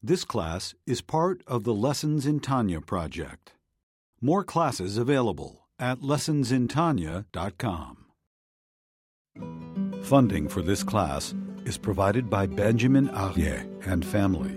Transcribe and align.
This 0.00 0.24
class 0.24 0.76
is 0.86 1.00
part 1.00 1.42
of 1.48 1.64
the 1.64 1.74
Lessons 1.74 2.24
in 2.24 2.38
Tanya 2.38 2.80
project. 2.80 3.54
More 4.20 4.44
classes 4.44 4.96
available 4.96 5.66
at 5.76 5.98
lessonsintanya.com. 5.98 8.04
Funding 10.04 10.48
for 10.48 10.62
this 10.62 10.84
class 10.84 11.34
is 11.64 11.76
provided 11.76 12.30
by 12.30 12.46
Benjamin 12.46 13.08
Arye 13.08 13.66
and 13.86 14.06
family 14.06 14.52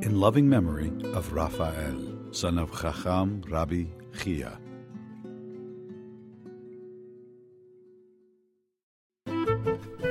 in 0.00 0.18
loving 0.18 0.48
memory 0.48 0.90
of 1.12 1.34
Raphael, 1.34 2.16
son 2.30 2.58
of 2.58 2.72
Chacham 2.80 3.42
Rabbi 3.50 3.84
Chia. 4.18 4.58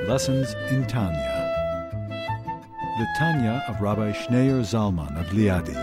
Lessons 0.07 0.54
in 0.70 0.86
Tanya. 0.86 1.45
The 2.98 3.07
Tanya 3.18 3.62
of 3.68 3.82
Rabbi 3.82 4.14
Schneur 4.14 4.62
Zalman 4.62 5.20
of 5.20 5.25
Liadi, 5.34 5.75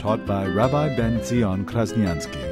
taught 0.00 0.26
by 0.26 0.46
Rabbi 0.46 0.94
Ben 0.94 1.24
Zion 1.24 1.64
Krasnianski. 1.64 2.44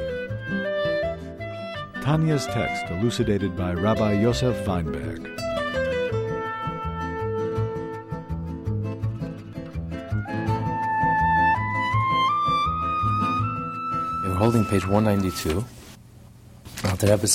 Tanya's 2.01 2.47
text 2.47 2.89
elucidated 2.89 3.55
by 3.55 3.73
Rabbi 3.73 4.13
Yosef 4.13 4.65
Weinberg. 4.65 5.21
We're 14.23 14.33
holding 14.33 14.65
page 14.65 14.87
192. 14.87 15.63
Now, 16.83 16.95
the 16.95 17.05
Rebbe 17.05 17.25
is 17.25 17.33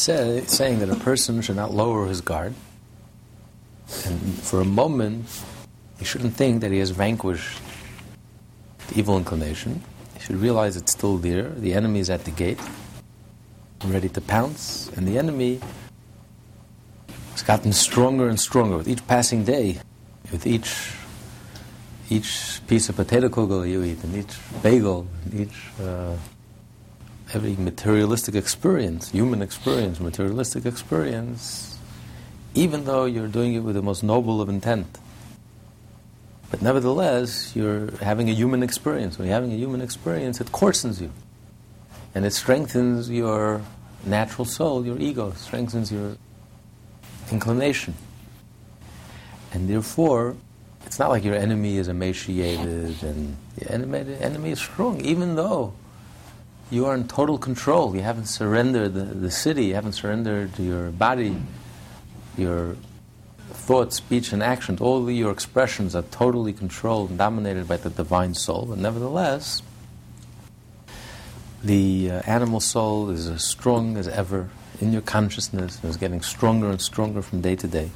saying 0.50 0.80
that 0.80 0.90
a 0.90 0.96
person 0.96 1.40
should 1.42 1.54
not 1.54 1.72
lower 1.72 2.08
his 2.08 2.20
guard. 2.20 2.54
And 4.04 4.34
for 4.42 4.60
a 4.60 4.64
moment, 4.64 5.26
he 5.98 6.04
shouldn't 6.04 6.34
think 6.34 6.60
that 6.60 6.72
he 6.72 6.78
has 6.78 6.90
vanquished 6.90 7.60
the 8.88 8.98
evil 8.98 9.16
inclination. 9.16 9.80
He 10.14 10.20
should 10.20 10.36
realize 10.36 10.76
it's 10.76 10.92
still 10.92 11.18
there. 11.18 11.48
The 11.50 11.74
enemy 11.74 12.00
is 12.00 12.10
at 12.10 12.24
the 12.24 12.30
gate, 12.30 12.60
ready 13.84 14.08
to 14.08 14.20
pounce. 14.20 14.90
And 14.96 15.06
the 15.06 15.18
enemy 15.18 15.60
has 17.32 17.42
gotten 17.42 17.72
stronger 17.72 18.28
and 18.28 18.38
stronger 18.38 18.76
with 18.76 18.88
each 18.88 19.06
passing 19.06 19.44
day, 19.44 19.78
with 20.30 20.46
each 20.46 20.92
each 22.10 22.60
piece 22.66 22.90
of 22.90 22.96
potato 22.96 23.28
kugel 23.28 23.68
you 23.68 23.82
eat, 23.82 24.02
and 24.04 24.14
each 24.14 24.36
bagel, 24.62 25.06
and 25.24 25.40
each 25.40 25.56
uh, 25.80 26.14
every 27.32 27.56
materialistic 27.56 28.34
experience, 28.34 29.10
human 29.10 29.40
experience, 29.40 30.00
materialistic 30.00 30.66
experience, 30.66 31.78
even 32.54 32.84
though 32.84 33.06
you're 33.06 33.28
doing 33.28 33.54
it 33.54 33.60
with 33.60 33.74
the 33.74 33.82
most 33.82 34.02
noble 34.02 34.42
of 34.42 34.48
intent. 34.48 34.98
But 36.54 36.62
nevertheless, 36.62 37.56
you're 37.56 37.90
having 37.96 38.30
a 38.30 38.32
human 38.32 38.62
experience. 38.62 39.18
When 39.18 39.26
you're 39.26 39.34
having 39.34 39.52
a 39.52 39.56
human 39.56 39.80
experience, 39.80 40.40
it 40.40 40.52
coarsens 40.52 41.00
you. 41.00 41.10
And 42.14 42.24
it 42.24 42.32
strengthens 42.32 43.10
your 43.10 43.60
natural 44.06 44.44
soul, 44.44 44.86
your 44.86 44.96
ego, 45.00 45.32
strengthens 45.32 45.90
your 45.90 46.16
inclination. 47.32 47.94
And 49.52 49.68
therefore, 49.68 50.36
it's 50.86 50.96
not 50.96 51.10
like 51.10 51.24
your 51.24 51.34
enemy 51.34 51.76
is 51.76 51.88
emaciated 51.88 53.02
and 53.02 53.36
the 53.56 53.72
enemy, 53.72 54.14
enemy 54.20 54.52
is 54.52 54.60
strong, 54.60 55.00
even 55.00 55.34
though 55.34 55.72
you 56.70 56.86
are 56.86 56.94
in 56.94 57.08
total 57.08 57.36
control. 57.36 57.96
You 57.96 58.02
haven't 58.02 58.26
surrendered 58.26 58.94
the, 58.94 59.02
the 59.02 59.30
city, 59.32 59.64
you 59.64 59.74
haven't 59.74 59.94
surrendered 59.94 60.56
your 60.60 60.92
body, 60.92 61.34
your 62.38 62.76
thought, 63.64 63.92
speech, 63.94 64.32
and 64.32 64.42
actions. 64.42 64.80
All 64.80 65.10
your 65.10 65.32
expressions 65.32 65.96
are 65.96 66.02
totally 66.02 66.52
controlled 66.52 67.10
and 67.10 67.18
dominated 67.18 67.66
by 67.66 67.78
the 67.78 67.90
divine 67.90 68.34
soul. 68.34 68.66
But 68.68 68.78
nevertheless, 68.78 69.62
the 71.62 72.10
uh, 72.10 72.22
animal 72.26 72.60
soul 72.60 73.08
is 73.08 73.26
as 73.26 73.42
strong 73.42 73.96
as 73.96 74.06
ever 74.06 74.50
in 74.80 74.92
your 74.92 75.00
consciousness 75.02 75.80
and 75.80 75.90
is 75.90 75.96
getting 75.96 76.20
stronger 76.20 76.68
and 76.68 76.80
stronger 76.80 77.22
from 77.22 77.40
day 77.40 77.56
to 77.56 77.66
day. 77.66 77.90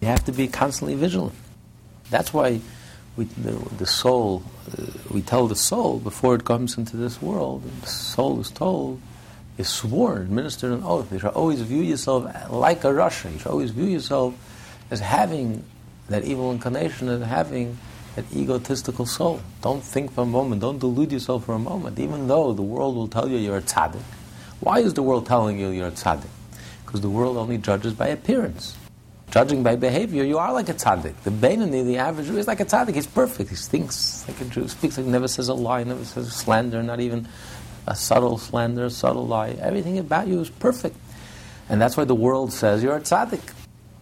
You 0.00 0.08
have 0.08 0.24
to 0.26 0.32
be 0.32 0.46
constantly 0.46 0.94
vigilant. 0.94 1.34
That's 2.10 2.32
why 2.32 2.60
we, 3.16 3.24
the, 3.24 3.52
the 3.78 3.86
soul, 3.86 4.44
uh, 4.78 4.84
we 5.10 5.22
tell 5.22 5.48
the 5.48 5.56
soul 5.56 5.98
before 5.98 6.36
it 6.36 6.44
comes 6.44 6.78
into 6.78 6.96
this 6.96 7.20
world, 7.20 7.64
the 7.80 7.88
soul 7.88 8.40
is 8.40 8.50
told, 8.50 9.00
is 9.58 9.68
sworn, 9.68 10.22
administered 10.22 10.72
an 10.72 10.82
oath. 10.84 11.10
You 11.12 11.18
should 11.18 11.30
always 11.30 11.60
view 11.62 11.82
yourself 11.82 12.24
like 12.50 12.84
a 12.84 12.88
Rasha. 12.88 13.32
You 13.32 13.38
should 13.38 13.50
always 13.50 13.70
view 13.70 13.86
yourself 13.86 14.34
as 14.90 15.00
having 15.00 15.64
that 16.08 16.24
evil 16.24 16.52
inclination 16.52 17.08
and 17.08 17.24
having 17.24 17.78
that 18.14 18.24
egotistical 18.34 19.06
soul. 19.06 19.40
Don't 19.62 19.82
think 19.82 20.12
for 20.12 20.22
a 20.22 20.26
moment, 20.26 20.60
don't 20.60 20.78
delude 20.78 21.12
yourself 21.12 21.44
for 21.44 21.54
a 21.54 21.58
moment, 21.58 21.98
even 21.98 22.28
though 22.28 22.52
the 22.52 22.62
world 22.62 22.94
will 22.94 23.08
tell 23.08 23.28
you 23.28 23.36
you're 23.36 23.58
a 23.58 23.62
tzaddik. 23.62 24.02
Why 24.60 24.78
is 24.80 24.94
the 24.94 25.02
world 25.02 25.26
telling 25.26 25.58
you 25.58 25.70
you're 25.70 25.88
a 25.88 25.92
tzaddik? 25.92 26.28
Because 26.84 27.00
the 27.00 27.10
world 27.10 27.36
only 27.36 27.58
judges 27.58 27.92
by 27.92 28.08
appearance. 28.08 28.76
Judging 29.30 29.62
by 29.62 29.76
behavior, 29.76 30.24
you 30.24 30.38
are 30.38 30.52
like 30.52 30.68
a 30.68 30.74
tzaddik. 30.74 31.14
The 31.24 31.30
Beinoni, 31.30 31.84
the 31.84 31.98
average 31.98 32.28
Jew, 32.28 32.38
is 32.38 32.46
like 32.46 32.60
a 32.60 32.64
tzaddik. 32.64 32.94
He's 32.94 33.06
perfect. 33.06 33.50
He 33.50 33.56
thinks 33.56 34.24
like 34.28 34.40
a 34.40 34.44
Jew, 34.44 34.68
speaks 34.68 34.96
like 34.96 35.06
never 35.06 35.28
says 35.28 35.48
a 35.48 35.54
lie, 35.54 35.84
never 35.84 36.04
says 36.04 36.32
slander, 36.32 36.82
not 36.82 37.00
even 37.00 37.28
a 37.86 37.94
subtle 37.94 38.38
slander, 38.38 38.86
a 38.86 38.90
subtle 38.90 39.26
lie. 39.26 39.50
Everything 39.60 39.98
about 39.98 40.26
you 40.26 40.40
is 40.40 40.50
perfect. 40.50 40.96
And 41.68 41.80
that's 41.80 41.96
why 41.96 42.04
the 42.04 42.14
world 42.14 42.52
says 42.52 42.82
you're 42.82 42.96
a 42.96 43.00
tzaddik. 43.00 43.52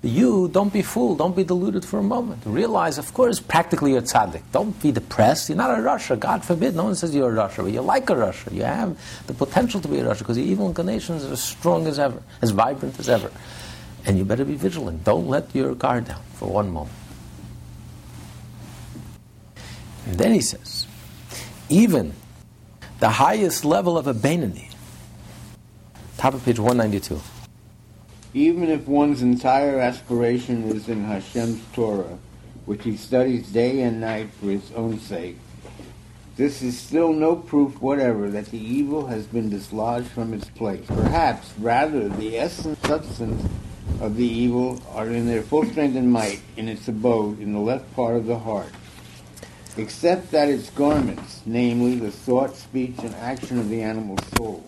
You, 0.02 0.48
don't 0.48 0.70
be 0.70 0.82
fooled, 0.82 1.16
don't 1.16 1.34
be 1.34 1.44
deluded 1.44 1.82
for 1.82 1.98
a 1.98 2.02
moment. 2.02 2.42
Realize, 2.44 2.98
of 2.98 3.14
course, 3.14 3.40
practically 3.40 3.92
you're 3.92 4.00
a 4.00 4.02
tzaddik. 4.02 4.42
Don't 4.52 4.78
be 4.82 4.92
depressed. 4.92 5.48
You're 5.48 5.56
not 5.56 5.70
a 5.70 5.82
Rasha. 5.82 6.18
God 6.18 6.44
forbid. 6.44 6.76
No 6.76 6.84
one 6.84 6.94
says 6.94 7.14
you're 7.14 7.32
a 7.32 7.34
Rasha, 7.34 7.62
but 7.62 7.72
you're 7.72 7.82
like 7.82 8.10
a 8.10 8.14
Rasha. 8.14 8.52
You 8.52 8.64
have 8.64 8.98
the 9.26 9.32
potential 9.32 9.80
to 9.80 9.88
be 9.88 10.00
a 10.00 10.04
Rasha 10.04 10.18
because 10.18 10.36
your 10.36 10.46
evil 10.46 10.68
inclinations 10.68 11.24
are 11.24 11.32
as 11.32 11.42
strong 11.42 11.86
as 11.86 11.98
ever, 11.98 12.22
as 12.42 12.50
vibrant 12.50 12.98
as 12.98 13.08
ever. 13.08 13.30
And 14.04 14.18
you 14.18 14.26
better 14.26 14.44
be 14.44 14.56
vigilant. 14.56 15.04
Don't 15.04 15.26
let 15.26 15.54
your 15.54 15.74
guard 15.74 16.04
down 16.04 16.20
for 16.34 16.50
one 16.50 16.70
moment. 16.70 16.96
And 20.06 20.18
then 20.18 20.32
he 20.32 20.42
says, 20.42 20.86
even 21.70 22.12
the 23.00 23.08
highest 23.08 23.64
level 23.64 23.98
of 23.98 24.06
a 24.06 24.14
Beinoni, 24.14 24.72
top 26.16 26.34
of 26.34 26.44
page 26.44 26.58
192. 26.58 27.20
Even 28.32 28.68
if 28.68 28.86
one's 28.86 29.20
entire 29.20 29.80
aspiration 29.80 30.64
is 30.64 30.88
in 30.88 31.04
Hashem's 31.04 31.60
Torah, 31.72 32.18
which 32.66 32.84
he 32.84 32.96
studies 32.96 33.50
day 33.50 33.82
and 33.82 34.00
night 34.00 34.30
for 34.40 34.46
his 34.46 34.70
own 34.72 35.00
sake, 35.00 35.36
this 36.36 36.62
is 36.62 36.78
still 36.78 37.12
no 37.12 37.36
proof 37.36 37.80
whatever 37.80 38.30
that 38.30 38.46
the 38.46 38.58
evil 38.58 39.06
has 39.06 39.26
been 39.26 39.50
dislodged 39.50 40.08
from 40.08 40.32
its 40.32 40.48
place. 40.50 40.84
Perhaps, 40.86 41.52
rather, 41.58 42.08
the 42.08 42.38
essence 42.38 42.78
substance 42.80 43.44
of 44.00 44.16
the 44.16 44.26
evil 44.26 44.80
are 44.92 45.08
in 45.08 45.26
their 45.26 45.42
full 45.42 45.64
strength 45.64 45.96
and 45.96 46.12
might 46.12 46.40
in 46.56 46.68
its 46.68 46.88
abode 46.88 47.40
in 47.40 47.52
the 47.52 47.60
left 47.60 47.92
part 47.94 48.16
of 48.16 48.26
the 48.26 48.38
heart. 48.38 48.72
Except 49.76 50.30
that 50.30 50.48
its 50.48 50.70
garments, 50.70 51.42
namely 51.46 51.96
the 51.96 52.10
thought, 52.10 52.54
speech, 52.54 52.94
and 52.98 53.14
action 53.16 53.58
of 53.58 53.68
the 53.68 53.82
animal 53.82 54.16
soul, 54.36 54.64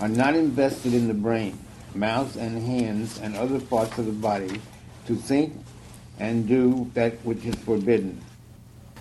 are 0.00 0.08
not 0.08 0.34
invested 0.34 0.94
in 0.94 1.06
the 1.06 1.14
brain, 1.14 1.58
mouth, 1.94 2.36
and 2.36 2.62
hands, 2.62 3.18
and 3.20 3.36
other 3.36 3.60
parts 3.60 3.98
of 3.98 4.06
the 4.06 4.12
body 4.12 4.60
to 5.06 5.14
think 5.14 5.52
and 6.18 6.48
do 6.48 6.90
that 6.94 7.12
which 7.24 7.44
is 7.44 7.54
forbidden. 7.56 8.20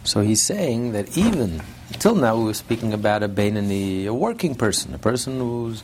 So 0.03 0.21
he's 0.21 0.43
saying 0.43 0.91
that 0.93 1.17
even 1.17 1.61
until 1.89 2.15
now 2.15 2.37
we 2.37 2.45
were 2.45 2.53
speaking 2.53 2.93
about 2.93 3.23
a 3.23 3.29
Beinoni, 3.29 4.05
a 4.05 4.13
working 4.13 4.55
person, 4.55 4.93
a 4.93 4.97
person 4.97 5.39
who's 5.39 5.83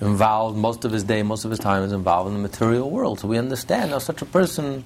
involved 0.00 0.56
most 0.56 0.84
of 0.84 0.92
his 0.92 1.04
day, 1.04 1.22
most 1.22 1.44
of 1.44 1.50
his 1.50 1.60
time 1.60 1.82
is 1.82 1.92
involved 1.92 2.28
in 2.28 2.34
the 2.34 2.40
material 2.40 2.90
world. 2.90 3.20
So 3.20 3.28
we 3.28 3.38
understand 3.38 3.90
now 3.90 3.98
such 3.98 4.22
a 4.22 4.26
person 4.26 4.84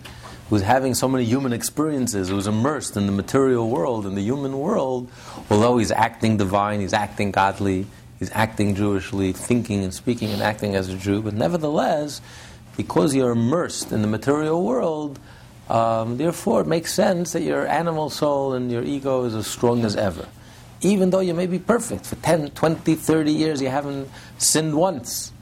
who's 0.51 0.63
having 0.63 0.95
so 0.95 1.09
many 1.09 1.25
human 1.25 1.53
experiences, 1.53 2.29
who's 2.29 2.47
immersed 2.47 2.97
in 2.97 3.07
the 3.07 3.13
material 3.13 3.69
world, 3.71 4.07
in 4.07 4.15
the 4.15 4.23
human 4.23 4.59
world, 4.59 5.11
although 5.51 5.79
he's 5.79 5.91
acting 5.91 6.37
divine, 6.37 6.81
he's 6.81 6.93
acting 6.93 7.31
godly, 7.31 7.87
he's 8.19 8.31
acting 8.33 8.75
Jewishly, 8.75 9.35
thinking 9.35 9.83
and 9.83 9.95
speaking 9.95 10.31
and 10.31 10.43
acting 10.43 10.75
as 10.75 10.89
a 10.89 10.97
Jew, 10.97 11.23
but 11.23 11.35
nevertheless, 11.35 12.21
because 12.77 13.15
you're 13.15 13.31
immersed 13.31 13.93
in 13.93 14.03
the 14.03 14.09
material 14.09 14.63
world, 14.63 15.19
um, 15.69 16.19
therefore 16.19 16.61
it 16.61 16.67
makes 16.67 16.93
sense 16.93 17.33
that 17.33 17.43
your 17.43 17.67
animal 17.67 18.11
soul 18.11 18.53
and 18.53 18.71
your 18.71 18.83
ego 18.83 19.25
is 19.25 19.35
as 19.35 19.47
strong 19.47 19.85
as 19.85 19.97
ever. 19.97 20.29
Even 20.83 21.09
though 21.09 21.21
you 21.21 21.33
may 21.33 21.47
be 21.47 21.59
perfect, 21.59 22.05
for 22.05 22.17
10, 22.17 22.51
20, 22.51 22.95
30 22.95 23.33
years 23.33 23.63
you 23.63 23.69
haven't 23.69 24.09
sinned 24.37 24.75
once. 24.75 25.33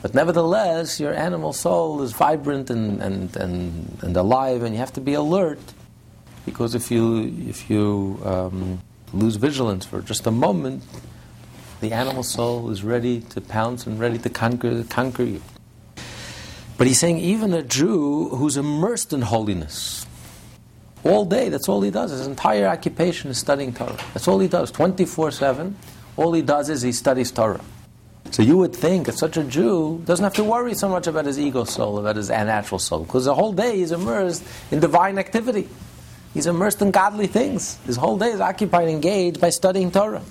But 0.00 0.14
nevertheless, 0.14 1.00
your 1.00 1.12
animal 1.12 1.52
soul 1.52 2.02
is 2.02 2.12
vibrant 2.12 2.70
and, 2.70 3.02
and, 3.02 3.36
and, 3.36 3.98
and 4.02 4.16
alive, 4.16 4.62
and 4.62 4.72
you 4.74 4.78
have 4.78 4.92
to 4.92 5.00
be 5.00 5.14
alert. 5.14 5.58
Because 6.44 6.74
if 6.74 6.90
you, 6.90 7.34
if 7.48 7.68
you 7.68 8.20
um, 8.24 8.80
lose 9.12 9.36
vigilance 9.36 9.84
for 9.84 10.00
just 10.00 10.26
a 10.26 10.30
moment, 10.30 10.84
the 11.80 11.92
animal 11.92 12.22
soul 12.22 12.70
is 12.70 12.84
ready 12.84 13.20
to 13.20 13.40
pounce 13.40 13.86
and 13.86 13.98
ready 13.98 14.18
to 14.18 14.30
conquer, 14.30 14.84
conquer 14.84 15.24
you. 15.24 15.42
But 16.76 16.86
he's 16.86 16.98
saying 17.00 17.18
even 17.18 17.52
a 17.52 17.62
Jew 17.62 18.28
who's 18.28 18.56
immersed 18.56 19.12
in 19.12 19.22
holiness, 19.22 20.06
all 21.04 21.24
day, 21.24 21.48
that's 21.48 21.68
all 21.68 21.80
he 21.80 21.90
does. 21.90 22.10
His 22.10 22.26
entire 22.26 22.66
occupation 22.66 23.30
is 23.30 23.38
studying 23.38 23.72
Torah. 23.72 23.98
That's 24.14 24.28
all 24.28 24.38
he 24.38 24.48
does, 24.48 24.70
24 24.70 25.30
7. 25.32 25.76
All 26.16 26.32
he 26.32 26.42
does 26.42 26.68
is 26.70 26.82
he 26.82 26.92
studies 26.92 27.30
Torah. 27.30 27.60
So 28.30 28.42
you 28.42 28.58
would 28.58 28.74
think 28.74 29.06
that 29.06 29.14
such 29.14 29.36
a 29.36 29.44
Jew 29.44 30.02
doesn't 30.04 30.22
have 30.22 30.34
to 30.34 30.44
worry 30.44 30.74
so 30.74 30.88
much 30.88 31.06
about 31.06 31.24
his 31.24 31.38
ego 31.38 31.64
soul, 31.64 31.98
about 31.98 32.16
his 32.16 32.28
natural 32.28 32.78
soul, 32.78 33.00
because 33.00 33.24
the 33.24 33.34
whole 33.34 33.52
day 33.52 33.78
he's 33.78 33.92
immersed 33.92 34.44
in 34.70 34.80
divine 34.80 35.18
activity. 35.18 35.68
He's 36.34 36.46
immersed 36.46 36.82
in 36.82 36.90
godly 36.90 37.26
things. 37.26 37.78
His 37.86 37.96
whole 37.96 38.18
day 38.18 38.28
is 38.28 38.40
occupied, 38.40 38.88
engaged 38.88 39.40
by 39.40 39.50
studying 39.50 39.90
Torah. 39.90 40.22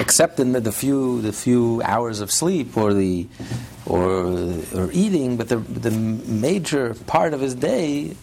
Except 0.00 0.40
in 0.40 0.52
the, 0.52 0.60
the 0.60 0.72
few 0.72 1.22
the 1.22 1.32
few 1.32 1.80
hours 1.84 2.20
of 2.20 2.32
sleep 2.32 2.76
or 2.76 2.92
the 2.92 3.28
or 3.86 4.52
or 4.74 4.90
eating, 4.92 5.36
but 5.36 5.48
the 5.48 5.58
the 5.58 5.92
major 5.92 6.94
part 7.06 7.32
of 7.32 7.40
his 7.40 7.54
day 7.54 8.16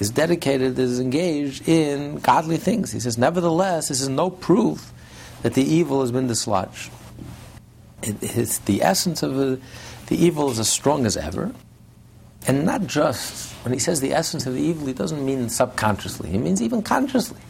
is 0.00 0.10
dedicated, 0.10 0.76
is 0.80 0.98
engaged 0.98 1.68
in 1.68 2.16
godly 2.16 2.56
things. 2.56 2.90
He 2.90 2.98
says, 2.98 3.16
nevertheless, 3.16 3.88
this 3.88 4.00
is 4.00 4.08
no 4.08 4.30
proof 4.30 4.92
that 5.42 5.54
the 5.54 5.62
evil 5.62 6.00
has 6.00 6.10
been 6.10 6.26
dislodged. 6.26 6.90
The 8.02 8.80
essence 8.82 9.22
of 9.22 9.34
the, 9.34 9.60
the 10.06 10.16
evil 10.16 10.50
is 10.50 10.58
as 10.58 10.68
strong 10.68 11.06
as 11.06 11.16
ever. 11.16 11.52
And 12.46 12.66
not 12.66 12.86
just, 12.86 13.52
when 13.64 13.72
he 13.72 13.78
says 13.78 14.00
the 14.00 14.12
essence 14.12 14.46
of 14.46 14.54
the 14.54 14.60
evil, 14.60 14.86
he 14.86 14.92
doesn't 14.92 15.24
mean 15.24 15.48
subconsciously, 15.48 16.30
he 16.30 16.38
means 16.38 16.60
even 16.60 16.82
consciously. 16.82 17.40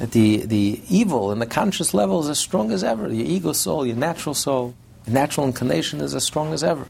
That 0.00 0.10
the, 0.10 0.44
the 0.46 0.82
evil 0.88 1.30
in 1.30 1.38
the 1.38 1.46
conscious 1.46 1.94
level 1.94 2.20
is 2.20 2.28
as 2.28 2.40
strong 2.40 2.72
as 2.72 2.82
ever. 2.82 3.08
Your 3.12 3.26
ego 3.26 3.52
soul, 3.52 3.86
your 3.86 3.94
natural 3.94 4.34
soul, 4.34 4.74
your 5.06 5.14
natural 5.14 5.46
inclination 5.46 6.00
is 6.00 6.14
as 6.14 6.24
strong 6.24 6.52
as 6.52 6.64
ever. 6.64 6.86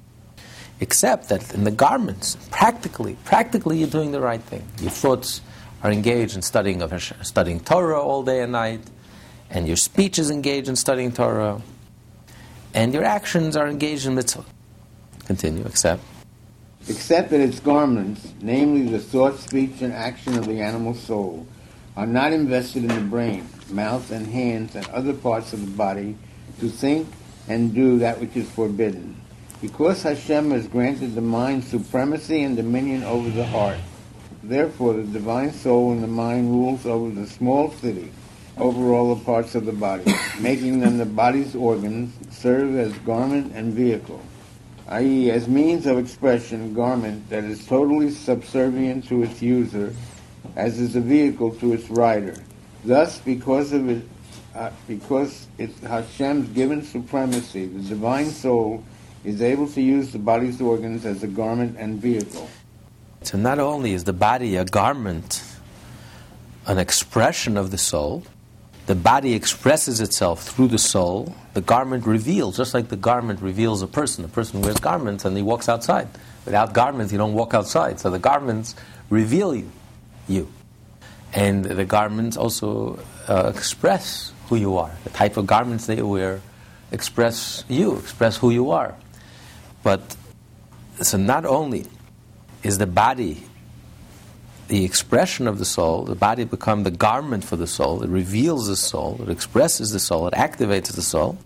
Except 0.80 1.28
that 1.28 1.52
in 1.52 1.64
the 1.64 1.70
garments, 1.70 2.38
practically, 2.50 3.16
practically 3.24 3.78
you're 3.78 3.88
doing 3.88 4.12
the 4.12 4.20
right 4.20 4.40
thing. 4.40 4.66
Your 4.80 4.90
thoughts 4.90 5.42
are 5.82 5.90
engaged 5.90 6.36
in 6.36 6.42
studying, 6.42 6.80
of, 6.80 6.92
studying 7.22 7.60
Torah 7.60 8.00
all 8.00 8.22
day 8.22 8.40
and 8.40 8.52
night, 8.52 8.80
and 9.50 9.66
your 9.66 9.76
speech 9.76 10.18
is 10.18 10.30
engaged 10.30 10.68
in 10.68 10.76
studying 10.76 11.12
Torah, 11.12 11.60
and 12.74 12.92
your 12.94 13.04
actions 13.04 13.56
are 13.56 13.68
engaged 13.68 14.06
in 14.06 14.14
mitzvah. 14.14 14.44
Continue, 15.26 15.64
except. 15.64 16.02
Except 16.88 17.30
that 17.30 17.40
its 17.40 17.60
garments, 17.60 18.32
namely 18.40 18.88
the 18.88 18.98
thought, 18.98 19.38
speech, 19.38 19.82
and 19.82 19.92
action 19.92 20.36
of 20.36 20.46
the 20.46 20.60
animal 20.60 20.94
soul, 20.94 21.46
are 21.96 22.06
not 22.06 22.32
invested 22.32 22.82
in 22.82 22.88
the 22.88 23.00
brain, 23.00 23.46
mouth, 23.70 24.10
and 24.10 24.26
hands 24.26 24.74
and 24.74 24.86
other 24.88 25.12
parts 25.12 25.52
of 25.52 25.60
the 25.60 25.70
body 25.76 26.16
to 26.58 26.68
think 26.68 27.06
and 27.48 27.74
do 27.74 27.98
that 27.98 28.18
which 28.20 28.36
is 28.36 28.50
forbidden. 28.50 29.16
Because 29.60 30.02
Hashem 30.02 30.50
has 30.50 30.66
granted 30.66 31.14
the 31.14 31.20
mind 31.20 31.62
supremacy 31.64 32.42
and 32.42 32.56
dominion 32.56 33.04
over 33.04 33.30
the 33.30 33.44
heart, 33.46 33.78
therefore 34.42 34.94
the 34.94 35.04
divine 35.04 35.52
soul 35.52 35.92
in 35.92 36.00
the 36.00 36.08
mind 36.08 36.50
rules 36.50 36.84
over 36.84 37.10
the 37.10 37.26
small 37.26 37.70
city, 37.70 38.10
over 38.58 38.92
all 38.92 39.14
the 39.14 39.24
parts 39.24 39.54
of 39.54 39.64
the 39.64 39.72
body, 39.72 40.12
making 40.40 40.80
them 40.80 40.98
the 40.98 41.06
body's 41.06 41.54
organs, 41.54 42.14
serve 42.30 42.76
as 42.76 42.92
garment 42.98 43.52
and 43.54 43.72
vehicle, 43.72 44.20
i.e., 44.88 45.30
as 45.30 45.48
means 45.48 45.86
of 45.86 45.98
expression, 45.98 46.74
garment 46.74 47.28
that 47.30 47.44
is 47.44 47.66
totally 47.66 48.10
subservient 48.10 49.06
to 49.08 49.22
its 49.22 49.40
user, 49.40 49.94
as 50.56 50.78
is 50.78 50.96
a 50.96 51.00
vehicle 51.00 51.54
to 51.56 51.72
its 51.72 51.88
rider. 51.90 52.36
Thus, 52.84 53.18
because 53.20 53.72
of 53.72 53.88
it, 53.88 54.02
uh, 54.54 54.70
because 54.86 55.46
it's 55.56 55.78
Hashem's 55.80 56.48
given 56.50 56.82
supremacy, 56.82 57.66
the 57.66 57.80
divine 57.88 58.26
soul 58.26 58.84
is 59.24 59.40
able 59.40 59.68
to 59.68 59.80
use 59.80 60.12
the 60.12 60.18
body's 60.18 60.60
organs 60.60 61.06
as 61.06 61.22
a 61.22 61.26
garment 61.26 61.76
and 61.78 62.00
vehicle. 62.00 62.48
So 63.22 63.38
not 63.38 63.58
only 63.58 63.92
is 63.92 64.04
the 64.04 64.12
body 64.12 64.56
a 64.56 64.64
garment, 64.64 65.42
an 66.66 66.78
expression 66.78 67.56
of 67.56 67.70
the 67.70 67.78
soul, 67.78 68.24
the 68.86 68.94
body 68.94 69.34
expresses 69.34 70.00
itself 70.00 70.42
through 70.42 70.68
the 70.68 70.78
soul. 70.78 71.34
The 71.54 71.60
garment 71.60 72.06
reveals, 72.06 72.56
just 72.56 72.74
like 72.74 72.88
the 72.88 72.96
garment 72.96 73.40
reveals 73.40 73.82
a 73.82 73.86
person. 73.86 74.24
A 74.24 74.28
person 74.28 74.60
wears 74.60 74.78
garments 74.78 75.24
and 75.24 75.36
he 75.36 75.42
walks 75.42 75.68
outside. 75.68 76.08
Without 76.44 76.72
garments, 76.72 77.12
you 77.12 77.18
don't 77.18 77.34
walk 77.34 77.54
outside. 77.54 78.00
So 78.00 78.10
the 78.10 78.18
garments 78.18 78.74
reveal 79.08 79.54
you. 79.54 79.70
you. 80.26 80.48
And 81.32 81.64
the 81.64 81.84
garments 81.84 82.36
also 82.36 82.98
uh, 83.28 83.52
express 83.54 84.32
who 84.48 84.56
you 84.56 84.76
are. 84.76 84.90
The 85.04 85.10
type 85.10 85.36
of 85.36 85.46
garments 85.46 85.86
they 85.86 86.02
wear 86.02 86.40
express 86.90 87.64
you, 87.68 87.96
express 87.96 88.36
who 88.36 88.50
you 88.50 88.70
are. 88.70 88.94
But 89.82 90.16
so 91.00 91.16
not 91.16 91.44
only 91.44 91.86
is 92.62 92.78
the 92.78 92.86
body 92.86 93.44
the 94.72 94.86
expression 94.86 95.46
of 95.46 95.58
the 95.58 95.66
soul, 95.66 96.04
the 96.04 96.14
body 96.14 96.44
become 96.44 96.82
the 96.82 96.90
garment 96.90 97.44
for 97.44 97.56
the 97.56 97.66
soul, 97.66 98.02
it 98.02 98.08
reveals 98.08 98.68
the 98.68 98.74
soul, 98.74 99.20
it 99.20 99.28
expresses 99.28 99.90
the 99.90 100.00
soul, 100.00 100.26
it 100.28 100.32
activates 100.32 100.90
the 100.94 101.02
soul. 101.02 101.36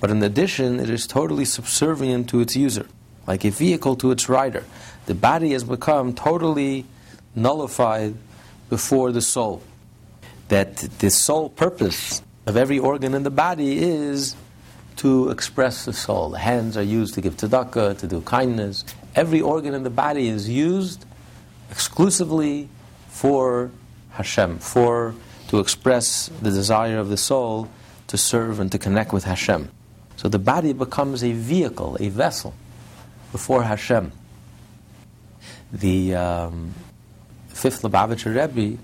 But 0.00 0.10
in 0.10 0.22
addition, 0.22 0.80
it 0.80 0.88
is 0.88 1.06
totally 1.06 1.44
subservient 1.44 2.30
to 2.30 2.40
its 2.40 2.56
user, 2.56 2.86
like 3.26 3.44
a 3.44 3.50
vehicle 3.50 3.96
to 3.96 4.12
its 4.12 4.30
rider. 4.30 4.64
The 5.04 5.14
body 5.14 5.52
has 5.52 5.62
become 5.62 6.14
totally 6.14 6.86
nullified 7.34 8.14
before 8.70 9.12
the 9.12 9.20
soul. 9.20 9.62
That 10.48 10.76
the 11.00 11.10
sole 11.10 11.50
purpose 11.50 12.22
of 12.46 12.56
every 12.56 12.78
organ 12.78 13.12
in 13.12 13.24
the 13.24 13.30
body 13.30 13.76
is 13.78 14.36
to 14.96 15.28
express 15.28 15.84
the 15.84 15.92
soul. 15.92 16.30
The 16.30 16.38
hands 16.38 16.78
are 16.78 16.82
used 16.82 17.12
to 17.12 17.20
give 17.20 17.36
tzedakah, 17.36 17.98
to 17.98 18.06
do 18.06 18.22
kindness. 18.22 18.86
Every 19.14 19.42
organ 19.42 19.74
in 19.74 19.82
the 19.82 19.90
body 19.90 20.28
is 20.28 20.48
used 20.48 21.04
exclusively 21.70 22.68
for 23.08 23.70
Hashem, 24.10 24.58
for 24.58 25.14
to 25.48 25.58
express 25.58 26.28
the 26.42 26.50
desire 26.50 26.98
of 26.98 27.08
the 27.08 27.16
soul 27.16 27.68
to 28.08 28.16
serve 28.18 28.60
and 28.60 28.70
to 28.72 28.78
connect 28.78 29.12
with 29.12 29.24
Hashem. 29.24 29.70
So 30.16 30.28
the 30.28 30.38
body 30.38 30.72
becomes 30.72 31.22
a 31.22 31.32
vehicle, 31.32 31.96
a 32.00 32.08
vessel 32.08 32.54
before 33.32 33.62
Hashem. 33.62 34.12
The 35.72 36.14
um, 36.14 36.74
fifth 37.48 37.82
Lubavitcher 37.82 38.34
Rebbe, 38.34 38.78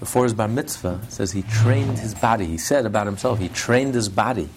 before 0.00 0.24
his 0.24 0.34
bar 0.34 0.48
mitzvah, 0.48 1.00
says 1.08 1.32
he 1.32 1.42
trained 1.42 1.98
his 1.98 2.14
body. 2.14 2.46
He 2.46 2.58
said 2.58 2.86
about 2.86 3.06
himself, 3.06 3.38
he 3.38 3.48
trained 3.48 3.94
his 3.94 4.08
body 4.08 4.48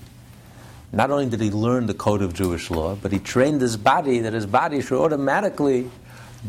not 0.96 1.12
only 1.12 1.28
did 1.28 1.42
he 1.42 1.52
learn 1.52 1.88
the 1.88 1.94
code 1.94 2.22
of 2.22 2.34
Jewish 2.34 2.72
law, 2.72 2.96
but 2.96 3.12
he 3.12 3.20
trained 3.20 3.60
his 3.60 3.76
body 3.76 4.20
that 4.20 4.32
his 4.32 4.46
body 4.46 4.82
should 4.82 4.98
automatically 4.98 5.92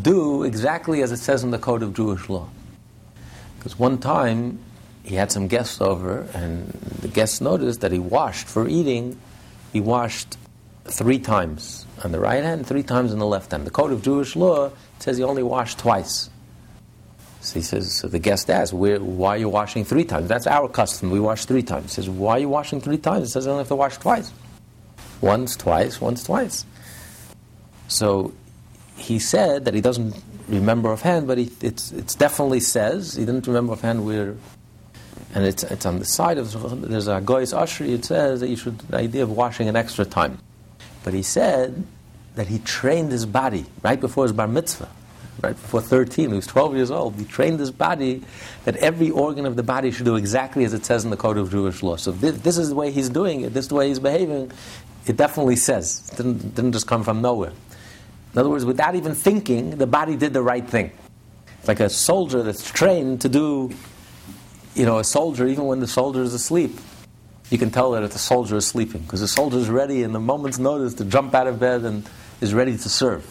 do 0.02 0.42
exactly 0.44 1.02
as 1.02 1.12
it 1.12 1.18
says 1.18 1.44
in 1.44 1.50
the 1.50 1.58
code 1.58 1.82
of 1.82 1.94
Jewish 1.94 2.28
law. 2.28 2.48
Because 3.58 3.78
one 3.78 3.98
time 3.98 4.58
he 5.02 5.14
had 5.14 5.30
some 5.32 5.48
guests 5.48 5.80
over, 5.80 6.28
and 6.34 6.68
the 7.00 7.08
guests 7.08 7.40
noticed 7.40 7.80
that 7.80 7.92
he 7.92 7.98
washed 7.98 8.46
for 8.46 8.68
eating, 8.68 9.18
he 9.72 9.80
washed 9.80 10.36
three 10.84 11.18
times 11.18 11.86
on 12.04 12.12
the 12.12 12.20
right 12.20 12.44
hand, 12.44 12.66
three 12.66 12.82
times 12.82 13.12
on 13.12 13.18
the 13.18 13.26
left 13.26 13.50
hand. 13.50 13.66
The 13.66 13.70
code 13.70 13.92
of 13.92 14.02
Jewish 14.02 14.36
law 14.36 14.70
says 14.98 15.16
he 15.16 15.24
only 15.24 15.42
washed 15.42 15.78
twice. 15.78 16.30
So 17.40 17.54
he 17.54 17.62
says, 17.62 17.92
so 17.94 18.08
the 18.08 18.18
guest 18.18 18.50
asks, 18.50 18.72
why 18.72 19.30
are 19.30 19.36
you 19.36 19.48
washing 19.48 19.84
three 19.84 20.04
times? 20.04 20.28
That's 20.28 20.48
our 20.48 20.68
custom. 20.68 21.10
We 21.10 21.20
wash 21.20 21.44
three 21.44 21.62
times. 21.62 21.84
He 21.84 22.02
says, 22.02 22.10
why 22.10 22.32
are 22.32 22.38
you 22.40 22.48
washing 22.48 22.80
three 22.80 22.98
times? 22.98 23.28
He 23.28 23.32
says, 23.32 23.46
I 23.46 23.50
only 23.50 23.60
have 23.60 23.68
to 23.68 23.76
wash 23.76 23.98
twice. 23.98 24.32
Once, 25.20 25.56
twice, 25.56 26.00
once, 26.00 26.24
twice. 26.24 26.66
So 27.86 28.32
he 28.96 29.18
said 29.18 29.64
that 29.64 29.74
he 29.74 29.80
doesn't 29.80 30.14
remember 30.48 30.90
offhand, 30.90 31.26
but 31.26 31.38
he, 31.38 31.50
it's, 31.60 31.92
it's 31.92 32.14
definitely 32.14 32.60
says, 32.60 33.14
he 33.14 33.24
didn't 33.24 33.46
remember 33.46 33.72
offhand 33.72 34.04
where, 34.06 34.36
and 35.34 35.44
it's, 35.44 35.62
it's 35.64 35.86
on 35.86 35.98
the 35.98 36.04
side 36.04 36.38
of, 36.38 36.88
there's 36.88 37.08
a 37.08 37.20
Goy's 37.20 37.52
Ashri, 37.52 37.90
it 37.90 38.04
says 38.04 38.40
that 38.40 38.48
you 38.48 38.56
should, 38.56 38.78
the 38.78 38.96
idea 38.96 39.22
of 39.22 39.30
washing 39.30 39.68
an 39.68 39.76
extra 39.76 40.04
time. 40.04 40.38
But 41.04 41.14
he 41.14 41.22
said 41.22 41.84
that 42.34 42.48
he 42.48 42.58
trained 42.60 43.12
his 43.12 43.26
body 43.26 43.66
right 43.82 44.00
before 44.00 44.24
his 44.24 44.32
bar 44.32 44.48
mitzvah 44.48 44.88
right 45.42 45.52
before 45.52 45.80
13, 45.80 46.30
he 46.30 46.36
was 46.36 46.46
12 46.46 46.76
years 46.76 46.90
old. 46.90 47.14
He 47.16 47.24
trained 47.24 47.60
his 47.60 47.70
body 47.70 48.22
that 48.64 48.76
every 48.76 49.10
organ 49.10 49.46
of 49.46 49.56
the 49.56 49.62
body 49.62 49.90
should 49.90 50.06
do 50.06 50.16
exactly 50.16 50.64
as 50.64 50.72
it 50.72 50.84
says 50.84 51.04
in 51.04 51.10
the 51.10 51.16
code 51.16 51.36
of 51.36 51.50
Jewish 51.50 51.82
law. 51.82 51.96
So 51.96 52.12
this, 52.12 52.38
this 52.38 52.58
is 52.58 52.70
the 52.70 52.74
way 52.74 52.90
he's 52.90 53.08
doing 53.08 53.42
it, 53.42 53.52
this 53.52 53.66
is 53.66 53.68
the 53.68 53.74
way 53.74 53.88
he's 53.88 53.98
behaving. 53.98 54.50
It 55.06 55.16
definitely 55.16 55.56
says. 55.56 56.10
It 56.12 56.16
didn't, 56.16 56.54
didn't 56.54 56.72
just 56.72 56.86
come 56.86 57.04
from 57.04 57.22
nowhere. 57.22 57.52
In 58.36 58.40
other 58.40 58.50
words, 58.50 58.66
without 58.66 58.94
even 58.94 59.14
thinking, 59.14 59.70
the 59.78 59.86
body 59.86 60.14
did 60.14 60.34
the 60.34 60.42
right 60.42 60.68
thing. 60.68 60.92
It's 61.58 61.68
like 61.68 61.80
a 61.80 61.88
soldier 61.88 62.42
that's 62.42 62.70
trained 62.70 63.22
to 63.22 63.30
do, 63.30 63.72
you 64.74 64.84
know, 64.84 64.98
a 64.98 65.04
soldier, 65.04 65.46
even 65.46 65.64
when 65.64 65.80
the 65.80 65.86
soldier 65.86 66.20
is 66.20 66.34
asleep. 66.34 66.78
You 67.48 67.56
can 67.56 67.70
tell 67.70 67.92
that 67.92 68.02
if 68.02 68.12
the 68.12 68.18
soldier 68.18 68.56
is 68.56 68.66
sleeping 68.66 69.00
because 69.00 69.20
the 69.20 69.28
soldier 69.28 69.56
is 69.56 69.70
ready 69.70 70.02
in 70.02 70.12
the 70.12 70.20
moment's 70.20 70.58
notice 70.58 70.92
to 70.94 71.06
jump 71.06 71.34
out 71.34 71.46
of 71.46 71.58
bed 71.58 71.84
and 71.84 72.06
is 72.42 72.52
ready 72.52 72.72
to 72.76 72.88
serve. 72.90 73.26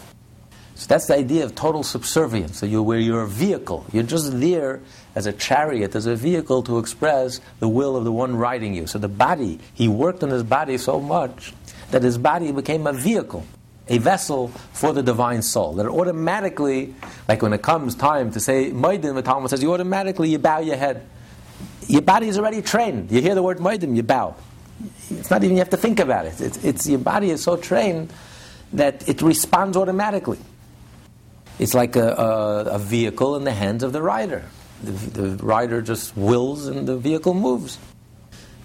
So 0.73 0.87
that's 0.87 1.05
the 1.05 1.15
idea 1.15 1.45
of 1.45 1.53
total 1.53 1.83
subservience. 1.83 2.57
So 2.57 2.65
you, 2.65 2.81
where 2.81 2.97
you're 2.97 3.21
a 3.21 3.27
vehicle, 3.27 3.85
you're 3.93 4.03
just 4.03 4.39
there 4.39 4.81
as 5.13 5.27
a 5.27 5.33
chariot, 5.33 5.93
as 5.93 6.07
a 6.07 6.15
vehicle 6.15 6.63
to 6.63 6.79
express 6.79 7.41
the 7.59 7.67
will 7.67 7.95
of 7.95 8.05
the 8.05 8.11
one 8.11 8.35
riding 8.35 8.73
you. 8.73 8.87
So 8.87 8.97
the 8.97 9.07
body, 9.07 9.59
he 9.75 9.87
worked 9.87 10.23
on 10.23 10.31
his 10.31 10.41
body 10.41 10.79
so 10.79 10.99
much 10.99 11.53
that 11.91 12.01
his 12.01 12.17
body 12.17 12.51
became 12.51 12.87
a 12.87 12.93
vehicle. 12.93 13.45
A 13.87 13.97
vessel 13.99 14.49
for 14.73 14.93
the 14.93 15.03
divine 15.03 15.41
soul. 15.41 15.73
That 15.73 15.87
automatically, 15.87 16.95
like 17.27 17.41
when 17.41 17.53
it 17.53 17.61
comes 17.61 17.95
time 17.95 18.31
to 18.31 18.39
say 18.39 18.71
Maidim, 18.71 19.15
the 19.15 19.21
Talmud 19.21 19.49
says 19.49 19.61
you 19.61 19.73
automatically 19.73 20.29
you 20.29 20.39
bow 20.39 20.59
your 20.59 20.77
head. 20.77 21.05
Your 21.87 22.01
body 22.01 22.27
is 22.27 22.37
already 22.37 22.61
trained. 22.61 23.11
You 23.11 23.21
hear 23.21 23.35
the 23.35 23.43
word 23.43 23.59
Maidim, 23.59 23.95
you 23.95 24.03
bow. 24.03 24.35
It's 25.09 25.29
not 25.29 25.43
even 25.43 25.55
you 25.55 25.59
have 25.59 25.69
to 25.69 25.77
think 25.77 25.99
about 25.99 26.25
it. 26.25 26.41
It's, 26.41 26.63
it's 26.63 26.87
your 26.87 26.99
body 26.99 27.29
is 27.29 27.43
so 27.43 27.57
trained 27.57 28.11
that 28.73 29.07
it 29.07 29.21
responds 29.21 29.77
automatically. 29.77 30.39
It's 31.59 31.73
like 31.73 31.95
a, 31.95 32.09
a, 32.09 32.63
a 32.71 32.79
vehicle 32.79 33.35
in 33.35 33.43
the 33.43 33.53
hands 33.53 33.83
of 33.83 33.93
the 33.93 34.01
rider. 34.01 34.43
The, 34.83 34.91
the 34.91 35.43
rider 35.43 35.81
just 35.81 36.17
wills 36.17 36.67
and 36.67 36.87
the 36.87 36.97
vehicle 36.97 37.33
moves 37.33 37.77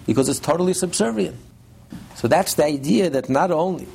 because 0.05 0.27
it's 0.27 0.39
totally 0.39 0.73
subservient. 0.73 1.37
So 2.15 2.27
that's 2.27 2.55
the 2.55 2.65
idea 2.65 3.09
that 3.11 3.29
not 3.29 3.51
only, 3.51 3.87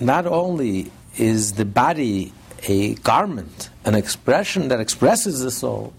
not 0.00 0.26
only 0.26 0.90
is 1.16 1.52
the 1.52 1.64
body 1.64 2.32
a 2.66 2.94
garment, 2.96 3.70
an 3.84 3.94
expression 3.94 4.68
that 4.68 4.80
expresses 4.80 5.40
the 5.40 5.50
soul, 5.50 5.92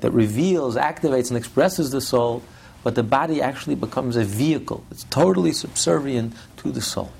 that 0.00 0.10
reveals, 0.12 0.76
activates, 0.76 1.28
and 1.28 1.36
expresses 1.36 1.90
the 1.90 2.00
soul, 2.00 2.42
but 2.82 2.94
the 2.94 3.02
body 3.02 3.40
actually 3.40 3.76
becomes 3.76 4.16
a 4.16 4.24
vehicle. 4.24 4.84
It's 4.90 5.04
totally 5.04 5.52
subservient 5.52 6.34
to 6.58 6.72
the 6.72 6.80
soul. 6.80 7.12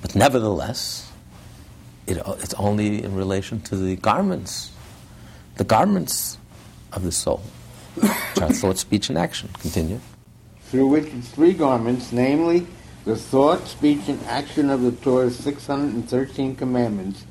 But 0.00 0.14
nevertheless, 0.14 1.12
it, 2.06 2.18
it's 2.40 2.54
only 2.54 3.02
in 3.02 3.14
relation 3.14 3.60
to 3.62 3.76
the 3.76 3.96
garments, 3.96 4.72
the 5.56 5.64
garments 5.64 6.38
of 6.92 7.04
the 7.04 7.12
soul. 7.12 7.42
thought, 7.94 8.78
speech, 8.78 9.08
and 9.10 9.18
action. 9.18 9.50
Continue. 9.60 10.00
Through 10.70 10.88
which 10.88 11.04
three 11.06 11.52
garments, 11.52 12.10
namely 12.10 12.66
the 13.04 13.16
thought, 13.16 13.66
speech, 13.66 14.08
and 14.08 14.22
action 14.24 14.70
of 14.70 14.82
the 14.82 14.92
Torah's 14.92 15.36
613 15.38 16.56
commandments, 16.56 17.24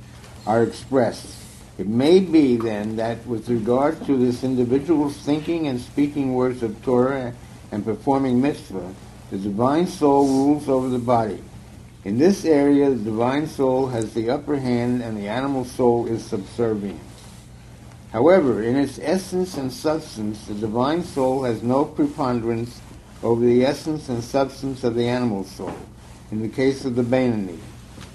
are 0.46 0.63
expressed. 0.63 1.38
It 1.78 1.88
may 1.88 2.20
be, 2.20 2.58
then, 2.58 2.98
that 2.98 3.25
with 3.25 3.50
regard 3.50 4.06
to 4.06 4.18
this 4.18 4.44
individual's 4.44 5.16
thinking 5.18 5.68
and 5.68 5.80
speaking 5.80 6.34
words 6.34 6.62
of 6.62 6.84
Torah 6.84 7.34
and 7.72 7.86
performing 7.86 8.42
mitzvah, 8.42 8.94
the 9.30 9.38
divine 9.38 9.88
soul 9.88 10.28
rules 10.28 10.68
over 10.68 10.90
the 10.90 11.00
body. 11.00 11.42
In 12.04 12.18
this 12.18 12.44
area, 12.44 12.90
the 12.90 13.04
divine 13.04 13.48
soul 13.48 13.88
has 13.88 14.13
the 14.13 14.30
upper 14.30 14.58
hand 14.58 15.01
and 15.01 15.16
the 15.16 15.28
animal 15.28 15.63
soul 15.63 16.08
is 16.08 16.25
subservient. 16.25 17.00
However, 18.12 18.62
in 18.62 18.75
its 18.75 19.00
essence 19.01 19.56
and 19.56 19.72
substance, 19.72 20.46
the 20.46 20.54
divine 20.54 21.04
soul 21.04 21.44
has 21.44 21.63
no 21.63 21.86
preponderance 21.86 22.82
over 23.24 23.46
the 23.46 23.66
essence 23.66 24.10
and 24.10 24.24
substance 24.24 24.84
of 24.84 24.96
the 24.96 25.08
animal 25.08 25.44
soul, 25.44 25.75
in 26.32 26.42
the 26.42 26.50
case 26.50 26.86
of 26.86 26.96
the 26.96 27.04
Beinoni, 27.04 27.60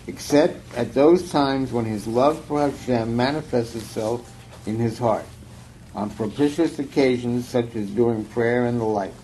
except 0.06 0.56
at 0.76 0.94
those 0.94 1.30
times 1.30 1.72
when 1.72 1.84
his 1.84 2.06
love 2.06 2.44
for 2.44 2.60
Hashem 2.60 3.14
manifests 3.16 3.74
itself 3.74 4.32
in 4.66 4.76
his 4.76 4.98
heart, 4.98 5.26
on 5.94 6.10
propitious 6.10 6.78
occasions 6.78 7.48
such 7.48 7.74
as 7.76 7.88
during 7.90 8.24
prayer 8.24 8.66
and 8.66 8.80
the 8.80 8.84
like. 8.84 9.14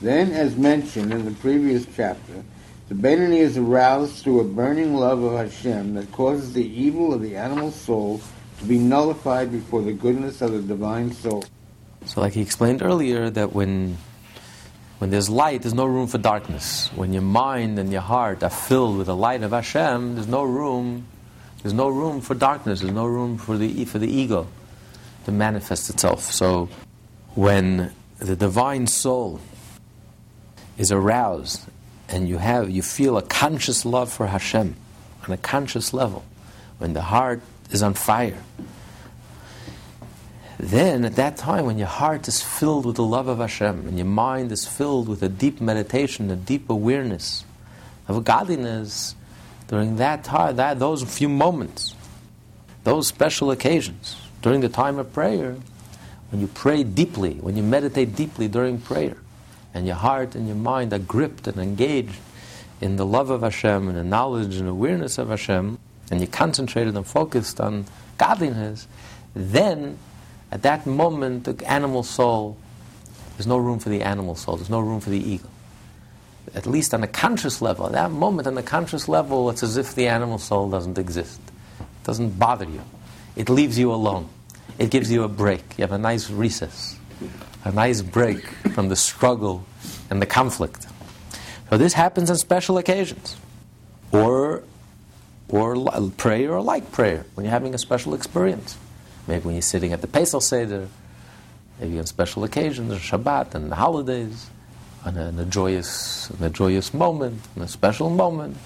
Then, 0.00 0.32
as 0.32 0.56
mentioned 0.56 1.12
in 1.12 1.24
the 1.24 1.32
previous 1.32 1.86
chapter, 1.96 2.44
the 2.88 2.94
Beinoni 2.94 3.38
is 3.38 3.58
aroused 3.58 4.22
through 4.22 4.40
a 4.40 4.44
burning 4.44 4.94
love 4.94 5.22
of 5.22 5.34
Hashem 5.34 5.94
that 5.94 6.10
causes 6.12 6.54
the 6.54 6.64
evil 6.64 7.12
of 7.12 7.20
the 7.20 7.36
animal 7.36 7.70
soul 7.70 8.20
to 8.58 8.64
be 8.64 8.78
nullified 8.78 9.52
before 9.52 9.82
the 9.82 9.92
goodness 9.92 10.40
of 10.40 10.52
the 10.52 10.62
divine 10.62 11.12
soul. 11.12 11.44
So, 12.06 12.20
like 12.20 12.32
he 12.32 12.40
explained 12.40 12.82
earlier, 12.82 13.28
that 13.30 13.52
when 13.52 13.98
when 14.98 15.10
there's 15.10 15.30
light, 15.30 15.62
there's 15.62 15.74
no 15.74 15.86
room 15.86 16.08
for 16.08 16.18
darkness. 16.18 16.90
When 16.94 17.12
your 17.12 17.22
mind 17.22 17.78
and 17.78 17.92
your 17.92 18.00
heart 18.00 18.42
are 18.42 18.50
filled 18.50 18.98
with 18.98 19.06
the 19.06 19.14
light 19.14 19.42
of 19.42 19.52
Hashem, 19.52 20.16
there's 20.16 20.26
no 20.26 20.42
room. 20.42 21.06
There's 21.62 21.72
no 21.72 21.88
room 21.88 22.20
for 22.20 22.34
darkness. 22.34 22.80
There's 22.80 22.92
no 22.92 23.06
room 23.06 23.38
for 23.38 23.56
the 23.56 23.84
for 23.84 23.98
the 23.98 24.10
ego 24.10 24.48
to 25.24 25.32
manifest 25.32 25.88
itself. 25.88 26.22
So, 26.22 26.68
when 27.34 27.92
the 28.18 28.34
divine 28.34 28.88
soul 28.88 29.40
is 30.76 30.90
aroused 30.90 31.62
and 32.08 32.28
you 32.28 32.38
have 32.38 32.68
you 32.68 32.82
feel 32.82 33.16
a 33.16 33.22
conscious 33.22 33.84
love 33.84 34.12
for 34.12 34.26
Hashem 34.26 34.74
on 35.24 35.30
a 35.32 35.36
conscious 35.36 35.92
level, 35.92 36.24
when 36.78 36.94
the 36.94 37.02
heart 37.02 37.40
is 37.70 37.84
on 37.84 37.94
fire, 37.94 38.42
then 40.58 41.04
at 41.04 41.16
that 41.16 41.36
time 41.36 41.66
when 41.66 41.78
your 41.78 41.86
heart 41.86 42.26
is 42.28 42.42
filled 42.42 42.84
with 42.84 42.96
the 42.96 43.04
love 43.04 43.28
of 43.28 43.38
Hashem 43.38 43.86
and 43.86 43.96
your 43.96 44.06
mind 44.06 44.50
is 44.52 44.66
filled 44.66 45.08
with 45.08 45.22
a 45.22 45.28
deep 45.28 45.60
meditation, 45.60 46.30
a 46.30 46.36
deep 46.36 46.68
awareness 46.68 47.44
of 48.08 48.24
godliness, 48.24 49.14
during 49.68 49.96
that 49.96 50.24
time, 50.24 50.56
that 50.56 50.78
those 50.78 51.02
few 51.04 51.28
moments, 51.28 51.94
those 52.84 53.06
special 53.06 53.50
occasions, 53.50 54.16
during 54.42 54.60
the 54.60 54.68
time 54.68 54.98
of 54.98 55.12
prayer, 55.12 55.56
when 56.30 56.40
you 56.40 56.46
pray 56.48 56.82
deeply, 56.82 57.34
when 57.34 57.56
you 57.56 57.62
meditate 57.62 58.16
deeply 58.16 58.48
during 58.48 58.78
prayer, 58.78 59.16
and 59.74 59.86
your 59.86 59.96
heart 59.96 60.34
and 60.34 60.46
your 60.46 60.56
mind 60.56 60.92
are 60.92 60.98
gripped 60.98 61.46
and 61.46 61.58
engaged 61.58 62.16
in 62.80 62.96
the 62.96 63.06
love 63.06 63.30
of 63.30 63.42
Hashem 63.42 63.88
and 63.88 63.96
the 63.96 64.04
knowledge 64.04 64.56
and 64.56 64.68
awareness 64.68 65.18
of 65.18 65.28
Hashem, 65.28 65.78
and 66.10 66.20
you're 66.20 66.28
concentrated 66.28 66.96
and 66.96 67.06
focused 67.06 67.60
on 67.60 67.84
godliness, 68.16 68.88
then 69.34 69.98
at 70.50 70.62
that 70.62 70.86
moment 70.86 71.44
the 71.44 71.70
animal 71.70 72.02
soul, 72.02 72.56
there's 73.36 73.46
no 73.46 73.58
room 73.58 73.78
for 73.78 73.88
the 73.88 74.02
animal 74.02 74.34
soul, 74.34 74.56
there's 74.56 74.70
no 74.70 74.80
room 74.80 75.00
for 75.00 75.10
the 75.10 75.18
ego. 75.18 75.48
At 76.54 76.66
least 76.66 76.94
on 76.94 77.02
a 77.02 77.06
conscious 77.06 77.60
level, 77.60 77.86
at 77.86 77.92
that 77.92 78.10
moment 78.10 78.48
on 78.48 78.54
the 78.54 78.62
conscious 78.62 79.08
level, 79.08 79.50
it's 79.50 79.62
as 79.62 79.76
if 79.76 79.94
the 79.94 80.08
animal 80.08 80.38
soul 80.38 80.70
doesn't 80.70 80.98
exist. 80.98 81.40
It 81.80 82.04
doesn't 82.04 82.38
bother 82.38 82.64
you. 82.64 82.82
It 83.36 83.48
leaves 83.48 83.78
you 83.78 83.92
alone. 83.92 84.28
It 84.78 84.90
gives 84.90 85.12
you 85.12 85.24
a 85.24 85.28
break. 85.28 85.62
You 85.76 85.82
have 85.82 85.92
a 85.92 85.98
nice 85.98 86.30
recess 86.30 86.98
a 87.64 87.72
nice 87.72 88.02
break 88.02 88.46
from 88.74 88.88
the 88.88 88.96
struggle 88.96 89.64
and 90.10 90.22
the 90.22 90.26
conflict. 90.26 90.86
So 91.70 91.76
this 91.76 91.92
happens 91.92 92.30
on 92.30 92.38
special 92.38 92.78
occasions, 92.78 93.36
or 94.12 94.62
or 95.48 95.76
prayer 96.16 96.52
or 96.52 96.62
like 96.62 96.92
prayer 96.92 97.24
when 97.34 97.44
you're 97.44 97.52
having 97.52 97.74
a 97.74 97.78
special 97.78 98.14
experience. 98.14 98.76
Maybe 99.28 99.44
when 99.44 99.54
you're 99.54 99.62
sitting 99.62 99.92
at 99.92 100.00
the 100.00 100.08
Pesach 100.08 100.42
Seder, 100.42 100.88
maybe 101.78 101.98
on 101.98 102.06
special 102.06 102.44
occasions, 102.44 102.90
or 102.90 102.96
Shabbat 102.96 103.54
and 103.54 103.70
the 103.70 103.76
holidays, 103.76 104.48
on 105.04 105.16
a, 105.16 105.32
a 105.42 105.44
joyous, 105.44 106.30
in 106.30 106.42
a 106.42 106.50
joyous 106.50 106.92
moment, 106.92 107.40
in 107.54 107.62
a 107.62 107.68
special 107.68 108.10
moment. 108.10 108.56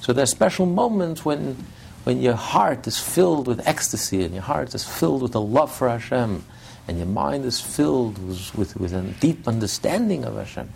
So 0.00 0.12
there 0.12 0.24
are 0.24 0.26
special 0.26 0.66
moments 0.66 1.24
when, 1.24 1.56
when 2.02 2.20
your 2.20 2.34
heart 2.34 2.86
is 2.88 2.98
filled 2.98 3.46
with 3.46 3.66
ecstasy 3.66 4.24
and 4.24 4.34
your 4.34 4.42
heart 4.42 4.74
is 4.74 4.84
filled 4.84 5.22
with 5.22 5.34
a 5.36 5.38
love 5.38 5.72
for 5.72 5.88
Hashem 5.88 6.44
and 6.88 6.98
your 6.98 7.06
mind 7.06 7.44
is 7.44 7.60
filled 7.60 8.18
with, 8.26 8.54
with, 8.56 8.76
with 8.76 8.92
a 8.92 9.02
deep 9.20 9.46
understanding 9.46 10.24
of 10.24 10.34
Hashem. 10.34 10.68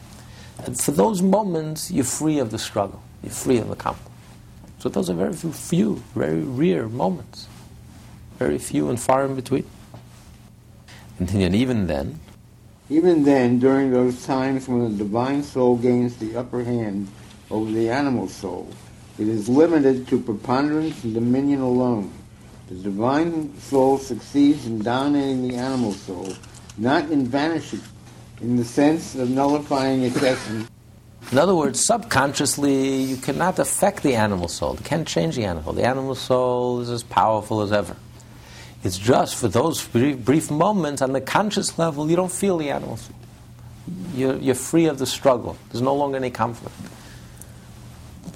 And 0.65 0.81
for 0.81 0.93
those 0.93 1.21
moments, 1.21 1.91
you're 1.91 2.05
free 2.05 2.39
of 2.39 2.53
the 2.53 2.59
struggle, 2.59 3.03
you're 3.23 3.33
free 3.33 3.59
of 3.59 3.69
the 3.69 3.77
conflict. 3.77 4.13
So 4.79 4.89
those 4.89 5.11
are 5.11 5.15
very 5.15 5.35
few, 5.35 5.97
very 6.15 6.41
rare 6.43 6.89
moments, 6.89 7.49
very 8.39 8.59
few 8.59 8.89
and 8.89 9.01
far 9.01 9.25
in 9.25 9.35
between. 9.35 9.65
And 11.19 11.55
even 11.55 11.87
then, 11.87 12.21
even 12.89 13.25
then, 13.25 13.59
during 13.59 13.91
those 13.91 14.25
times 14.27 14.69
when 14.69 14.85
the 14.85 15.05
divine 15.05 15.43
soul 15.43 15.77
gains 15.77 16.17
the 16.17 16.37
upper 16.37 16.63
hand 16.63 17.09
over 17.51 17.69
the 17.71 17.91
animal 17.91 18.29
soul, 18.29 18.69
it 19.19 19.27
is 19.27 19.49
limited 19.49 20.07
to 20.09 20.21
preponderance 20.21 21.03
and 21.03 21.13
dominion 21.13 21.61
alone. 21.63 22.13
The 22.69 22.77
divine 22.77 23.59
soul 23.59 23.99
succeeds 23.99 24.67
in 24.67 24.83
dominating 24.85 25.49
the 25.49 25.57
animal 25.57 25.93
soul, 25.93 26.33
not 26.79 27.11
in 27.11 27.27
vanishing, 27.27 27.83
in 28.41 28.55
the 28.57 28.65
sense 28.65 29.17
of 29.17 29.31
nullifying 29.31 30.03
its 30.03 30.23
essence. 30.23 30.71
In 31.33 31.39
other 31.39 31.57
words, 31.57 31.85
subconsciously, 31.85 33.03
you 33.03 33.17
cannot 33.17 33.59
affect 33.59 34.05
the 34.05 34.15
animal 34.15 34.47
soul. 34.47 34.77
You 34.77 34.85
can't 34.85 35.09
change 35.09 35.35
the 35.35 35.45
animal. 35.45 35.73
The 35.73 35.85
animal 35.85 36.15
soul 36.15 36.81
is 36.83 36.91
as 36.91 37.03
powerful 37.03 37.63
as 37.63 37.73
ever. 37.73 37.97
It's 38.87 38.99
just 38.99 39.35
for 39.35 39.49
those 39.49 39.85
brief, 39.85 40.25
brief 40.25 40.49
moments 40.49 41.03
on 41.03 41.13
the 41.13 41.21
conscious 41.21 41.77
level, 41.77 42.09
you 42.09 42.15
don't 42.15 42.31
feel 42.31 42.57
the 42.57 42.71
animal. 42.71 43.01
You're, 44.15 44.37
you're 44.37 44.55
free 44.55 44.87
of 44.87 45.01
the 45.01 45.07
struggle. 45.07 45.59
There's 45.71 45.83
no 45.83 45.97
longer 45.97 46.19
any 46.19 46.31
conflict. 46.31 46.77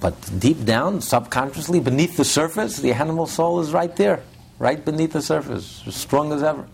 But 0.01 0.17
deep 0.41 0.65
down, 0.65 1.03
subconsciously, 1.03 1.79
beneath 1.79 2.17
the 2.17 2.25
surface, 2.25 2.79
the 2.79 2.93
animal 2.93 3.29
soul 3.29 3.61
is 3.61 3.71
right 3.71 3.95
there, 3.95 4.25
right 4.59 4.85
beneath 4.85 5.13
the 5.13 5.23
surface, 5.23 5.85
as 5.87 5.95
strong 5.95 6.33
as 6.33 6.43
ever. 6.43 6.67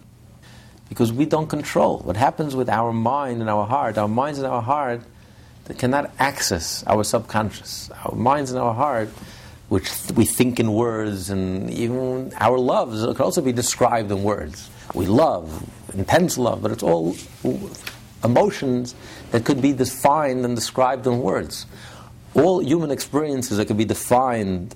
Because 0.89 1.13
we 1.13 1.27
don't 1.27 1.49
control. 1.49 1.99
What 1.99 2.17
happens 2.17 2.57
with 2.57 2.71
our 2.71 2.95
mind 2.95 3.43
and 3.43 3.51
our 3.51 3.67
heart, 3.67 3.99
our 3.99 4.09
minds 4.09 4.39
and 4.39 4.47
our 4.47 4.63
heart, 4.63 5.03
cannot 5.77 6.13
access 6.19 6.83
our 6.87 7.05
subconscious. 7.05 7.91
Our 7.91 8.15
minds 8.15 8.53
and 8.53 8.59
our 8.59 8.73
heart, 8.73 9.11
which 9.69 9.91
we 10.15 10.25
think 10.25 10.61
in 10.61 10.73
words, 10.73 11.31
and 11.31 11.71
even 11.71 12.33
our 12.39 12.59
loves 12.59 13.03
can 13.03 13.25
also 13.25 13.41
be 13.41 13.53
described 13.53 14.11
in 14.11 14.23
words. 14.23 14.71
We 14.95 15.07
love, 15.07 15.69
intense 15.95 16.39
love, 16.39 16.63
but 16.63 16.71
it's 16.71 16.83
all 16.83 17.17
emotions 18.25 18.95
that 19.31 19.45
could 19.45 19.61
be 19.61 19.73
defined 19.73 20.45
and 20.45 20.55
described 20.55 21.07
in 21.07 21.21
words 21.21 21.67
all 22.37 22.63
human 22.63 22.91
experiences 22.91 23.57
that 23.57 23.67
can 23.67 23.77
be 23.77 23.85
defined 23.85 24.75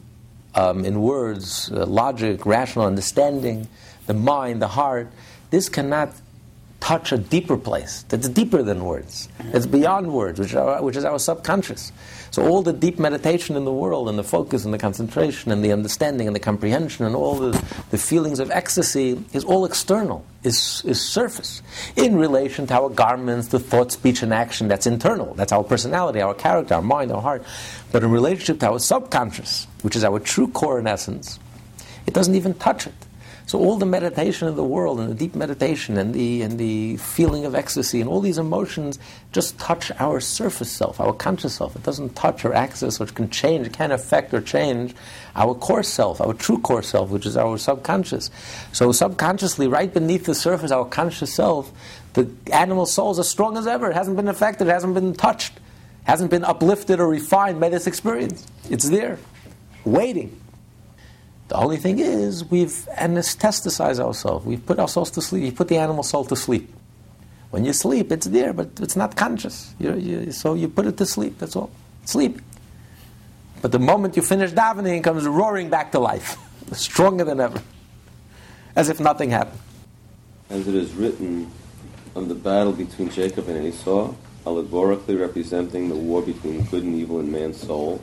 um, 0.54 0.85
in 0.85 1.00
words, 1.00 1.70
uh, 1.73 1.85
logic, 1.87 2.47
rational 2.47 2.87
understanding, 2.87 3.68
the 4.06 4.14
mind, 4.14 4.62
the 4.62 4.68
heart, 4.68 5.09
this 5.50 5.68
cannot 5.68 6.12
touch 6.80 7.12
a 7.12 7.18
deeper 7.18 7.56
place 7.56 8.04
that's 8.08 8.28
deeper 8.28 8.62
than 8.62 8.84
words. 8.84 9.28
It's 9.38 9.66
beyond 9.66 10.12
words, 10.12 10.40
which, 10.40 10.54
are, 10.54 10.82
which 10.82 10.96
is 10.96 11.04
our 11.04 11.18
subconscious. 11.18 11.92
So 12.30 12.46
all 12.46 12.62
the 12.62 12.72
deep 12.72 12.99
meditation 12.99 13.56
in 13.56 13.64
the 13.64 13.72
world, 13.72 14.08
and 14.08 14.18
the 14.18 14.25
focus, 14.25 14.64
and 14.64 14.72
the 14.72 14.78
concentration, 14.78 15.52
and 15.52 15.64
the 15.64 15.72
understanding, 15.72 16.26
and 16.26 16.34
the 16.34 16.40
comprehension, 16.40 17.04
and 17.04 17.14
all 17.14 17.37
the, 17.37 17.50
the 17.90 17.99
feelings 17.99 18.40
of 18.40 18.50
ecstasy 18.50 19.22
is 19.32 19.44
all 19.44 19.64
external, 19.64 20.25
is, 20.42 20.82
is 20.87 21.00
surface, 21.00 21.60
in 21.96 22.16
relation 22.16 22.66
to 22.68 22.75
our 22.75 22.88
garments, 22.88 23.49
the 23.49 23.58
thought, 23.58 23.92
speech, 23.92 24.22
and 24.22 24.32
action 24.32 24.68
that's 24.68 24.87
internal. 24.87 25.34
That's 25.34 25.52
our 25.52 25.64
personality, 25.64 26.20
our 26.20 26.34
character, 26.34 26.75
our 26.75 26.82
mind, 26.82 27.12
our 27.12 27.20
heart. 27.20 27.44
But 27.92 28.04
in 28.04 28.10
relationship 28.10 28.60
to 28.60 28.70
our 28.70 28.78
subconscious, 28.78 29.66
which 29.82 29.96
is 29.96 30.04
our 30.04 30.18
true 30.18 30.49
core 30.49 30.78
and 30.78 30.88
essence, 30.88 31.38
it 32.06 32.14
doesn't 32.14 32.34
even 32.34 32.54
touch 32.54 32.87
it. 32.87 32.94
So 33.50 33.59
all 33.59 33.78
the 33.78 33.85
meditation 33.85 34.47
of 34.47 34.54
the 34.54 34.62
world 34.62 35.00
and 35.00 35.11
the 35.11 35.14
deep 35.16 35.35
meditation 35.35 35.99
and 35.99 36.14
the 36.14 36.42
and 36.42 36.57
the 36.57 36.99
feeling 36.99 37.45
of 37.45 37.57
ecstasy 37.57 38.00
and 38.00 38.09
all 38.09 38.21
these 38.21 38.38
emotions 38.38 39.00
just 39.33 39.59
touch 39.59 39.90
our 39.99 40.21
surface 40.21 40.71
self, 40.71 41.00
our 41.00 41.12
conscious 41.12 41.54
self. 41.54 41.75
It 41.75 41.83
doesn't 41.83 42.14
touch 42.14 42.45
or 42.45 42.54
access, 42.54 43.00
which 43.00 43.12
can 43.12 43.28
change, 43.28 43.66
it 43.66 43.73
can 43.73 43.90
affect 43.90 44.33
or 44.33 44.40
change 44.40 44.95
our 45.35 45.52
core 45.52 45.83
self, 45.83 46.21
our 46.21 46.33
true 46.33 46.61
core 46.61 46.85
self, 46.85 47.11
which 47.11 47.26
is 47.26 47.37
our 47.37 47.59
subconscious. 47.59 48.30
So 48.71 48.92
subconsciously, 48.92 49.66
right 49.66 49.92
beneath 49.92 50.26
the 50.26 50.35
surface, 50.37 50.71
our 50.71 50.85
conscious 50.85 51.35
self, 51.35 51.73
the 52.12 52.30
animal 52.52 52.87
soul 52.87 53.11
is 53.11 53.19
as 53.19 53.28
strong 53.28 53.57
as 53.57 53.66
ever. 53.66 53.90
It 53.90 53.95
hasn't 53.95 54.16
been 54.16 54.28
affected, 54.28 54.69
it 54.69 54.71
hasn't 54.71 54.95
been 54.95 55.12
touched, 55.12 55.57
it 55.57 55.62
hasn't 56.04 56.30
been 56.30 56.45
uplifted 56.45 57.00
or 57.00 57.09
refined 57.09 57.59
by 57.59 57.69
this 57.69 57.88
experience. 57.88 58.47
It's 58.71 58.88
there, 58.88 59.19
waiting. 59.85 60.40
The 61.50 61.57
only 61.57 61.78
thing 61.78 61.99
is, 61.99 62.45
we've 62.45 62.87
anesthetized 62.97 63.99
ourselves. 63.99 64.47
We've 64.47 64.64
put 64.64 64.78
ourselves 64.78 65.11
to 65.11 65.21
sleep. 65.21 65.42
You 65.42 65.50
put 65.50 65.66
the 65.66 65.78
animal 65.78 66.04
soul 66.04 66.25
to 66.26 66.37
sleep. 66.37 66.73
When 67.50 67.64
you 67.64 67.73
sleep, 67.73 68.12
it's 68.12 68.26
there, 68.26 68.52
but 68.52 68.69
it's 68.78 68.95
not 68.95 69.16
conscious. 69.16 69.75
You, 69.80 69.97
you, 69.97 70.30
so 70.30 70.54
you 70.54 70.69
put 70.69 70.87
it 70.87 70.97
to 70.99 71.07
sleep, 71.07 71.40
that's 71.40 71.57
all. 71.57 71.73
Sleep. 72.04 72.40
But 73.62 73.73
the 73.73 73.80
moment 73.80 74.14
you 74.14 74.23
finish 74.23 74.52
davening, 74.52 74.99
it 74.99 75.02
comes 75.02 75.26
roaring 75.26 75.71
back 75.71 75.90
to 75.90 75.99
life, 75.99 76.38
stronger 76.73 77.25
than 77.25 77.40
ever, 77.40 77.61
as 78.76 78.88
if 78.88 79.00
nothing 79.00 79.30
happened. 79.30 79.59
As 80.50 80.69
it 80.69 80.76
is 80.76 80.92
written 80.92 81.50
of 82.14 82.28
the 82.28 82.37
battle 82.37 82.73
between 82.73 83.11
Jacob 83.11 83.49
and 83.49 83.66
Esau, 83.66 84.14
allegorically 84.47 85.16
representing 85.16 85.88
the 85.88 85.97
war 85.97 86.23
between 86.23 86.62
good 86.66 86.85
and 86.85 86.95
evil 86.95 87.19
in 87.19 87.33
man's 87.33 87.61
soul, 87.61 88.00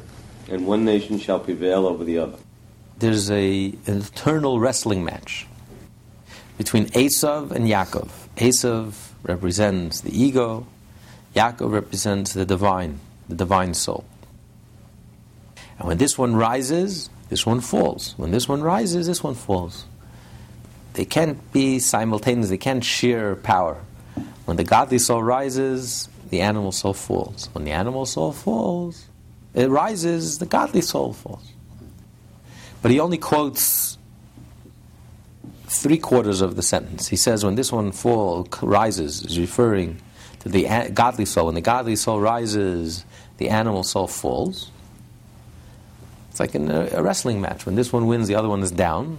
and 0.50 0.68
one 0.68 0.84
nation 0.84 1.18
shall 1.18 1.40
prevail 1.40 1.88
over 1.88 2.04
the 2.04 2.18
other 2.18 2.38
there's 3.00 3.30
a, 3.30 3.74
an 3.86 4.00
eternal 4.00 4.60
wrestling 4.60 5.04
match 5.06 5.48
between 6.58 6.88
Esav 6.88 7.52
and 7.52 7.68
Yaakov. 7.68 8.10
Esav 8.38 8.94
represents 9.24 10.02
the 10.02 10.18
ego, 10.18 10.66
Yaakov 11.36 11.72
represents 11.72 12.34
the 12.34 12.46
divine, 12.46 13.00
the 13.30 13.36
divine 13.36 13.74
soul. 13.74 14.06
And 15.78 15.88
when 15.88 15.98
this 15.98 16.18
one 16.18 16.36
rises, 16.36 17.10
this 17.30 17.46
one 17.46 17.62
falls. 17.62 18.16
When 18.18 18.32
this 18.32 18.50
one 18.50 18.62
rises, 18.62 19.06
this 19.06 19.24
one 19.24 19.36
falls. 19.36 19.86
They 20.94 21.06
can't 21.06 21.52
be 21.52 21.78
simultaneous, 21.78 22.50
they 22.50 22.58
can't 22.58 22.84
share 22.84 23.36
power. 23.36 23.78
When 24.46 24.58
the 24.58 24.64
godly 24.64 24.98
soul 24.98 25.22
rises, 25.22 26.10
the 26.30 26.42
animal 26.42 26.72
soul 26.72 26.94
falls. 26.94 27.50
When 27.54 27.66
the 27.66 27.72
animal 27.72 28.06
soul 28.06 28.32
falls, 28.32 29.06
it 29.54 29.70
rises, 29.70 30.40
the 30.40 30.46
godly 30.46 30.82
soul 30.82 31.14
falls. 31.14 31.54
But 32.82 32.92
he 32.92 33.00
only 33.00 33.18
quotes 33.18 33.98
three 35.68 35.98
quarters 35.98 36.42
of 36.42 36.56
the 36.56 36.64
sentence. 36.64 37.08
He 37.08 37.16
says, 37.16 37.44
when 37.44 37.56
this 37.56 37.72
one 37.72 37.92
fall 37.92 38.48
rises, 38.62 39.24
is 39.24 39.40
referring 39.40 40.02
to 40.40 40.50
the 40.50 40.90
godly 40.94 41.26
soul. 41.26 41.48
When 41.48 41.56
the 41.56 41.62
godly 41.62 41.96
soul 41.96 42.20
rises, 42.20 43.06
the 43.38 43.50
animal 43.50 43.84
soul 43.84 44.08
falls. 44.08 44.72
It's 46.30 46.40
like 46.40 46.56
in 46.56 46.70
a, 46.70 47.02
wrestling 47.02 47.42
match. 47.42 47.66
When 47.66 47.76
this 47.76 47.92
one 47.92 48.08
wins, 48.08 48.28
the 48.28 48.36
other 48.36 48.50
one 48.50 48.62
is 48.62 48.72
down. 48.72 49.18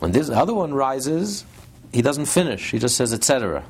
When 0.00 0.12
this 0.12 0.28
other 0.28 0.54
one 0.54 0.74
rises, 0.74 1.44
he 1.92 2.02
doesn't 2.02 2.26
finish. 2.26 2.70
He 2.70 2.78
just 2.78 2.96
says, 2.96 3.14
etc. 3.14 3.64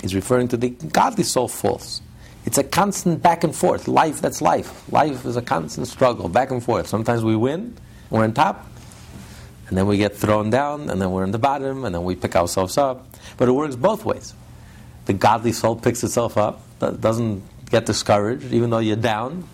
He's 0.00 0.14
referring 0.14 0.48
to 0.48 0.56
the 0.56 0.70
godly 0.70 1.24
soul 1.24 1.48
falls. 1.48 2.02
It's 2.46 2.58
a 2.58 2.64
constant 2.64 3.22
back 3.22 3.44
and 3.44 3.54
forth. 3.54 3.86
Life, 3.86 4.20
that's 4.20 4.40
life. 4.40 4.90
Life 4.90 5.24
is 5.26 5.36
a 5.36 5.42
constant 5.42 5.88
struggle, 5.88 6.28
back 6.28 6.50
and 6.50 6.62
forth. 6.62 6.86
Sometimes 6.86 7.22
we 7.22 7.36
win, 7.36 7.76
we're 8.10 8.24
on 8.24 8.34
top, 8.34 8.66
and 9.68 9.78
then 9.78 9.86
we 9.86 9.96
get 9.96 10.16
thrown 10.16 10.50
down, 10.50 10.90
and 10.90 11.00
then 11.00 11.12
we're 11.12 11.24
in 11.24 11.30
the 11.30 11.38
bottom, 11.38 11.84
and 11.84 11.94
then 11.94 12.02
we 12.04 12.16
pick 12.16 12.36
ourselves 12.36 12.76
up. 12.76 13.06
But 13.36 13.48
it 13.48 13.52
works 13.52 13.76
both 13.76 14.04
ways. 14.04 14.34
The 15.06 15.12
godly 15.12 15.52
soul 15.52 15.76
picks 15.76 16.02
itself 16.02 16.36
up, 16.36 16.60
doesn't 16.78 17.42
get 17.70 17.86
discouraged, 17.86 18.52
even 18.52 18.70
though 18.70 18.78
you're 18.78 18.96
down. 18.96 19.48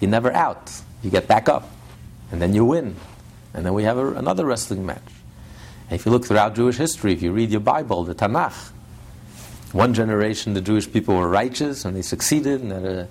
You're 0.00 0.10
never 0.10 0.32
out. 0.32 0.72
You 1.02 1.10
get 1.10 1.26
back 1.26 1.48
up, 1.48 1.68
and 2.30 2.40
then 2.40 2.54
you 2.54 2.64
win. 2.64 2.94
And 3.54 3.66
then 3.66 3.74
we 3.74 3.82
have 3.82 3.98
a, 3.98 4.14
another 4.14 4.46
wrestling 4.46 4.86
match. 4.86 5.02
And 5.90 5.98
if 5.98 6.06
you 6.06 6.12
look 6.12 6.24
throughout 6.24 6.54
Jewish 6.54 6.76
history, 6.76 7.12
if 7.12 7.22
you 7.22 7.32
read 7.32 7.50
your 7.50 7.60
Bible, 7.60 8.04
the 8.04 8.14
Tanakh, 8.14 8.70
one 9.72 9.94
generation 9.94 10.54
the 10.54 10.60
Jewish 10.60 10.90
people 10.90 11.16
were 11.16 11.28
righteous 11.28 11.84
and 11.84 11.96
they 11.96 12.02
succeeded, 12.02 12.60
and, 12.60 12.72
a, 12.72 13.08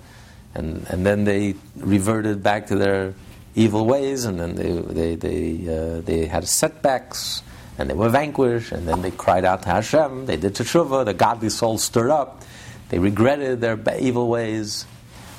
and, 0.54 0.86
and 0.88 1.04
then 1.04 1.24
they 1.24 1.54
reverted 1.76 2.42
back 2.42 2.66
to 2.68 2.76
their 2.76 3.14
evil 3.58 3.84
ways, 3.86 4.24
and 4.24 4.38
then 4.38 4.54
they, 4.54 4.70
they, 4.70 5.14
they, 5.16 5.76
uh, 5.76 6.00
they 6.02 6.26
had 6.26 6.46
setbacks, 6.46 7.42
and 7.76 7.90
they 7.90 7.94
were 7.94 8.08
vanquished, 8.08 8.72
and 8.72 8.86
then 8.86 9.02
they 9.02 9.10
cried 9.10 9.44
out 9.44 9.62
to 9.62 9.68
Hashem, 9.68 10.26
they 10.26 10.36
did 10.36 10.54
teshuvah, 10.54 11.04
the 11.04 11.14
godly 11.14 11.50
soul 11.50 11.76
stirred 11.76 12.10
up, 12.10 12.44
they 12.88 12.98
regretted 12.98 13.60
their 13.60 13.78
evil 13.98 14.28
ways, 14.28 14.86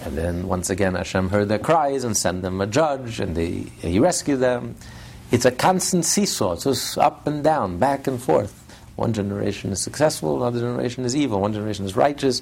and 0.03 0.17
then 0.17 0.47
once 0.47 0.69
again 0.69 0.95
Hashem 0.95 1.29
heard 1.29 1.49
their 1.49 1.59
cries 1.59 2.03
and 2.03 2.15
sent 2.15 2.41
them 2.41 2.59
a 2.61 2.67
judge, 2.67 3.19
and 3.19 3.35
they, 3.35 3.71
he 3.81 3.99
rescued 3.99 4.39
them. 4.39 4.75
It's 5.31 5.45
a 5.45 5.51
constant 5.51 6.05
seesaw, 6.05 6.53
it's 6.53 6.65
just 6.65 6.97
up 6.97 7.25
and 7.25 7.43
down, 7.43 7.77
back 7.77 8.07
and 8.07 8.21
forth. 8.21 8.55
One 8.95 9.13
generation 9.13 9.71
is 9.71 9.81
successful, 9.81 10.43
another 10.43 10.59
generation 10.59 11.05
is 11.05 11.15
evil, 11.15 11.39
one 11.39 11.53
generation 11.53 11.85
is 11.85 11.95
righteous. 11.95 12.41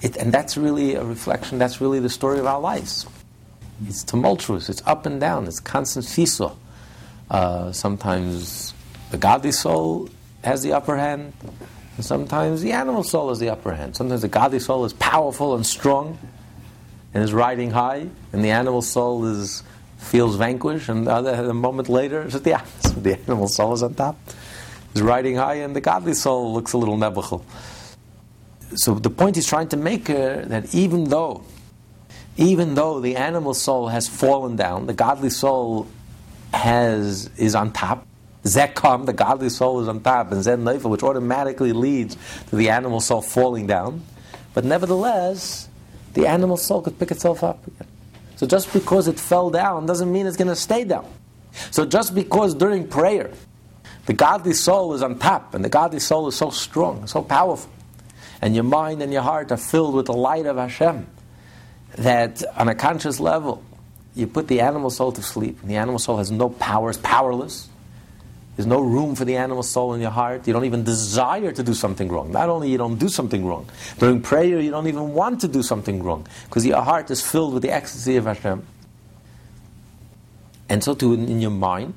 It, 0.00 0.16
and 0.16 0.32
that's 0.32 0.56
really 0.56 0.94
a 0.94 1.04
reflection, 1.04 1.58
that's 1.58 1.80
really 1.80 2.00
the 2.00 2.08
story 2.08 2.38
of 2.38 2.46
our 2.46 2.60
lives. 2.60 3.06
It's 3.86 4.02
tumultuous. 4.02 4.68
It's 4.68 4.82
up 4.86 5.06
and 5.06 5.20
down. 5.20 5.46
It's 5.46 5.60
constant 5.60 6.04
seesaw. 6.04 6.54
Uh, 7.30 7.72
sometimes 7.72 8.74
the 9.10 9.18
godly 9.18 9.52
soul 9.52 10.08
has 10.44 10.62
the 10.62 10.72
upper 10.72 10.96
hand, 10.96 11.32
and 11.96 12.04
sometimes 12.04 12.62
the 12.62 12.72
animal 12.72 13.02
soul 13.02 13.28
has 13.28 13.38
the 13.38 13.48
upper 13.48 13.72
hand. 13.72 13.96
Sometimes 13.96 14.22
the 14.22 14.28
godly 14.28 14.58
soul 14.58 14.84
is 14.84 14.92
powerful 14.94 15.54
and 15.54 15.64
strong, 15.64 16.18
and 17.14 17.22
is 17.22 17.32
riding 17.32 17.70
high, 17.70 18.08
and 18.32 18.44
the 18.44 18.50
animal 18.50 18.82
soul 18.82 19.24
is 19.26 19.62
feels 19.98 20.36
vanquished, 20.36 20.88
and 20.88 21.06
the 21.06 21.12
other, 21.12 21.32
a 21.32 21.54
moment 21.54 21.88
later, 21.88 22.22
it's 22.22 22.34
the. 22.40 22.60
The 22.96 23.18
animal 23.20 23.48
soul 23.48 23.72
is 23.72 23.82
on 23.82 23.94
top, 23.94 24.18
is 24.94 25.00
riding 25.00 25.36
high, 25.36 25.54
and 25.54 25.74
the 25.74 25.80
godly 25.80 26.14
soul 26.14 26.52
looks 26.52 26.72
a 26.72 26.78
little 26.78 26.96
nebuchal. 26.96 27.42
So 28.74 28.94
the 28.94 29.10
point 29.10 29.36
he's 29.36 29.46
trying 29.46 29.68
to 29.68 29.76
make 29.76 30.08
uh, 30.10 30.42
that 30.46 30.74
even 30.74 31.04
though 31.04 31.44
even 32.36 32.74
though 32.74 33.00
the 33.00 33.16
animal 33.16 33.54
soul 33.54 33.88
has 33.88 34.08
fallen 34.08 34.56
down, 34.56 34.86
the 34.86 34.94
godly 34.94 35.30
soul 35.30 35.86
has 36.52 37.30
is 37.36 37.54
on 37.54 37.72
top. 37.72 38.06
Zekam, 38.44 39.06
the 39.06 39.12
godly 39.12 39.48
soul 39.48 39.80
is 39.80 39.88
on 39.88 40.00
top, 40.00 40.32
and 40.32 40.42
Zen 40.42 40.64
Neifel, 40.64 40.90
which 40.90 41.04
automatically 41.04 41.72
leads 41.72 42.16
to 42.48 42.56
the 42.56 42.70
animal 42.70 43.00
soul 43.00 43.22
falling 43.22 43.68
down. 43.68 44.02
But 44.52 44.64
nevertheless, 44.64 45.68
the 46.14 46.26
animal 46.26 46.56
soul 46.56 46.82
could 46.82 46.98
pick 46.98 47.12
itself 47.12 47.44
up 47.44 47.64
again. 47.66 47.86
So 48.36 48.46
just 48.46 48.72
because 48.72 49.06
it 49.06 49.20
fell 49.20 49.50
down 49.50 49.86
doesn't 49.86 50.12
mean 50.12 50.26
it's 50.26 50.36
going 50.36 50.48
to 50.48 50.56
stay 50.56 50.82
down. 50.82 51.08
So 51.70 51.86
just 51.86 52.14
because 52.14 52.54
during 52.54 52.88
prayer 52.88 53.30
the 54.06 54.12
godly 54.12 54.52
soul 54.52 54.94
is 54.94 55.02
on 55.02 55.18
top 55.18 55.54
and 55.54 55.64
the 55.64 55.68
godly 55.68 56.00
soul 56.00 56.26
is 56.26 56.34
so 56.34 56.50
strong, 56.50 57.06
so 57.06 57.22
powerful, 57.22 57.70
and 58.40 58.54
your 58.54 58.64
mind 58.64 59.02
and 59.02 59.12
your 59.12 59.22
heart 59.22 59.52
are 59.52 59.56
filled 59.56 59.94
with 59.94 60.06
the 60.06 60.12
light 60.12 60.46
of 60.46 60.56
Hashem, 60.56 61.06
that 61.96 62.42
on 62.56 62.68
a 62.68 62.74
conscious 62.74 63.20
level, 63.20 63.62
you 64.14 64.26
put 64.26 64.48
the 64.48 64.60
animal 64.60 64.90
soul 64.90 65.12
to 65.12 65.22
sleep, 65.22 65.60
and 65.62 65.70
the 65.70 65.76
animal 65.76 65.98
soul 65.98 66.18
has 66.18 66.30
no 66.30 66.50
power, 66.50 66.92
powerless. 66.94 67.68
There's 68.56 68.66
no 68.66 68.80
room 68.80 69.14
for 69.14 69.24
the 69.24 69.36
animal 69.36 69.62
soul 69.62 69.94
in 69.94 70.02
your 70.02 70.10
heart. 70.10 70.46
You 70.46 70.52
don't 70.52 70.66
even 70.66 70.84
desire 70.84 71.52
to 71.52 71.62
do 71.62 71.72
something 71.72 72.08
wrong. 72.08 72.30
Not 72.30 72.50
only 72.50 72.70
you 72.70 72.76
don't 72.76 72.98
do 72.98 73.08
something 73.08 73.46
wrong, 73.46 73.66
during 73.98 74.20
prayer 74.20 74.60
you 74.60 74.70
don't 74.70 74.88
even 74.88 75.14
want 75.14 75.40
to 75.40 75.48
do 75.48 75.62
something 75.62 76.02
wrong 76.02 76.26
because 76.44 76.66
your 76.66 76.82
heart 76.82 77.10
is 77.10 77.22
filled 77.22 77.54
with 77.54 77.62
the 77.62 77.70
ecstasy 77.70 78.16
of 78.16 78.26
Hashem. 78.26 78.66
And 80.68 80.84
so 80.84 80.94
too 80.94 81.14
in 81.14 81.40
your 81.40 81.50
mind, 81.50 81.94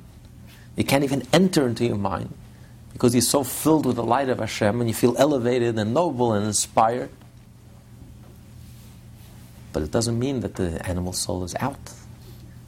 you 0.76 0.84
can't 0.84 1.04
even 1.04 1.24
enter 1.32 1.66
into 1.66 1.84
your 1.84 1.96
mind 1.96 2.32
because 2.92 3.14
you're 3.14 3.22
so 3.22 3.44
filled 3.44 3.84
with 3.84 3.96
the 3.96 4.04
light 4.04 4.30
of 4.30 4.38
Hashem 4.38 4.80
and 4.80 4.88
you 4.88 4.94
feel 4.94 5.14
elevated 5.18 5.78
and 5.78 5.92
noble 5.92 6.32
and 6.32 6.46
inspired. 6.46 7.10
But 9.76 9.82
it 9.82 9.90
doesn't 9.90 10.18
mean 10.18 10.40
that 10.40 10.54
the 10.54 10.80
animal 10.88 11.12
soul 11.12 11.44
is 11.44 11.54
out. 11.60 11.92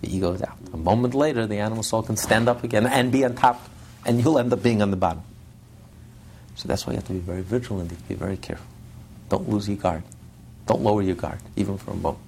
The 0.02 0.14
ego 0.14 0.34
is 0.34 0.42
out. 0.42 0.58
A 0.74 0.76
moment 0.76 1.14
later, 1.14 1.46
the 1.46 1.56
animal 1.56 1.82
soul 1.82 2.02
can 2.02 2.18
stand 2.18 2.50
up 2.50 2.64
again 2.64 2.86
and 2.86 3.10
be 3.10 3.24
on 3.24 3.34
top, 3.34 3.66
and 4.04 4.22
you'll 4.22 4.38
end 4.38 4.52
up 4.52 4.62
being 4.62 4.82
on 4.82 4.90
the 4.90 4.98
bottom. 4.98 5.22
So 6.56 6.68
that's 6.68 6.86
why 6.86 6.92
you 6.92 6.96
have 6.98 7.06
to 7.06 7.14
be 7.14 7.20
very 7.20 7.40
vigilant, 7.40 7.90
you 7.92 7.96
have 7.96 8.02
to 8.02 8.08
be 8.10 8.14
very 8.14 8.36
careful. 8.36 8.66
Don't 9.30 9.48
lose 9.48 9.66
your 9.70 9.78
guard. 9.78 10.02
Don't 10.66 10.82
lower 10.82 11.00
your 11.00 11.14
guard, 11.14 11.38
even 11.56 11.78
for 11.78 11.92
a 11.92 11.94
moment. 11.94 12.22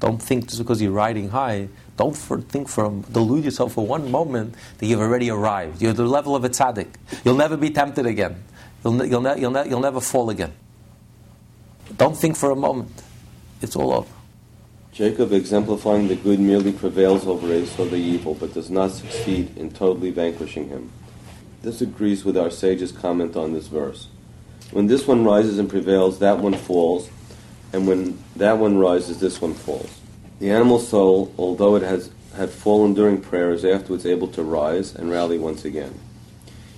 Don't 0.00 0.20
think 0.20 0.48
just 0.48 0.58
because 0.58 0.82
you're 0.82 0.92
riding 0.92 1.30
high, 1.30 1.70
don't 1.96 2.14
for, 2.14 2.42
think 2.42 2.68
for 2.68 3.02
delude 3.10 3.46
yourself 3.46 3.72
for 3.72 3.86
one 3.86 4.10
moment 4.10 4.54
that 4.76 4.84
you've 4.84 5.00
already 5.00 5.30
arrived. 5.30 5.80
You're 5.80 5.94
the 5.94 6.04
level 6.04 6.36
of 6.36 6.44
a 6.44 6.50
tzaddik. 6.50 6.88
You'll 7.24 7.36
never 7.36 7.56
be 7.56 7.70
tempted 7.70 8.04
again. 8.04 8.44
You'll, 8.84 9.06
you'll, 9.06 9.38
you'll, 9.38 9.66
you'll 9.66 9.80
never 9.80 10.02
fall 10.02 10.28
again. 10.28 10.52
Don't 11.96 12.18
think 12.18 12.36
for 12.36 12.50
a 12.50 12.56
moment. 12.56 13.04
It's 13.62 13.76
all 13.76 13.92
over. 13.92 14.08
Jacob, 14.92 15.32
exemplifying 15.32 16.08
the 16.08 16.16
good, 16.16 16.40
merely 16.40 16.72
prevails 16.72 17.26
over 17.26 17.52
Esau 17.52 17.84
the 17.84 17.96
evil, 17.96 18.34
but 18.34 18.54
does 18.54 18.70
not 18.70 18.92
succeed 18.92 19.56
in 19.56 19.70
totally 19.70 20.10
vanquishing 20.10 20.68
him. 20.68 20.90
This 21.62 21.80
agrees 21.80 22.24
with 22.24 22.36
our 22.36 22.50
sage's 22.50 22.92
comment 22.92 23.36
on 23.36 23.52
this 23.52 23.66
verse. 23.66 24.08
When 24.70 24.86
this 24.86 25.06
one 25.06 25.24
rises 25.24 25.58
and 25.58 25.68
prevails, 25.68 26.18
that 26.20 26.38
one 26.38 26.54
falls, 26.54 27.10
and 27.72 27.86
when 27.86 28.18
that 28.36 28.58
one 28.58 28.78
rises, 28.78 29.20
this 29.20 29.40
one 29.40 29.54
falls. 29.54 30.00
The 30.38 30.50
animal 30.50 30.78
soul, 30.78 31.32
although 31.38 31.76
it 31.76 31.82
has 31.82 32.10
had 32.34 32.50
fallen 32.50 32.94
during 32.94 33.20
prayer, 33.20 33.52
is 33.52 33.64
afterwards 33.64 34.06
able 34.06 34.28
to 34.28 34.42
rise 34.42 34.94
and 34.94 35.10
rally 35.10 35.38
once 35.38 35.64
again, 35.64 35.98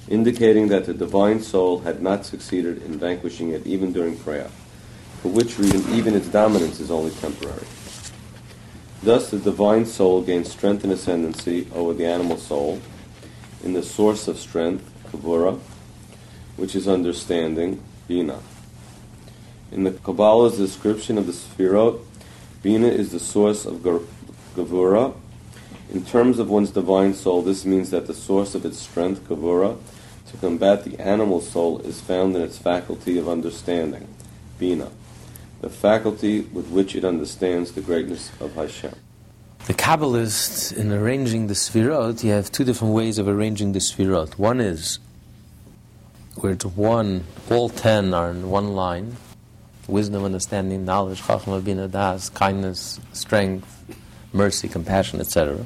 indicating 0.09 0.69
that 0.69 0.87
the 0.87 0.95
divine 0.95 1.43
soul 1.43 1.81
had 1.81 2.03
not 2.03 2.25
succeeded 2.25 2.83
in 2.83 2.99
vanquishing 2.99 3.51
it 3.51 3.67
even 3.67 3.93
during 3.93 4.17
prayer, 4.17 4.51
for 5.22 5.28
which 5.28 5.59
reason 5.59 5.94
even 5.94 6.14
its 6.14 6.28
dominance 6.28 6.81
is 6.81 6.90
only 6.90 7.11
temporary. 7.12 7.66
Thus, 9.02 9.31
the 9.31 9.38
divine 9.38 9.87
soul 9.87 10.22
gains 10.22 10.50
strength 10.50 10.85
and 10.85 10.92
ascendancy 10.92 11.68
over 11.74 11.94
the 11.94 12.07
animal 12.07 12.37
soul 12.37 12.81
in 13.62 13.72
the 13.72 13.83
source 13.83 14.28
of 14.28 14.38
strength, 14.38 14.90
gevura, 15.12 15.59
which 16.57 16.74
is 16.74 16.88
understanding, 16.88 17.83
bina. 18.07 18.40
In 19.70 19.85
the 19.85 19.90
Kabbalah's 19.90 20.57
description 20.57 21.18
of 21.18 21.26
the 21.26 21.33
Sefirot, 21.33 22.00
Bina 22.61 22.88
is 22.88 23.12
the 23.12 23.20
source 23.20 23.64
of 23.64 23.76
Gavura. 24.57 25.14
In 25.90 26.04
terms 26.04 26.40
of 26.40 26.50
one's 26.50 26.72
divine 26.72 27.14
soul, 27.14 27.40
this 27.42 27.64
means 27.64 27.90
that 27.90 28.09
the 28.09 28.14
source 28.14 28.57
of 28.57 28.66
its 28.66 28.78
strength, 28.78 29.28
Gavura, 29.28 29.78
to 30.26 30.37
combat 30.38 30.85
the 30.85 30.98
animal 30.98 31.40
soul 31.40 31.78
is 31.81 32.00
found 32.00 32.35
in 32.35 32.42
its 32.42 32.59
faculty 32.59 33.16
of 33.16 33.28
understanding, 33.28 34.09
Bina, 34.59 34.90
the 35.61 35.68
faculty 35.68 36.40
with 36.40 36.68
which 36.68 36.94
it 36.94 37.05
understands 37.05 37.73
the 37.73 37.81
greatness 37.81 38.31
of 38.40 38.55
Hashem. 38.55 38.94
The 39.66 39.75
Kabbalists, 39.75 40.75
in 40.75 40.92
arranging 40.92 41.49
the 41.49 41.55
Sfirot, 41.55 42.25
you 42.25 42.31
have 42.31 42.51
two 42.51 42.64
different 42.64 42.94
ways 42.94 43.18
of 43.18 43.29
arranging 43.29 43.73
the 43.73 43.81
Sfirot. 43.81 44.38
One 44.38 44.61
is 44.61 44.99
where 46.37 46.53
it's 46.53 46.64
one, 46.64 47.25
all 47.51 47.68
ten 47.68 48.14
are 48.14 48.31
in 48.31 48.49
one 48.49 48.75
line, 48.75 49.16
wisdom, 49.88 50.25
understanding, 50.25 50.85
knowledge, 50.85 51.23
chachma, 51.23 51.62
bina, 51.62 51.88
das, 51.88 52.31
kindness, 52.31 53.01
strength, 53.12 53.85
mercy, 54.33 54.68
compassion, 54.68 55.21
etc. 55.21 55.59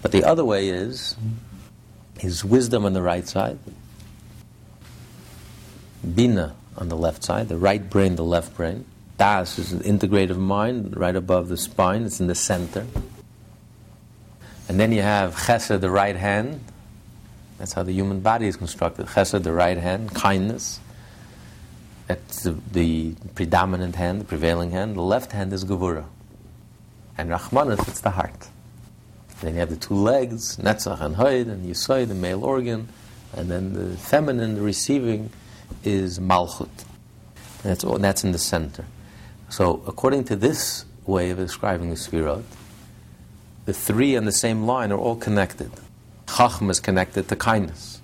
But 0.00 0.12
the 0.12 0.24
other 0.24 0.44
way 0.44 0.68
is 0.70 1.16
is 2.20 2.44
wisdom 2.44 2.84
on 2.84 2.94
the 2.94 3.02
right 3.02 3.28
side, 3.28 3.58
bina 6.14 6.56
on 6.78 6.88
the 6.88 6.96
left 6.96 7.24
side, 7.24 7.48
the 7.48 7.56
right 7.58 7.90
brain, 7.90 8.16
the 8.16 8.24
left 8.24 8.56
brain. 8.56 8.84
Das 9.18 9.58
is 9.58 9.72
an 9.72 9.80
integrative 9.80 10.38
mind 10.38 10.96
right 10.96 11.16
above 11.16 11.48
the 11.48 11.56
spine, 11.56 12.04
it's 12.04 12.20
in 12.20 12.28
the 12.28 12.34
center. 12.34 12.86
And 14.68 14.78
then 14.78 14.92
you 14.92 15.02
have 15.02 15.34
chesed, 15.34 15.80
the 15.80 15.90
right 15.90 16.14
hand. 16.14 16.60
That's 17.58 17.72
how 17.72 17.82
the 17.82 17.92
human 17.92 18.20
body 18.20 18.46
is 18.46 18.56
constructed. 18.56 19.06
Chesed, 19.06 19.42
the 19.42 19.52
right 19.52 19.78
hand, 19.78 20.14
kindness. 20.14 20.78
That's 22.06 22.44
the, 22.44 22.52
the, 22.72 23.14
predominant 23.34 23.96
hand, 23.96 24.20
the 24.20 24.24
prevailing 24.24 24.70
hand. 24.70 24.94
The 24.94 25.02
left 25.02 25.32
hand 25.32 25.52
is 25.52 25.64
Gevura. 25.64 26.04
And 27.16 27.30
Rachmanis, 27.30 27.86
it's 27.88 28.00
the 28.00 28.10
heart. 28.10 28.48
Then 29.40 29.54
you 29.54 29.60
have 29.60 29.70
the 29.70 29.76
two 29.76 29.94
legs, 29.94 30.56
Netzach 30.58 31.00
and 31.00 31.16
Hoid, 31.16 31.48
and 31.48 31.66
Yisoid, 31.66 32.08
the 32.08 32.14
male 32.14 32.44
organ. 32.44 32.88
And 33.36 33.50
then 33.50 33.72
the 33.72 33.96
feminine, 33.96 34.54
the 34.54 34.62
receiving, 34.62 35.30
is 35.84 36.18
Malchut. 36.18 36.68
And 37.62 37.72
that's, 37.72 37.84
all, 37.84 37.98
that's 37.98 38.24
in 38.24 38.32
the 38.32 38.38
center. 38.38 38.84
So, 39.48 39.82
according 39.86 40.24
to 40.24 40.36
this 40.36 40.84
way 41.06 41.30
of 41.30 41.38
describing 41.38 41.90
the 41.90 41.96
Sfirot, 41.96 42.44
the 43.64 43.72
three 43.72 44.16
on 44.16 44.24
the 44.24 44.32
same 44.32 44.64
line 44.64 44.92
are 44.92 44.98
all 44.98 45.16
connected. 45.16 45.70
Chachma 46.26 46.70
is 46.70 46.80
connected 46.80 47.28
to 47.28 47.36
kindness. 47.36 48.00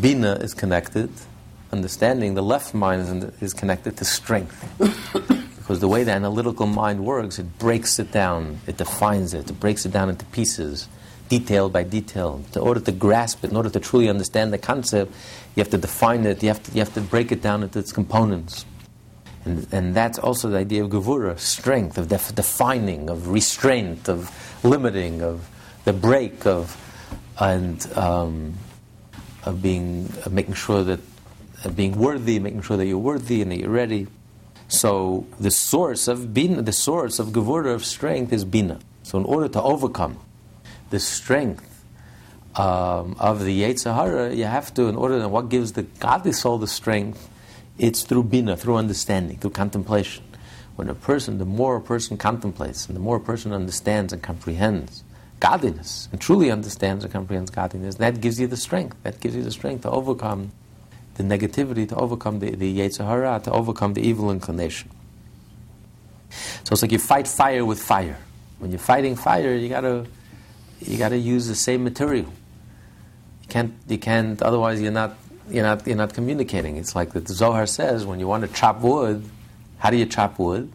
Bina 0.00 0.34
is 0.34 0.54
connected 0.54 1.10
understanding, 1.72 2.34
the 2.34 2.42
left 2.42 2.74
mind 2.74 3.24
is, 3.24 3.42
is 3.42 3.54
connected 3.54 3.96
to 3.98 4.04
strength. 4.04 4.64
because 5.56 5.80
the 5.80 5.88
way 5.88 6.04
the 6.04 6.12
analytical 6.12 6.66
mind 6.66 7.04
works, 7.04 7.38
it 7.38 7.58
breaks 7.58 7.98
it 7.98 8.10
down, 8.10 8.58
it 8.66 8.76
defines 8.76 9.34
it, 9.34 9.50
it 9.50 9.60
breaks 9.60 9.84
it 9.84 9.92
down 9.92 10.08
into 10.08 10.24
pieces, 10.26 10.88
detail 11.28 11.68
by 11.68 11.82
detail. 11.82 12.42
In 12.54 12.60
order 12.60 12.80
to 12.80 12.92
grasp 12.92 13.44
it, 13.44 13.50
in 13.50 13.56
order 13.56 13.70
to 13.70 13.80
truly 13.80 14.08
understand 14.08 14.52
the 14.52 14.58
concept, 14.58 15.12
you 15.58 15.62
have 15.62 15.70
to 15.70 15.78
define 15.78 16.24
it, 16.24 16.42
you 16.42 16.48
have 16.48 16.62
to, 16.62 16.72
you 16.72 16.78
have 16.78 16.94
to 16.94 17.00
break 17.00 17.32
it 17.32 17.42
down 17.42 17.64
into 17.64 17.80
its 17.80 17.92
components. 17.92 18.64
And, 19.44 19.66
and 19.72 19.94
that's 19.94 20.18
also 20.18 20.48
the 20.48 20.58
idea 20.58 20.84
of 20.84 20.90
gevura, 20.90 21.38
strength, 21.38 21.98
of 21.98 22.08
def- 22.08 22.34
defining, 22.34 23.10
of 23.10 23.28
restraint, 23.28 24.08
of 24.08 24.30
limiting, 24.64 25.20
of 25.20 25.48
the 25.84 25.92
break, 25.92 26.46
of 26.46 26.76
and 27.40 27.84
um, 27.96 28.54
of 29.44 29.62
being 29.62 30.12
of 30.24 30.32
making 30.32 30.54
sure 30.54 30.82
that 30.84 31.00
being 31.74 31.98
worthy, 31.98 32.38
making 32.38 32.62
sure 32.62 32.76
that 32.76 32.86
you're 32.86 32.98
worthy 32.98 33.42
and 33.42 33.50
that 33.50 33.58
you're 33.58 33.70
ready. 33.70 34.06
So 34.68 35.26
the 35.40 35.50
source 35.50 36.08
of 36.08 36.32
bina, 36.32 36.62
the 36.62 36.72
source 36.72 37.18
of 37.18 37.28
gevura 37.28 37.74
of 37.74 37.84
strength 37.84 38.32
is 38.32 38.44
bina. 38.44 38.78
So 39.02 39.18
in 39.18 39.24
order 39.24 39.48
to 39.48 39.62
overcome 39.62 40.18
the 40.90 41.00
strength 41.00 41.67
um, 42.58 43.16
of 43.20 43.44
the 43.44 43.62
Yetzer 43.62 43.94
Hara, 43.94 44.34
you 44.34 44.44
have 44.44 44.74
to, 44.74 44.88
in 44.88 44.96
order 44.96 45.20
to, 45.20 45.28
what 45.28 45.48
gives 45.48 45.72
the 45.72 45.84
godly 45.84 46.32
soul 46.32 46.58
the 46.58 46.66
strength, 46.66 47.28
it's 47.78 48.02
through 48.02 48.24
bina, 48.24 48.56
through 48.56 48.76
understanding, 48.76 49.38
through 49.38 49.50
contemplation. 49.50 50.24
When 50.74 50.88
a 50.88 50.94
person, 50.94 51.38
the 51.38 51.44
more 51.44 51.76
a 51.76 51.80
person 51.80 52.16
contemplates, 52.16 52.86
and 52.86 52.96
the 52.96 53.00
more 53.00 53.16
a 53.16 53.20
person 53.20 53.52
understands 53.52 54.12
and 54.12 54.22
comprehends 54.22 55.04
godliness, 55.40 56.08
and 56.10 56.20
truly 56.20 56.50
understands 56.50 57.04
and 57.04 57.12
comprehends 57.12 57.50
godliness, 57.50 57.94
that 57.96 58.20
gives 58.20 58.40
you 58.40 58.48
the 58.48 58.56
strength. 58.56 58.96
That 59.04 59.20
gives 59.20 59.36
you 59.36 59.42
the 59.44 59.52
strength 59.52 59.82
to 59.82 59.90
overcome 59.90 60.50
the 61.14 61.22
negativity, 61.22 61.88
to 61.88 61.96
overcome 61.96 62.40
the, 62.40 62.50
the 62.50 62.78
Yetzer 62.78 63.06
Hara, 63.06 63.40
to 63.44 63.52
overcome 63.52 63.94
the 63.94 64.02
evil 64.02 64.32
inclination. 64.32 64.90
So 66.64 66.72
it's 66.72 66.82
like 66.82 66.92
you 66.92 66.98
fight 66.98 67.28
fire 67.28 67.64
with 67.64 67.80
fire. 67.80 68.18
When 68.58 68.72
you're 68.72 68.80
fighting 68.80 69.14
fire, 69.14 69.54
you 69.54 69.68
gotta 69.68 70.06
you 70.80 70.98
gotta 70.98 71.16
use 71.16 71.46
the 71.46 71.54
same 71.54 71.84
material. 71.84 72.32
You 73.48 73.52
can't 73.52 73.74
you 73.88 73.98
can't 73.98 74.42
otherwise 74.42 74.80
you're 74.80 74.92
not 74.92 75.16
you're 75.48 75.64
not 75.64 75.86
you're 75.86 75.96
not 75.96 76.12
communicating. 76.12 76.76
It's 76.76 76.94
like 76.94 77.12
the 77.12 77.20
Zohar 77.32 77.64
says 77.66 78.04
when 78.04 78.20
you 78.20 78.28
want 78.28 78.46
to 78.46 78.52
chop 78.52 78.80
wood, 78.82 79.24
how 79.78 79.88
do 79.88 79.96
you 79.96 80.04
chop 80.04 80.38
wood? 80.38 80.70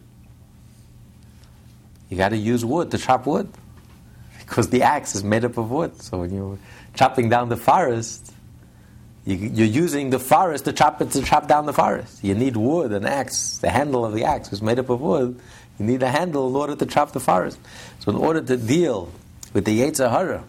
You 2.10 2.16
gotta 2.16 2.36
use 2.36 2.64
wood 2.64 2.90
to 2.90 2.98
chop 2.98 3.26
wood. 3.26 3.48
Because 4.40 4.68
the 4.68 4.82
axe 4.82 5.14
is 5.14 5.24
made 5.24 5.42
up 5.42 5.56
of 5.56 5.70
wood. 5.70 6.02
So 6.02 6.18
when 6.18 6.34
you're 6.34 6.58
chopping 6.94 7.30
down 7.30 7.48
the 7.48 7.56
forest, 7.56 8.30
you, 9.24 9.64
are 9.64 9.66
using 9.66 10.10
the 10.10 10.18
forest 10.18 10.66
to 10.66 10.72
chop 10.72 11.00
it 11.00 11.12
to 11.12 11.22
chop 11.22 11.48
down 11.48 11.64
the 11.64 11.72
forest. 11.72 12.22
You 12.22 12.34
need 12.34 12.56
wood, 12.56 12.92
an 12.92 13.06
axe. 13.06 13.56
The 13.58 13.70
handle 13.70 14.04
of 14.04 14.12
the 14.12 14.24
axe 14.24 14.52
is 14.52 14.60
made 14.60 14.78
up 14.78 14.90
of 14.90 15.00
wood. 15.00 15.40
You 15.78 15.86
need 15.86 16.02
a 16.02 16.10
handle 16.10 16.48
in 16.48 16.56
order 16.56 16.76
to 16.76 16.84
chop 16.84 17.12
the 17.12 17.20
forest. 17.20 17.58
So, 18.00 18.12
in 18.12 18.18
order 18.18 18.42
to 18.42 18.56
deal 18.58 19.10
with 19.54 19.64
the 19.64 19.80
Yetzer 19.80 20.10
Hara, 20.10 20.44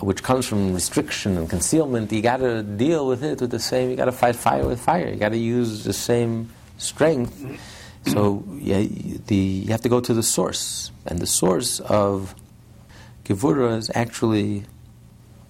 which 0.00 0.22
comes 0.22 0.46
from 0.46 0.74
restriction 0.74 1.36
and 1.38 1.48
concealment, 1.48 2.12
you 2.12 2.22
got 2.22 2.38
to 2.38 2.62
deal 2.62 3.06
with 3.06 3.24
it 3.24 3.40
with 3.40 3.50
the 3.50 3.58
same. 3.58 3.90
You 3.90 3.96
got 3.96 4.06
to 4.06 4.12
fight 4.12 4.36
fire 4.36 4.66
with 4.66 4.80
fire. 4.80 5.08
You 5.08 5.16
got 5.16 5.30
to 5.30 5.38
use 5.38 5.84
the 5.84 5.92
same 5.92 6.50
strength. 6.78 7.60
So, 8.06 8.44
yeah, 8.58 8.82
the, 9.26 9.34
you 9.36 9.70
have 9.72 9.80
to 9.82 9.88
go 9.88 10.00
to 10.00 10.14
the 10.14 10.22
source, 10.22 10.92
and 11.06 11.18
the 11.18 11.26
source 11.26 11.80
of 11.80 12.34
Gevura 13.24 13.76
is 13.76 13.90
actually. 13.94 14.64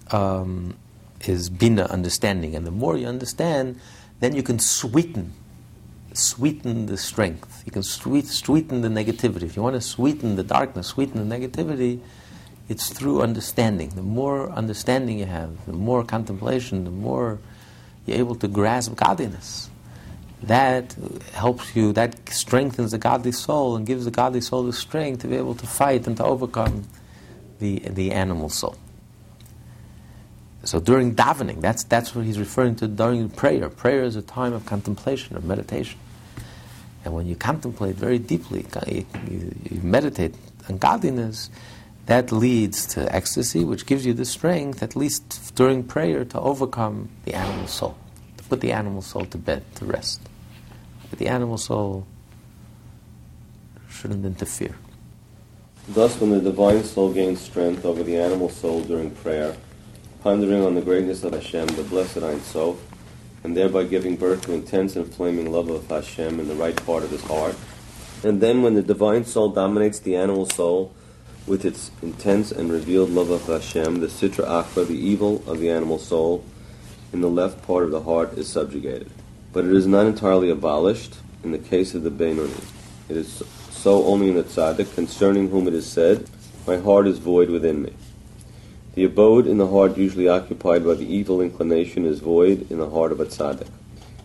Um, 0.09 0.77
is 1.25 1.49
bina, 1.49 1.83
understanding. 1.85 2.55
And 2.55 2.65
the 2.65 2.71
more 2.71 2.97
you 2.97 3.07
understand, 3.07 3.79
then 4.19 4.35
you 4.35 4.43
can 4.43 4.59
sweeten, 4.59 5.33
sweeten 6.13 6.85
the 6.85 6.97
strength. 6.97 7.63
You 7.65 7.71
can 7.71 7.83
sweet, 7.83 8.27
sweeten 8.27 8.81
the 8.81 8.87
negativity. 8.87 9.43
If 9.43 9.55
you 9.55 9.61
want 9.61 9.75
to 9.75 9.81
sweeten 9.81 10.35
the 10.35 10.43
darkness, 10.43 10.87
sweeten 10.87 11.27
the 11.27 11.37
negativity, 11.37 12.01
it's 12.69 12.89
through 12.89 13.21
understanding. 13.21 13.89
The 13.89 14.01
more 14.01 14.49
understanding 14.51 15.19
you 15.19 15.25
have, 15.25 15.65
the 15.65 15.73
more 15.73 16.03
contemplation, 16.03 16.83
the 16.83 16.91
more 16.91 17.39
you're 18.05 18.17
able 18.17 18.35
to 18.35 18.47
grasp 18.47 18.95
godliness. 18.95 19.69
that 20.43 20.95
helps 21.33 21.75
you, 21.75 21.93
that 21.93 22.29
strengthens 22.29 22.91
the 22.91 22.97
godly 22.97 23.31
soul 23.31 23.75
and 23.75 23.85
gives 23.85 24.05
the 24.05 24.11
godly 24.11 24.41
soul 24.41 24.63
the 24.63 24.73
strength 24.73 25.21
to 25.21 25.27
be 25.27 25.35
able 25.35 25.55
to 25.55 25.65
fight 25.65 26.05
and 26.05 26.17
to 26.17 26.23
overcome 26.23 26.87
the, 27.59 27.79
the 27.79 28.11
animal 28.11 28.49
soul. 28.49 28.75
So 30.63 30.79
during 30.79 31.15
davening, 31.15 31.61
that's, 31.61 31.83
that's 31.85 32.13
what 32.13 32.25
he's 32.25 32.37
referring 32.37 32.75
to 32.77 32.87
during 32.87 33.29
prayer. 33.29 33.69
Prayer 33.69 34.03
is 34.03 34.15
a 34.15 34.21
time 34.21 34.53
of 34.53 34.65
contemplation, 34.65 35.35
of 35.37 35.45
meditation. 35.45 35.99
And 37.05 37.13
when 37.13 37.25
you 37.25 37.35
contemplate 37.35 37.95
very 37.95 38.19
deeply, 38.19 38.65
you, 38.85 39.05
you, 39.29 39.55
you 39.71 39.81
meditate 39.81 40.35
on 40.69 40.77
godliness, 40.77 41.49
that 42.07 42.31
leads 42.31 42.85
to 42.87 43.13
ecstasy, 43.13 43.63
which 43.63 43.85
gives 43.85 44.05
you 44.05 44.13
the 44.13 44.25
strength, 44.25 44.81
at 44.81 44.95
least 44.95 45.53
during 45.55 45.83
prayer, 45.83 46.23
to 46.23 46.39
overcome 46.39 47.09
the 47.25 47.33
animal 47.33 47.67
soul, 47.67 47.97
to 48.37 48.43
put 48.45 48.61
the 48.61 48.71
animal 48.71 49.01
soul 49.01 49.25
to 49.25 49.37
bed, 49.37 49.63
to 49.75 49.85
rest. 49.85 50.21
But 51.09 51.19
the 51.19 51.27
animal 51.27 51.57
soul 51.57 52.07
shouldn't 53.89 54.25
interfere. 54.25 54.75
Thus, 55.89 56.19
when 56.19 56.31
the 56.31 56.39
divine 56.39 56.83
soul 56.85 57.11
gains 57.11 57.41
strength 57.41 57.83
over 57.85 58.03
the 58.03 58.17
animal 58.17 58.49
soul 58.49 58.83
during 58.83 59.11
prayer, 59.11 59.57
pondering 60.23 60.63
on 60.63 60.75
the 60.75 60.81
greatness 60.81 61.23
of 61.25 61.33
Hashem, 61.33 61.67
the 61.67 61.83
blessed 61.83 62.23
Ein 62.23 62.41
Sof, 62.41 62.77
and 63.43 63.55
thereby 63.55 63.83
giving 63.83 64.15
birth 64.15 64.43
to 64.43 64.53
intense 64.53 64.95
and 64.95 65.13
flaming 65.13 65.51
love 65.51 65.69
of 65.69 65.87
Hashem 65.89 66.39
in 66.39 66.47
the 66.47 66.55
right 66.55 66.75
part 66.85 67.03
of 67.03 67.11
his 67.11 67.23
heart, 67.23 67.55
and 68.23 68.39
then 68.39 68.61
when 68.61 68.75
the 68.75 68.81
divine 68.81 69.25
soul 69.25 69.49
dominates 69.49 69.99
the 69.99 70.15
animal 70.15 70.45
soul 70.45 70.93
with 71.47 71.63
its 71.63 71.91
intense 72.01 72.51
and 72.51 72.69
revealed 72.69 73.09
love 73.09 73.29
of 73.29 73.47
Hashem, 73.47 74.01
the 74.01 74.07
Sitra 74.07 74.45
Achra, 74.45 74.85
the 74.85 74.93
evil 74.93 75.41
of 75.47 75.59
the 75.59 75.69
animal 75.69 75.97
soul, 75.97 76.43
in 77.13 77.21
the 77.21 77.29
left 77.29 77.65
part 77.65 77.85
of 77.85 77.91
the 77.91 78.01
heart 78.01 78.37
is 78.37 78.49
subjugated. 78.49 79.09
But 79.53 79.63
it 79.63 79.73
is 79.73 79.87
not 79.87 80.05
entirely 80.05 80.49
abolished 80.49 81.15
in 81.43 81.51
the 81.51 81.57
case 81.57 81.95
of 81.95 82.03
the 82.03 82.11
Benoni. 82.11 82.51
It 83.07 83.15
is 83.15 83.41
so 83.71 84.03
only 84.03 84.27
in 84.27 84.35
the 84.35 84.43
tzaddik, 84.43 84.93
concerning 84.93 85.49
whom 85.49 85.67
it 85.67 85.73
is 85.73 85.89
said, 85.89 86.29
My 86.67 86.77
heart 86.77 87.07
is 87.07 87.19
void 87.19 87.49
within 87.49 87.81
me. 87.81 87.93
The 88.95 89.05
abode 89.05 89.47
in 89.47 89.57
the 89.57 89.67
heart 89.67 89.97
usually 89.97 90.27
occupied 90.27 90.83
by 90.83 90.95
the 90.95 91.05
evil 91.05 91.39
inclination 91.39 92.05
is 92.05 92.19
void 92.19 92.69
in 92.69 92.79
the 92.79 92.89
heart 92.89 93.13
of 93.13 93.21
a 93.21 93.25
tzaddik. 93.25 93.69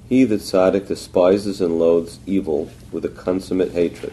He, 0.08 0.24
the 0.24 0.36
tzaddik, 0.36 0.88
despises 0.88 1.60
and 1.60 1.78
loathes 1.78 2.18
evil 2.26 2.70
with 2.90 3.04
a 3.04 3.08
consummate 3.08 3.70
hatred, 3.72 4.12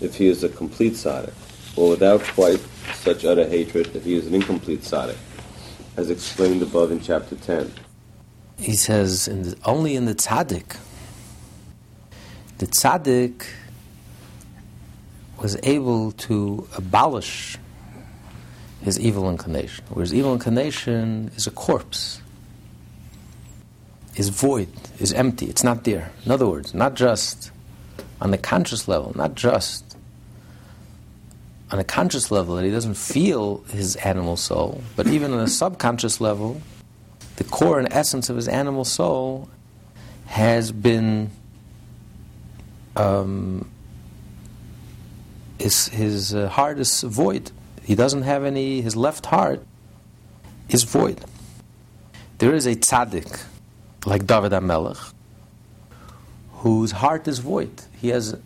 if 0.00 0.16
he 0.16 0.26
is 0.26 0.44
a 0.44 0.48
complete 0.48 0.92
tzaddik, 0.94 1.32
or 1.76 1.90
without 1.90 2.22
quite 2.22 2.60
such 2.94 3.24
utter 3.24 3.46
hatred 3.46 3.94
if 3.94 4.04
he 4.04 4.14
is 4.14 4.26
an 4.26 4.34
incomplete 4.34 4.80
tzaddik, 4.80 5.16
as 5.96 6.10
explained 6.10 6.62
above 6.62 6.90
in 6.90 7.00
chapter 7.00 7.36
10. 7.36 7.70
He 8.58 8.74
says, 8.74 9.28
in 9.28 9.42
the, 9.42 9.56
only 9.64 9.94
in 9.94 10.06
the 10.06 10.14
tzaddik, 10.14 10.76
the 12.58 12.66
tzaddik 12.66 13.46
was 15.38 15.58
able 15.62 16.12
to 16.12 16.66
abolish 16.76 17.58
his 18.82 18.98
evil 18.98 19.28
inclination, 19.28 19.84
whereas 19.90 20.14
evil 20.14 20.32
inclination 20.32 21.30
is 21.36 21.46
a 21.46 21.50
corpse, 21.50 22.22
is 24.16 24.30
void, 24.30 24.68
is 24.98 25.12
empty, 25.12 25.46
it's 25.46 25.62
not 25.62 25.84
there. 25.84 26.10
In 26.24 26.32
other 26.32 26.46
words, 26.46 26.72
not 26.72 26.94
just 26.94 27.50
on 28.20 28.30
the 28.30 28.38
conscious 28.38 28.88
level, 28.88 29.12
not 29.14 29.34
just 29.34 29.85
on 31.70 31.78
a 31.78 31.84
conscious 31.84 32.30
level 32.30 32.56
that 32.56 32.64
he 32.64 32.70
doesn't 32.70 32.94
feel 32.94 33.58
his 33.70 33.96
animal 33.96 34.36
soul, 34.36 34.82
but 34.94 35.06
even 35.08 35.32
on 35.32 35.40
a 35.40 35.48
subconscious 35.48 36.20
level, 36.20 36.60
the 37.36 37.44
core 37.44 37.78
and 37.78 37.92
essence 37.92 38.30
of 38.30 38.36
his 38.36 38.48
animal 38.48 38.84
soul 38.84 39.48
has 40.26 40.72
been 40.72 41.30
um, 42.94 43.70
his, 45.58 45.88
his 45.88 46.34
uh, 46.34 46.48
heart 46.48 46.78
is 46.78 47.02
void. 47.02 47.50
He 47.82 47.94
doesn't 47.94 48.22
have 48.22 48.44
any, 48.44 48.80
his 48.80 48.96
left 48.96 49.26
heart 49.26 49.64
is 50.68 50.84
void. 50.84 51.24
There 52.38 52.54
is 52.54 52.66
a 52.66 52.74
tzaddik, 52.74 53.44
like 54.04 54.26
David 54.26 54.52
HaMelech, 54.52 55.12
whose 56.52 56.92
heart 56.92 57.28
is 57.28 57.38
void. 57.38 57.82
He 58.00 58.08
has 58.08 58.36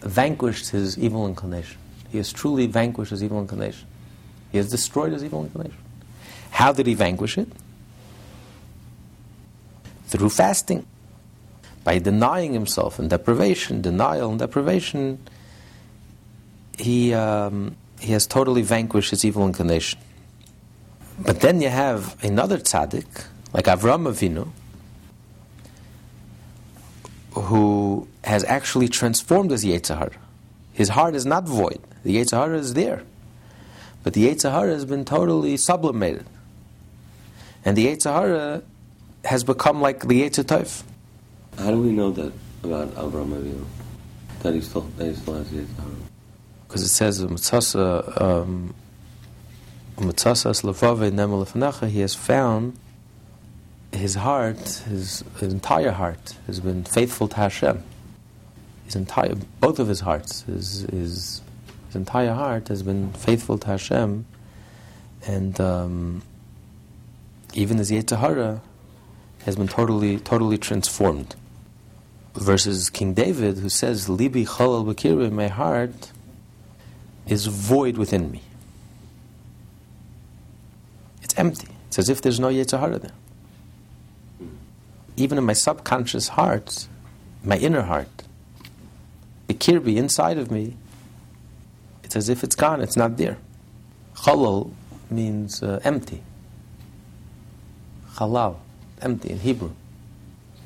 vanquished 0.00 0.70
his 0.70 0.98
evil 0.98 1.26
inclination. 1.26 1.78
He 2.12 2.18
has 2.18 2.30
truly 2.30 2.66
vanquished 2.66 3.10
his 3.10 3.24
evil 3.24 3.40
inclination. 3.40 3.88
He 4.50 4.58
has 4.58 4.68
destroyed 4.70 5.14
his 5.14 5.24
evil 5.24 5.44
inclination. 5.44 5.78
How 6.50 6.70
did 6.70 6.86
he 6.86 6.92
vanquish 6.92 7.38
it? 7.38 7.48
Through 10.08 10.28
fasting. 10.28 10.86
By 11.84 11.98
denying 11.98 12.52
himself 12.52 12.98
in 12.98 13.08
deprivation, 13.08 13.80
denial 13.80 14.28
and 14.28 14.38
deprivation, 14.38 15.20
he, 16.78 17.14
um, 17.14 17.76
he 17.98 18.12
has 18.12 18.26
totally 18.26 18.60
vanquished 18.60 19.10
his 19.10 19.24
evil 19.24 19.46
inclination. 19.46 19.98
But 21.18 21.40
then 21.40 21.62
you 21.62 21.70
have 21.70 22.22
another 22.22 22.58
tzaddik, 22.58 23.24
like 23.54 23.64
Avram 23.64 24.06
Avinu, 24.06 24.50
who 27.32 28.06
has 28.24 28.44
actually 28.44 28.88
transformed 28.88 29.50
his 29.50 29.64
Yetzer 29.64 29.96
Hara. 29.96 30.12
His 30.74 30.90
heart 30.90 31.14
is 31.14 31.24
not 31.24 31.44
void. 31.44 31.80
The 32.04 32.16
Yetzer 32.16 32.38
Hara 32.38 32.58
is 32.58 32.74
there. 32.74 33.02
But 34.02 34.14
the 34.14 34.28
Yetzer 34.28 34.50
Hara 34.50 34.72
has 34.72 34.84
been 34.84 35.04
totally 35.04 35.56
sublimated. 35.56 36.26
And 37.64 37.76
the 37.76 37.86
Yetzer 37.86 38.12
Hara 38.12 38.62
has 39.24 39.44
become 39.44 39.80
like 39.80 40.06
the 40.06 40.28
Yetzirah. 40.28 40.82
How 41.58 41.70
do 41.70 41.80
we 41.80 41.92
know 41.92 42.10
that 42.10 42.32
about 42.64 42.88
Avram 42.94 43.28
Avinu? 43.28 43.64
That 44.40 44.54
he 44.54 44.60
still, 44.60 44.82
that 44.96 45.06
he 45.06 45.14
still 45.14 45.34
has 45.34 45.46
Yetzer 45.48 45.76
Hara? 45.76 45.92
because 46.72 46.84
it 46.84 46.88
says 46.88 47.20
um, 47.20 48.74
he 51.90 52.00
has 52.00 52.14
found 52.14 52.78
his 53.92 54.14
heart, 54.14 54.58
his, 54.88 55.24
his 55.38 55.52
entire 55.52 55.90
heart, 55.90 56.34
has 56.46 56.60
been 56.60 56.82
faithful 56.84 57.28
to 57.28 57.36
Hashem. 57.36 57.84
His 58.86 58.96
entire, 58.96 59.34
both 59.60 59.78
of 59.78 59.88
his 59.88 60.00
hearts, 60.00 60.44
his, 60.44 60.86
his, 60.90 61.42
his 61.92 61.96
entire 61.96 62.32
heart 62.32 62.68
has 62.68 62.82
been 62.82 63.12
faithful 63.12 63.58
to 63.58 63.66
Hashem, 63.66 64.24
and 65.26 65.60
um, 65.60 66.22
even 67.52 67.76
his 67.76 67.90
Yetzer 67.90 68.18
Hara 68.18 68.62
has 69.44 69.56
been 69.56 69.68
totally, 69.68 70.18
totally 70.18 70.56
transformed. 70.56 71.36
Versus 72.34 72.88
King 72.88 73.12
David, 73.12 73.58
who 73.58 73.68
says, 73.68 74.08
"Libi 74.08 74.46
chalal 74.46 74.86
b'kirbe," 74.86 75.30
my 75.30 75.48
heart 75.48 76.12
is 77.26 77.44
void 77.44 77.98
within 77.98 78.30
me. 78.30 78.40
It's 81.22 81.34
empty. 81.36 81.68
It's 81.88 81.98
as 81.98 82.08
if 82.08 82.22
there's 82.22 82.40
no 82.40 82.48
Yetzer 82.48 82.80
Hara 82.80 82.98
there. 83.00 83.10
Even 85.18 85.36
in 85.36 85.44
my 85.44 85.52
subconscious 85.52 86.28
heart, 86.28 86.88
my 87.44 87.58
inner 87.58 87.82
heart, 87.82 88.22
the 89.46 89.52
kirbi 89.52 89.96
inside 89.96 90.38
of 90.38 90.50
me, 90.50 90.78
it's 92.12 92.16
as 92.16 92.28
if 92.28 92.44
it's 92.44 92.54
gone, 92.54 92.82
it's 92.82 92.94
not 92.94 93.16
there. 93.16 93.38
Chalal 94.14 94.70
means 95.10 95.62
uh, 95.62 95.80
empty. 95.82 96.20
Halal, 98.16 98.56
empty 99.00 99.30
in 99.30 99.38
Hebrew. 99.38 99.72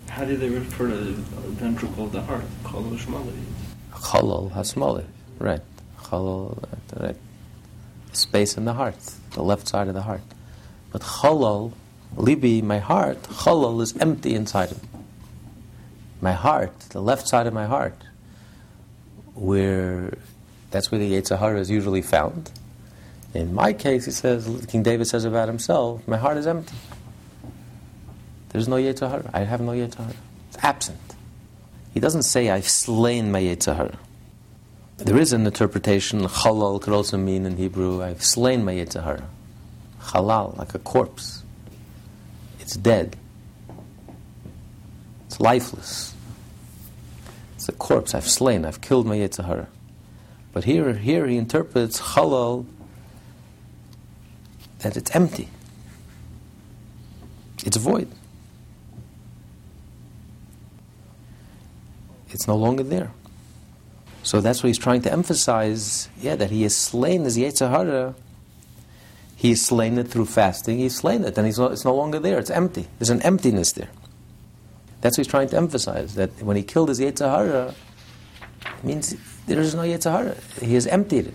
How 0.08 0.24
do 0.24 0.36
they 0.36 0.48
refer 0.48 0.88
to 0.88 0.96
the 0.96 1.12
ventricle 1.12 2.06
of 2.06 2.10
the 2.10 2.22
heart? 2.22 2.42
Chalal 2.64 2.98
shmali. 2.98 3.44
Chalal 3.92 4.50
hasmali, 4.50 5.04
right 5.38 5.60
chalal, 6.02 6.64
right, 6.98 7.16
space 8.12 8.56
in 8.56 8.64
the 8.64 8.72
heart, 8.72 8.96
the 9.30 9.42
left 9.44 9.68
side 9.68 9.86
of 9.86 9.94
the 9.94 10.02
heart. 10.02 10.22
But 10.90 11.02
chalal, 11.02 11.74
libi, 12.16 12.60
my 12.60 12.80
heart, 12.80 13.22
chalal 13.22 13.80
is 13.82 13.96
empty 13.98 14.34
inside 14.34 14.72
of 14.72 14.82
me. 14.82 14.88
My 16.20 16.32
heart, 16.32 16.76
the 16.90 17.00
left 17.00 17.28
side 17.28 17.46
of 17.46 17.54
my 17.54 17.66
heart, 17.66 18.02
where 19.34 20.18
that's 20.76 20.92
where 20.92 20.98
the 20.98 21.10
Yetzer 21.10 21.38
Hara 21.38 21.58
is 21.58 21.70
usually 21.70 22.02
found. 22.02 22.50
In 23.32 23.54
my 23.54 23.72
case, 23.72 24.04
he 24.04 24.10
says, 24.10 24.66
King 24.68 24.82
David 24.82 25.06
says 25.06 25.24
about 25.24 25.48
himself, 25.48 26.06
my 26.06 26.18
heart 26.18 26.36
is 26.36 26.46
empty. 26.46 26.76
There's 28.50 28.68
no 28.68 28.76
Yetzer 28.76 29.08
Hara. 29.08 29.30
I 29.32 29.40
have 29.40 29.62
no 29.62 29.72
Yetzer 29.72 29.96
Hara. 29.96 30.14
It's 30.48 30.62
absent. 30.62 31.00
He 31.94 32.00
doesn't 32.00 32.24
say, 32.24 32.50
I've 32.50 32.68
slain 32.68 33.32
my 33.32 33.40
Yetzer 33.40 33.74
Hara. 33.74 33.98
There 34.98 35.16
is 35.16 35.32
an 35.32 35.46
interpretation, 35.46 36.20
halal 36.20 36.82
could 36.82 36.92
also 36.92 37.16
mean 37.16 37.46
in 37.46 37.56
Hebrew, 37.56 38.02
I've 38.02 38.22
slain 38.22 38.62
my 38.62 38.74
Yetzer 38.74 39.02
Hara. 39.02 39.26
Halal, 40.02 40.58
like 40.58 40.74
a 40.74 40.78
corpse. 40.78 41.42
It's 42.60 42.76
dead. 42.76 43.16
It's 45.24 45.40
lifeless. 45.40 46.14
It's 47.54 47.66
a 47.66 47.72
corpse 47.72 48.14
I've 48.14 48.28
slain, 48.28 48.66
I've 48.66 48.82
killed 48.82 49.06
my 49.06 49.16
Yetzer 49.16 49.46
Hara. 49.46 49.68
But 50.56 50.64
here, 50.64 50.94
here 50.94 51.26
he 51.26 51.36
interprets 51.36 52.00
halal 52.00 52.64
that 54.78 54.96
it's 54.96 55.14
empty. 55.14 55.50
It's 57.62 57.76
void. 57.76 58.10
it's 62.30 62.48
no 62.48 62.56
longer 62.56 62.82
there. 62.82 63.10
So 64.22 64.40
that's 64.40 64.62
what 64.62 64.68
he's 64.68 64.78
trying 64.78 65.02
to 65.02 65.12
emphasize, 65.12 66.08
yeah, 66.22 66.36
that 66.36 66.50
he 66.50 66.62
has 66.62 66.74
slain 66.74 67.24
his 67.24 67.36
Yetzer 67.36 67.68
Hara. 67.68 68.14
He 69.36 69.50
has 69.50 69.60
slain 69.60 69.98
it 69.98 70.08
through 70.08 70.24
fasting, 70.24 70.78
he's 70.78 70.96
slain 70.96 71.22
it, 71.24 71.36
and 71.36 71.58
no, 71.58 71.66
it's 71.66 71.84
no 71.84 71.94
longer 71.94 72.18
there, 72.18 72.38
it's 72.38 72.50
empty. 72.50 72.86
There's 72.98 73.10
an 73.10 73.20
emptiness 73.20 73.72
there. 73.72 73.90
That's 75.02 75.18
what 75.18 75.26
he's 75.26 75.30
trying 75.30 75.50
to 75.50 75.58
emphasize, 75.58 76.14
that 76.14 76.42
when 76.42 76.56
he 76.56 76.62
killed 76.62 76.88
his 76.88 76.98
Yetzer 76.98 77.30
Hara, 77.30 77.74
it 78.78 78.84
means 78.84 79.14
there 79.46 79.60
is 79.60 79.74
no 79.74 79.82
Yetzer 79.82 80.10
Hara. 80.12 80.36
He 80.60 80.74
has 80.74 80.86
emptied 80.86 81.28
it. 81.28 81.34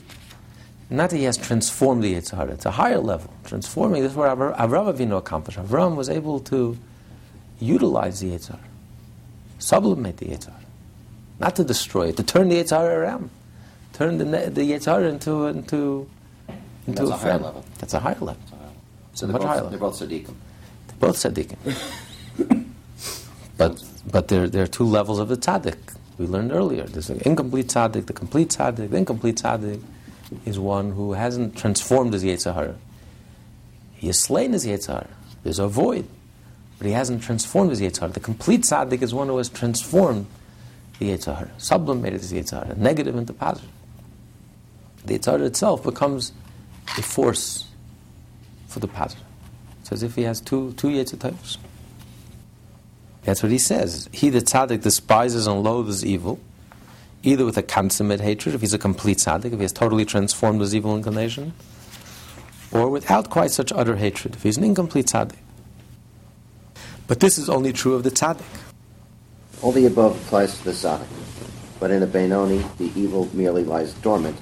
Not 0.89 1.09
that 1.11 1.17
he 1.17 1.23
has 1.23 1.37
transformed 1.37 2.03
the 2.03 2.13
Yetzer 2.15 2.35
Hara, 2.37 2.51
it's 2.51 2.65
a 2.65 2.71
higher 2.71 2.99
level. 2.99 3.33
Transforming, 3.45 4.01
this 4.03 4.11
is 4.11 4.17
what 4.17 4.37
Avraham 4.37 4.93
Avinu 4.93 5.17
accomplished. 5.17 5.57
Avraham 5.59 5.95
was 5.95 6.09
able 6.09 6.39
to 6.41 6.77
utilize 7.59 8.19
the 8.19 8.31
Yetzer 8.31 8.49
Hara, 8.51 8.63
sublimate 9.59 10.17
the 10.17 10.25
Yetzer 10.25 10.47
Hara. 10.49 10.59
Not 11.39 11.55
to 11.55 11.63
destroy 11.63 12.09
it, 12.09 12.17
to 12.17 12.23
turn 12.23 12.49
the 12.49 12.55
Yetzer 12.57 12.77
Hara 12.77 12.99
around. 12.99 13.29
Turn 13.93 14.17
the, 14.17 14.25
the 14.25 14.61
Yetzer 14.61 14.85
Hara 14.91 15.07
into, 15.09 15.45
into, 15.47 16.09
into 16.87 17.05
That's 17.05 17.09
a, 17.09 17.13
a 17.13 17.17
higher 17.17 17.19
friend. 17.19 17.43
level. 17.43 17.65
That's 17.79 17.93
a 17.93 17.99
higher 17.99 18.17
level. 18.19 18.41
So 19.13 19.25
they're 19.27 19.33
Much 19.33 19.43
higher 19.43 19.61
both, 19.61 19.69
they're 19.71 19.79
both 19.79 19.95
tzaddikim. 19.99 20.35
They're 20.87 20.97
both 20.99 21.15
tzaddikim. 21.17 22.65
but 23.57 23.83
but 24.11 24.27
there, 24.29 24.49
there 24.49 24.63
are 24.63 24.67
two 24.67 24.83
levels 24.85 25.19
of 25.19 25.27
the 25.29 25.37
tzaddik. 25.37 25.77
We 26.21 26.27
learned 26.27 26.51
earlier. 26.51 26.83
There's 26.83 27.09
an 27.09 27.19
incomplete 27.25 27.69
tzaddik, 27.69 28.05
the 28.05 28.13
complete 28.13 28.49
tzaddik. 28.49 28.91
The 28.91 28.95
incomplete 28.95 29.37
tzaddik 29.37 29.81
is 30.45 30.59
one 30.59 30.91
who 30.91 31.13
hasn't 31.13 31.57
transformed 31.57 32.13
his 32.13 32.23
Yetzer 32.23 32.53
Hara. 32.53 32.75
He 33.95 34.05
has 34.05 34.19
slain 34.19 34.53
his 34.53 34.67
Yetzer 34.67 34.89
Hara. 34.89 35.07
There's 35.41 35.57
a 35.57 35.67
void. 35.67 36.05
But 36.77 36.85
he 36.85 36.93
hasn't 36.93 37.23
transformed 37.23 37.71
his 37.71 37.81
Yetzer 37.81 38.01
Hara. 38.01 38.11
The 38.11 38.19
complete 38.19 38.61
tzaddik 38.61 39.01
is 39.01 39.15
one 39.15 39.29
who 39.29 39.37
has 39.37 39.49
transformed 39.49 40.27
the 40.99 41.09
Yetzer 41.09 41.35
Hara, 41.35 41.49
sublimated 41.57 42.21
his 42.21 42.31
Yetzer 42.31 42.65
Hara, 42.65 42.77
negative 42.77 43.15
into 43.15 43.33
positive. 43.33 43.71
The 45.03 45.17
Yetzer 45.17 45.31
Hara 45.31 45.45
itself 45.45 45.81
becomes 45.81 46.33
a 46.99 47.01
force 47.01 47.65
for 48.67 48.79
the 48.79 48.87
positive. 48.87 49.25
It's 49.79 49.91
as 49.91 50.03
if 50.03 50.13
he 50.13 50.21
has 50.21 50.39
two, 50.39 50.73
two 50.73 50.89
Yetzer 50.89 51.19
Haras. 51.19 51.57
That's 53.23 53.43
what 53.43 53.51
he 53.51 53.57
says. 53.57 54.09
He, 54.11 54.29
the 54.29 54.39
tzaddik, 54.39 54.81
despises 54.81 55.47
and 55.47 55.63
loathes 55.63 56.03
evil, 56.03 56.39
either 57.23 57.45
with 57.45 57.57
a 57.57 57.63
consummate 57.63 58.21
hatred, 58.21 58.55
if 58.55 58.61
he's 58.61 58.73
a 58.73 58.79
complete 58.79 59.19
tzaddik, 59.19 59.53
if 59.53 59.53
he 59.53 59.61
has 59.61 59.71
totally 59.71 60.05
transformed 60.05 60.61
his 60.61 60.73
evil 60.73 60.95
inclination, 60.95 61.53
or 62.71 62.89
without 62.89 63.29
quite 63.29 63.51
such 63.51 63.71
utter 63.73 63.97
hatred, 63.97 64.35
if 64.35 64.43
he's 64.43 64.57
an 64.57 64.63
incomplete 64.63 65.07
tzaddik. 65.07 65.37
But 67.07 67.19
this 67.19 67.37
is 67.37 67.49
only 67.49 67.73
true 67.73 67.93
of 67.93 68.03
the 68.03 68.11
tzaddik. 68.11 68.43
All 69.61 69.71
the 69.71 69.85
above 69.85 70.15
applies 70.25 70.57
to 70.57 70.63
the 70.65 70.71
tzaddik. 70.71 71.07
But 71.79 71.91
in 71.91 72.03
a 72.03 72.07
Beinoni, 72.07 72.77
the 72.77 72.91
evil 72.99 73.29
merely 73.33 73.63
lies 73.63 73.93
dormant, 73.95 74.37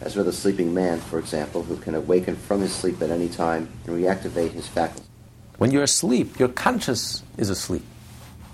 as 0.00 0.16
with 0.16 0.28
a 0.28 0.32
sleeping 0.32 0.72
man, 0.72 1.00
for 1.00 1.18
example, 1.18 1.62
who 1.62 1.76
can 1.76 1.94
awaken 1.94 2.36
from 2.36 2.60
his 2.60 2.72
sleep 2.72 3.00
at 3.02 3.10
any 3.10 3.28
time 3.28 3.68
and 3.86 3.96
reactivate 3.96 4.52
his 4.52 4.68
faculties. 4.68 5.08
When 5.58 5.70
you're 5.70 5.82
asleep, 5.82 6.38
your 6.38 6.48
conscious 6.48 7.22
is 7.36 7.50
asleep. 7.50 7.82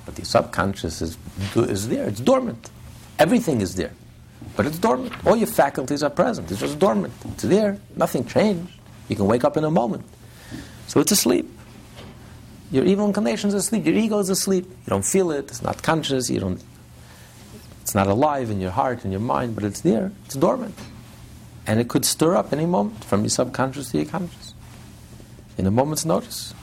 But 0.08 0.14
the 0.14 0.24
subconscious 0.24 1.02
is, 1.02 1.18
is 1.54 1.88
there, 1.90 2.08
it's 2.08 2.20
dormant. 2.20 2.70
Everything 3.18 3.60
is 3.60 3.74
there, 3.74 3.92
but 4.56 4.64
it's 4.64 4.78
dormant. 4.78 5.12
All 5.26 5.36
your 5.36 5.46
faculties 5.46 6.02
are 6.02 6.08
present, 6.08 6.50
it's 6.50 6.60
just 6.60 6.78
dormant. 6.78 7.12
It's 7.32 7.42
there, 7.42 7.78
nothing 7.94 8.24
changed. 8.24 8.72
You 9.10 9.16
can 9.16 9.26
wake 9.26 9.44
up 9.44 9.58
in 9.58 9.64
a 9.64 9.70
moment. 9.70 10.06
So 10.86 11.00
it's 11.00 11.12
asleep. 11.12 11.46
Your 12.70 12.86
evil 12.86 13.06
inclination 13.06 13.48
is 13.48 13.54
asleep, 13.54 13.84
your 13.84 13.96
ego 13.96 14.18
is 14.18 14.30
asleep. 14.30 14.64
You 14.64 14.86
don't 14.86 15.04
feel 15.04 15.30
it, 15.30 15.50
it's 15.50 15.60
not 15.60 15.82
conscious, 15.82 16.30
you 16.30 16.40
don't, 16.40 16.64
it's 17.82 17.94
not 17.94 18.06
alive 18.06 18.48
in 18.48 18.62
your 18.62 18.70
heart 18.70 19.04
and 19.04 19.12
your 19.12 19.20
mind, 19.20 19.56
but 19.56 19.62
it's 19.62 19.82
there, 19.82 20.10
it's 20.24 20.36
dormant. 20.36 20.74
And 21.66 21.80
it 21.80 21.88
could 21.88 22.06
stir 22.06 22.34
up 22.34 22.50
any 22.54 22.64
moment 22.64 23.04
from 23.04 23.20
your 23.20 23.28
subconscious 23.28 23.90
to 23.90 23.98
your 23.98 24.06
conscious. 24.06 24.54
In 25.58 25.66
a 25.66 25.70
moment's 25.70 26.06
notice. 26.06 26.54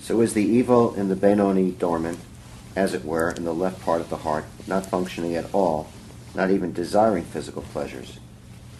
So 0.00 0.20
is 0.20 0.34
the 0.34 0.44
evil 0.44 0.94
in 0.96 1.08
the 1.08 1.16
Beinoni 1.16 1.78
dormant, 1.78 2.18
as 2.74 2.94
it 2.94 3.04
were, 3.04 3.30
in 3.30 3.44
the 3.44 3.54
left 3.54 3.82
part 3.82 4.00
of 4.00 4.08
the 4.08 4.18
heart, 4.18 4.44
not 4.66 4.86
functioning 4.86 5.34
at 5.34 5.52
all, 5.54 5.88
not 6.34 6.50
even 6.50 6.72
desiring 6.72 7.24
physical 7.24 7.62
pleasures, 7.62 8.18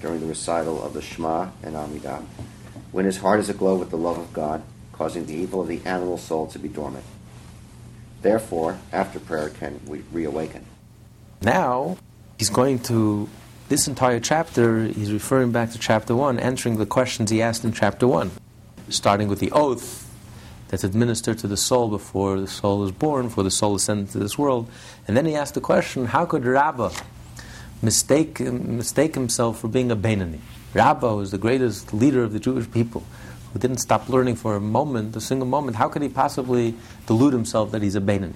during 0.00 0.20
the 0.20 0.26
recital 0.26 0.82
of 0.82 0.94
the 0.94 1.02
Shema 1.02 1.48
and 1.62 1.74
Amidah, 1.74 2.24
when 2.90 3.04
his 3.04 3.18
heart 3.18 3.40
is 3.40 3.48
aglow 3.48 3.76
with 3.76 3.90
the 3.90 3.96
love 3.96 4.18
of 4.18 4.32
God, 4.32 4.62
causing 4.92 5.26
the 5.26 5.34
evil 5.34 5.60
of 5.60 5.68
the 5.68 5.80
animal 5.84 6.18
soul 6.18 6.46
to 6.48 6.58
be 6.58 6.68
dormant. 6.68 7.04
Therefore, 8.22 8.78
after 8.92 9.18
prayer 9.18 9.48
can 9.50 9.80
we 9.86 10.02
reawaken. 10.12 10.64
Now, 11.40 11.98
he's 12.38 12.50
going 12.50 12.78
to, 12.84 13.28
this 13.68 13.88
entire 13.88 14.20
chapter, 14.20 14.84
he's 14.84 15.12
referring 15.12 15.50
back 15.50 15.72
to 15.72 15.78
chapter 15.78 16.14
1, 16.14 16.38
answering 16.38 16.76
the 16.76 16.86
questions 16.86 17.30
he 17.30 17.42
asked 17.42 17.64
in 17.64 17.72
chapter 17.72 18.06
1, 18.06 18.30
starting 18.88 19.28
with 19.28 19.40
the 19.40 19.50
oath 19.52 20.01
that's 20.72 20.84
administered 20.84 21.38
to 21.38 21.46
the 21.46 21.56
soul 21.58 21.90
before 21.90 22.40
the 22.40 22.46
soul 22.46 22.82
is 22.82 22.92
born, 22.92 23.26
before 23.26 23.44
the 23.44 23.50
soul 23.50 23.74
is 23.74 23.82
sent 23.82 24.00
into 24.00 24.18
this 24.18 24.38
world. 24.38 24.70
And 25.06 25.14
then 25.14 25.26
he 25.26 25.36
asked 25.36 25.52
the 25.52 25.60
question 25.60 26.06
how 26.06 26.24
could 26.24 26.46
Rabbah 26.46 26.92
mistake, 27.82 28.40
mistake 28.40 29.14
himself 29.14 29.60
for 29.60 29.68
being 29.68 29.90
a 29.90 29.96
Beinoni? 29.96 30.38
Rabbah 30.72 31.14
was 31.14 31.30
the 31.30 31.36
greatest 31.36 31.92
leader 31.92 32.22
of 32.22 32.32
the 32.32 32.40
Jewish 32.40 32.70
people 32.70 33.04
who 33.52 33.58
didn't 33.58 33.78
stop 33.78 34.08
learning 34.08 34.36
for 34.36 34.56
a 34.56 34.60
moment, 34.60 35.14
a 35.14 35.20
single 35.20 35.46
moment. 35.46 35.76
How 35.76 35.90
could 35.90 36.00
he 36.00 36.08
possibly 36.08 36.74
delude 37.06 37.34
himself 37.34 37.70
that 37.72 37.82
he's 37.82 37.94
a 37.94 38.00
Beinoni? 38.00 38.32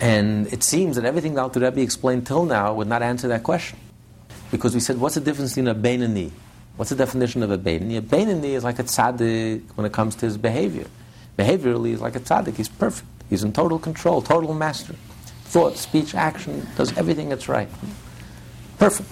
And 0.00 0.50
it 0.50 0.62
seems 0.62 0.96
that 0.96 1.04
everything 1.04 1.34
that 1.34 1.42
Alter 1.42 1.60
Rebbe 1.60 1.82
explained 1.82 2.26
till 2.26 2.46
now 2.46 2.72
would 2.72 2.88
not 2.88 3.02
answer 3.02 3.28
that 3.28 3.42
question. 3.42 3.78
Because 4.50 4.72
we 4.72 4.80
said, 4.80 4.98
what's 4.98 5.16
the 5.16 5.20
difference 5.20 5.50
between 5.50 5.68
a 5.68 5.74
Beinoni? 5.74 6.30
What's 6.76 6.88
the 6.88 6.96
definition 6.96 7.42
of 7.42 7.50
a 7.50 7.58
Beinoni? 7.58 7.98
A 7.98 8.00
Beinoni 8.00 8.54
is 8.54 8.64
like 8.64 8.78
a 8.78 8.84
tzaddik 8.84 9.64
when 9.74 9.84
it 9.84 9.92
comes 9.92 10.14
to 10.14 10.24
his 10.24 10.38
behavior. 10.38 10.86
Behaviorally, 11.36 11.88
he's 11.88 12.00
like 12.00 12.16
a 12.16 12.20
tzaddik. 12.20 12.56
He's 12.56 12.68
perfect. 12.68 13.08
He's 13.28 13.44
in 13.44 13.52
total 13.52 13.78
control, 13.78 14.22
total 14.22 14.54
master. 14.54 14.94
Thought, 15.44 15.76
speech, 15.76 16.14
action, 16.14 16.66
does 16.76 16.96
everything 16.96 17.28
that's 17.28 17.48
right. 17.48 17.68
Perfect. 18.78 19.10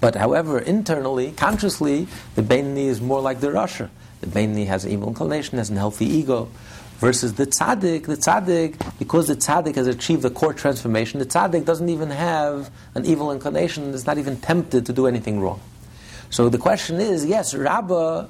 But 0.00 0.14
however, 0.14 0.58
internally, 0.58 1.32
consciously, 1.32 2.06
the 2.34 2.42
Beinoni 2.42 2.86
is 2.86 3.00
more 3.00 3.20
like 3.20 3.40
the 3.40 3.48
Rasha. 3.48 3.90
The 4.20 4.26
Beinoni 4.28 4.66
has 4.66 4.84
an 4.84 4.92
evil 4.92 5.08
inclination, 5.08 5.58
has 5.58 5.70
a 5.70 5.74
healthy 5.74 6.06
ego. 6.06 6.48
Versus 6.98 7.34
the 7.34 7.46
tzaddik, 7.46 8.06
the 8.06 8.16
tzaddik, 8.16 8.98
because 8.98 9.28
the 9.28 9.36
tzaddik 9.36 9.76
has 9.76 9.86
achieved 9.86 10.22
the 10.22 10.30
core 10.30 10.52
transformation, 10.52 11.20
the 11.20 11.26
tzaddik 11.26 11.64
doesn't 11.64 11.88
even 11.88 12.10
have 12.10 12.70
an 12.96 13.06
evil 13.06 13.30
inclination, 13.30 13.94
is 13.94 14.06
not 14.06 14.18
even 14.18 14.36
tempted 14.40 14.86
to 14.86 14.92
do 14.92 15.06
anything 15.06 15.40
wrong. 15.40 15.60
So 16.30 16.48
the 16.48 16.58
question 16.58 17.00
is, 17.00 17.24
yes, 17.24 17.54
Rabbah 17.54 18.26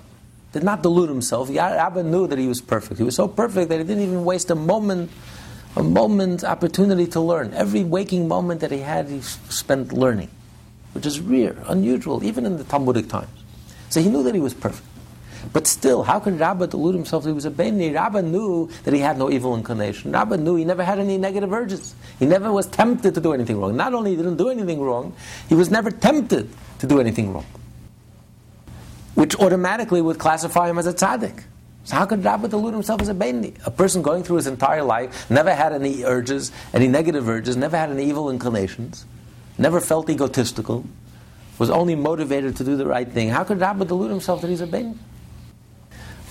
did 0.52 0.62
not 0.62 0.82
delude 0.82 1.08
himself. 1.08 1.50
Rabbah 1.50 2.02
knew 2.02 2.26
that 2.26 2.38
he 2.38 2.48
was 2.48 2.60
perfect. 2.60 2.98
He 2.98 3.04
was 3.04 3.16
so 3.16 3.28
perfect 3.28 3.68
that 3.68 3.78
he 3.78 3.84
didn't 3.84 4.02
even 4.02 4.24
waste 4.24 4.50
a 4.50 4.54
moment, 4.54 5.10
a 5.76 5.82
moment 5.82 6.44
opportunity 6.44 7.06
to 7.08 7.20
learn. 7.20 7.52
Every 7.54 7.84
waking 7.84 8.28
moment 8.28 8.60
that 8.60 8.70
he 8.70 8.78
had, 8.78 9.08
he 9.08 9.20
spent 9.20 9.92
learning, 9.92 10.30
which 10.92 11.06
is 11.06 11.20
rare, 11.20 11.56
unusual, 11.66 12.24
even 12.24 12.46
in 12.46 12.56
the 12.56 12.64
Talmudic 12.64 13.08
times. 13.08 13.28
So 13.90 14.00
he 14.00 14.08
knew 14.08 14.22
that 14.22 14.34
he 14.34 14.40
was 14.40 14.54
perfect. 14.54 14.86
But 15.52 15.66
still, 15.66 16.02
how 16.02 16.18
could 16.18 16.40
Rabbah 16.40 16.66
delude 16.66 16.94
himself 16.94 17.22
that 17.22 17.30
he 17.30 17.34
was 17.34 17.44
a 17.44 17.50
Beinoni? 17.50 17.94
Rabbah 17.94 18.22
knew 18.22 18.68
that 18.84 18.92
he 18.92 19.00
had 19.00 19.18
no 19.18 19.30
evil 19.30 19.54
inclination. 19.54 20.12
Rabbah 20.12 20.36
knew 20.36 20.56
he 20.56 20.64
never 20.64 20.82
had 20.82 20.98
any 20.98 21.16
negative 21.16 21.52
urges. 21.52 21.94
He 22.18 22.26
never 22.26 22.52
was 22.52 22.66
tempted 22.66 23.14
to 23.14 23.20
do 23.20 23.32
anything 23.32 23.60
wrong. 23.60 23.76
Not 23.76 23.94
only 23.94 24.10
he 24.10 24.16
didn't 24.16 24.36
do 24.36 24.48
anything 24.48 24.80
wrong, 24.80 25.14
he 25.48 25.54
was 25.54 25.70
never 25.70 25.90
tempted 25.90 26.50
to 26.80 26.86
do 26.86 27.00
anything 27.00 27.32
wrong. 27.32 27.46
Which 29.18 29.34
automatically 29.34 30.00
would 30.00 30.20
classify 30.20 30.70
him 30.70 30.78
as 30.78 30.86
a 30.86 30.92
tzaddik. 30.92 31.42
So 31.82 31.96
how 31.96 32.06
could 32.06 32.24
Rabbah 32.24 32.46
delude 32.46 32.72
himself 32.72 33.02
as 33.02 33.08
a 33.08 33.14
Beinoni? 33.14 33.56
A 33.66 33.70
person 33.72 34.00
going 34.00 34.22
through 34.22 34.36
his 34.36 34.46
entire 34.46 34.84
life, 34.84 35.28
never 35.28 35.52
had 35.52 35.72
any 35.72 36.04
urges, 36.04 36.52
any 36.72 36.86
negative 36.86 37.28
urges, 37.28 37.56
never 37.56 37.76
had 37.76 37.90
any 37.90 38.04
evil 38.04 38.30
inclinations, 38.30 39.06
never 39.58 39.80
felt 39.80 40.08
egotistical, 40.08 40.84
was 41.58 41.68
only 41.68 41.96
motivated 41.96 42.54
to 42.58 42.64
do 42.64 42.76
the 42.76 42.86
right 42.86 43.10
thing. 43.10 43.28
How 43.28 43.42
could 43.42 43.58
Rabbah 43.58 43.86
delude 43.86 44.10
himself 44.10 44.40
that 44.42 44.50
he's 44.50 44.60
a 44.60 44.68
Beinoni? 44.68 44.98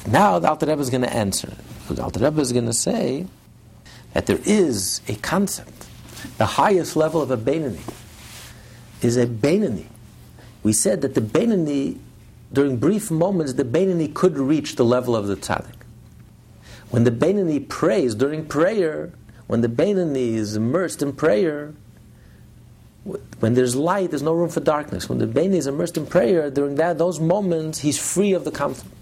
Now 0.07 0.39
the 0.39 0.47
Alter 0.47 0.67
Rebbe 0.67 0.79
is 0.79 0.89
going 0.89 1.01
to 1.01 1.13
answer. 1.13 1.51
The 1.89 2.03
Alter 2.03 2.21
Rebbe 2.21 2.39
is 2.39 2.53
going 2.53 2.67
to 2.67 2.73
say 2.73 3.27
that 4.13 4.27
there 4.27 4.39
is 4.45 5.01
a 5.09 5.15
concept. 5.15 5.87
The 6.37 6.45
highest 6.45 6.95
level 6.95 7.21
of 7.21 7.31
a 7.31 7.37
Beinoni 7.37 7.81
is 9.01 9.17
a 9.17 9.27
Beinoni. 9.27 9.87
We 10.63 10.71
said 10.71 11.01
that 11.01 11.15
the 11.15 11.21
Beinoni, 11.21 11.97
during 12.53 12.77
brief 12.77 13.11
moments, 13.11 13.53
the 13.53 13.63
Beinoni 13.63 14.13
could 14.13 14.37
reach 14.37 14.75
the 14.75 14.85
level 14.85 15.15
of 15.15 15.27
the 15.27 15.35
tzaddik. 15.35 15.75
When 16.89 17.03
the 17.03 17.11
Beinoni 17.11 17.67
prays 17.67 18.15
during 18.15 18.45
prayer, 18.45 19.11
when 19.47 19.61
the 19.61 19.67
Beinoni 19.67 20.35
is 20.35 20.55
immersed 20.55 21.01
in 21.01 21.13
prayer, 21.13 21.73
when 23.39 23.53
there's 23.53 23.75
light, 23.75 24.09
there's 24.09 24.23
no 24.23 24.33
room 24.33 24.49
for 24.49 24.59
darkness. 24.59 25.09
When 25.09 25.19
the 25.19 25.27
Beinoni 25.27 25.55
is 25.55 25.67
immersed 25.67 25.97
in 25.97 26.05
prayer, 26.05 26.49
during 26.49 26.75
that, 26.75 26.97
those 26.97 27.19
moments, 27.19 27.79
he's 27.79 27.99
free 27.99 28.33
of 28.33 28.45
the 28.45 28.51
conflict. 28.51 28.95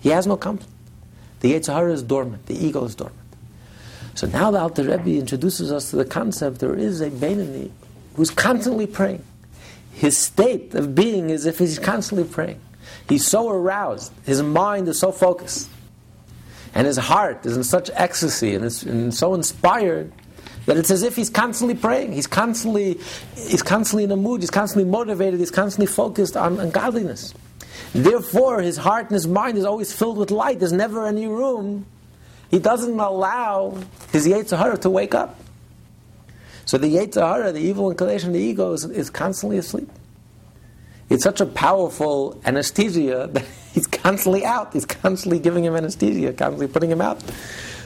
He 0.00 0.08
has 0.10 0.26
no 0.26 0.36
conflict. 0.36 0.72
The 1.40 1.54
Yetzer 1.54 1.72
Hara 1.72 1.92
is 1.92 2.02
dormant. 2.02 2.46
The 2.46 2.54
ego 2.54 2.84
is 2.84 2.94
dormant. 2.94 3.16
So 4.14 4.26
now 4.26 4.50
the 4.50 4.60
Alter 4.60 4.82
Rebbe 4.82 5.18
introduces 5.18 5.72
us 5.72 5.90
to 5.90 5.96
the 5.96 6.04
concept 6.04 6.58
there 6.58 6.74
is 6.74 7.00
a 7.00 7.10
Beinoni 7.10 7.70
who's 8.14 8.30
constantly 8.30 8.86
praying. 8.86 9.24
His 10.00 10.16
state 10.16 10.74
of 10.74 10.94
being 10.94 11.28
is 11.28 11.44
if 11.44 11.58
he's 11.58 11.78
constantly 11.78 12.26
praying. 12.26 12.58
He's 13.06 13.26
so 13.26 13.50
aroused, 13.50 14.14
his 14.24 14.42
mind 14.42 14.88
is 14.88 14.98
so 14.98 15.12
focused, 15.12 15.68
and 16.74 16.86
his 16.86 16.96
heart 16.96 17.44
is 17.44 17.54
in 17.54 17.62
such 17.64 17.90
ecstasy 17.92 18.54
and, 18.54 18.64
is, 18.64 18.82
and 18.82 19.12
so 19.12 19.34
inspired 19.34 20.10
that 20.64 20.78
it's 20.78 20.90
as 20.90 21.02
if 21.02 21.16
he's 21.16 21.28
constantly 21.28 21.74
praying. 21.74 22.14
He's 22.14 22.26
constantly, 22.26 22.98
he's 23.34 23.62
constantly 23.62 24.04
in 24.04 24.10
a 24.10 24.16
mood, 24.16 24.40
he's 24.40 24.50
constantly 24.50 24.90
motivated, 24.90 25.38
he's 25.38 25.50
constantly 25.50 25.92
focused 25.92 26.34
on, 26.34 26.58
on 26.58 26.70
godliness. 26.70 27.34
Therefore, 27.92 28.62
his 28.62 28.78
heart 28.78 29.02
and 29.02 29.12
his 29.12 29.26
mind 29.26 29.58
is 29.58 29.66
always 29.66 29.92
filled 29.92 30.16
with 30.16 30.30
light. 30.30 30.60
There's 30.60 30.72
never 30.72 31.06
any 31.06 31.26
room. 31.26 31.84
He 32.50 32.58
doesn't 32.58 32.98
allow 32.98 33.76
his 34.12 34.26
Yetzer 34.26 34.56
Hara 34.56 34.78
to 34.78 34.88
wake 34.88 35.14
up. 35.14 35.38
So 36.70 36.78
the 36.78 36.86
Yetzer 36.86 37.20
Hara, 37.20 37.50
the 37.50 37.58
evil 37.58 37.90
inclination, 37.90 38.30
the 38.30 38.38
ego, 38.38 38.72
is, 38.74 38.84
is 38.84 39.10
constantly 39.10 39.58
asleep. 39.58 39.90
It's 41.08 41.24
such 41.24 41.40
a 41.40 41.46
powerful 41.46 42.40
anesthesia 42.44 43.28
that 43.32 43.44
he's 43.74 43.88
constantly 43.88 44.44
out. 44.44 44.72
He's 44.72 44.86
constantly 44.86 45.40
giving 45.40 45.64
him 45.64 45.74
anesthesia, 45.74 46.32
constantly 46.32 46.68
putting 46.68 46.88
him 46.88 47.00
out. 47.00 47.24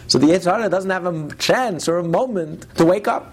So 0.06 0.18
the 0.18 0.26
Yetzer 0.26 0.54
Hara 0.54 0.68
doesn't 0.68 0.90
have 0.90 1.06
a 1.06 1.34
chance 1.36 1.88
or 1.88 1.96
a 1.96 2.04
moment 2.04 2.66
to 2.76 2.84
wake 2.84 3.08
up. 3.08 3.32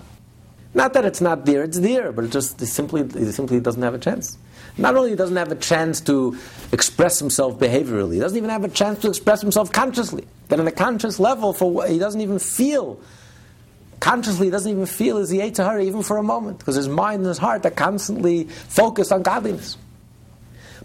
Not 0.74 0.94
that 0.94 1.04
it's 1.04 1.20
not 1.20 1.46
there, 1.46 1.64
it's 1.64 1.80
there, 1.80 2.14
but 2.14 2.24
it 2.24 2.32
just 2.32 2.62
it 2.62 2.68
simply, 2.68 3.02
it 3.02 3.34
simply 3.34 3.60
doesn't 3.60 3.82
have 3.82 3.94
a 3.94 4.00
chance. 4.00 4.38
Not 4.78 4.96
only 4.96 5.18
doesn't 5.18 5.36
have 5.36 5.52
a 5.52 5.56
chance 5.56 6.00
to 6.02 6.40
express 6.72 7.20
himself 7.20 7.60
behaviorally, 7.60 8.14
he 8.14 8.20
doesn't 8.22 8.38
even 8.38 8.52
have 8.52 8.64
a 8.64 8.70
chance 8.70 9.00
to 9.00 9.10
express 9.10 9.42
himself 9.42 9.70
consciously. 9.70 10.26
That 10.48 10.62
on 10.62 10.68
a 10.68 10.72
conscious 10.72 11.20
level, 11.20 11.52
for 11.52 11.86
he 11.88 12.00
doesn't 12.00 12.22
even 12.22 12.40
feel 12.40 13.02
consciously, 14.02 14.50
doesn't 14.50 14.70
even 14.70 14.86
feel 14.86 15.18
his 15.18 15.32
Yetzer 15.32 15.64
Hara 15.64 15.82
even 15.82 16.04
for 16.04 16.18
a 16.18 16.24
moment, 16.24 16.60
because 16.60 16.76
his 16.76 16.90
mind 16.90 17.20
and 17.20 17.28
his 17.28 17.38
heart 17.38 17.66
are 17.66 17.72
constantly 17.72 18.44
focused 18.44 19.14
on 19.14 19.22
godliness. 19.22 19.78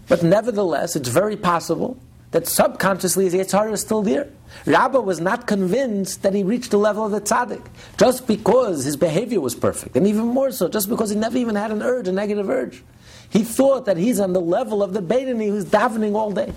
But 0.07 0.23
nevertheless, 0.23 0.95
it's 0.95 1.09
very 1.09 1.35
possible 1.35 1.97
that 2.31 2.47
subconsciously 2.47 3.25
his 3.25 3.33
Yetzer 3.33 3.59
Hara 3.59 3.73
is 3.73 3.81
still 3.81 4.01
there. 4.01 4.29
Rabbah 4.65 5.01
was 5.01 5.19
not 5.19 5.47
convinced 5.47 6.23
that 6.23 6.33
he 6.33 6.43
reached 6.43 6.71
the 6.71 6.77
level 6.77 7.05
of 7.05 7.11
the 7.11 7.19
tzaddik 7.19 7.65
just 7.97 8.27
because 8.27 8.85
his 8.85 8.95
behavior 8.95 9.41
was 9.41 9.55
perfect, 9.55 9.97
and 9.97 10.07
even 10.07 10.27
more 10.27 10.51
so, 10.51 10.69
just 10.69 10.87
because 10.87 11.09
he 11.09 11.15
never 11.17 11.37
even 11.37 11.55
had 11.55 11.71
an 11.71 11.81
urge, 11.81 12.07
a 12.07 12.13
negative 12.13 12.49
urge. 12.49 12.83
He 13.29 13.43
thought 13.43 13.85
that 13.85 13.97
he's 13.97 14.21
on 14.21 14.31
the 14.31 14.39
level 14.39 14.81
of 14.81 14.93
the 14.93 15.01
Beinoni 15.01 15.49
who's 15.49 15.65
davening 15.65 16.15
all 16.15 16.31
day. 16.31 16.53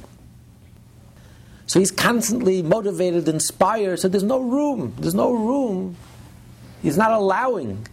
So 1.67 1.79
he's 1.79 1.91
constantly 1.91 2.63
motivated, 2.63 3.29
inspired. 3.29 4.01
So 4.01 4.09
there's 4.09 4.25
no 4.25 4.41
room. 4.41 4.95
There's 4.99 5.15
no 5.15 5.33
room. 5.33 5.97
He's 6.83 6.97
not 6.97 7.13
allowing 7.13 7.87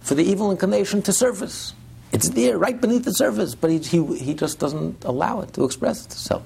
for 0.00 0.14
the 0.14 0.22
evil 0.22 0.50
inclination 0.50 1.02
to 1.02 1.12
surface. 1.12 1.74
It's 2.12 2.28
there, 2.28 2.58
right 2.58 2.80
beneath 2.80 3.04
the 3.04 3.12
surface, 3.12 3.54
but 3.54 3.70
he, 3.70 3.78
he, 3.78 4.18
he 4.18 4.34
just 4.34 4.58
doesn't 4.58 5.04
allow 5.04 5.40
it 5.40 5.52
to 5.54 5.64
express 5.64 6.04
itself. 6.04 6.42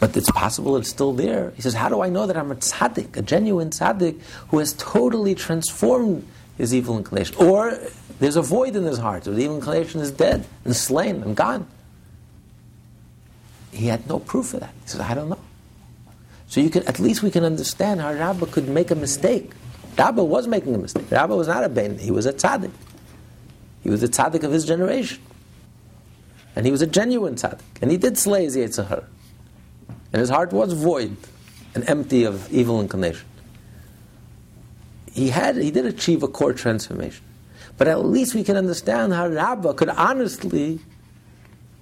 But 0.00 0.16
it's 0.16 0.30
possible 0.30 0.76
it's 0.76 0.88
still 0.88 1.12
there. 1.12 1.52
He 1.56 1.62
says, 1.62 1.74
How 1.74 1.88
do 1.88 2.00
I 2.02 2.08
know 2.08 2.26
that 2.26 2.36
I'm 2.36 2.50
a 2.50 2.56
tzaddik, 2.56 3.16
a 3.16 3.22
genuine 3.22 3.70
tzaddik 3.70 4.20
who 4.48 4.58
has 4.58 4.72
totally 4.74 5.34
transformed 5.34 6.26
his 6.56 6.74
evil 6.74 6.96
inclination? 6.96 7.36
Or 7.36 7.78
there's 8.20 8.36
a 8.36 8.42
void 8.42 8.76
in 8.76 8.84
his 8.84 8.98
heart, 8.98 9.26
or 9.26 9.32
the 9.32 9.42
evil 9.42 9.56
inclination 9.56 10.00
is 10.00 10.10
dead 10.10 10.46
and 10.64 10.74
slain 10.74 11.22
and 11.22 11.36
gone. 11.36 11.66
He 13.72 13.86
had 13.86 14.08
no 14.08 14.18
proof 14.18 14.54
of 14.54 14.60
that. 14.60 14.72
He 14.82 14.90
says, 14.90 15.00
I 15.00 15.14
don't 15.14 15.28
know. 15.28 15.40
So 16.48 16.60
you 16.60 16.70
can 16.70 16.86
at 16.88 16.98
least 16.98 17.22
we 17.22 17.30
can 17.30 17.44
understand 17.44 18.00
how 18.00 18.12
Rabbah 18.12 18.46
could 18.46 18.68
make 18.68 18.90
a 18.90 18.94
mistake. 18.94 19.52
Rabbah 19.98 20.22
was 20.22 20.46
making 20.46 20.74
a 20.74 20.78
mistake. 20.78 21.10
Rabba 21.10 21.34
was 21.34 21.48
not 21.48 21.64
a 21.64 21.68
ben, 21.68 21.98
he 21.98 22.10
was 22.10 22.26
a 22.26 22.32
tzaddik. 22.32 22.70
He 23.82 23.90
was 23.90 24.02
a 24.02 24.08
tzaddik 24.08 24.42
of 24.42 24.52
his 24.52 24.64
generation. 24.64 25.20
And 26.54 26.66
he 26.66 26.72
was 26.72 26.82
a 26.82 26.86
genuine 26.86 27.34
tzaddik. 27.34 27.60
And 27.82 27.90
he 27.90 27.96
did 27.96 28.16
slay 28.16 28.44
his 28.44 28.56
Yetzer 28.56 28.86
Hara 28.86 29.04
and 30.12 30.20
his 30.20 30.30
heart 30.30 30.52
was 30.52 30.72
void 30.72 31.16
and 31.74 31.88
empty 31.88 32.24
of 32.24 32.50
evil 32.52 32.80
inclination. 32.80 33.26
He 35.12 35.28
had, 35.30 35.56
he 35.56 35.70
did 35.70 35.86
achieve 35.86 36.22
a 36.22 36.28
core 36.28 36.52
transformation. 36.52 37.24
But 37.76 37.88
at 37.88 38.04
least 38.04 38.34
we 38.34 38.44
can 38.44 38.56
understand 38.56 39.12
how 39.12 39.28
Rabba 39.28 39.74
could 39.74 39.88
honestly 39.88 40.80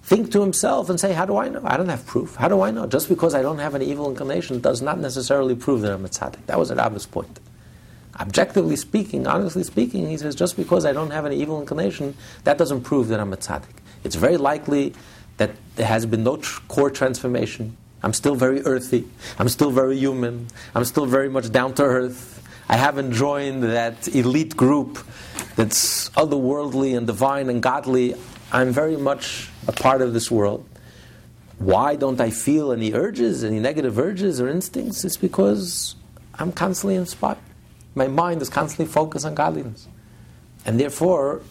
think 0.03 0.33
to 0.33 0.41
himself 0.41 0.91
and 0.91 0.99
say, 1.01 1.13
How 1.13 1.25
do 1.25 1.37
I 1.37 1.49
know? 1.49 1.61
I 1.65 1.77
don't 1.77 1.89
have 1.89 2.07
proof. 2.07 2.35
How 2.37 2.49
do 2.49 2.61
I 2.61 2.71
know? 2.71 2.87
Just 2.87 3.09
because 3.09 3.35
I 3.35 3.43
don't 3.43 3.59
have 3.59 3.75
an 3.75 3.83
evil 3.83 4.09
inclination 4.09 4.61
does 4.61 4.83
not 4.83 4.99
necessarily 4.99 5.55
prove 5.55 5.81
that 5.83 5.93
I'm 5.93 6.05
a 6.05 6.09
tzaddik. 6.09 6.47
That 6.47 6.59
was 6.59 6.73
Rabba's 6.73 7.07
point. 7.07 7.41
Objectively 8.19 8.77
speaking, 8.77 9.27
honestly 9.27 9.63
speaking, 9.63 10.09
he 10.09 10.17
says, 10.17 10.35
just 10.35 10.57
because 10.57 10.87
I 10.87 10.93
don't 10.93 11.11
have 11.11 11.25
an 11.25 11.33
evil 11.33 11.61
inclination, 11.61 12.17
that 12.45 12.57
doesn't 12.57 12.83
prove 12.83 13.09
that 13.09 13.21
I'm 13.21 13.33
a 13.33 13.37
tzaddik. 13.37 13.77
It's 14.05 14.17
very 14.17 14.37
likely 14.37 14.95
that 15.37 15.51
there 15.77 15.87
has 15.87 16.07
been 16.07 16.25
no 16.25 16.39
tr- 16.39 16.61
core 16.69 16.91
transformation 16.91 17.77
I'm 18.07 18.13
still 18.13 18.37
very 18.37 18.63
earthy. 18.63 19.05
I'm 19.37 19.49
still 19.49 19.73
very 19.73 19.99
human. 19.99 20.47
I'm 20.77 20.85
still 20.85 21.07
very 21.07 21.29
much 21.29 21.51
down 21.51 21.75
to 21.75 21.83
earth. 21.83 22.41
I 22.69 22.77
haven't 22.77 23.13
joined 23.13 23.65
that 23.65 24.07
elite 24.15 24.57
group 24.57 24.99
that's 25.57 26.09
otherworldly 26.11 26.97
and 26.97 27.07
divine 27.07 27.49
and 27.49 27.61
godly. 27.61 28.15
I'm 28.53 28.71
very 28.71 28.97
much 28.97 29.51
a 29.67 29.73
part 29.73 30.03
of 30.03 30.13
this 30.13 30.31
world. 30.31 30.69
Why 31.59 31.97
don't 31.97 32.21
I 32.21 32.31
feel 32.31 32.71
any 32.71 32.93
urges, 32.93 33.43
any 33.43 33.59
negative 33.61 33.99
urges 33.99 34.41
or 34.41 34.49
instincts? 34.49 35.05
It's 35.05 35.17
because 35.17 35.97
I'm 36.35 36.53
constantly 36.53 36.95
inspired. 36.97 37.39
My 37.97 38.07
mind 38.07 38.43
is 38.43 38.49
constantly 38.49 38.87
focused 38.87 39.27
on 39.27 39.35
godliness. 39.35 39.89
And 40.65 40.79
therefore, 40.79 41.43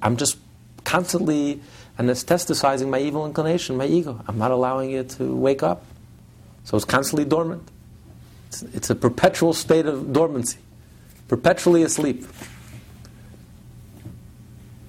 I'm 0.00 0.16
just 0.16 0.38
constantly 0.84 1.60
anesthetizing 1.98 2.88
my 2.88 3.00
evil 3.00 3.26
inclination, 3.26 3.76
my 3.76 3.86
ego. 3.86 4.22
I'm 4.26 4.38
not 4.38 4.52
allowing 4.52 4.92
it 4.92 5.10
to 5.10 5.36
wake 5.36 5.62
up. 5.62 5.84
So 6.64 6.76
it's 6.76 6.86
constantly 6.86 7.24
dormant. 7.24 7.68
It's, 8.46 8.62
it's 8.62 8.90
a 8.90 8.94
perpetual 8.94 9.52
state 9.52 9.86
of 9.86 10.12
dormancy, 10.12 10.58
perpetually 11.26 11.82
asleep. 11.82 12.24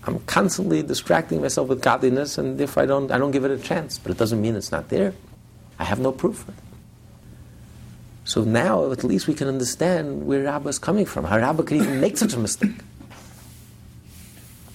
I'm 0.03 0.19
constantly 0.19 0.83
distracting 0.83 1.41
myself 1.41 1.67
with 1.69 1.81
godliness, 1.81 2.37
and 2.37 2.61
if 2.61 2.77
I 2.77 2.85
don't, 2.85 3.11
I 3.11 3.17
don't 3.17 3.31
give 3.31 3.45
it 3.45 3.51
a 3.51 3.57
chance. 3.57 3.97
But 3.97 4.11
it 4.11 4.17
doesn't 4.17 4.41
mean 4.41 4.55
it's 4.55 4.71
not 4.71 4.89
there. 4.89 5.13
I 5.79 5.85
have 5.85 5.99
no 5.99 6.11
proof. 6.11 6.45
So 8.29 8.43
now, 8.43 8.91
at 8.91 9.03
least 9.03 9.25
we 9.25 9.33
can 9.33 9.47
understand 9.47 10.27
where 10.27 10.43
Rabbah 10.43 10.69
is 10.69 10.77
coming 10.77 11.05
from. 11.05 11.25
How 11.25 11.37
Rabbah 11.39 11.63
could 11.63 11.77
even 11.77 11.99
make 11.99 12.15
such 12.15 12.33
a 12.35 12.39
mistake 12.39 12.77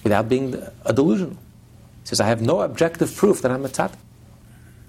without 0.03 0.27
being 0.27 0.61
a 0.83 0.91
delusional. 0.91 1.37
He 2.03 2.07
says, 2.09 2.19
I 2.19 2.27
have 2.27 2.41
no 2.41 2.59
objective 2.59 3.15
proof 3.15 3.41
that 3.43 3.51
I'm 3.51 3.63
a 3.63 3.69
tzaddik. 3.69 3.95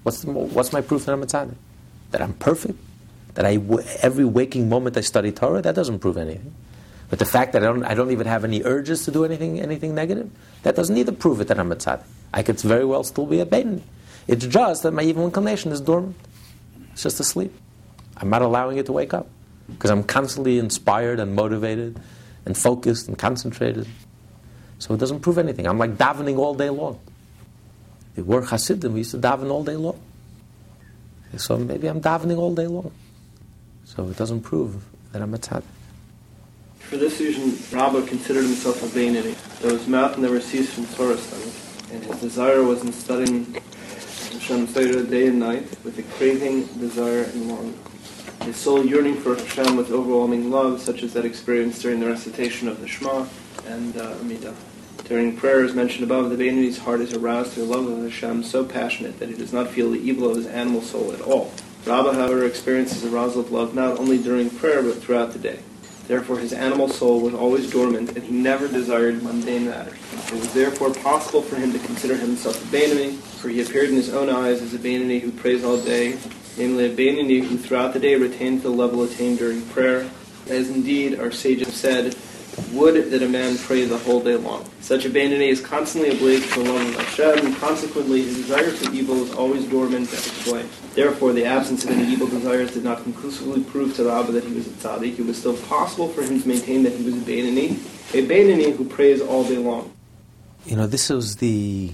What's, 0.03 0.25
what's 0.25 0.73
my 0.73 0.81
proof 0.81 1.05
that 1.05 1.13
I'm 1.13 1.23
a 1.23 1.25
tzaddik? 1.25 1.55
that 2.11 2.21
I'm 2.21 2.33
perfect, 2.33 2.79
that 3.35 3.45
I 3.45 3.59
every 4.01 4.25
waking 4.25 4.69
moment 4.69 4.97
I 4.97 5.01
study 5.01 5.31
Torah, 5.31 5.61
that 5.61 5.75
doesn't 5.75 5.99
prove 5.99 6.17
anything. 6.17 6.53
But 7.09 7.19
the 7.19 7.25
fact 7.25 7.53
that 7.53 7.63
I 7.63 7.67
don't, 7.67 7.83
I 7.83 7.93
don't 7.93 8.11
even 8.11 8.27
have 8.27 8.43
any 8.43 8.63
urges 8.63 9.05
to 9.05 9.11
do 9.11 9.23
anything, 9.23 9.61
anything 9.61 9.95
negative, 9.95 10.29
that 10.63 10.75
doesn't 10.75 10.97
either 10.97 11.11
prove 11.11 11.39
it 11.41 11.47
that 11.47 11.59
I'm 11.59 11.71
a 11.71 11.75
tzaddik. 11.75 12.03
I 12.33 12.43
could 12.43 12.59
very 12.59 12.85
well 12.85 13.03
still 13.03 13.25
be 13.25 13.39
a 13.39 13.45
Beinoni. 13.45 13.81
It's 14.27 14.45
just 14.45 14.83
that 14.83 14.91
my 14.91 15.03
evil 15.03 15.25
inclination 15.25 15.71
is 15.71 15.79
dormant. 15.79 16.15
It's 16.91 17.03
just 17.03 17.19
asleep. 17.19 17.53
I'm 18.19 18.29
not 18.29 18.41
allowing 18.41 18.77
it 18.77 18.85
to 18.87 18.91
wake 18.91 19.13
up 19.13 19.27
because 19.69 19.89
I'm 19.89 20.03
constantly 20.03 20.59
inspired 20.59 21.19
and 21.19 21.35
motivated 21.35 21.99
and 22.45 22.57
focused 22.57 23.07
and 23.07 23.17
concentrated. 23.17 23.87
So 24.79 24.93
it 24.93 24.99
doesn't 24.99 25.21
prove 25.21 25.37
anything. 25.37 25.67
I'm 25.67 25.77
like 25.77 25.97
davening 25.97 26.37
all 26.37 26.53
day 26.53 26.69
long. 26.69 26.99
We 28.15 28.23
were 28.23 28.41
Hasidim, 28.41 28.93
we 28.93 28.99
used 28.99 29.11
to 29.11 29.17
daven 29.17 29.51
all 29.51 29.63
day 29.63 29.75
long. 29.75 29.99
So 31.37 31.57
maybe 31.57 31.87
I'm 31.87 32.01
davening 32.01 32.37
all 32.37 32.55
day 32.55 32.67
long. 32.67 32.91
So 33.85 34.07
it 34.09 34.17
doesn't 34.17 34.41
prove 34.41 34.83
that 35.11 35.21
I'm 35.21 35.33
a 35.33 35.37
tzaddik. 35.37 35.63
For 36.79 36.97
this 36.97 37.19
reason, 37.19 37.57
Rabbah 37.77 38.05
considered 38.07 38.43
himself 38.43 38.81
a 38.81 38.87
Beinoni, 38.87 39.35
though 39.59 39.69
his 39.77 39.87
mouth 39.87 40.17
never 40.17 40.39
ceased 40.39 40.73
from 40.73 40.85
Torah 40.87 41.17
study, 41.17 41.51
and 41.91 42.03
his 42.03 42.21
desire 42.21 42.63
was 42.63 42.81
in 42.81 42.93
studying 42.93 43.61
Hashem's 44.31 44.73
Torah 44.73 45.03
day 45.03 45.27
and 45.27 45.39
night 45.39 45.67
with 45.83 45.99
a 45.99 46.03
craving, 46.17 46.65
desire, 46.79 47.23
and 47.23 47.49
longing. 47.49 47.77
His 48.47 48.55
soul 48.55 48.85
yearning 48.85 49.17
for 49.17 49.35
Hashem 49.35 49.75
with 49.75 49.91
overwhelming 49.91 50.49
love, 50.49 50.79
such 50.79 51.03
as 51.03 51.11
that 51.11 51.25
experienced 51.25 51.81
during 51.81 51.99
the 51.99 52.07
recitation 52.07 52.69
of 52.69 52.79
the 52.79 52.87
Shema 52.87 53.25
and 53.65 53.97
uh, 53.97 54.13
Amidah. 54.19 54.55
During 55.03 55.35
prayers 55.35 55.73
mentioned 55.73 56.05
above, 56.05 56.29
the 56.29 56.37
Beinoni's 56.37 56.77
heart 56.77 57.01
is 57.01 57.13
aroused 57.13 57.55
to 57.55 57.59
the 57.59 57.65
love 57.65 57.85
of 57.87 58.01
Hashem 58.01 58.43
so 58.43 58.63
passionate 58.63 59.19
that 59.19 59.27
he 59.27 59.35
does 59.35 59.51
not 59.51 59.67
feel 59.67 59.91
the 59.91 59.99
evil 59.99 60.29
of 60.29 60.37
his 60.37 60.47
animal 60.47 60.81
soul 60.81 61.11
at 61.11 61.19
all. 61.19 61.51
Rabbah, 61.85 62.13
however, 62.13 62.45
experiences 62.45 63.03
arousal 63.03 63.41
of 63.41 63.51
love 63.51 63.75
not 63.75 63.99
only 63.99 64.17
during 64.17 64.49
prayer 64.49 64.81
but 64.81 64.95
throughout 64.95 65.33
the 65.33 65.39
day. 65.39 65.59
Therefore, 66.07 66.37
his 66.37 66.53
animal 66.53 66.87
soul 66.87 67.19
was 67.19 67.33
always 67.33 67.69
dormant, 67.69 68.15
and 68.15 68.23
he 68.23 68.31
never 68.31 68.69
desired 68.69 69.23
mundane 69.23 69.65
matters. 69.65 69.99
It 70.27 70.35
was 70.35 70.53
therefore 70.53 70.93
possible 70.93 71.41
for 71.41 71.57
him 71.57 71.73
to 71.73 71.79
consider 71.79 72.15
himself 72.15 72.63
a 72.63 72.73
Beinoni, 72.73 73.17
for 73.17 73.49
he 73.49 73.61
appeared 73.61 73.89
in 73.89 73.95
his 73.95 74.13
own 74.13 74.29
eyes 74.29 74.61
as 74.61 74.73
a 74.73 74.77
Beinoni 74.77 75.19
who 75.19 75.33
prays 75.33 75.65
all 75.65 75.75
day, 75.75 76.17
namely 76.57 76.85
a 76.85 76.95
Beinoni 76.95 77.43
who 77.43 77.57
throughout 77.57 77.93
the 77.93 77.99
day 77.99 78.15
retains 78.15 78.63
the 78.63 78.69
level 78.69 79.03
attained 79.03 79.39
during 79.39 79.61
prayer, 79.67 80.09
As 80.49 80.69
indeed 80.69 81.19
our 81.19 81.31
sages 81.31 81.73
said, 81.73 82.15
would 82.71 83.11
that 83.11 83.21
a 83.21 83.29
man 83.29 83.57
pray 83.57 83.85
the 83.85 83.97
whole 83.97 84.19
day 84.19 84.35
long. 84.35 84.67
Such 84.81 85.05
a 85.05 85.09
Beinoni 85.09 85.49
is 85.49 85.61
constantly 85.61 86.09
ablaze 86.09 86.47
to 86.53 86.63
the 86.63 86.71
love 86.71 86.87
of 86.87 86.95
Hashem, 86.95 87.45
and 87.45 87.55
consequently 87.57 88.23
his 88.23 88.37
desire 88.37 88.71
for 88.71 88.91
evil 88.93 89.23
is 89.23 89.33
always 89.33 89.65
dormant 89.65 90.11
at 90.11 90.17
and 90.17 90.27
explained. 90.27 90.69
Therefore, 90.95 91.33
the 91.33 91.45
absence 91.45 91.83
of 91.83 91.91
any 91.91 92.11
evil 92.11 92.27
desires 92.27 92.73
did 92.73 92.83
not 92.83 93.03
conclusively 93.03 93.63
prove 93.63 93.95
to 93.97 94.05
Rabba 94.05 94.31
that 94.31 94.43
he 94.43 94.53
was 94.53 94.67
a 94.67 94.71
tzaddik. 94.71 95.19
It 95.19 95.25
was 95.25 95.37
still 95.37 95.57
possible 95.57 96.07
for 96.07 96.23
him 96.23 96.41
to 96.41 96.47
maintain 96.47 96.83
that 96.83 96.93
he 96.93 97.03
was 97.03 97.15
a 97.15 97.19
Beinoni, 97.19 97.73
a 98.13 98.27
Beinoni 98.27 98.75
who 98.75 98.85
prays 98.85 99.21
all 99.21 99.43
day 99.43 99.57
long. 99.57 99.93
You 100.65 100.75
know, 100.75 100.87
this 100.87 101.09
was 101.09 101.37
the 101.37 101.91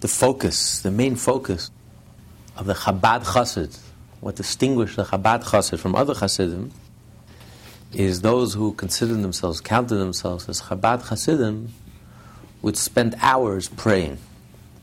the 0.00 0.08
focus, 0.08 0.80
the 0.80 0.90
main 0.90 1.16
focus 1.16 1.70
of 2.56 2.66
the 2.66 2.74
Chabad 2.74 3.24
Chassid. 3.24 3.78
What 4.20 4.36
distinguished 4.36 4.96
the 4.96 5.04
Chabad 5.04 5.44
Chassid 5.44 5.78
from 5.78 5.94
other 5.94 6.14
Chassidim 6.14 6.72
is 7.92 8.22
those 8.22 8.54
who 8.54 8.72
considered 8.72 9.22
themselves, 9.22 9.60
counted 9.60 9.96
themselves 9.96 10.48
as 10.48 10.62
Chabad 10.62 11.08
Chassidim, 11.08 11.72
would 12.62 12.76
spend 12.76 13.14
hours 13.20 13.68
praying. 13.68 14.18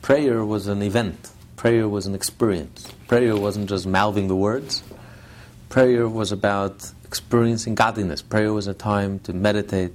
Prayer 0.01 0.45
was 0.45 0.67
an 0.67 0.81
event. 0.81 1.31
Prayer 1.55 1.87
was 1.87 2.05
an 2.05 2.15
experience. 2.15 2.91
Prayer 3.07 3.35
wasn't 3.35 3.69
just 3.69 3.85
mouthing 3.85 4.27
the 4.27 4.35
words. 4.35 4.83
Prayer 5.69 6.07
was 6.07 6.31
about 6.31 6.91
experiencing 7.05 7.75
godliness. 7.75 8.21
Prayer 8.21 8.53
was 8.53 8.67
a 8.67 8.73
time 8.73 9.19
to 9.19 9.33
meditate, 9.33 9.93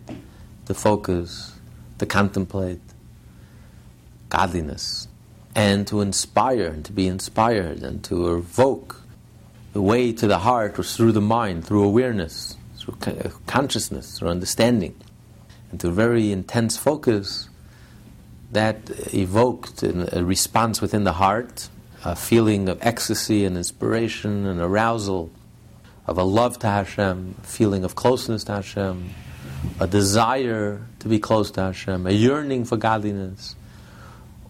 to 0.67 0.75
focus, 0.75 1.53
to 1.99 2.07
contemplate 2.07 2.81
godliness, 4.29 5.09
and 5.55 5.87
to 5.87 6.01
inspire, 6.01 6.67
and 6.67 6.85
to 6.85 6.93
be 6.93 7.07
inspired, 7.07 7.83
and 7.83 8.03
to 8.05 8.37
evoke. 8.37 9.03
The 9.73 9.83
way 9.83 10.13
to 10.13 10.27
the 10.27 10.39
heart 10.39 10.79
was 10.79 10.97
through 10.97 11.13
the 11.13 11.21
mind, 11.21 11.65
through 11.65 11.85
awareness, 11.85 12.57
through 12.79 12.97
consciousness, 13.47 14.19
through 14.19 14.29
understanding, 14.29 14.95
and 15.71 15.81
through 15.81 15.93
very 15.93 16.33
intense 16.33 16.77
focus 16.77 17.49
that 18.53 18.91
evoked 19.15 19.83
a 19.83 20.25
response 20.25 20.81
within 20.81 21.05
the 21.05 21.13
heart, 21.13 21.69
a 22.05 22.17
feeling 22.17 22.69
of 22.69 22.79
ecstasy 22.81 23.45
and 23.45 23.57
inspiration 23.57 24.47
and 24.47 24.61
arousal, 24.61 25.31
of 26.07 26.17
a 26.17 26.23
love 26.23 26.59
to 26.61 26.67
Hashem, 26.67 27.35
a 27.43 27.47
feeling 27.47 27.85
of 27.85 27.95
closeness 27.95 28.45
to 28.45 28.53
Hashem, 28.53 29.11
a 29.81 29.87
desire 29.87 30.81
to 31.01 31.09
be 31.09 31.19
close 31.19 31.51
to 31.53 31.61
Hashem, 31.61 32.07
a 32.07 32.13
yearning 32.13 32.65
for 32.65 32.79
godliness, 32.79 33.55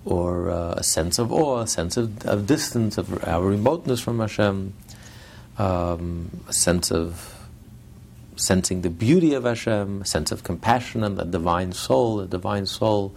or 0.09 0.49
uh, 0.49 0.73
a 0.73 0.83
sense 0.83 1.19
of 1.19 1.31
awe, 1.31 1.61
a 1.61 1.67
sense 1.67 1.99
of, 1.99 2.27
of 2.27 2.47
distance, 2.47 2.97
of 2.97 3.23
our 3.29 3.43
remoteness 3.43 4.01
from 4.01 4.19
Hashem, 4.21 4.73
um, 5.59 6.31
a 6.49 6.53
sense 6.53 6.91
of 6.91 7.35
sensing 8.37 8.81
the 8.81 8.89
beauty 8.89 9.35
of 9.35 9.45
Hashem, 9.45 10.01
a 10.03 10.07
sense 10.07 10.33
of 10.33 10.45
compassion 10.45 11.05
and 11.05 11.19
the 11.19 11.25
divine 11.25 11.73
soul. 11.73 12.17
The 12.17 12.27
divine 12.27 12.65
soul 12.65 13.15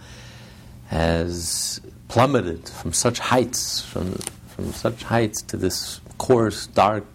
has 0.88 1.80
plummeted 2.10 2.68
from 2.68 2.92
such 2.92 3.20
heights, 3.20 3.82
from, 3.82 4.16
from 4.50 4.74
such 4.74 5.04
heights 5.04 5.42
to 5.44 5.56
this 5.56 6.02
coarse, 6.18 6.68
dark, 6.68 7.06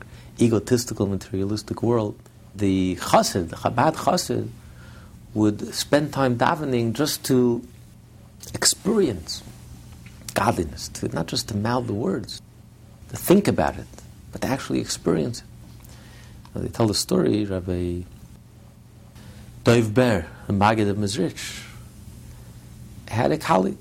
egotistical, 0.40 1.06
materialistic 1.06 1.82
world. 1.82 2.18
The 2.54 2.96
chassid, 2.96 3.50
the 3.50 3.56
Chabad 3.56 3.94
chassid, 3.96 4.48
would 5.34 5.74
spend 5.74 6.14
time 6.14 6.38
davening 6.38 6.94
just 6.94 7.22
to 7.26 7.62
experience 8.54 9.42
godliness, 10.36 10.88
to 10.88 11.08
not 11.08 11.26
just 11.26 11.48
to 11.48 11.56
mouth 11.56 11.86
the 11.86 11.94
words, 11.94 12.42
to 13.08 13.16
think 13.16 13.48
about 13.48 13.76
it, 13.76 13.86
but 14.30 14.42
to 14.42 14.46
actually 14.46 14.80
experience 14.80 15.40
it. 15.40 16.62
They 16.62 16.68
tell 16.68 16.86
the 16.86 16.94
story, 16.94 17.44
Rabbi 17.44 18.02
Dov 19.64 19.94
Ber, 19.94 20.26
the 20.46 20.52
Maggid 20.52 20.88
of 20.88 20.96
Mezrich, 20.96 21.64
had 23.08 23.32
a 23.32 23.38
colleague. 23.38 23.78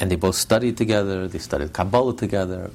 And 0.00 0.10
they 0.10 0.16
both 0.16 0.36
studied 0.36 0.76
together, 0.76 1.28
they 1.28 1.38
studied 1.38 1.72
Kabbalah 1.72 2.16
together. 2.16 2.70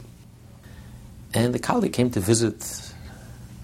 And 1.33 1.53
the 1.53 1.59
colleague 1.59 1.93
came 1.93 2.11
to 2.11 2.19
visit 2.19 2.93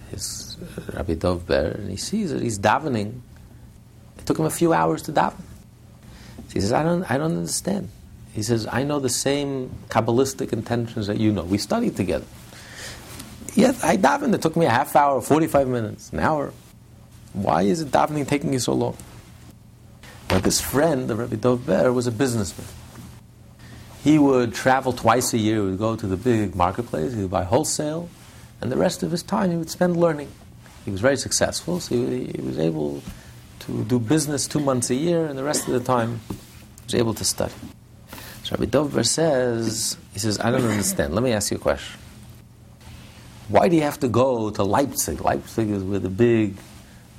his 0.09 0.57
uh, 0.61 0.97
Rabbi 0.97 1.15
Dov 1.15 1.45
Ber, 1.45 1.75
and 1.77 1.89
he 1.89 1.97
sees 1.97 2.31
that 2.31 2.41
he's 2.41 2.57
davening. 2.57 3.21
It 4.17 4.25
took 4.25 4.39
him 4.39 4.45
a 4.45 4.51
few 4.51 4.73
hours 4.73 5.03
to 5.03 5.11
daven. 5.11 5.41
He 6.53 6.61
says, 6.61 6.73
I 6.73 6.83
don't, 6.83 7.09
I 7.09 7.17
don't 7.17 7.37
understand. 7.37 7.89
He 8.33 8.43
says, 8.43 8.67
I 8.71 8.83
know 8.83 8.99
the 8.99 9.09
same 9.09 9.69
Kabbalistic 9.89 10.53
intentions 10.53 11.07
that 11.07 11.19
you 11.19 11.31
know. 11.31 11.43
We 11.43 11.57
studied 11.57 11.95
together. 11.95 12.25
Yes, 13.55 13.83
I 13.83 13.97
davened. 13.97 14.33
It 14.35 14.41
took 14.41 14.55
me 14.55 14.65
a 14.65 14.69
half 14.69 14.95
hour, 14.95 15.21
45 15.21 15.67
minutes, 15.67 16.13
an 16.13 16.19
hour. 16.19 16.53
Why 17.33 17.63
is 17.63 17.81
it 17.81 17.89
davening 17.89 18.27
taking 18.27 18.53
you 18.53 18.59
so 18.59 18.73
long? 18.73 18.97
But 20.27 20.43
this 20.43 20.61
friend, 20.61 21.07
the 21.07 21.15
Rabbi 21.15 21.35
Dov 21.35 21.65
Ber, 21.65 21.91
was 21.91 22.05
a 22.05 22.11
businessman. 22.11 22.67
He 24.03 24.17
would 24.19 24.53
travel 24.53 24.93
twice 24.93 25.33
a 25.33 25.37
year. 25.37 25.55
He 25.55 25.61
would 25.61 25.79
go 25.79 25.95
to 25.95 26.07
the 26.07 26.17
big 26.17 26.55
marketplace. 26.55 27.13
He 27.13 27.21
would 27.21 27.31
buy 27.31 27.43
wholesale. 27.43 28.09
And 28.61 28.71
the 28.71 28.77
rest 28.77 29.03
of 29.03 29.11
his 29.11 29.23
time 29.23 29.51
he 29.51 29.57
would 29.57 29.69
spend 29.69 29.97
learning. 29.97 30.29
He 30.85 30.91
was 30.91 31.01
very 31.01 31.17
successful, 31.17 31.79
so 31.79 31.95
he 31.95 32.33
was 32.41 32.57
able 32.57 33.01
to 33.59 33.83
do 33.85 33.99
business 33.99 34.47
two 34.47 34.59
months 34.59 34.89
a 34.89 34.95
year, 34.95 35.25
and 35.25 35.37
the 35.37 35.43
rest 35.43 35.67
of 35.67 35.73
the 35.73 35.79
time 35.79 36.21
he 36.29 36.35
was 36.85 36.95
able 36.95 37.13
to 37.13 37.25
study. 37.25 37.53
Rabbi 38.51 38.65
Dov 38.65 38.93
Ber 38.93 39.03
says, 39.03 39.97
he 40.13 40.19
says, 40.19 40.39
I 40.39 40.49
don't 40.51 40.63
understand. 40.63 41.13
Let 41.13 41.23
me 41.23 41.31
ask 41.33 41.51
you 41.51 41.57
a 41.57 41.59
question. 41.59 41.99
Why 43.47 43.67
do 43.67 43.75
you 43.75 43.83
have 43.83 43.99
to 43.99 44.07
go 44.07 44.49
to 44.49 44.63
Leipzig? 44.63 45.21
Leipzig 45.21 45.69
is 45.69 45.83
where 45.83 45.99
the 45.99 46.09
big, 46.09 46.55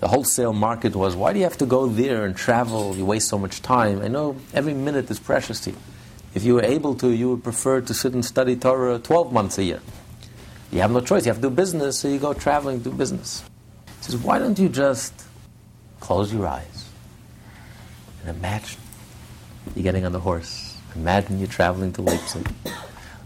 the 0.00 0.08
wholesale 0.08 0.52
market 0.52 0.94
was. 0.94 1.14
Why 1.14 1.32
do 1.32 1.38
you 1.38 1.44
have 1.44 1.58
to 1.58 1.66
go 1.66 1.86
there 1.86 2.24
and 2.24 2.36
travel? 2.36 2.96
You 2.96 3.04
waste 3.04 3.28
so 3.28 3.38
much 3.38 3.62
time. 3.62 4.00
I 4.02 4.08
know 4.08 4.36
every 4.54 4.74
minute 4.74 5.10
is 5.10 5.18
precious 5.18 5.60
to 5.62 5.70
you. 5.70 5.76
If 6.34 6.44
you 6.44 6.54
were 6.54 6.64
able 6.64 6.94
to, 6.96 7.10
you 7.10 7.30
would 7.30 7.42
prefer 7.42 7.80
to 7.80 7.94
sit 7.94 8.12
and 8.12 8.24
study 8.24 8.54
Torah 8.56 8.98
12 8.98 9.32
months 9.32 9.58
a 9.58 9.64
year. 9.64 9.80
You 10.70 10.80
have 10.80 10.92
no 10.92 11.00
choice. 11.00 11.26
You 11.26 11.32
have 11.32 11.42
to 11.42 11.48
do 11.48 11.54
business, 11.54 11.98
so 11.98 12.08
you 12.08 12.18
go 12.18 12.32
traveling, 12.32 12.80
do 12.80 12.92
business. 12.92 13.42
He 13.98 14.04
says, 14.04 14.16
why 14.16 14.38
don't 14.38 14.58
you 14.58 14.68
just 14.68 15.12
close 15.98 16.32
your 16.32 16.46
eyes 16.46 16.88
and 18.20 18.36
imagine 18.36 18.80
you're 19.74 19.82
getting 19.82 20.04
on 20.04 20.12
the 20.12 20.20
horse. 20.20 20.69
Imagine 20.94 21.38
you're 21.38 21.48
traveling 21.48 21.92
to 21.94 22.02
Leipzig. 22.02 22.48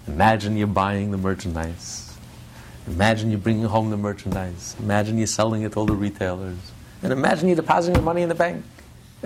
Imagine 0.07 0.57
you're 0.57 0.67
buying 0.67 1.11
the 1.11 1.17
merchandise. 1.17 2.15
Imagine 2.87 3.31
you're 3.31 3.41
bringing 3.41 3.65
home 3.65 3.91
the 3.91 3.97
merchandise. 3.97 4.77
Imagine 4.79 5.17
you're 5.17 5.27
selling 5.27 5.63
it 5.63 5.73
to 5.73 5.79
all 5.79 5.87
the 5.87 5.95
retailers. 5.95 6.59
And 7.03 7.13
imagine 7.13 7.49
you're 7.49 7.57
depositing 7.57 7.95
your 7.95 8.05
money 8.05 8.23
in 8.23 8.29
the 8.29 8.35
bank. 8.35 8.65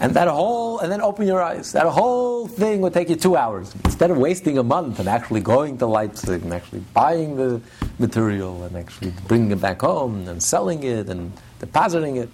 and 0.00 0.14
that 0.14 0.28
whole, 0.28 0.78
and 0.78 0.92
then 0.92 1.00
open 1.00 1.26
your 1.26 1.42
eyes. 1.42 1.72
That 1.72 1.86
whole 1.86 2.46
thing 2.46 2.80
would 2.82 2.94
take 2.94 3.08
you 3.08 3.16
two 3.16 3.36
hours. 3.36 3.74
Instead 3.84 4.12
of 4.12 4.18
wasting 4.18 4.58
a 4.58 4.62
month 4.62 5.00
and 5.00 5.08
actually 5.08 5.40
going 5.40 5.78
to 5.78 5.86
Leipzig 5.86 6.42
and 6.42 6.52
actually 6.52 6.80
buying 6.94 7.36
the 7.36 7.60
material 7.98 8.62
and 8.62 8.76
actually 8.76 9.12
bringing 9.26 9.50
it 9.50 9.60
back 9.60 9.80
home 9.80 10.28
and 10.28 10.40
selling 10.40 10.84
it 10.84 11.08
and 11.08 11.32
depositing 11.58 12.16
it. 12.16 12.28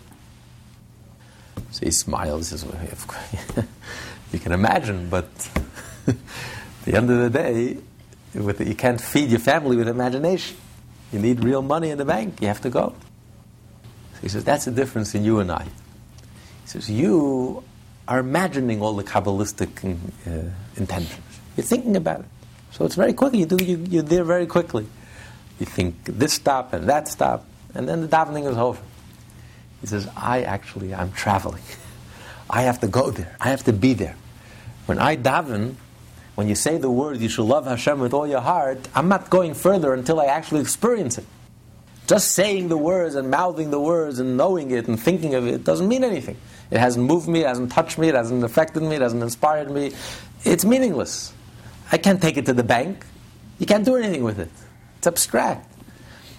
So 1.70 1.86
he 1.86 1.90
smiles. 1.90 2.50
He 2.50 2.58
says, 2.58 2.66
you 4.34 4.40
can 4.40 4.52
imagine, 4.52 5.08
but 5.08 5.28
at 6.06 6.16
the 6.84 6.94
end 6.94 7.08
of 7.10 7.18
the 7.18 7.30
day, 7.30 7.78
with 8.34 8.60
you 8.60 8.74
can't 8.74 9.00
feed 9.00 9.30
your 9.30 9.38
family 9.38 9.76
with 9.76 9.88
imagination. 9.88 10.56
You 11.12 11.20
need 11.20 11.44
real 11.44 11.62
money 11.62 11.90
in 11.90 11.98
the 11.98 12.04
bank. 12.04 12.40
You 12.42 12.48
have 12.48 12.60
to 12.62 12.70
go. 12.70 12.94
He 14.20 14.28
says, 14.28 14.42
that's 14.42 14.64
the 14.64 14.72
difference 14.72 15.14
in 15.14 15.24
you 15.24 15.38
and 15.38 15.52
I. 15.52 15.62
He 15.64 16.66
says, 16.66 16.90
you 16.90 17.62
are 18.08 18.18
imagining 18.18 18.82
all 18.82 18.94
the 18.94 19.04
Kabbalistic 19.04 19.84
uh, 20.26 20.50
intentions. 20.76 21.22
You're 21.56 21.64
thinking 21.64 21.96
about 21.96 22.20
it. 22.20 22.26
So 22.72 22.84
it's 22.84 22.96
very 22.96 23.12
quickly. 23.12 23.40
You 23.40 23.46
do, 23.46 23.64
you, 23.64 23.86
you're 23.88 24.02
there 24.02 24.24
very 24.24 24.46
quickly. 24.46 24.86
You 25.60 25.66
think 25.66 26.04
this 26.04 26.32
stop 26.32 26.72
and 26.72 26.88
that 26.88 27.06
stop, 27.06 27.46
and 27.74 27.88
then 27.88 28.00
the 28.00 28.08
davening 28.08 28.50
is 28.50 28.56
over. 28.56 28.82
He 29.80 29.86
says, 29.86 30.08
I 30.16 30.42
actually, 30.42 30.92
I'm 30.92 31.12
traveling. 31.12 31.62
I 32.50 32.62
have 32.62 32.80
to 32.80 32.88
go 32.88 33.10
there. 33.10 33.36
I 33.40 33.50
have 33.50 33.62
to 33.64 33.72
be 33.72 33.94
there. 33.94 34.16
When 34.86 34.98
I 34.98 35.16
daven, 35.16 35.76
when 36.34 36.48
you 36.48 36.54
say 36.54 36.78
the 36.78 36.90
word, 36.90 37.20
you 37.20 37.28
should 37.28 37.44
love 37.44 37.66
Hashem 37.66 38.00
with 38.00 38.12
all 38.12 38.26
your 38.26 38.40
heart, 38.40 38.88
I'm 38.94 39.08
not 39.08 39.30
going 39.30 39.54
further 39.54 39.94
until 39.94 40.20
I 40.20 40.26
actually 40.26 40.60
experience 40.60 41.18
it. 41.18 41.26
Just 42.06 42.32
saying 42.32 42.68
the 42.68 42.76
words 42.76 43.14
and 43.14 43.30
mouthing 43.30 43.70
the 43.70 43.80
words 43.80 44.18
and 44.18 44.36
knowing 44.36 44.70
it 44.72 44.88
and 44.88 45.00
thinking 45.00 45.34
of 45.34 45.46
it 45.46 45.64
doesn't 45.64 45.88
mean 45.88 46.04
anything. 46.04 46.36
It 46.70 46.78
hasn't 46.78 47.06
moved 47.06 47.28
me, 47.28 47.40
it 47.40 47.46
hasn't 47.46 47.72
touched 47.72 47.98
me, 47.98 48.08
it 48.08 48.14
hasn't 48.14 48.44
affected 48.44 48.82
me, 48.82 48.96
it 48.96 49.00
hasn't 49.00 49.22
inspired 49.22 49.70
me. 49.70 49.92
It's 50.44 50.64
meaningless. 50.64 51.32
I 51.90 51.96
can't 51.96 52.20
take 52.20 52.36
it 52.36 52.46
to 52.46 52.52
the 52.52 52.64
bank. 52.64 53.06
You 53.58 53.66
can't 53.66 53.84
do 53.84 53.96
anything 53.96 54.24
with 54.24 54.38
it. 54.38 54.50
It's 54.98 55.06
abstract. 55.06 55.70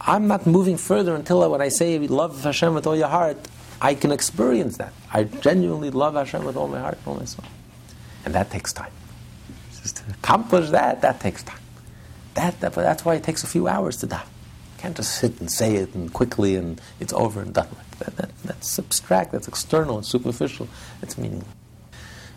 I'm 0.01 0.27
not 0.27 0.45
moving 0.45 0.77
further 0.77 1.15
until 1.15 1.49
when 1.49 1.61
I 1.61 1.69
say 1.69 1.97
love 1.97 2.43
Hashem 2.43 2.75
with 2.75 2.85
all 2.85 2.95
your 2.95 3.07
heart, 3.07 3.37
I 3.81 3.95
can 3.95 4.11
experience 4.11 4.77
that. 4.77 4.93
I 5.11 5.23
genuinely 5.23 5.89
love 5.89 6.13
Hashem 6.13 6.45
with 6.45 6.57
all 6.57 6.67
my 6.67 6.79
heart 6.79 6.97
and 6.99 7.07
all 7.07 7.15
my 7.15 7.25
soul. 7.25 7.45
And 8.25 8.33
that 8.33 8.51
takes 8.51 8.73
time 8.73 8.91
to 9.93 10.03
accomplish 10.11 10.69
that, 10.71 11.01
that 11.01 11.19
takes 11.19 11.43
time. 11.43 11.59
That, 12.33 12.59
that, 12.59 12.73
that's 12.73 13.05
why 13.05 13.15
it 13.15 13.23
takes 13.23 13.43
a 13.43 13.47
few 13.47 13.67
hours 13.67 13.97
to 13.97 14.07
daven. 14.07 14.23
You 14.23 14.81
can't 14.81 14.97
just 14.97 15.15
sit 15.15 15.39
and 15.39 15.49
say 15.51 15.75
it 15.75 15.93
and 15.95 16.11
quickly 16.11 16.55
and 16.55 16.81
it's 16.99 17.13
over 17.13 17.41
and 17.41 17.53
done 17.53 17.69
with. 17.69 17.99
That, 17.99 18.15
that, 18.17 18.37
that's 18.43 18.77
abstract, 18.77 19.31
that's 19.31 19.47
external, 19.47 19.99
it's 19.99 20.07
superficial, 20.07 20.67
it's 21.01 21.17
meaningless. 21.17 21.47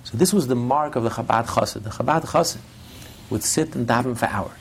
So 0.05 0.17
this 0.17 0.33
was 0.33 0.47
the 0.47 0.57
mark 0.57 0.97
of 0.97 1.03
the 1.03 1.11
Chabad 1.11 1.47
Chassid. 1.47 1.83
The 1.83 1.91
Chabad 1.91 2.27
Chassid 2.27 2.61
would 3.29 3.43
sit 3.43 3.75
and 3.75 3.87
daven 3.87 4.17
for 4.17 4.27
hours 4.27 4.53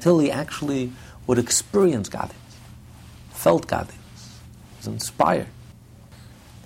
till 0.00 0.18
he 0.18 0.30
actually 0.30 0.92
would 1.26 1.38
experience 1.38 2.08
godliness, 2.08 2.36
felt 3.30 3.66
godliness, 3.66 4.38
was 4.78 4.86
inspired, 4.86 5.48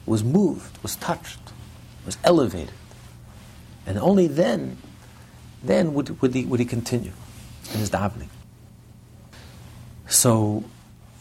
was 0.07 0.23
moved, 0.23 0.81
was 0.83 0.97
touched, 0.97 1.41
was 2.05 2.19
elevated. 2.25 2.71
And 3.89 3.99
only 3.99 4.27
then, 4.27 4.77
then 5.63 5.95
would, 5.95 6.21
would, 6.21 6.35
he, 6.35 6.45
would 6.45 6.61
he 6.61 6.67
continue 6.67 7.13
in 7.73 7.81
his 7.81 7.91
davening. 7.91 8.29
So 10.09 10.63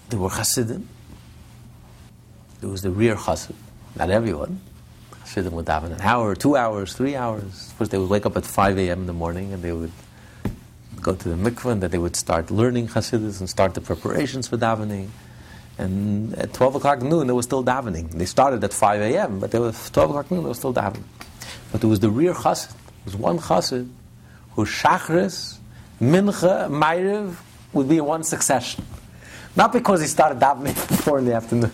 there 0.10 0.20
were 0.20 0.30
Hasidim, 0.30 0.86
there 2.60 2.70
was 2.70 2.82
the 2.82 2.92
rear 2.92 3.16
Hasid, 3.16 3.56
not 3.96 4.10
everyone. 4.10 4.60
Hasidim 5.22 5.54
would 5.54 5.66
daven 5.66 5.94
an 5.94 6.02
hour, 6.02 6.36
two 6.36 6.58
hours, 6.58 6.94
three 6.94 7.16
hours. 7.16 7.72
First, 7.78 7.92
they 7.92 7.98
would 7.98 8.10
wake 8.10 8.26
up 8.26 8.36
at 8.36 8.46
5 8.46 8.78
a.m. 8.80 9.02
in 9.02 9.08
the 9.08 9.14
morning 9.14 9.54
and 9.54 9.64
they 9.64 9.72
would 9.72 9.92
go 11.02 11.16
to 11.16 11.30
the 11.30 11.36
mikveh 11.36 11.72
and 11.72 11.82
that 11.84 11.92
they 11.92 11.98
would 11.98 12.18
start 12.18 12.52
learning 12.52 12.90
Hasidus 12.90 13.40
and 13.40 13.50
start 13.50 13.76
the 13.76 13.82
preparations 13.82 14.50
for 14.50 14.58
davening. 14.58 15.08
And 15.78 16.34
at 16.36 16.52
12 16.52 16.76
o'clock 16.76 17.02
noon, 17.02 17.28
they 17.28 17.34
were 17.34 17.44
still 17.44 17.64
davening. 17.64 18.12
They 18.12 18.26
started 18.26 18.62
at 18.62 18.74
5 18.74 19.00
a.m., 19.00 19.40
but 19.40 19.54
were 19.54 19.72
12 19.72 20.10
o'clock 20.10 20.32
noon, 20.32 20.44
they 20.44 20.50
were 20.50 20.54
still 20.54 20.74
davening. 20.74 21.04
But 21.72 21.82
there 21.82 21.90
was 21.90 22.00
the 22.00 22.10
rear 22.10 22.34
chassid. 22.34 22.72
There 22.72 23.06
was 23.06 23.16
one 23.16 23.40
chassid 23.40 23.90
whose 24.52 24.70
shachris, 24.70 25.58
mincha, 26.02 26.70
ma'ariv 26.70 27.36
would 27.74 27.88
be 27.88 27.98
in 27.98 28.06
one 28.06 28.24
succession. 28.24 28.84
Not 29.56 29.74
because 29.74 30.02
he 30.02 30.08
started 30.08 30.40
davening 30.40 30.74
4 30.74 31.20
in 31.20 31.26
the 31.26 31.34
afternoon. 31.34 31.72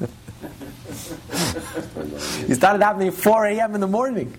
he 2.46 2.54
started 2.54 2.82
davening 2.82 3.08
at 3.08 3.14
4 3.14 3.46
a.m. 3.46 3.74
in 3.74 3.80
the 3.80 3.86
morning. 3.86 4.34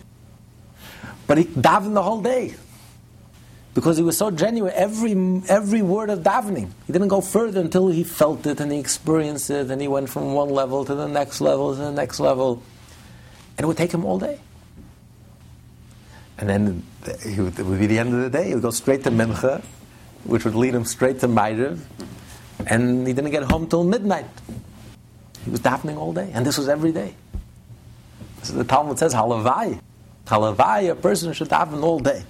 But 1.27 1.37
he 1.37 1.45
davened 1.45 1.93
the 1.93 2.03
whole 2.03 2.21
day 2.21 2.55
because 3.73 3.97
he 3.97 4.03
was 4.03 4.17
so 4.17 4.31
genuine. 4.31 4.73
Every 4.75 5.13
every 5.47 5.81
word 5.81 6.09
of 6.09 6.19
davening, 6.19 6.71
he 6.87 6.93
didn't 6.93 7.07
go 7.07 7.21
further 7.21 7.61
until 7.61 7.87
he 7.87 8.03
felt 8.03 8.45
it 8.45 8.59
and 8.59 8.71
he 8.71 8.79
experienced 8.79 9.49
it, 9.49 9.71
and 9.71 9.81
he 9.81 9.87
went 9.87 10.09
from 10.09 10.33
one 10.33 10.49
level 10.49 10.85
to 10.85 10.93
the 10.93 11.07
next 11.07 11.41
level 11.41 11.73
to 11.73 11.79
the 11.79 11.91
next 11.91 12.19
level, 12.19 12.61
and 13.61 13.65
it 13.65 13.67
would 13.67 13.77
take 13.77 13.91
him 13.91 14.05
all 14.05 14.17
day. 14.17 14.39
And 16.39 16.49
then 16.49 16.83
he 17.23 17.39
would, 17.39 17.59
it 17.59 17.63
would 17.63 17.79
be 17.79 17.85
the 17.85 17.99
end 17.99 18.11
of 18.11 18.21
the 18.21 18.29
day. 18.31 18.47
He 18.47 18.55
would 18.55 18.63
go 18.63 18.71
straight 18.71 19.03
to 19.03 19.11
mincha, 19.11 19.61
which 20.23 20.45
would 20.45 20.55
lead 20.55 20.73
him 20.73 20.83
straight 20.83 21.19
to 21.19 21.27
ma'ariv, 21.27 21.79
and 22.65 23.05
he 23.05 23.13
didn't 23.13 23.29
get 23.29 23.43
home 23.43 23.67
till 23.67 23.83
midnight. 23.83 24.25
He 25.45 25.51
was 25.51 25.59
davening 25.59 25.97
all 25.97 26.11
day, 26.11 26.31
and 26.33 26.43
this 26.43 26.57
was 26.57 26.69
every 26.69 26.91
day. 26.91 27.13
So 28.41 28.53
the 28.53 28.63
Talmud 28.63 28.97
says, 28.97 29.13
halavai, 29.13 29.79
halavai, 30.25 30.89
a 30.89 30.95
person 30.95 31.31
should 31.33 31.49
daven 31.49 31.83
all 31.83 31.99
day. 31.99 32.23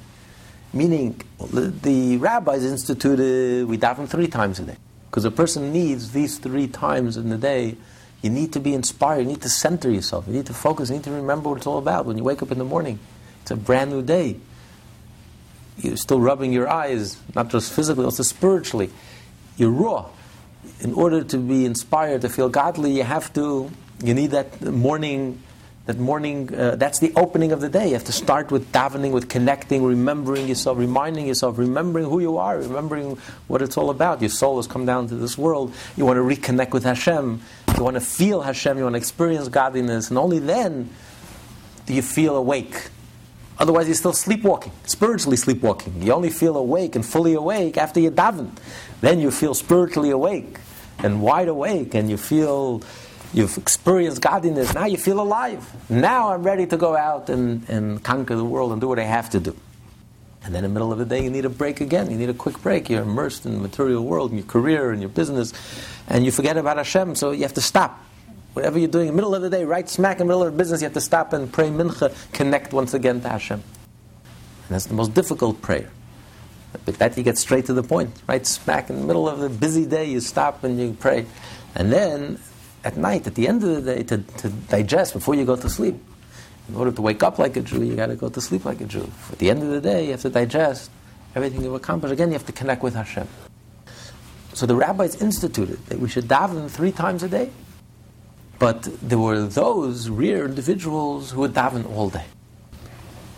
Meaning, 0.73 1.21
the, 1.39 1.67
the 1.67 2.17
rabbis 2.17 2.65
instituted 2.65 3.69
we 3.69 3.77
daven 3.77 4.09
three 4.09 4.27
times 4.27 4.59
a 4.59 4.63
day. 4.63 4.77
Because 5.09 5.23
a 5.23 5.31
person 5.31 5.71
needs 5.71 6.11
these 6.11 6.39
three 6.39 6.67
times 6.67 7.15
in 7.15 7.29
the 7.29 7.37
day. 7.37 7.77
You 8.21 8.29
need 8.29 8.53
to 8.53 8.59
be 8.59 8.73
inspired. 8.73 9.21
You 9.21 9.27
need 9.27 9.41
to 9.41 9.49
center 9.49 9.89
yourself. 9.89 10.27
You 10.27 10.33
need 10.33 10.45
to 10.45 10.53
focus. 10.53 10.89
You 10.89 10.95
need 10.95 11.05
to 11.05 11.11
remember 11.11 11.49
what 11.49 11.57
it's 11.57 11.67
all 11.67 11.79
about. 11.79 12.05
When 12.05 12.17
you 12.17 12.23
wake 12.23 12.41
up 12.41 12.51
in 12.51 12.57
the 12.57 12.65
morning, 12.65 12.99
it's 13.41 13.51
a 13.51 13.55
brand 13.55 13.91
new 13.91 14.01
day. 14.01 14.37
You're 15.77 15.97
still 15.97 16.21
rubbing 16.21 16.53
your 16.53 16.69
eyes, 16.69 17.17
not 17.33 17.49
just 17.49 17.73
physically, 17.73 18.05
also 18.05 18.23
spiritually. 18.23 18.91
You're 19.57 19.71
raw. 19.71 20.09
In 20.81 20.93
order 20.93 21.23
to 21.23 21.37
be 21.37 21.65
inspired, 21.65 22.21
to 22.21 22.29
feel 22.29 22.49
godly, 22.49 22.91
you 22.91 23.03
have 23.03 23.33
to, 23.33 23.71
you 24.03 24.13
need 24.13 24.31
that 24.31 24.61
morning 24.61 25.41
that 25.87 25.97
morning, 25.97 26.53
uh, 26.53 26.75
that's 26.75 26.99
the 26.99 27.11
opening 27.15 27.51
of 27.51 27.59
the 27.59 27.69
day. 27.69 27.87
You 27.87 27.93
have 27.93 28.03
to 28.05 28.11
start 28.11 28.51
with 28.51 28.71
davening, 28.71 29.11
with 29.11 29.29
connecting, 29.29 29.83
remembering 29.83 30.47
yourself, 30.47 30.77
reminding 30.77 31.25
yourself, 31.25 31.57
remembering 31.57 32.05
who 32.05 32.19
you 32.19 32.37
are, 32.37 32.57
remembering 32.59 33.17
what 33.47 33.61
it's 33.61 33.77
all 33.77 33.89
about. 33.89 34.21
Your 34.21 34.29
soul 34.29 34.57
has 34.57 34.67
come 34.67 34.85
down 34.85 35.07
to 35.07 35.15
this 35.15 35.37
world. 35.37 35.73
You 35.97 36.05
want 36.05 36.17
to 36.17 36.23
reconnect 36.23 36.71
with 36.71 36.83
Hashem. 36.83 37.41
You 37.75 37.83
want 37.83 37.95
to 37.95 38.01
feel 38.01 38.41
Hashem. 38.41 38.77
You 38.77 38.83
want 38.83 38.93
to 38.93 38.97
experience 38.97 39.47
godliness. 39.47 40.09
And 40.09 40.19
only 40.19 40.37
then 40.37 40.89
do 41.87 41.95
you 41.95 42.03
feel 42.03 42.35
awake. 42.35 42.89
Otherwise, 43.57 43.87
you're 43.87 43.95
still 43.95 44.13
sleepwalking, 44.13 44.71
spiritually 44.85 45.37
sleepwalking. 45.37 46.01
You 46.01 46.13
only 46.13 46.29
feel 46.29 46.57
awake 46.57 46.95
and 46.95 47.05
fully 47.05 47.33
awake 47.33 47.77
after 47.77 47.99
you 47.99 48.11
daven. 48.11 48.51
Then 49.01 49.19
you 49.19 49.31
feel 49.31 49.53
spiritually 49.53 50.11
awake 50.11 50.57
and 50.99 51.21
wide 51.21 51.47
awake, 51.47 51.95
and 51.95 52.09
you 52.09 52.17
feel 52.17 52.81
You've 53.33 53.57
experienced 53.57 54.21
godliness. 54.21 54.73
Now 54.73 54.85
you 54.85 54.97
feel 54.97 55.21
alive. 55.21 55.65
Now 55.89 56.33
I'm 56.33 56.43
ready 56.43 56.65
to 56.67 56.77
go 56.77 56.97
out 56.97 57.29
and, 57.29 57.67
and 57.69 58.03
conquer 58.03 58.35
the 58.35 58.43
world 58.43 58.73
and 58.73 58.81
do 58.81 58.89
what 58.89 58.99
I 58.99 59.03
have 59.03 59.29
to 59.31 59.39
do. 59.39 59.55
And 60.43 60.55
then 60.55 60.65
in 60.65 60.71
the 60.71 60.73
middle 60.73 60.91
of 60.91 60.97
the 60.97 61.05
day, 61.05 61.23
you 61.23 61.29
need 61.29 61.45
a 61.45 61.49
break 61.49 61.81
again. 61.81 62.09
You 62.09 62.17
need 62.17 62.29
a 62.29 62.33
quick 62.33 62.61
break. 62.61 62.89
You're 62.89 63.03
immersed 63.03 63.45
in 63.45 63.53
the 63.53 63.59
material 63.59 64.03
world, 64.03 64.31
in 64.31 64.37
your 64.37 64.47
career, 64.47 64.91
in 64.91 64.99
your 64.99 65.09
business, 65.09 65.53
and 66.07 66.25
you 66.25 66.31
forget 66.31 66.57
about 66.57 66.77
Hashem, 66.77 67.15
so 67.15 67.31
you 67.31 67.43
have 67.43 67.53
to 67.53 67.61
stop. 67.61 68.03
Whatever 68.53 68.79
you're 68.79 68.89
doing 68.89 69.07
in 69.07 69.13
the 69.13 69.15
middle 69.15 69.35
of 69.35 69.43
the 69.43 69.49
day, 69.49 69.63
right 69.63 69.87
smack 69.87 70.19
in 70.19 70.27
the 70.27 70.33
middle 70.33 70.43
of 70.43 70.51
the 70.51 70.57
business, 70.57 70.81
you 70.81 70.85
have 70.85 70.93
to 70.95 71.01
stop 71.01 71.31
and 71.31 71.53
pray 71.53 71.69
mincha, 71.69 72.13
connect 72.33 72.73
once 72.73 72.93
again 72.93 73.21
to 73.21 73.29
Hashem. 73.29 73.59
And 73.59 74.69
that's 74.69 74.87
the 74.87 74.93
most 74.93 75.13
difficult 75.13 75.61
prayer. 75.61 75.89
But 76.85 76.95
that 76.95 77.15
you 77.17 77.23
get 77.23 77.37
straight 77.37 77.67
to 77.67 77.73
the 77.73 77.83
point. 77.83 78.09
Right 78.27 78.45
smack 78.45 78.89
in 78.89 78.99
the 78.99 79.05
middle 79.05 79.29
of 79.29 79.39
the 79.39 79.49
busy 79.49 79.85
day, 79.85 80.05
you 80.05 80.19
stop 80.19 80.63
and 80.63 80.79
you 80.79 80.97
pray. 80.99 81.27
And 81.75 81.93
then 81.93 82.39
at 82.83 82.97
night, 82.97 83.27
at 83.27 83.35
the 83.35 83.47
end 83.47 83.63
of 83.63 83.83
the 83.83 83.95
day, 83.95 84.03
to, 84.03 84.17
to 84.17 84.49
digest 84.49 85.13
before 85.13 85.35
you 85.35 85.45
go 85.45 85.55
to 85.55 85.69
sleep. 85.69 85.95
In 86.69 86.75
order 86.75 86.91
to 86.91 87.01
wake 87.01 87.23
up 87.23 87.37
like 87.37 87.57
a 87.57 87.61
Jew, 87.61 87.83
you 87.83 87.95
got 87.95 88.07
to 88.07 88.15
go 88.15 88.29
to 88.29 88.41
sleep 88.41 88.65
like 88.65 88.81
a 88.81 88.85
Jew. 88.85 89.09
At 89.31 89.39
the 89.39 89.49
end 89.49 89.61
of 89.61 89.69
the 89.69 89.81
day, 89.81 90.05
you 90.05 90.11
have 90.11 90.21
to 90.21 90.29
digest 90.29 90.89
everything 91.35 91.63
you've 91.63 91.73
accomplished. 91.73 92.13
Again, 92.13 92.29
you 92.29 92.33
have 92.33 92.45
to 92.45 92.51
connect 92.51 92.83
with 92.83 92.93
Hashem. 92.95 93.27
So 94.53 94.65
the 94.65 94.75
rabbis 94.75 95.21
instituted 95.21 95.85
that 95.87 95.99
we 95.99 96.09
should 96.09 96.25
daven 96.25 96.69
three 96.69 96.91
times 96.91 97.23
a 97.23 97.29
day. 97.29 97.49
But 98.59 98.83
there 99.01 99.17
were 99.17 99.41
those 99.41 100.09
rare 100.09 100.45
individuals 100.45 101.31
who 101.31 101.41
would 101.41 101.53
daven 101.53 101.89
all 101.95 102.09
day. 102.09 102.25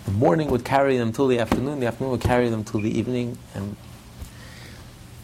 The 0.06 0.12
morning 0.12 0.50
would 0.50 0.66
carry 0.66 0.98
them 0.98 1.14
till 1.14 1.28
the 1.28 1.40
afternoon, 1.40 1.80
the 1.80 1.88
afternoon 1.88 2.12
would 2.12 2.22
carry 2.22 2.50
them 2.50 2.64
till 2.64 2.82
the 2.82 2.92
evening, 2.98 3.38
and 3.54 3.78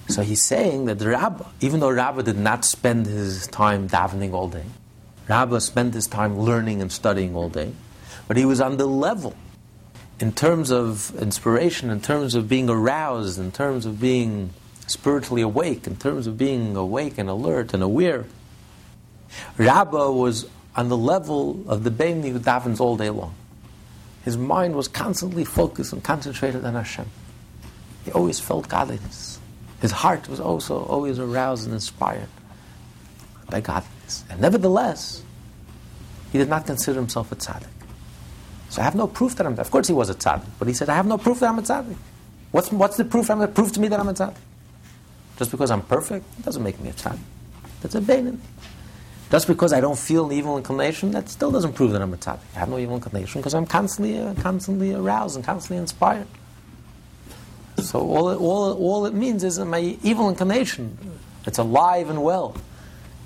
so 0.09 0.23
he's 0.23 0.43
saying 0.43 0.85
that 0.85 1.01
Rabbah, 1.01 1.45
even 1.61 1.79
though 1.79 1.91
Rabbah 1.91 2.23
did 2.23 2.37
not 2.37 2.65
spend 2.65 3.05
his 3.05 3.47
time 3.47 3.87
davening 3.87 4.33
all 4.33 4.49
day, 4.49 4.65
Rabbah 5.27 5.59
spent 5.59 5.93
his 5.93 6.07
time 6.07 6.39
learning 6.39 6.81
and 6.81 6.91
studying 6.91 7.35
all 7.35 7.49
day, 7.49 7.73
but 8.27 8.35
he 8.35 8.45
was 8.45 8.59
on 8.59 8.77
the 8.77 8.87
level 8.87 9.35
in 10.19 10.31
terms 10.31 10.71
of 10.71 11.15
inspiration, 11.21 11.91
in 11.91 12.01
terms 12.01 12.33
of 12.33 12.49
being 12.49 12.69
aroused, 12.69 13.39
in 13.39 13.51
terms 13.51 13.85
of 13.85 14.01
being 14.01 14.49
spiritually 14.87 15.43
awake, 15.43 15.85
in 15.85 15.95
terms 15.95 16.25
of 16.25 16.37
being 16.37 16.75
awake 16.75 17.19
and 17.19 17.29
alert 17.29 17.75
and 17.75 17.83
aware. 17.83 18.25
Rabbah 19.57 20.09
was 20.09 20.47
on 20.75 20.89
the 20.89 20.97
level 20.97 21.63
of 21.69 21.83
the 21.83 21.91
Beni 21.91 22.29
who 22.29 22.39
davens 22.39 22.79
all 22.79 22.97
day 22.97 23.11
long. 23.11 23.35
His 24.25 24.37
mind 24.37 24.75
was 24.75 24.87
constantly 24.87 25.45
focused 25.45 25.93
and 25.93 26.03
concentrated 26.03 26.65
on 26.65 26.73
Hashem. 26.73 27.05
He 28.05 28.11
always 28.11 28.39
felt 28.39 28.67
godliness. 28.67 29.28
His 29.81 29.91
heart 29.91 30.27
was 30.27 30.39
also 30.39 30.83
always 30.83 31.19
aroused 31.19 31.65
and 31.65 31.73
inspired 31.73 32.27
by 33.49 33.61
godliness. 33.61 34.23
And 34.29 34.41
nevertheless, 34.41 35.23
he 36.31 36.37
did 36.37 36.49
not 36.49 36.65
consider 36.65 36.99
himself 36.99 37.31
a 37.31 37.35
tzaddik. 37.35 37.67
So 38.69 38.81
I 38.81 38.85
have 38.85 38.95
no 38.95 39.07
proof 39.07 39.35
that 39.35 39.47
I'm. 39.47 39.57
Of 39.57 39.71
course, 39.71 39.87
he 39.87 39.93
was 39.93 40.09
a 40.09 40.15
tzaddik, 40.15 40.45
but 40.59 40.67
he 40.67 40.73
said, 40.73 40.89
"I 40.89 40.95
have 40.95 41.07
no 41.07 41.17
proof 41.17 41.39
that 41.39 41.49
I'm 41.49 41.59
a 41.59 41.61
tzaddik. 41.61 41.97
What's 42.51 42.71
what's 42.71 42.97
the 42.97 43.05
proof? 43.05 43.29
I'm 43.29 43.51
prove 43.53 43.71
to 43.73 43.79
me 43.79 43.87
that 43.87 43.99
I'm 43.99 44.07
a 44.07 44.13
tzaddik. 44.13 44.35
Just 45.37 45.51
because 45.51 45.71
I'm 45.71 45.81
perfect 45.81 46.25
doesn't 46.43 46.61
make 46.63 46.79
me 46.79 46.89
a 46.89 46.93
tzaddik. 46.93 47.19
That's 47.81 47.95
a 47.95 48.01
bainin. 48.01 48.37
Just 49.31 49.47
because 49.47 49.73
I 49.73 49.79
don't 49.79 49.97
feel 49.97 50.25
an 50.25 50.31
evil 50.31 50.57
inclination, 50.57 51.11
that 51.11 51.29
still 51.29 51.51
doesn't 51.51 51.73
prove 51.73 51.91
that 51.91 52.01
I'm 52.01 52.13
a 52.13 52.17
tzaddik. 52.17 52.39
I 52.55 52.59
have 52.59 52.69
no 52.69 52.77
evil 52.77 52.95
inclination 52.95 53.41
because 53.41 53.53
I'm 53.53 53.65
constantly, 53.65 54.19
uh, 54.19 54.33
constantly 54.35 54.93
aroused 54.93 55.35
and 55.35 55.45
constantly 55.45 55.77
inspired. 55.77 56.27
So 57.81 57.99
all 57.99 58.29
it, 58.29 58.37
all, 58.37 58.73
all 58.73 59.05
it 59.05 59.13
means 59.13 59.43
is 59.43 59.59
my 59.59 59.97
evil 60.03 60.29
inclination, 60.29 60.97
it's 61.45 61.57
alive 61.57 62.09
and 62.09 62.23
well. 62.23 62.55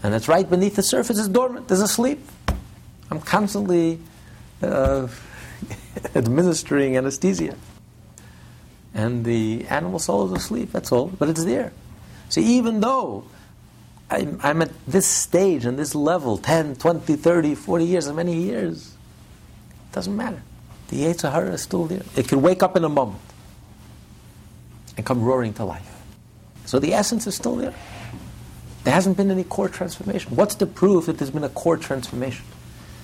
And 0.01 0.13
it's 0.13 0.27
right 0.27 0.49
beneath 0.49 0.75
the 0.75 0.83
surface, 0.83 1.17
it's 1.17 1.29
dormant, 1.29 1.71
it's 1.71 1.81
asleep. 1.81 2.19
I'm 3.09 3.21
constantly 3.21 3.99
uh, 4.61 5.07
administering 6.15 6.97
anesthesia. 6.97 7.55
And 8.93 9.25
the 9.25 9.65
animal 9.69 9.99
soul 9.99 10.27
is 10.27 10.43
asleep, 10.43 10.71
that's 10.71 10.91
all, 10.91 11.07
but 11.07 11.29
it's 11.29 11.45
there. 11.45 11.71
So 12.29 12.41
even 12.41 12.79
though 12.79 13.25
I'm, 14.09 14.39
I'm 14.43 14.61
at 14.61 14.71
this 14.85 15.07
stage 15.07 15.65
and 15.65 15.79
this 15.79 15.95
level 15.95 16.37
10, 16.37 16.75
20, 16.75 17.15
30, 17.15 17.55
40 17.55 17.85
years, 17.85 18.07
as 18.07 18.13
many 18.13 18.35
years, 18.35 18.93
it 19.89 19.95
doesn't 19.95 20.15
matter. 20.15 20.41
The 20.89 21.03
Yetzer 21.03 21.31
Hara 21.31 21.53
is 21.53 21.61
still 21.61 21.85
there. 21.85 22.03
It 22.15 22.27
can 22.27 22.41
wake 22.41 22.61
up 22.61 22.75
in 22.75 22.83
a 22.83 22.89
moment 22.89 23.21
and 24.97 25.05
come 25.05 25.23
roaring 25.23 25.53
to 25.53 25.65
life. 25.65 25.89
So 26.65 26.79
the 26.79 26.93
essence 26.93 27.27
is 27.27 27.35
still 27.35 27.55
there. 27.55 27.73
There 28.83 28.93
hasn't 28.93 29.17
been 29.17 29.31
any 29.31 29.43
core 29.43 29.69
transformation. 29.69 30.35
What's 30.35 30.55
the 30.55 30.65
proof 30.65 31.05
that 31.05 31.17
there's 31.17 31.31
been 31.31 31.43
a 31.43 31.49
core 31.49 31.77
transformation? 31.77 32.45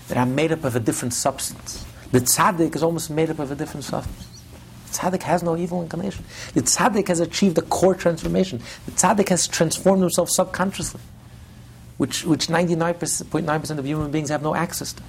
That 0.07 0.17
I'm 0.17 0.35
made 0.35 0.51
up 0.51 0.63
of 0.63 0.75
a 0.75 0.79
different 0.79 1.13
substance. 1.13 1.85
The 2.11 2.19
tzaddik 2.19 2.75
is 2.75 2.83
almost 2.83 3.09
made 3.09 3.29
up 3.29 3.39
of 3.39 3.51
a 3.51 3.55
different 3.55 3.83
substance. 3.83 4.27
The 4.87 4.97
tzaddik 4.97 5.23
has 5.23 5.43
no 5.43 5.55
evil 5.55 5.81
inclination. 5.81 6.25
The 6.53 6.61
tzaddik 6.61 7.07
has 7.07 7.19
achieved 7.19 7.57
a 7.57 7.61
core 7.61 7.95
transformation. 7.95 8.61
The 8.85 8.91
tzaddik 8.91 9.29
has 9.29 9.47
transformed 9.47 10.01
himself 10.01 10.29
subconsciously, 10.29 11.01
which, 11.97 12.25
which 12.25 12.47
99.9% 12.47 13.77
of 13.77 13.85
human 13.85 14.11
beings 14.11 14.29
have 14.29 14.41
no 14.41 14.55
access 14.55 14.93
to. 14.93 15.03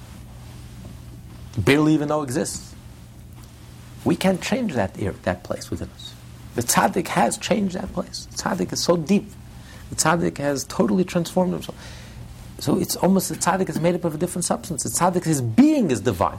Barely 1.57 1.93
even 1.95 2.09
know 2.09 2.21
exists. 2.21 2.73
We 4.05 4.15
can't 4.15 4.41
change 4.41 4.73
that, 4.73 4.93
that 5.23 5.43
place 5.43 5.69
within 5.69 5.89
us. 5.95 6.10
The 6.55 6.61
tzaddik 6.61 7.07
has 7.09 7.37
changed 7.37 7.75
that 7.75 7.91
place. 7.93 8.27
The 8.31 8.37
tzaddik 8.37 8.73
is 8.73 8.83
so 8.83 8.97
deep. 8.97 9.29
The 9.89 9.95
tzaddik 9.95 10.37
has 10.37 10.63
totally 10.65 11.03
transformed 11.03 11.53
himself. 11.53 11.77
So 12.59 12.77
it's 12.77 12.95
almost 12.95 13.29
the 13.29 13.35
tzaddik 13.35 13.69
is 13.69 13.79
made 13.79 13.95
up 13.95 14.03
of 14.05 14.15
a 14.15 14.17
different 14.17 14.45
substance. 14.45 14.83
The 14.83 14.89
tzaddik, 14.89 15.23
his 15.23 15.41
being 15.41 15.91
is 15.91 16.01
divine. 16.01 16.37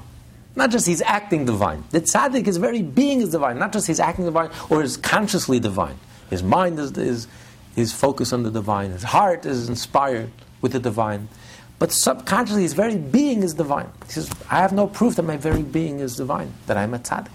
Not 0.54 0.70
just 0.70 0.86
he's 0.86 1.02
acting 1.02 1.46
divine. 1.46 1.84
The 1.90 2.00
tzaddik, 2.00 2.46
his 2.46 2.58
very 2.58 2.82
being 2.82 3.22
is 3.22 3.30
divine. 3.30 3.58
Not 3.58 3.72
just 3.72 3.86
he's 3.86 4.00
acting 4.00 4.26
divine 4.26 4.50
or 4.70 4.82
is 4.82 4.96
consciously 4.96 5.58
divine. 5.58 5.98
His 6.30 6.42
mind 6.42 6.78
is, 6.78 6.96
is, 6.96 7.26
is 7.74 7.92
focused 7.92 8.32
on 8.32 8.42
the 8.42 8.50
divine. 8.50 8.90
His 8.90 9.02
heart 9.02 9.46
is 9.46 9.68
inspired 9.68 10.30
with 10.60 10.72
the 10.72 10.78
divine. 10.78 11.28
But 11.78 11.90
subconsciously, 11.90 12.62
his 12.62 12.74
very 12.74 12.96
being 12.96 13.42
is 13.42 13.54
divine. 13.54 13.90
He 14.06 14.12
says, 14.12 14.30
I 14.48 14.58
have 14.58 14.72
no 14.72 14.86
proof 14.86 15.16
that 15.16 15.24
my 15.24 15.36
very 15.36 15.62
being 15.62 15.98
is 15.98 16.16
divine, 16.16 16.52
that 16.66 16.76
I'm 16.76 16.94
a 16.94 16.98
tzaddik. 16.98 17.30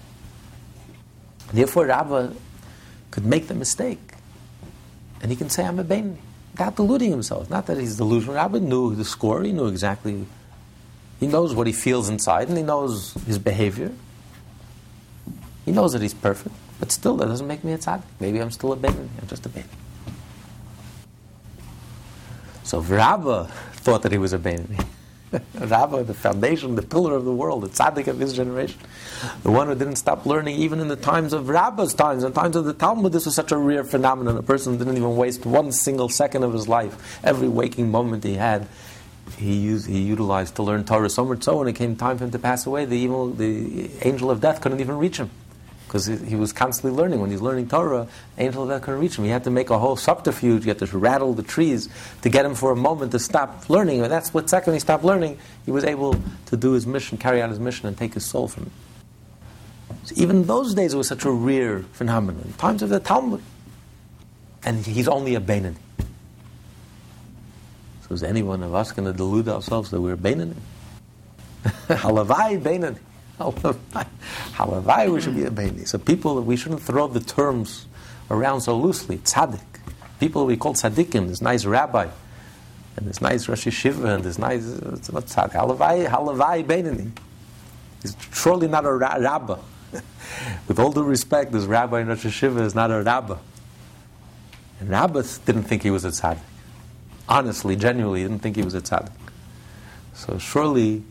Therefore, 1.52 1.86
Rabbah 1.86 2.32
could 3.10 3.24
make 3.24 3.48
the 3.48 3.54
mistake. 3.54 4.14
And 5.20 5.30
he 5.30 5.36
can 5.36 5.50
say, 5.50 5.64
I'm 5.64 5.78
a 5.78 5.84
Bain, 5.84 6.18
without 6.52 6.76
deluding 6.76 7.10
himself. 7.10 7.50
Not 7.50 7.66
that 7.66 7.78
he's 7.78 7.96
delusional. 7.96 8.36
Rabbah 8.36 8.58
knew 8.58 8.94
the 8.94 9.04
score, 9.04 9.42
he 9.42 9.52
knew 9.52 9.66
exactly. 9.66 10.26
He 11.20 11.26
knows 11.26 11.54
what 11.54 11.66
he 11.66 11.72
feels 11.72 12.08
inside, 12.08 12.48
and 12.48 12.56
he 12.56 12.62
knows 12.62 13.14
his 13.26 13.38
behavior. 13.38 13.92
He 15.64 15.72
knows 15.72 15.92
that 15.92 16.02
he's 16.02 16.14
perfect, 16.14 16.54
but 16.78 16.92
still, 16.92 17.16
that 17.16 17.26
doesn't 17.26 17.46
make 17.46 17.64
me 17.64 17.72
a 17.72 17.78
tzaddik. 17.78 18.02
Maybe 18.20 18.38
I'm 18.38 18.50
still 18.50 18.72
a 18.72 18.76
baby. 18.76 19.08
I'm 19.20 19.26
just 19.26 19.44
a 19.44 19.48
baby. 19.48 19.68
So 22.62 22.80
Rabbah 22.80 23.46
thought 23.72 24.02
that 24.02 24.12
he 24.12 24.18
was 24.18 24.32
a 24.32 24.38
baby. 24.38 24.76
Rabbah, 25.54 26.02
the 26.04 26.14
foundation, 26.14 26.74
the 26.74 26.82
pillar 26.82 27.14
of 27.14 27.24
the 27.24 27.32
world, 27.32 27.62
the 27.62 27.68
tzaddik 27.68 28.06
of 28.06 28.18
his 28.18 28.32
generation, 28.32 28.78
the 29.42 29.50
one 29.50 29.66
who 29.66 29.74
didn't 29.74 29.96
stop 29.96 30.26
learning 30.26 30.56
even 30.56 30.80
in 30.80 30.88
the 30.88 30.96
times 30.96 31.32
of 31.32 31.48
Rabbah's 31.48 31.94
times, 31.94 32.24
in 32.24 32.32
times 32.32 32.56
of 32.56 32.64
the 32.64 32.72
Talmud, 32.72 33.12
this 33.12 33.26
was 33.26 33.34
such 33.34 33.52
a 33.52 33.56
rare 33.56 33.84
phenomenon. 33.84 34.36
A 34.36 34.42
person 34.42 34.78
didn't 34.78 34.96
even 34.96 35.16
waste 35.16 35.44
one 35.44 35.72
single 35.72 36.08
second 36.08 36.44
of 36.44 36.52
his 36.52 36.68
life. 36.68 37.20
Every 37.24 37.48
waking 37.48 37.90
moment 37.90 38.24
he 38.24 38.34
had, 38.34 38.66
he 39.36 39.54
used, 39.54 39.86
he 39.86 40.00
utilized 40.00 40.56
to 40.56 40.62
learn 40.62 40.84
Torah. 40.84 41.10
So 41.10 41.24
much 41.24 41.42
so, 41.42 41.58
when 41.58 41.68
it 41.68 41.74
came 41.74 41.96
time 41.96 42.18
for 42.18 42.24
him 42.24 42.30
to 42.30 42.38
pass 42.38 42.66
away, 42.66 42.86
the 42.86 42.96
evil, 42.96 43.30
the 43.30 43.90
angel 44.02 44.30
of 44.30 44.40
death 44.40 44.60
couldn't 44.60 44.80
even 44.80 44.96
reach 44.96 45.18
him 45.18 45.30
because 45.88 46.04
he, 46.04 46.36
was 46.36 46.52
constantly 46.52 46.94
learning. 46.96 47.18
When 47.20 47.30
he's 47.30 47.40
learning 47.40 47.68
Torah, 47.68 48.06
angel 48.36 48.68
death 48.68 48.82
couldn't 48.82 49.00
reach 49.00 49.16
him. 49.16 49.24
He 49.24 49.30
had 49.30 49.44
to 49.44 49.50
make 49.50 49.70
a 49.70 49.78
whole 49.78 49.96
subterfuge. 49.96 50.64
He 50.64 50.68
had 50.68 50.78
to 50.80 50.98
rattle 50.98 51.32
the 51.32 51.42
trees 51.42 51.88
to 52.20 52.28
get 52.28 52.44
him 52.44 52.54
for 52.54 52.70
a 52.70 52.76
moment 52.76 53.12
to 53.12 53.18
stop 53.18 53.70
learning. 53.70 54.02
And 54.02 54.12
that's 54.12 54.34
what 54.34 54.50
second 54.50 54.74
he 54.74 54.80
stopped 54.80 55.02
learning, 55.02 55.38
he 55.64 55.70
was 55.70 55.84
able 55.84 56.14
to 56.46 56.56
do 56.58 56.72
his 56.72 56.86
mission, 56.86 57.16
carry 57.16 57.40
out 57.40 57.48
his 57.48 57.58
mission, 57.58 57.88
and 57.88 57.96
take 57.96 58.12
his 58.12 58.26
soul 58.26 58.48
from 58.48 58.64
him. 58.64 58.72
So 60.04 60.14
even 60.18 60.44
those 60.44 60.74
days, 60.74 60.92
it 60.92 60.98
was 60.98 61.08
such 61.08 61.24
a 61.24 61.30
rare 61.30 61.80
phenomenon. 61.80 62.52
Times 62.58 62.82
of 62.82 62.90
the 62.90 63.00
Talmud, 63.00 63.42
and 64.64 64.84
he's 64.84 65.08
only 65.08 65.36
a 65.36 65.40
Beinoni. 65.40 65.76
So 68.06 68.14
is 68.14 68.22
any 68.22 68.42
one 68.42 68.62
of 68.62 68.74
us 68.74 68.92
going 68.92 69.10
to 69.10 69.16
delude 69.16 69.48
ourselves 69.48 69.90
that 69.90 70.00
we're 70.02 70.16
Beinoni? 70.16 70.54
Halavai 71.64 72.60
Beinoni. 72.60 72.98
Halavai, 73.38 75.12
we 75.12 75.20
should 75.20 75.36
be 75.36 75.44
a 75.44 75.50
baby. 75.50 75.84
So 75.84 75.98
people, 75.98 76.40
we 76.42 76.56
shouldn't 76.56 76.82
throw 76.82 77.06
the 77.06 77.20
terms 77.20 77.86
around 78.30 78.62
so 78.62 78.76
loosely. 78.76 79.18
Tzaddik. 79.18 79.60
People 80.18 80.46
we 80.46 80.56
call 80.56 80.74
tzaddikim, 80.74 81.28
this 81.28 81.40
nice 81.40 81.64
rabbi, 81.64 82.08
and 82.96 83.06
this 83.06 83.20
nice 83.20 83.48
Rosh 83.48 83.68
Yeshiva, 83.68 84.16
and 84.16 84.24
this 84.24 84.38
nice, 84.38 84.64
what's 85.10 85.34
tzaddik? 85.34 85.52
Halavai, 85.52 86.08
halavai 86.08 86.64
Beinoni. 86.64 87.12
He's 88.02 88.16
surely 88.32 88.66
not 88.66 88.84
a 88.84 88.92
ra- 88.92 89.14
rabbi. 89.14 89.56
With 90.68 90.80
all 90.80 90.90
due 90.90 91.04
respect, 91.04 91.52
this 91.52 91.64
rabbi 91.64 92.00
in 92.00 92.08
Rosh 92.08 92.24
Yeshiva 92.24 92.60
is 92.62 92.74
not 92.74 92.90
a 92.90 93.02
rabbi. 93.02 93.36
And 94.80 94.88
rabbis 94.88 95.38
didn't 95.38 95.64
think 95.64 95.84
he 95.84 95.90
was 95.90 96.04
a 96.04 96.08
tzaddik. 96.08 96.40
Honestly, 97.28 97.76
genuinely, 97.76 98.22
didn't 98.22 98.40
think 98.40 98.56
he 98.56 98.62
was 98.62 98.74
a 98.74 98.80
tzaddik. 98.80 99.12
So 100.14 100.38
surely, 100.38 101.04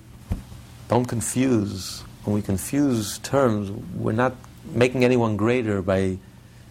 don't 0.89 1.05
confuse 1.05 2.03
when 2.27 2.35
we 2.35 2.41
confuse 2.41 3.19
terms, 3.19 3.71
we're 3.95 4.11
not 4.11 4.35
making 4.73 5.05
anyone 5.05 5.37
greater 5.37 5.81
by 5.81 6.17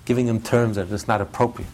giving 0.05 0.29
him 0.29 0.39
terms 0.39 0.77
that 0.77 0.83
are 0.83 0.91
just 0.91 1.09
not 1.09 1.23
appropriate. 1.23 1.71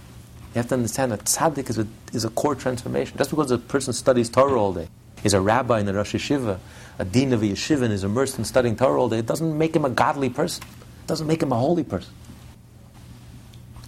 You 0.55 0.61
have 0.61 0.69
to 0.69 0.77
understand 0.77 1.11
that 1.11 1.25
tzaddik 1.25 1.69
is 1.69 1.79
a, 1.79 1.89
is 2.13 2.25
a 2.25 2.31
core 2.31 2.55
transformation. 2.55 3.19
Just 3.19 3.31
because 3.31 3.51
a 3.51 3.59
person 3.59 3.93
studies 3.93 4.31
Torah 4.31 4.57
all 4.57 4.73
day, 4.73 4.87
is 5.25 5.35
a 5.35 5.41
rabbi 5.41 5.81
in 5.81 5.89
a 5.89 5.93
Rosh 5.93 6.15
Yeshiva, 6.15 6.61
a 7.01 7.05
dean 7.05 7.33
of 7.33 7.43
a 7.43 7.47
yeshiva, 7.47 7.83
and 7.83 7.93
is 7.93 8.05
immersed 8.05 8.39
in 8.39 8.45
studying 8.45 8.77
Torah 8.77 9.01
all 9.01 9.09
day, 9.09 9.19
it 9.19 9.27
doesn't 9.27 9.59
make 9.59 9.75
him 9.75 9.85
a 9.85 9.91
godly 9.91 10.31
person. 10.31 10.63
It 10.63 11.09
doesn't 11.09 11.27
make 11.27 11.43
him 11.43 11.51
a 11.51 11.59
holy 11.59 11.83
person. 11.83 12.15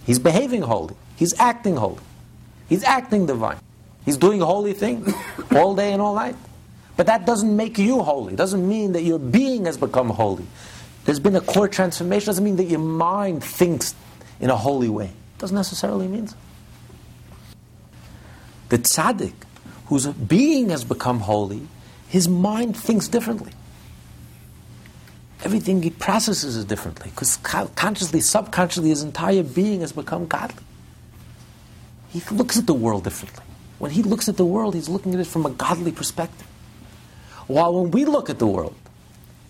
He's 0.05 0.19
behaving 0.19 0.63
holy. 0.63 0.95
He's 1.15 1.39
acting 1.39 1.77
holy. 1.77 2.01
He's 2.67 2.83
acting 2.83 3.27
divine. 3.27 3.59
He's 4.03 4.17
doing 4.17 4.41
a 4.41 4.45
holy 4.45 4.73
things 4.73 5.13
all 5.55 5.73
day 5.73 5.93
and 5.93 6.01
all 6.01 6.15
night. 6.15 6.35
But 6.97 7.07
that 7.07 7.25
doesn't 7.25 7.55
make 7.55 7.77
you 7.77 8.01
holy. 8.01 8.33
It 8.33 8.37
doesn't 8.37 8.67
mean 8.67 8.93
that 8.93 9.03
your 9.03 9.19
being 9.19 9.65
has 9.65 9.77
become 9.77 10.09
holy. 10.09 10.45
There's 11.03 11.19
been 11.19 11.35
a 11.35 11.41
core 11.41 11.67
transformation. 11.67 12.23
It 12.23 12.25
doesn't 12.27 12.43
mean 12.43 12.55
that 12.55 12.65
your 12.65 12.79
mind 12.79 13.43
thinks 13.43 13.93
in 14.39 14.49
a 14.49 14.55
holy 14.55 14.89
way. 14.89 15.05
It 15.05 15.39
doesn't 15.39 15.55
necessarily 15.55 16.07
mean 16.07 16.27
so. 16.27 16.37
The 18.69 18.79
tzaddik, 18.79 19.33
whose 19.87 20.07
being 20.07 20.69
has 20.69 20.83
become 20.83 21.19
holy, 21.19 21.67
his 22.07 22.27
mind 22.27 22.75
thinks 22.77 23.07
differently. 23.07 23.51
Everything 25.43 25.83
he 25.83 25.91
processes 25.91 26.55
is 26.55 26.65
differently 26.65 27.11
because 27.11 27.37
consciously, 27.37 28.21
subconsciously, 28.21 28.89
his 28.89 29.03
entire 29.03 29.43
being 29.43 29.81
has 29.81 29.91
become 29.91 30.25
godly. 30.25 30.63
He 32.09 32.21
looks 32.31 32.57
at 32.57 32.65
the 32.65 32.73
world 32.73 33.03
differently. 33.03 33.43
When 33.77 33.91
he 33.91 34.01
looks 34.01 34.27
at 34.27 34.37
the 34.37 34.45
world, 34.45 34.73
he's 34.73 34.89
looking 34.89 35.13
at 35.13 35.19
it 35.19 35.27
from 35.27 35.45
a 35.45 35.51
godly 35.51 35.91
perspective. 35.91 36.47
While 37.47 37.81
when 37.81 37.91
we 37.91 38.05
look 38.05 38.29
at 38.29 38.39
the 38.39 38.47
world, 38.47 38.75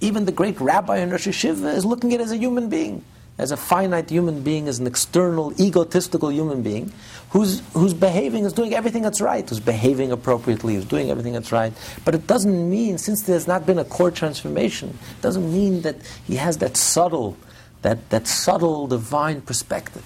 even 0.01 0.25
the 0.25 0.31
great 0.31 0.59
rabbi 0.59 0.97
in 0.97 1.09
Rosh 1.09 1.27
Yeshiva 1.27 1.73
is 1.73 1.85
looking 1.85 2.13
at 2.13 2.19
it 2.19 2.23
as 2.23 2.31
a 2.31 2.37
human 2.37 2.69
being, 2.69 3.03
as 3.37 3.51
a 3.51 3.57
finite 3.57 4.09
human 4.09 4.41
being, 4.43 4.67
as 4.67 4.79
an 4.79 4.87
external, 4.87 5.53
egotistical 5.59 6.31
human 6.31 6.61
being, 6.61 6.91
who's, 7.29 7.61
who's 7.73 7.93
behaving, 7.93 8.45
is 8.45 8.53
doing 8.53 8.73
everything 8.73 9.01
that's 9.01 9.21
right, 9.21 9.47
who's 9.49 9.59
behaving 9.59 10.11
appropriately, 10.11 10.75
who's 10.75 10.85
doing 10.85 11.09
everything 11.09 11.33
that's 11.33 11.51
right. 11.51 11.73
But 12.03 12.15
it 12.15 12.27
doesn't 12.27 12.69
mean, 12.69 12.97
since 12.97 13.23
there's 13.23 13.47
not 13.47 13.65
been 13.65 13.79
a 13.79 13.85
core 13.85 14.11
transformation, 14.11 14.97
it 15.17 15.21
doesn't 15.21 15.51
mean 15.51 15.81
that 15.81 15.95
he 16.25 16.35
has 16.35 16.57
that 16.57 16.77
subtle, 16.77 17.37
that, 17.81 18.09
that 18.09 18.27
subtle 18.27 18.87
divine 18.87 19.41
perspective. 19.41 20.05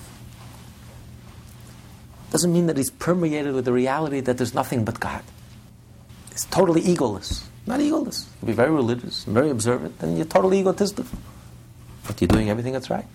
It 2.30 2.32
doesn't 2.32 2.54
mean 2.54 2.68
that 2.68 2.78
he's 2.78 2.92
permeated 2.92 3.54
with 3.54 3.66
the 3.66 3.74
reality 3.74 4.20
that 4.22 4.38
there's 4.38 4.54
nothing 4.54 4.86
but 4.86 5.00
God. 5.00 5.24
It's 6.32 6.46
totally 6.46 6.82
egoless. 6.82 7.49
Not 7.66 7.80
egoless. 7.80 8.26
You 8.42 8.48
be 8.48 8.54
very 8.54 8.72
religious, 8.72 9.24
very 9.26 9.50
observant, 9.50 9.96
and 10.02 10.18
you're 10.18 10.26
totally 10.26 10.60
egotistic. 10.60 11.06
But 12.08 12.20
you're 12.22 12.28
doing 12.28 12.50
everything 12.50 12.74
that's 12.74 12.90
right. 12.90 13.06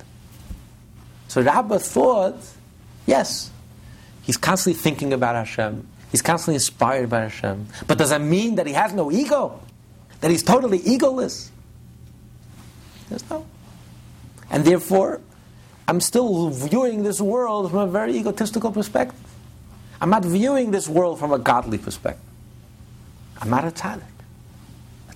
So 1.29 1.43
Rabbah 1.43 1.79
thought, 1.79 2.37
yes, 3.07 3.51
he's 4.23 4.37
constantly 4.37 4.81
thinking 4.81 5.13
about 5.13 5.35
Hashem. 5.35 5.87
He's 6.13 6.23
constantly 6.23 6.55
inspired 6.55 7.11
by 7.11 7.23
Hashem. 7.23 7.67
But 7.89 7.99
does 7.99 8.11
that 8.11 8.21
mean 8.21 8.55
that 8.55 8.67
he 8.69 8.73
has 8.73 8.93
no 8.93 9.11
ego? 9.11 9.61
That 10.21 10.31
he's 10.31 10.45
totally 10.45 10.79
egoless? 10.79 11.51
There's 13.09 13.29
no. 13.29 13.45
And 14.51 14.65
therefore, 14.65 15.21
I'm 15.89 16.01
still 16.01 16.51
viewing 16.51 17.03
this 17.03 17.21
world 17.21 17.71
from 17.71 17.81
a 17.81 17.87
very 17.89 18.17
egotistical 18.17 18.71
perspective. 18.71 19.19
I'm 20.01 20.11
not 20.11 20.25
viewing 20.25 20.71
this 20.71 20.89
world 20.89 21.19
from 21.19 21.33
a 21.33 21.39
godly 21.39 21.79
perspective. 21.79 22.23
I'm 23.41 23.51
not 23.51 23.65
a 23.65 23.71
tzaddik. 23.71 24.03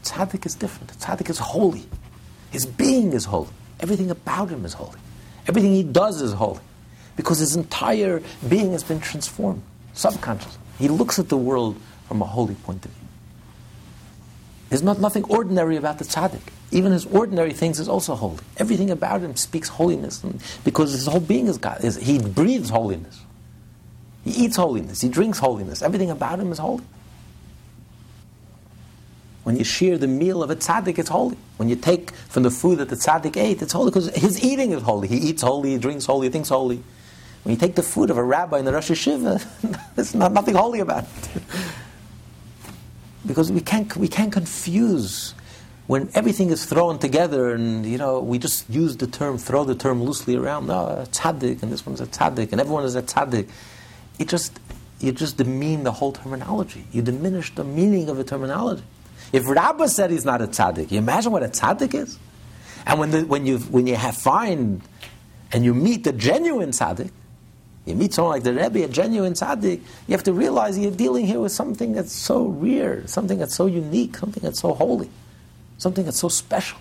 Tzaddik 0.09 0.46
is 0.46 0.54
different. 0.54 0.92
Tzaddik 0.98 1.28
is 1.28 1.38
holy. 1.38 1.84
His 2.50 2.64
being 2.64 3.12
is 3.12 3.24
holy. 3.26 3.48
Everything 3.80 4.11
about 4.11 4.48
him 4.48 4.64
is 4.64 4.72
holy. 4.72 4.98
Everything 5.46 5.72
he 5.72 5.82
does 5.82 6.20
is 6.22 6.32
holy. 6.32 6.61
Because 7.16 7.38
his 7.38 7.56
entire 7.56 8.22
being 8.48 8.72
has 8.72 8.82
been 8.82 9.00
transformed, 9.00 9.62
subconsciously. 9.92 10.61
He 10.78 10.88
looks 10.88 11.18
at 11.18 11.28
the 11.28 11.36
world 11.36 11.76
from 12.06 12.22
a 12.22 12.24
holy 12.24 12.54
point 12.54 12.84
of 12.84 12.90
view. 12.92 13.09
There's 14.68 14.82
not 14.82 15.00
nothing 15.00 15.24
ordinary 15.24 15.76
about 15.76 15.98
the 15.98 16.04
tzaddik. 16.04 16.40
Even 16.70 16.92
his 16.92 17.06
ordinary 17.06 17.52
things 17.52 17.80
is 17.80 17.88
also 17.88 18.14
holy. 18.14 18.38
Everything 18.59 18.90
about 18.90 19.22
him 19.22 19.34
speaks 19.36 19.68
holiness, 19.68 20.22
because 20.64 20.92
his 20.92 21.06
whole 21.06 21.20
being 21.20 21.46
is 21.46 21.59
God. 21.59 21.82
He 21.82 22.18
breathes 22.18 22.70
holiness. 22.70 23.20
He 24.24 24.44
eats 24.44 24.56
holiness. 24.56 25.00
He 25.00 25.09
drinks 25.09 25.38
holiness. 25.38 25.82
Everything 25.82 26.11
about 26.11 26.38
him 26.38 26.52
is 26.52 26.59
holy. 26.59 26.84
When 29.49 29.57
you 29.57 29.64
share 29.64 29.96
the 29.96 30.07
meal 30.07 30.42
of 30.42 30.51
a 30.51 30.57
tzaddik, 30.57 30.99
it's 30.99 31.09
holy. 31.09 31.38
When 31.57 31.70
you 31.70 31.76
take 31.76 32.11
from 32.11 32.42
the 32.42 32.51
food 32.51 32.80
that 32.80 32.90
the 32.90 32.96
tzaddik 32.96 33.34
ate, 33.38 33.62
it's 33.62 33.72
holy 33.72 33.90
because 33.90 34.14
his 34.14 34.44
eating 34.44 34.72
is 34.72 34.82
holy. 34.82 35.09
He 35.09 35.16
eats 35.16 35.40
holy, 35.40 35.70
he 35.70 35.78
drinks 35.78 36.05
holy, 36.05 36.26
he 36.26 36.30
thinks 36.30 36.51
holy. 36.51 36.82
When 37.44 37.55
you 37.55 37.59
take 37.59 37.74
the 37.74 37.82
food 37.82 38.11
of 38.11 38.18
a 38.18 38.22
rabbi 38.22 38.59
in 38.59 38.66
the 38.66 38.74
Rosh 38.74 38.90
Yeshiva, 38.90 39.42
there's 39.94 40.14
not, 40.14 40.32
nothing 40.32 40.55
holy 40.55 40.80
about 40.80 41.05
it. 41.05 41.42
because 43.26 43.51
we 43.51 43.62
can't, 43.62 43.96
we 43.96 44.07
can't 44.07 44.30
confuse 44.30 45.32
when 45.86 46.11
everything 46.12 46.51
is 46.51 46.66
thrown 46.66 46.99
together 46.99 47.55
and 47.55 47.86
you 47.86 47.96
know 47.96 48.20
we 48.20 48.38
just 48.38 48.68
use 48.68 48.99
the 48.99 49.07
term 49.07 49.38
throw 49.38 49.64
the 49.64 49.74
term 49.74 50.03
loosely 50.03 50.36
around 50.36 50.66
no 50.66 50.88
a 50.88 51.07
tzaddik 51.07 51.62
and 51.62 51.72
this 51.72 51.86
one's 51.86 52.03
a 52.03 52.07
tzaddik 52.07 52.53
and 52.53 52.61
everyone 52.61 52.84
is 52.84 52.94
a 52.94 53.03
tzaddik 53.03 53.49
it 54.18 54.28
just 54.28 54.61
you 55.01 55.11
just 55.11 55.38
demean 55.38 55.84
the 55.84 55.92
whole 55.92 56.12
terminology 56.12 56.84
you 56.92 57.01
diminish 57.01 57.55
the 57.55 57.64
meaning 57.64 58.11
of 58.11 58.18
the 58.18 58.24
terminology 58.24 58.82
if 59.33 59.47
Rabbah 59.49 59.89
said 59.89 60.11
he's 60.11 60.24
not 60.24 60.41
a 60.41 60.47
tzaddik, 60.47 60.91
you 60.91 60.99
imagine 60.99 61.33
what 61.33 61.43
a 61.43 61.49
tzaddik 61.49 61.95
is? 61.95 62.18
And 62.87 62.99
when, 62.99 63.11
the, 63.11 63.22
when, 63.22 63.47
you, 63.47 63.59
when 63.59 63.87
you 63.87 63.97
have 63.97 64.16
find 64.16 64.81
and 65.53 65.64
you 65.64 65.74
meet 65.74 66.05
the 66.05 66.12
genuine 66.12 66.70
tzaddik, 66.70 67.11
you 67.85 67.95
meet 67.95 68.12
someone 68.12 68.35
like 68.35 68.43
the 68.43 68.55
Rebbe, 68.55 68.85
a 68.85 68.89
genuine 68.89 69.33
tzaddik, 69.33 69.81
you 70.07 70.12
have 70.12 70.22
to 70.24 70.33
realize 70.33 70.79
you're 70.79 70.91
dealing 70.91 71.26
here 71.26 71.41
with 71.41 71.53
something 71.53 71.93
that's 71.93 72.12
so 72.12 72.45
rare, 72.47 73.07
something 73.07 73.39
that's 73.39 73.55
so 73.55 73.66
unique, 73.66 74.16
something 74.16 74.43
that's 74.43 74.61
so 74.61 74.74
holy, 74.74 75.11
something 75.79 76.05
that's 76.05 76.18
so 76.18 76.29
special. 76.29 76.79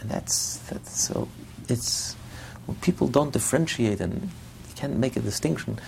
And 0.00 0.10
that's, 0.10 0.58
that's 0.68 1.00
so, 1.00 1.28
it's, 1.68 2.16
people 2.82 3.08
don't 3.08 3.32
differentiate 3.32 4.00
and 4.00 4.30
can't 4.74 4.96
make 4.96 5.16
a 5.16 5.20
distinction, 5.20 5.78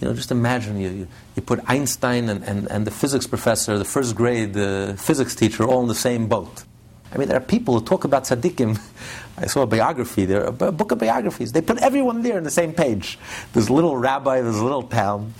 you 0.00 0.08
know, 0.08 0.14
just 0.14 0.30
imagine 0.30 0.80
you, 0.80 0.88
you, 0.88 1.08
you 1.36 1.42
put 1.42 1.60
Einstein 1.68 2.28
and, 2.28 2.42
and, 2.44 2.70
and 2.70 2.86
the 2.86 2.90
physics 2.90 3.26
professor, 3.26 3.76
the 3.76 3.84
first 3.84 4.14
grade 4.14 4.54
physics 4.98 5.34
teacher, 5.34 5.64
all 5.64 5.82
in 5.82 5.88
the 5.88 5.94
same 5.94 6.26
boat. 6.26 6.64
I 7.12 7.18
mean, 7.18 7.28
there 7.28 7.36
are 7.36 7.44
people 7.44 7.78
who 7.78 7.84
talk 7.84 8.04
about 8.04 8.24
tzaddikim. 8.24 8.80
I 9.36 9.46
saw 9.46 9.62
a 9.62 9.66
biography 9.66 10.26
there, 10.26 10.44
a 10.44 10.52
book 10.52 10.92
of 10.92 10.98
biographies. 10.98 11.52
They 11.52 11.62
put 11.62 11.78
everyone 11.78 12.22
there 12.22 12.36
on 12.36 12.44
the 12.44 12.50
same 12.50 12.72
page. 12.72 13.18
This 13.52 13.70
little 13.70 13.96
rabbi, 13.96 14.40
this 14.42 14.58
little 14.58 14.82
town, 14.82 15.34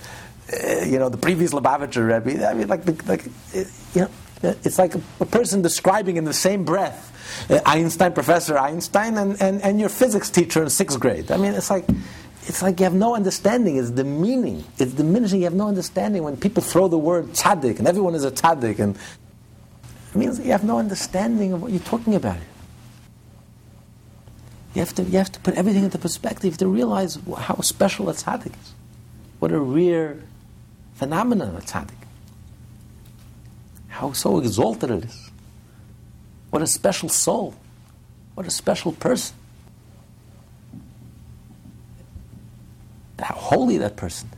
uh, 0.51 0.85
you 0.85 0.99
know, 0.99 1.09
the 1.09 1.17
previous 1.17 1.51
Lubavitcher 1.53 2.25
Rebbe. 2.25 2.47
I 2.47 2.53
mean, 2.53 2.67
like, 2.67 2.85
like 3.07 3.25
uh, 3.55 3.63
you 3.93 4.01
know, 4.01 4.09
it's 4.63 4.79
like 4.79 4.95
a, 4.95 5.01
a, 5.19 5.25
person 5.25 5.61
describing 5.61 6.17
in 6.17 6.25
the 6.25 6.33
same 6.33 6.65
breath 6.65 7.11
uh, 7.49 7.59
Einstein, 7.65 8.13
Professor 8.13 8.57
Einstein, 8.57 9.17
and, 9.17 9.39
and, 9.41 9.61
and 9.61 9.79
your 9.79 9.89
physics 9.89 10.29
teacher 10.29 10.63
in 10.63 10.69
sixth 10.69 10.99
grade. 10.99 11.31
I 11.31 11.37
mean, 11.37 11.53
it's 11.53 11.69
like 11.69 11.85
it's 12.47 12.61
like 12.61 12.79
you 12.79 12.85
have 12.85 12.93
no 12.93 13.15
understanding. 13.15 13.77
It's 13.77 13.91
the 13.91 14.03
meaning. 14.03 14.63
It's 14.77 14.93
diminishing. 14.93 15.39
You 15.39 15.45
have 15.45 15.53
no 15.53 15.67
understanding 15.67 16.23
when 16.23 16.37
people 16.37 16.63
throw 16.63 16.87
the 16.87 16.97
word 16.97 17.27
tzaddik 17.33 17.79
and 17.79 17.87
everyone 17.87 18.15
is 18.15 18.25
a 18.25 18.31
tzaddik, 18.31 18.79
and 18.79 18.95
it 18.95 20.15
means 20.15 20.39
you 20.39 20.51
have 20.51 20.63
no 20.63 20.79
understanding 20.79 21.53
of 21.53 21.61
what 21.61 21.71
you're 21.71 21.79
talking 21.81 22.15
about. 22.15 22.37
You 24.73 24.79
have 24.79 24.93
to, 24.95 25.03
you 25.03 25.17
have 25.17 25.31
to 25.33 25.39
put 25.41 25.55
everything 25.55 25.83
into 25.83 25.97
perspective. 25.97 26.57
To 26.57 26.67
realize 26.67 27.19
how 27.37 27.55
special 27.61 28.09
a 28.09 28.13
tzaddik 28.13 28.59
is. 28.59 28.73
What 29.39 29.51
a 29.51 29.59
rare 29.59 30.17
phenomenon 30.95 31.55
a 31.55 31.59
tzaddik. 31.59 31.91
How 33.89 34.13
so 34.13 34.39
exalted 34.39 34.89
it 34.89 35.05
is. 35.05 35.31
What 36.49 36.61
a 36.61 36.67
special 36.67 37.09
soul. 37.09 37.53
What 38.33 38.47
a 38.47 38.51
special 38.51 38.93
person. 38.93 39.35
How 43.21 43.35
holy 43.35 43.77
that 43.77 43.95
person. 43.95 44.29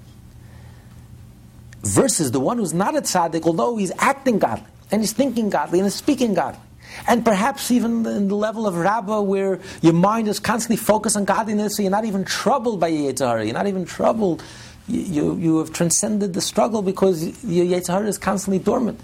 Versus 1.83 2.31
the 2.31 2.39
one 2.39 2.57
who's 2.57 2.73
not 2.73 2.95
a 2.95 3.01
tzaddik, 3.01 3.45
although 3.45 3.75
he's 3.75 3.91
acting 3.97 4.39
godly, 4.39 4.65
and 4.91 5.01
he's 5.01 5.13
thinking 5.13 5.49
godly, 5.49 5.79
and 5.79 5.85
he's 5.85 5.95
speaking 5.95 6.33
godly. 6.33 6.59
And 7.07 7.25
perhaps 7.25 7.71
even 7.71 8.05
in 8.05 8.27
the 8.27 8.35
level 8.35 8.67
of 8.67 8.75
Rabbah, 8.75 9.21
where 9.21 9.59
your 9.81 9.93
mind 9.93 10.27
is 10.27 10.39
constantly 10.39 10.77
focused 10.77 11.17
on 11.17 11.25
godliness, 11.25 11.75
so 11.75 11.81
you're 11.81 11.91
not 11.91 12.05
even 12.05 12.23
troubled 12.23 12.79
by 12.79 12.91
Yetzer 12.91 13.27
Hara, 13.27 13.43
you're 13.43 13.53
not 13.53 13.67
even 13.67 13.85
troubled. 13.85 14.43
You, 14.87 15.01
you, 15.01 15.37
you, 15.37 15.57
have 15.59 15.71
transcended 15.71 16.33
the 16.33 16.41
struggle 16.41 16.81
because 16.81 17.23
your 17.43 17.65
Yetzer 17.65 17.93
Hara 17.93 18.07
is 18.07 18.17
constantly 18.17 18.59
dormant. 18.59 18.99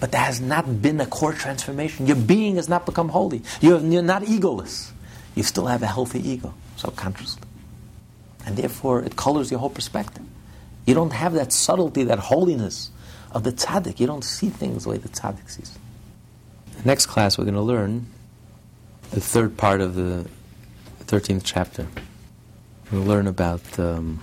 But 0.00 0.12
there 0.12 0.20
has 0.20 0.40
not 0.40 0.82
been 0.82 1.00
a 1.00 1.06
core 1.06 1.32
transformation. 1.32 2.06
Your 2.06 2.16
being 2.16 2.56
has 2.56 2.68
not 2.68 2.86
become 2.86 3.08
holy. 3.08 3.42
You 3.60 3.72
have, 3.72 3.84
you're 3.84 4.02
not 4.02 4.22
egoless. 4.22 4.90
You 5.34 5.42
still 5.42 5.66
have 5.66 5.82
a 5.82 5.86
healthy 5.86 6.28
ego, 6.28 6.54
subconsciously. 6.76 7.42
And 8.46 8.56
therefore, 8.56 9.02
it 9.02 9.16
colors 9.16 9.50
your 9.50 9.60
whole 9.60 9.70
perspective. 9.70 10.24
You 10.86 10.94
don't 10.94 11.12
have 11.12 11.32
that 11.34 11.52
subtlety, 11.52 12.04
that 12.04 12.18
holiness 12.18 12.90
of 13.32 13.42
the 13.42 13.52
tzaddik. 13.52 13.98
You 14.00 14.06
don't 14.06 14.24
see 14.24 14.50
things 14.50 14.84
the 14.84 14.90
way 14.90 14.98
the 14.98 15.08
tzaddik 15.08 15.48
sees. 15.48 15.78
Next 16.84 17.06
class, 17.06 17.38
we're 17.38 17.44
going 17.44 17.54
to 17.54 17.62
learn 17.62 18.06
the 19.10 19.20
third 19.20 19.56
part 19.56 19.80
of 19.80 19.94
the 19.94 20.28
13th 21.06 21.42
chapter. 21.44 21.86
We'll 22.92 23.02
learn 23.02 23.26
about 23.26 23.78
um, 23.78 24.20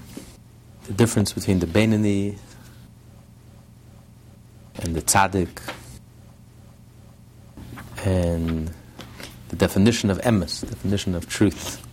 the 0.85 0.93
difference 0.93 1.33
between 1.33 1.59
the 1.59 1.65
Beinoni 1.65 2.37
and 4.79 4.95
the 4.95 5.01
tzaddik 5.01 5.49
and 8.03 8.71
the 9.49 9.55
definition 9.55 10.09
of 10.09 10.19
emes, 10.19 10.67
definition 10.67 11.15
of 11.15 11.27
truth 11.27 11.85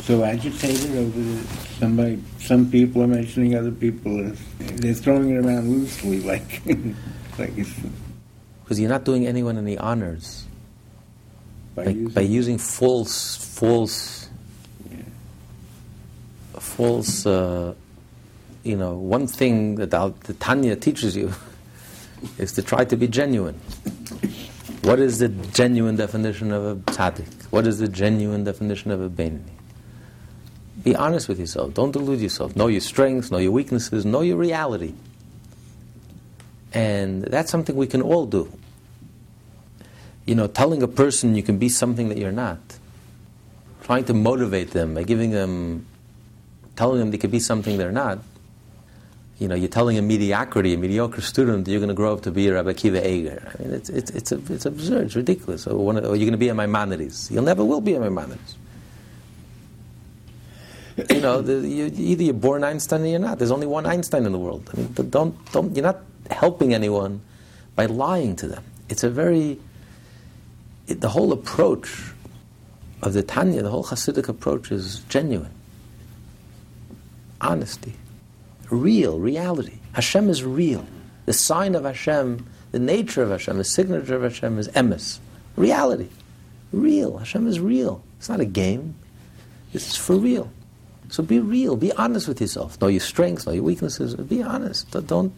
so 0.00 0.24
agitated 0.24 0.96
over 0.96 1.42
somebody. 1.78 2.22
Some 2.40 2.70
people 2.70 3.02
are 3.02 3.06
mentioning 3.06 3.54
other 3.56 3.70
people. 3.70 4.32
They're 4.58 4.94
throwing 4.94 5.30
it 5.30 5.44
around 5.44 5.70
loosely, 5.70 6.20
like 6.32 6.62
like 7.38 7.56
it's. 7.56 7.72
Because 8.64 8.80
you're 8.80 8.90
not 8.90 9.04
doing 9.04 9.26
anyone 9.26 9.58
any 9.58 9.76
honors 9.78 10.44
by, 11.74 11.84
by, 11.84 11.90
using, 11.90 12.08
by 12.14 12.20
using 12.20 12.58
false, 12.58 13.36
false, 13.36 14.28
yeah. 14.90 14.98
false. 16.58 17.26
Uh, 17.26 17.74
you 18.64 18.76
know, 18.76 18.94
one 18.94 19.26
thing 19.26 19.74
that 19.76 19.90
the 19.90 20.34
Tanya 20.34 20.76
teaches 20.76 21.16
you 21.16 21.32
is 22.38 22.52
to 22.52 22.62
try 22.62 22.84
to 22.84 22.96
be 22.96 23.08
genuine. 23.08 23.58
What 24.82 24.98
is 24.98 25.18
the 25.18 25.28
genuine 25.28 25.96
definition 25.96 26.52
of 26.52 26.64
a 26.64 26.74
tzaddik? 26.92 27.44
What 27.50 27.66
is 27.66 27.78
the 27.78 27.88
genuine 27.88 28.44
definition 28.44 28.90
of 28.90 29.00
a 29.00 29.08
beinoni? 29.08 29.51
Be 30.82 30.96
honest 30.96 31.28
with 31.28 31.38
yourself. 31.38 31.74
Don't 31.74 31.92
delude 31.92 32.20
yourself. 32.20 32.56
Know 32.56 32.66
your 32.66 32.80
strengths, 32.80 33.30
know 33.30 33.38
your 33.38 33.52
weaknesses, 33.52 34.04
know 34.04 34.20
your 34.20 34.36
reality. 34.36 34.94
And 36.72 37.22
that's 37.22 37.50
something 37.50 37.76
we 37.76 37.86
can 37.86 38.02
all 38.02 38.26
do. 38.26 38.50
You 40.24 40.34
know, 40.34 40.46
telling 40.46 40.82
a 40.82 40.88
person 40.88 41.34
you 41.34 41.42
can 41.42 41.58
be 41.58 41.68
something 41.68 42.08
that 42.08 42.18
you're 42.18 42.32
not, 42.32 42.58
trying 43.82 44.04
to 44.06 44.14
motivate 44.14 44.70
them 44.70 44.94
by 44.94 45.02
giving 45.02 45.30
them, 45.30 45.86
telling 46.76 46.98
them 46.98 47.10
they 47.10 47.18
could 47.18 47.30
be 47.30 47.40
something 47.40 47.78
they're 47.78 47.92
not. 47.92 48.18
You 49.38 49.48
know, 49.48 49.56
you're 49.56 49.68
telling 49.68 49.98
a 49.98 50.02
mediocrity, 50.02 50.74
a 50.74 50.78
mediocre 50.78 51.20
student, 51.20 51.64
that 51.64 51.70
you're 51.70 51.80
going 51.80 51.88
to 51.88 51.94
grow 51.94 52.12
up 52.12 52.22
to 52.22 52.30
be 52.30 52.46
a 52.48 52.54
Rabbi 52.54 52.72
Akiva 52.72 53.04
Eger. 53.04 53.52
I 53.52 53.62
mean, 53.62 53.74
it's, 53.74 53.88
it's, 53.88 54.10
it's, 54.10 54.32
a, 54.32 54.38
it's 54.52 54.66
absurd, 54.66 55.06
it's 55.06 55.16
ridiculous. 55.16 55.66
Or, 55.66 55.84
one, 55.84 55.98
or 55.98 56.14
you're 56.14 56.18
going 56.18 56.32
to 56.32 56.38
be 56.38 56.48
a 56.48 56.54
Maimonides. 56.54 57.30
You'll 57.30 57.42
never 57.42 57.64
will 57.64 57.80
be 57.80 57.94
a 57.94 58.00
Maimonides 58.00 58.56
you 61.10 61.20
know, 61.20 61.40
the, 61.40 61.66
you, 61.66 61.92
either 61.94 62.22
you're 62.22 62.34
born 62.34 62.64
Einstein 62.64 63.02
or 63.02 63.06
you're 63.06 63.18
not. 63.18 63.38
There's 63.38 63.50
only 63.50 63.66
one 63.66 63.86
Einstein 63.86 64.26
in 64.26 64.32
the 64.32 64.38
world. 64.38 64.68
I 64.72 64.76
mean, 64.76 65.10
don't, 65.10 65.52
don't, 65.52 65.74
you're 65.74 65.82
not 65.82 66.00
helping 66.30 66.74
anyone 66.74 67.20
by 67.74 67.86
lying 67.86 68.36
to 68.36 68.46
them. 68.46 68.64
It's 68.88 69.02
a 69.02 69.10
very, 69.10 69.58
it, 70.86 71.00
the 71.00 71.08
whole 71.08 71.32
approach 71.32 72.12
of 73.02 73.14
the 73.14 73.22
Tanya, 73.22 73.62
the 73.62 73.70
whole 73.70 73.84
Hasidic 73.84 74.28
approach 74.28 74.70
is 74.70 75.00
genuine. 75.08 75.50
Honesty. 77.40 77.94
Real, 78.70 79.18
reality. 79.18 79.78
Hashem 79.92 80.30
is 80.30 80.44
real. 80.44 80.86
The 81.26 81.32
sign 81.32 81.74
of 81.74 81.84
Hashem, 81.84 82.46
the 82.70 82.78
nature 82.78 83.22
of 83.22 83.30
Hashem, 83.30 83.58
the 83.58 83.64
signature 83.64 84.16
of 84.16 84.22
Hashem 84.22 84.58
is 84.58 84.68
emes. 84.68 85.18
Reality. 85.56 86.08
Real. 86.72 87.18
Hashem 87.18 87.46
is 87.46 87.60
real. 87.60 88.02
It's 88.18 88.28
not 88.28 88.40
a 88.40 88.44
game. 88.44 88.94
It's 89.72 89.96
for 89.96 90.16
real. 90.16 90.50
So 91.12 91.22
be 91.22 91.40
real, 91.40 91.76
be 91.76 91.92
honest 91.92 92.26
with 92.26 92.40
yourself. 92.40 92.80
Know 92.80 92.86
your 92.86 92.98
strengths, 93.00 93.46
know 93.46 93.52
your 93.52 93.64
weaknesses, 93.64 94.14
be 94.14 94.42
honest. 94.42 94.90
Don't. 95.06 95.30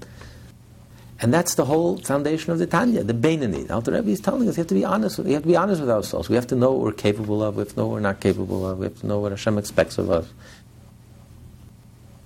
And 1.20 1.35
that's 1.35 1.57
the 1.57 1.64
whole 1.64 1.99
foundation 1.99 2.53
of 2.53 2.61
the 2.61 2.66
Tanya, 2.66 3.03
the 3.03 3.12
Beinoni. 3.12 3.68
Now 3.68 3.81
the 3.81 3.91
Rebbe 3.91 4.11
is 4.11 4.20
telling 4.20 4.49
us 4.49 4.57
you 4.57 4.61
have 4.61 4.68
to 4.68 4.75
be 4.75 4.85
honest. 4.85 5.18
With, 5.18 5.27
you 5.27 5.35
have 5.35 5.43
to 5.43 5.49
be 5.49 5.57
honest 5.57 5.81
with 5.81 5.91
ourselves. 5.91 6.29
We 6.29 6.37
have 6.37 6.47
to 6.47 6.55
know 6.55 6.70
what 6.70 6.81
we're 6.81 6.93
capable 6.93 7.43
of. 7.43 7.57
We 7.57 7.62
have 7.62 7.70
to 7.70 7.77
know 7.77 7.87
what 7.87 7.95
we're 7.95 8.01
not 8.01 8.20
capable 8.20 8.64
of. 8.64 8.79
We 8.79 8.85
have 8.85 9.01
to 9.01 9.07
know 9.09 9.18
what 9.18 9.33
Hashem 9.33 9.59
expects 9.59 9.99
of 9.99 10.12
us. 10.12 10.33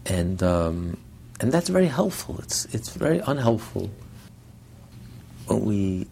And 0.04 0.42
um, 0.42 0.98
and 1.40 1.50
that's 1.50 1.70
very 1.70 1.86
helpful. 1.86 2.38
It's 2.40 2.66
it's 2.66 2.90
very 2.90 3.20
unhelpful 3.20 3.88
when 5.46 5.64
we 5.64 6.06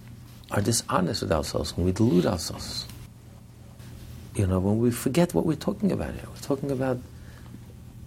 are 0.53 0.62
dishonest 0.62 1.20
with 1.20 1.32
ourselves, 1.32 1.76
when 1.76 1.84
we 1.84 1.93
delude 1.93 2.24
ourselves. 2.24 2.87
You 4.34 4.47
know, 4.47 4.59
when 4.59 4.78
we 4.78 4.91
forget 4.91 5.34
what 5.34 5.45
we're 5.45 5.57
talking 5.57 5.93
about 5.93 6.14
here. 6.14 6.24
We're 6.32 6.41
talking 6.41 6.70
about 6.70 6.99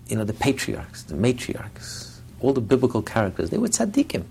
you 0.10 0.18
know, 0.18 0.24
the 0.24 0.34
patriarchs, 0.34 1.04
the 1.04 1.16
matriarchs, 1.16 2.20
all 2.42 2.54
the 2.54 2.62
biblical 2.62 3.02
characters, 3.02 3.50
they 3.50 3.58
were 3.58 3.68
tzaddikim. 3.68 4.26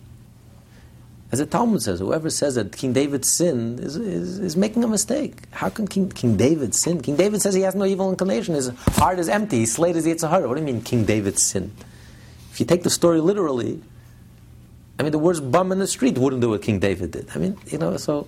As 1.31 1.41
the 1.41 1.47
Talmud 1.47 1.83
says, 1.83 2.01
whoever 2.01 2.31
says 2.31 2.55
that 2.55 2.75
King 2.75 2.95
David 2.95 3.25
sinned 3.25 3.81
is, 3.81 3.97
is, 3.97 4.39
is 4.39 4.57
making 4.57 4.83
a 4.83 4.89
mistake. 4.89 5.43
How 5.51 5.69
can 5.69 5.87
King, 5.87 6.09
King 6.09 6.39
David 6.39 6.75
sin? 6.75 7.03
King 7.03 7.17
David 7.17 7.43
says 7.43 7.55
he 7.55 7.61
has 7.63 7.75
no 7.75 7.85
evil 7.85 8.09
inclination. 8.09 8.55
His 8.55 8.69
heart 8.69 9.19
is 9.19 9.29
empty. 9.29 9.59
He 9.59 9.67
slayed 9.67 9.95
his 9.95 10.07
Yetzer 10.07 10.31
Hara. 10.31 10.49
What 10.49 10.55
do 10.55 10.61
you 10.61 10.67
mean 10.67 10.81
King 10.81 11.05
David 11.05 11.39
sinned? 11.39 11.73
If 12.51 12.61
you 12.61 12.67
take 12.67 12.83
the 12.83 12.91
story 12.91 13.21
literally, 13.21 13.83
I 14.99 15.03
mean, 15.03 15.13
the 15.13 15.19
worst 15.19 15.49
bum 15.51 15.71
in 15.71 15.79
the 15.79 15.87
street 15.87 16.17
wouldn't 16.17 16.41
do 16.41 16.49
what 16.51 16.63
King 16.63 16.79
David 16.79 17.11
did. 17.11 17.29
I 17.35 17.39
mean, 17.39 17.59
you 17.67 17.77
know, 17.77 17.99
so 17.99 18.27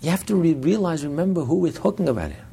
you 0.00 0.10
have 0.10 0.24
to 0.26 0.34
re- 0.34 0.54
realize, 0.54 1.04
remember 1.04 1.44
who 1.44 1.56
we're 1.56 1.72
talking 1.72 2.08
about 2.08 2.30
here. 2.30 2.44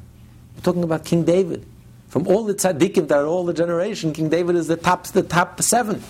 We're 0.54 0.62
talking 0.62 0.84
about 0.84 1.06
King 1.06 1.24
David. 1.24 1.66
From 2.10 2.26
all 2.26 2.44
the 2.44 2.54
tzaddikim 2.54 3.08
that 3.08 3.18
are 3.18 3.26
all 3.26 3.44
the 3.44 3.54
generation, 3.54 4.12
King 4.12 4.28
David 4.28 4.56
is 4.56 4.66
the 4.66 4.76
top, 4.76 5.06
the 5.06 5.22
top 5.22 5.62
seven. 5.62 6.02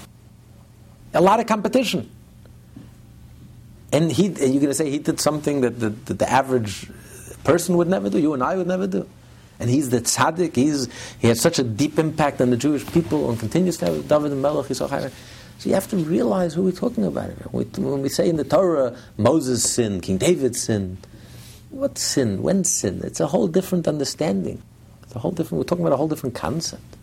A 1.12 1.20
lot 1.20 1.40
of 1.40 1.46
competition. 1.46 2.10
And 3.92 4.10
he, 4.10 4.24
you're 4.28 4.32
going 4.32 4.60
to 4.60 4.74
say 4.74 4.90
he 4.90 4.98
did 4.98 5.20
something 5.20 5.60
that 5.60 5.78
the, 5.78 5.90
that 5.90 6.18
the 6.18 6.30
average 6.30 6.90
person 7.44 7.76
would 7.76 7.88
never 7.88 8.08
do, 8.08 8.18
you 8.18 8.32
and 8.32 8.42
I 8.42 8.56
would 8.56 8.66
never 8.66 8.86
do. 8.86 9.06
And 9.58 9.68
he's 9.68 9.90
the 9.90 10.00
tzaddik, 10.00 10.56
he's, 10.56 10.88
he 11.18 11.28
has 11.28 11.38
such 11.38 11.58
a 11.58 11.62
deep 11.62 11.98
impact 11.98 12.40
on 12.40 12.48
the 12.48 12.56
Jewish 12.56 12.86
people 12.92 13.28
and 13.28 13.38
continues 13.38 13.76
to 13.78 13.86
have 13.86 14.08
David 14.08 14.32
HaMelech, 14.32 15.12
so 15.58 15.68
you 15.68 15.74
have 15.74 15.88
to 15.90 15.98
realize 15.98 16.54
who 16.54 16.62
we're 16.62 16.72
talking 16.72 17.04
about 17.04 17.26
here. 17.26 17.46
When 17.50 18.00
we 18.00 18.08
say 18.08 18.30
in 18.30 18.36
the 18.36 18.44
Torah, 18.44 18.96
Moses 19.18 19.62
sinned, 19.70 20.02
King 20.02 20.16
David 20.16 20.56
sinned, 20.56 21.06
what 21.68 21.98
sin? 21.98 22.42
When 22.42 22.64
sin? 22.64 23.02
It's 23.04 23.20
a 23.20 23.26
whole 23.26 23.46
different 23.46 23.86
understanding. 23.86 24.62
It's 25.10 25.16
a 25.16 25.18
whole 25.18 25.32
different, 25.32 25.58
we're 25.58 25.64
talking 25.64 25.84
about 25.84 25.92
a 25.92 25.96
whole 25.96 26.06
different 26.06 26.36
concept. 26.36 26.96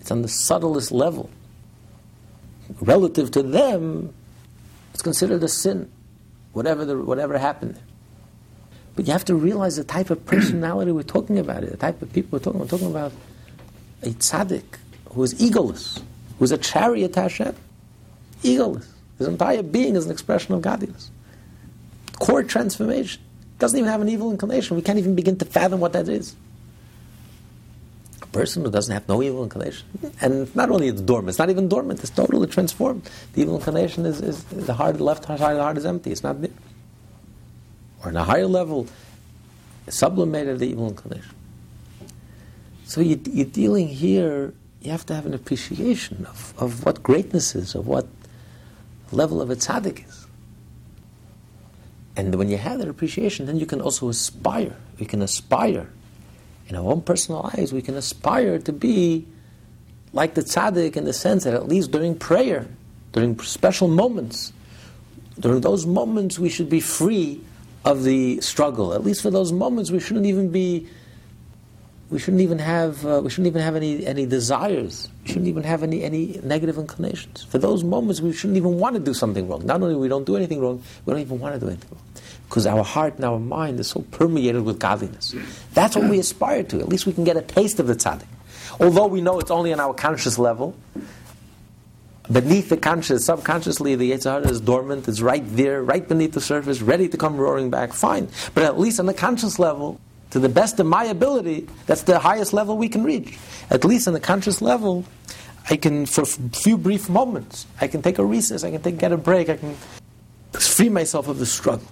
It's 0.00 0.10
on 0.10 0.22
the 0.22 0.28
subtlest 0.28 0.90
level. 0.90 1.28
Relative 2.80 3.30
to 3.32 3.42
them, 3.42 4.14
it's 4.94 5.02
considered 5.02 5.42
a 5.42 5.48
sin 5.48 5.92
whatever, 6.54 6.86
the, 6.86 6.96
whatever 6.96 7.36
happened. 7.36 7.78
But 8.94 9.06
you 9.06 9.12
have 9.12 9.26
to 9.26 9.34
realize 9.34 9.76
the 9.76 9.84
type 9.84 10.08
of 10.08 10.24
personality 10.24 10.92
we're 10.92 11.02
talking 11.02 11.38
about, 11.38 11.60
the 11.60 11.76
type 11.76 12.00
of 12.00 12.10
people 12.10 12.38
we're 12.38 12.42
talking 12.42 12.62
about. 12.62 12.72
We're 12.72 12.78
talking 12.78 12.90
about 12.90 13.12
a 14.02 14.06
tzaddik 14.06 14.64
who 15.10 15.22
is 15.22 15.34
egoless, 15.34 16.00
who 16.38 16.44
is 16.46 16.52
a 16.52 16.56
chariot 16.56 17.14
Hashem. 17.14 17.54
Egoless. 18.42 18.86
His 19.18 19.28
entire 19.28 19.62
being 19.62 19.94
is 19.96 20.06
an 20.06 20.12
expression 20.12 20.54
of 20.54 20.62
godliness. 20.62 21.10
Core 22.18 22.42
transformation. 22.42 23.20
Doesn't 23.58 23.78
even 23.78 23.90
have 23.90 24.00
an 24.00 24.08
evil 24.08 24.30
inclination. 24.30 24.76
We 24.76 24.82
can't 24.82 24.98
even 24.98 25.14
begin 25.14 25.36
to 25.36 25.44
fathom 25.44 25.80
what 25.80 25.92
that 25.92 26.08
is. 26.08 26.34
Person 28.36 28.64
who 28.64 28.70
doesn't 28.70 28.92
have 28.92 29.08
no 29.08 29.22
evil 29.22 29.42
inclination. 29.42 29.86
And 30.20 30.54
not 30.54 30.68
only 30.68 30.88
it's 30.88 31.00
dormant, 31.00 31.30
it's 31.30 31.38
not 31.38 31.48
even 31.48 31.70
dormant, 31.70 32.00
it's 32.00 32.10
totally 32.10 32.46
transformed. 32.46 33.08
The 33.32 33.40
evil 33.40 33.56
inclination 33.56 34.04
is, 34.04 34.20
is 34.20 34.44
the 34.44 34.74
heart, 34.74 34.98
the 34.98 35.04
left 35.04 35.24
side 35.24 35.40
of 35.40 35.56
the 35.56 35.62
heart 35.62 35.78
is 35.78 35.86
empty, 35.86 36.12
it's 36.12 36.22
not 36.22 36.42
there. 36.42 36.50
Or 38.02 38.08
on 38.08 38.16
a 38.18 38.24
higher 38.24 38.46
level, 38.46 38.88
sublimated 39.88 40.58
the 40.58 40.66
evil 40.66 40.86
inclination. 40.86 41.34
So 42.84 43.00
you, 43.00 43.18
you're 43.24 43.46
dealing 43.46 43.88
here, 43.88 44.52
you 44.82 44.90
have 44.90 45.06
to 45.06 45.14
have 45.14 45.24
an 45.24 45.32
appreciation 45.32 46.26
of, 46.26 46.52
of 46.58 46.84
what 46.84 47.02
greatness 47.02 47.54
is, 47.54 47.74
of 47.74 47.86
what 47.86 48.06
level 49.12 49.40
of 49.40 49.48
a 49.48 49.56
tzaddik 49.56 50.06
is. 50.06 50.26
And 52.16 52.34
when 52.34 52.50
you 52.50 52.58
have 52.58 52.80
that 52.80 52.88
appreciation, 52.88 53.46
then 53.46 53.56
you 53.56 53.64
can 53.64 53.80
also 53.80 54.10
aspire. 54.10 54.76
You 54.98 55.06
can 55.06 55.22
aspire 55.22 55.88
in 56.68 56.76
our 56.76 56.84
own 56.84 57.02
personal 57.02 57.42
lives, 57.54 57.72
we 57.72 57.82
can 57.82 57.94
aspire 57.94 58.58
to 58.58 58.72
be 58.72 59.26
like 60.12 60.34
the 60.34 60.42
tzaddik 60.42 60.96
in 60.96 61.04
the 61.04 61.12
sense 61.12 61.44
that 61.44 61.54
at 61.54 61.68
least 61.68 61.90
during 61.90 62.18
prayer, 62.18 62.66
during 63.12 63.38
special 63.40 63.88
moments, 63.88 64.52
during 65.38 65.60
those 65.60 65.86
moments 65.86 66.38
we 66.38 66.48
should 66.48 66.68
be 66.68 66.80
free 66.80 67.40
of 67.84 68.02
the 68.02 68.40
struggle. 68.40 68.92
At 68.94 69.04
least 69.04 69.22
for 69.22 69.30
those 69.30 69.52
moments, 69.52 69.90
we 69.90 70.00
shouldn't 70.00 70.26
even 70.26 70.50
be. 70.50 70.88
We 72.10 72.18
shouldn't 72.18 72.42
even 72.42 72.58
have. 72.58 73.04
Uh, 73.04 73.20
we 73.22 73.30
shouldn't 73.30 73.48
even 73.48 73.62
have 73.62 73.76
any 73.76 74.06
any 74.06 74.26
desires. 74.26 75.08
We 75.22 75.28
shouldn't 75.28 75.48
even 75.48 75.62
have 75.62 75.82
any 75.82 76.02
any 76.02 76.40
negative 76.42 76.78
inclinations. 76.78 77.44
For 77.44 77.58
those 77.58 77.84
moments, 77.84 78.20
we 78.20 78.32
shouldn't 78.32 78.56
even 78.56 78.78
want 78.78 78.94
to 78.94 79.00
do 79.00 79.14
something 79.14 79.48
wrong. 79.48 79.66
Not 79.66 79.82
only 79.82 79.96
we 79.96 80.08
don't 80.08 80.24
do 80.24 80.36
anything 80.36 80.60
wrong, 80.60 80.82
we 81.04 81.12
don't 81.12 81.20
even 81.20 81.38
want 81.38 81.54
to 81.54 81.60
do 81.60 81.66
anything 81.66 81.90
wrong 81.92 82.02
because 82.48 82.66
our 82.66 82.84
heart 82.84 83.16
and 83.16 83.24
our 83.24 83.38
mind 83.38 83.80
is 83.80 83.88
so 83.88 84.00
permeated 84.12 84.62
with 84.62 84.78
godliness. 84.78 85.34
That's 85.74 85.96
what 85.96 86.08
we 86.08 86.18
aspire 86.18 86.62
to. 86.64 86.80
At 86.80 86.88
least 86.88 87.06
we 87.06 87.12
can 87.12 87.24
get 87.24 87.36
a 87.36 87.42
taste 87.42 87.80
of 87.80 87.86
the 87.86 87.94
tzaddik. 87.94 88.26
Although 88.80 89.06
we 89.06 89.20
know 89.20 89.38
it's 89.40 89.50
only 89.50 89.72
on 89.72 89.80
our 89.80 89.94
conscious 89.94 90.38
level, 90.38 90.76
beneath 92.30 92.68
the 92.68 92.76
conscious, 92.76 93.24
subconsciously, 93.24 93.94
the 93.94 94.12
Yetzer 94.12 94.32
Hara 94.32 94.48
is 94.48 94.60
dormant, 94.60 95.08
it's 95.08 95.20
right 95.20 95.44
there, 95.56 95.82
right 95.82 96.06
beneath 96.06 96.32
the 96.32 96.40
surface, 96.40 96.82
ready 96.82 97.08
to 97.08 97.16
come 97.16 97.36
roaring 97.36 97.70
back, 97.70 97.92
fine. 97.92 98.28
But 98.54 98.64
at 98.64 98.78
least 98.78 99.00
on 99.00 99.06
the 99.06 99.14
conscious 99.14 99.58
level, 99.58 100.00
to 100.30 100.38
the 100.38 100.48
best 100.48 100.78
of 100.78 100.86
my 100.86 101.04
ability, 101.04 101.68
that's 101.86 102.02
the 102.02 102.18
highest 102.18 102.52
level 102.52 102.76
we 102.76 102.88
can 102.88 103.02
reach. 103.04 103.38
At 103.70 103.84
least 103.84 104.06
on 104.06 104.14
the 104.14 104.20
conscious 104.20 104.60
level, 104.60 105.04
I 105.70 105.76
can, 105.76 106.06
for 106.06 106.22
a 106.22 106.26
few 106.26 106.76
brief 106.76 107.08
moments, 107.08 107.66
I 107.80 107.88
can 107.88 108.02
take 108.02 108.18
a 108.18 108.24
recess, 108.24 108.62
I 108.62 108.70
can 108.70 108.82
take, 108.82 108.98
get 108.98 109.12
a 109.12 109.16
break, 109.16 109.48
I 109.48 109.56
can 109.56 109.74
free 110.52 110.88
myself 110.88 111.28
of 111.28 111.38
the 111.38 111.46
struggle 111.46 111.86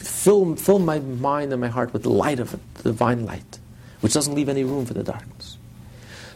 fill, 0.00 0.56
fill 0.56 0.78
my 0.78 0.98
mind 0.98 1.52
and 1.52 1.60
my 1.60 1.68
heart 1.68 1.92
with 1.92 2.02
the 2.02 2.10
light 2.10 2.40
of 2.40 2.54
it, 2.54 2.74
the 2.76 2.84
divine 2.84 3.26
light, 3.26 3.58
which 4.00 4.14
doesn't 4.14 4.34
leave 4.34 4.48
any 4.48 4.64
room 4.64 4.86
for 4.86 4.94
the 4.94 5.02
darkness. 5.02 5.58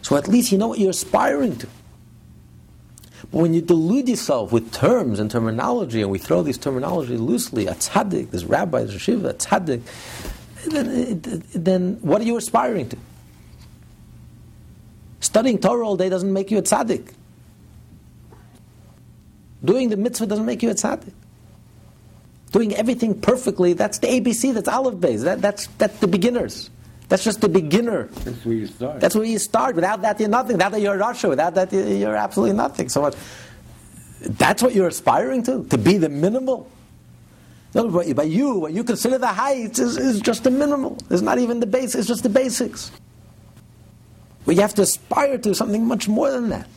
So 0.03 0.17
at 0.17 0.29
least 0.29 0.53
you 0.53 0.59
know 0.59 0.69
what 0.69 0.79
you're 0.79 0.91
aspiring 0.91 1.57
to. 1.57 1.69
But 3.33 3.39
when 3.41 3.55
you 3.55 3.63
delude 3.63 4.09
yourself 4.09 4.53
with 4.53 4.71
terms 4.73 5.19
and 5.19 5.31
terminology, 5.31 6.03
and 6.03 6.11
we 6.11 6.19
throw 6.19 6.43
these 6.43 6.59
terminology 6.59 7.17
loosely, 7.17 7.67
a 7.67 7.75
tzaddik, 7.75 8.31
this 8.31 8.45
rabbi, 8.45 8.85
this 8.85 9.01
shiva, 9.01 9.31
a 9.31 9.35
tzaddik, 9.35 9.83
then, 10.67 11.43
then 11.55 11.99
what 12.03 12.21
are 12.21 12.25
you 12.25 12.37
aspiring 12.37 12.89
to? 12.91 12.99
Studying 15.21 15.59
Torah 15.59 15.87
all 15.87 15.97
day 15.97 16.11
doesn't 16.11 16.33
make 16.33 16.51
you 16.51 16.59
a 16.59 16.63
tzaddik. 16.63 17.13
Doing 19.65 19.89
the 19.89 19.97
mitzvah 19.97 20.27
doesn't 20.27 20.45
make 20.45 20.63
you 20.63 20.69
a 20.69 20.75
tzaddik 20.75 21.15
doing 22.55 22.73
everything 22.77 23.21
perfectly, 23.21 23.73
that's 23.73 23.99
the 23.99 24.07
ABC, 24.07 24.55
that's 24.55 24.69
aleph 24.69 24.95
beis, 24.95 25.25
That, 25.25 25.43
that's, 25.43 25.67
that's 25.77 25.99
the 25.99 26.07
beginners. 26.07 26.71
That's 27.09 27.25
just 27.25 27.41
the 27.41 27.49
beginner. 27.49 28.05
That's 28.25 28.45
where 28.45 28.55
you 28.55 28.67
start. 28.69 29.01
That's 29.01 29.15
where 29.17 29.25
you 29.25 29.41
start. 29.41 29.75
Without 29.75 30.03
that, 30.03 30.21
you're 30.21 30.29
nothing. 30.29 30.53
Without 30.53 30.71
that, 30.73 30.81
you're 30.81 30.95
a 30.95 30.99
rasha. 30.99 31.29
Without 31.29 31.55
that, 31.57 31.73
you're 31.73 32.17
absolutely 32.17 32.57
nothing. 32.57 32.89
So 32.89 33.01
what, 33.01 33.17
that's 34.21 34.63
what 34.63 34.73
you're 34.73 34.87
aspiring 34.87 35.43
to, 35.43 35.65
to 35.65 35.77
be 35.77 35.99
the 35.99 36.09
minimal. 36.09 36.71
No, 37.75 37.89
by 38.15 38.23
you, 38.23 38.55
what 38.61 38.73
you 38.73 38.85
consider 38.85 39.19
the 39.19 39.27
heights 39.27 39.81
is, 39.81 39.97
is 39.97 40.21
just 40.21 40.45
the 40.45 40.51
minimal. 40.51 40.97
It's 41.11 41.23
not 41.23 41.39
even 41.39 41.59
the 41.59 41.67
base, 41.67 41.97
it's 41.97 42.07
just 42.07 42.23
the 42.23 42.29
basics. 42.29 42.93
But 44.47 44.55
you 44.55 44.61
have 44.61 44.75
to 44.75 44.83
aspire 44.83 45.39
to 45.39 45.57
something 45.57 45.85
much 45.85 46.07
more 46.07 46.31
than 46.31 46.51
that. 46.51 46.69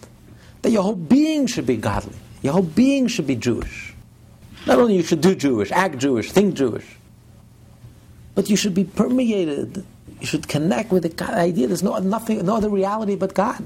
That 0.64 0.72
your 0.72 0.82
whole 0.82 0.96
being 0.96 1.46
should 1.46 1.68
be 1.68 1.78
godly. 1.78 2.16
Your 2.42 2.54
whole 2.54 2.64
being 2.64 3.08
should 3.08 3.28
be 3.28 3.36
Jewish. 3.36 3.87
Not 4.68 4.80
only 4.80 4.98
you 4.98 5.04
should 5.04 5.22
do 5.22 5.34
Jewish, 5.34 5.72
act 5.72 5.98
Jewish, 5.98 6.32
think 6.32 6.56
Jewish, 6.56 6.86
but 8.36 8.50
you 8.50 8.58
should 8.58 8.74
be 8.74 8.84
permeated. 8.84 9.86
You 10.20 10.28
should 10.28 10.48
connect 10.48 10.92
with 10.92 11.04
the 11.04 11.24
idea. 11.26 11.68
There's 11.68 11.84
no 11.84 11.98
nothing, 12.00 12.46
no 12.46 12.58
other 12.58 12.70
reality 12.70 13.16
but 13.16 13.34
God. 13.34 13.64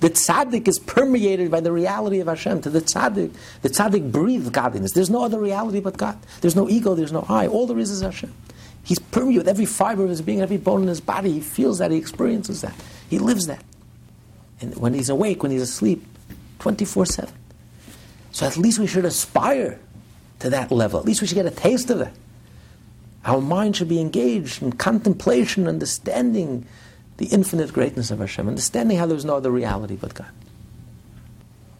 The 0.00 0.10
tzaddik 0.10 0.68
is 0.68 0.78
permeated 0.78 1.50
by 1.50 1.60
the 1.60 1.72
reality 1.72 2.20
of 2.20 2.26
Hashem. 2.26 2.60
To 2.62 2.70
the 2.70 2.82
tzaddik, 2.82 3.34
the 3.62 3.70
tzaddik 3.70 4.12
breathes 4.12 4.50
godliness. 4.50 4.92
There's 4.92 5.08
no 5.08 5.24
other 5.24 5.40
reality 5.40 5.80
but 5.80 5.96
God. 5.96 6.18
There's 6.42 6.54
no 6.54 6.68
ego. 6.68 6.94
There's 6.94 7.12
no 7.12 7.24
I. 7.28 7.46
All 7.46 7.66
there 7.66 7.78
is 7.78 7.90
is 7.90 8.02
Hashem. 8.02 8.32
He's 8.84 8.98
permeated 8.98 9.38
with 9.38 9.48
every 9.48 9.64
fiber 9.64 10.04
of 10.04 10.10
his 10.10 10.20
being, 10.20 10.42
every 10.42 10.58
bone 10.58 10.82
in 10.82 10.88
his 10.88 11.00
body. 11.00 11.32
He 11.32 11.40
feels 11.40 11.78
that. 11.78 11.90
He 11.90 11.96
experiences 11.96 12.60
that. 12.60 12.74
He 13.08 13.18
lives 13.18 13.46
that. 13.46 13.64
And 14.60 14.76
when 14.76 14.92
he's 14.92 15.08
awake, 15.08 15.42
when 15.42 15.50
he's 15.50 15.62
asleep, 15.62 16.04
24 16.58 17.06
7. 17.06 17.34
So 18.32 18.46
at 18.46 18.58
least 18.58 18.78
we 18.78 18.86
should 18.86 19.06
aspire 19.06 19.80
to 20.40 20.50
that 20.50 20.70
level. 20.70 20.98
At 20.98 21.06
least 21.06 21.20
we 21.20 21.26
should 21.26 21.34
get 21.34 21.46
a 21.46 21.50
taste 21.50 21.90
of 21.90 22.00
it. 22.00 22.12
Our 23.24 23.40
mind 23.40 23.76
should 23.76 23.88
be 23.88 24.00
engaged 24.00 24.62
in 24.62 24.72
contemplation, 24.72 25.66
understanding 25.66 26.66
the 27.16 27.26
infinite 27.26 27.72
greatness 27.72 28.10
of 28.10 28.20
Hashem, 28.20 28.46
understanding 28.46 28.98
how 28.98 29.06
there's 29.06 29.24
no 29.24 29.36
other 29.36 29.50
reality 29.50 29.96
but 29.96 30.14
God. 30.14 30.30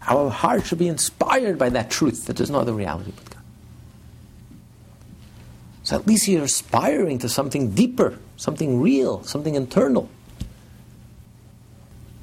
Our 0.09 0.31
heart 0.31 0.67
should 0.67 0.79
be 0.79 0.89
inspired 0.89 1.59
by 1.59 1.69
that 1.71 1.91
truth 1.91 2.27
that 2.27 2.37
there's 2.37 2.51
no 2.51 2.61
other 2.61 2.73
reality 2.73 3.13
but 3.15 3.31
God. 3.31 3.43
So 5.83 5.97
at 5.97 6.07
least 6.07 6.27
you're 6.27 6.45
aspiring 6.45 7.19
to 7.21 7.29
something 7.29 7.71
deeper, 7.73 8.19
something 8.37 8.81
real, 8.81 9.23
something 9.23 9.55
internal. 9.55 10.09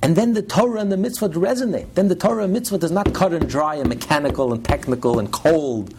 And 0.02 0.18
then 0.18 0.34
the 0.34 0.42
Torah 0.42 0.82
and 0.82 0.92
the 0.92 0.98
mitzvah 0.98 1.30
resonate. 1.30 1.94
Then 1.94 2.10
the 2.10 2.16
Torah 2.16 2.44
and 2.44 2.52
mitzvah 2.52 2.78
does 2.78 2.92
not 2.92 3.14
cut 3.14 3.32
and 3.32 3.48
dry 3.48 3.76
and 3.76 3.88
mechanical 3.88 4.52
and 4.52 4.66
technical 4.66 5.18
and 5.18 5.32
cold 5.32 5.96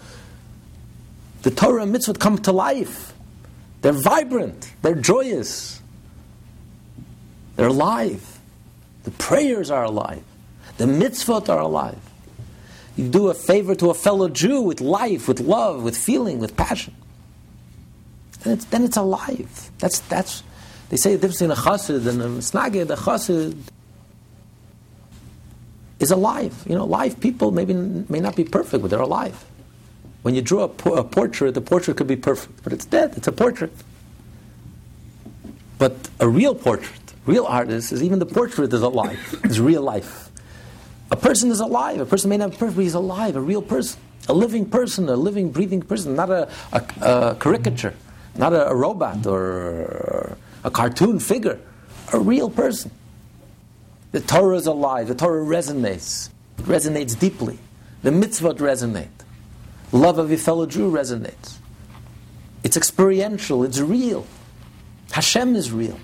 the 1.44 1.50
Torah 1.50 1.82
and 1.82 1.94
mitzvot 1.94 2.18
come 2.18 2.38
to 2.38 2.52
life. 2.52 3.12
They're 3.82 3.92
vibrant, 3.92 4.72
they're 4.80 4.94
joyous, 4.94 5.80
they're 7.56 7.68
alive. 7.68 8.40
The 9.04 9.10
prayers 9.10 9.70
are 9.70 9.84
alive. 9.84 10.24
The 10.78 10.86
mitzvot 10.86 11.50
are 11.50 11.60
alive. 11.60 12.00
You 12.96 13.08
do 13.08 13.28
a 13.28 13.34
favor 13.34 13.74
to 13.74 13.90
a 13.90 13.94
fellow 13.94 14.30
Jew 14.30 14.62
with 14.62 14.80
life, 14.80 15.28
with 15.28 15.40
love, 15.40 15.82
with 15.82 15.96
feeling, 15.96 16.38
with 16.38 16.56
passion. 16.56 16.94
And 18.42 18.54
it's, 18.54 18.64
then 18.64 18.84
it's 18.84 18.96
alive. 18.96 19.70
That's, 19.78 20.00
that's, 20.00 20.42
they 20.88 20.96
say 20.96 21.16
the 21.16 21.28
difference 21.28 21.40
between 21.40 21.50
a 21.50 21.60
chassid 21.60 22.06
and 22.06 22.22
a 22.22 22.28
misnaged. 22.28 22.90
A 22.90 22.96
chassid 22.96 23.58
is 26.00 26.10
alive. 26.10 26.64
You 26.66 26.76
know, 26.76 26.86
live 26.86 27.20
people 27.20 27.50
maybe 27.50 27.74
may 27.74 28.20
not 28.20 28.34
be 28.34 28.44
perfect, 28.44 28.80
but 28.80 28.90
they're 28.90 29.00
alive. 29.00 29.44
When 30.24 30.34
you 30.34 30.40
draw 30.40 30.62
a, 30.62 30.88
a 30.92 31.04
portrait, 31.04 31.52
the 31.52 31.60
portrait 31.60 31.98
could 31.98 32.06
be 32.06 32.16
perfect, 32.16 32.64
but 32.64 32.72
it's 32.72 32.86
dead. 32.86 33.12
It's 33.14 33.28
a 33.28 33.32
portrait. 33.32 33.72
But 35.76 36.08
a 36.18 36.26
real 36.26 36.54
portrait, 36.54 37.12
real 37.26 37.44
artist, 37.44 37.92
is 37.92 38.02
even 38.02 38.20
the 38.20 38.26
portrait 38.26 38.72
is 38.72 38.80
alive. 38.80 39.20
It's 39.44 39.58
real 39.58 39.82
life. 39.82 40.30
A 41.10 41.16
person 41.16 41.50
is 41.50 41.60
alive. 41.60 42.00
A 42.00 42.06
person 42.06 42.30
may 42.30 42.38
not 42.38 42.52
be 42.52 42.56
perfect, 42.56 42.76
but 42.76 42.82
he's 42.84 42.94
alive. 42.94 43.36
A 43.36 43.40
real 43.42 43.60
person, 43.60 44.00
a 44.26 44.32
living 44.32 44.64
person, 44.64 45.10
a 45.10 45.14
living, 45.14 45.50
breathing 45.52 45.82
person, 45.82 46.16
not 46.16 46.30
a, 46.30 46.48
a, 46.72 46.82
a 47.02 47.36
caricature, 47.38 47.92
not 48.34 48.54
a, 48.54 48.70
a 48.70 48.74
robot 48.74 49.26
or 49.26 50.38
a 50.64 50.70
cartoon 50.70 51.20
figure. 51.20 51.60
A 52.14 52.18
real 52.18 52.48
person. 52.48 52.90
The 54.12 54.20
Torah 54.20 54.56
is 54.56 54.66
alive. 54.66 55.08
The 55.08 55.16
Torah 55.16 55.44
resonates. 55.44 56.30
It 56.58 56.64
resonates 56.64 57.18
deeply. 57.18 57.58
The 58.02 58.10
mitzvot 58.10 58.56
resonate. 58.56 59.23
Love 59.94 60.18
of 60.18 60.28
your 60.28 60.38
fellow 60.38 60.66
Jew 60.66 60.90
resonates. 60.90 61.58
It's 62.64 62.76
experiential. 62.76 63.62
It's 63.62 63.78
real. 63.78 64.26
Hashem 65.12 65.54
is 65.54 65.70
real. 65.70 66.00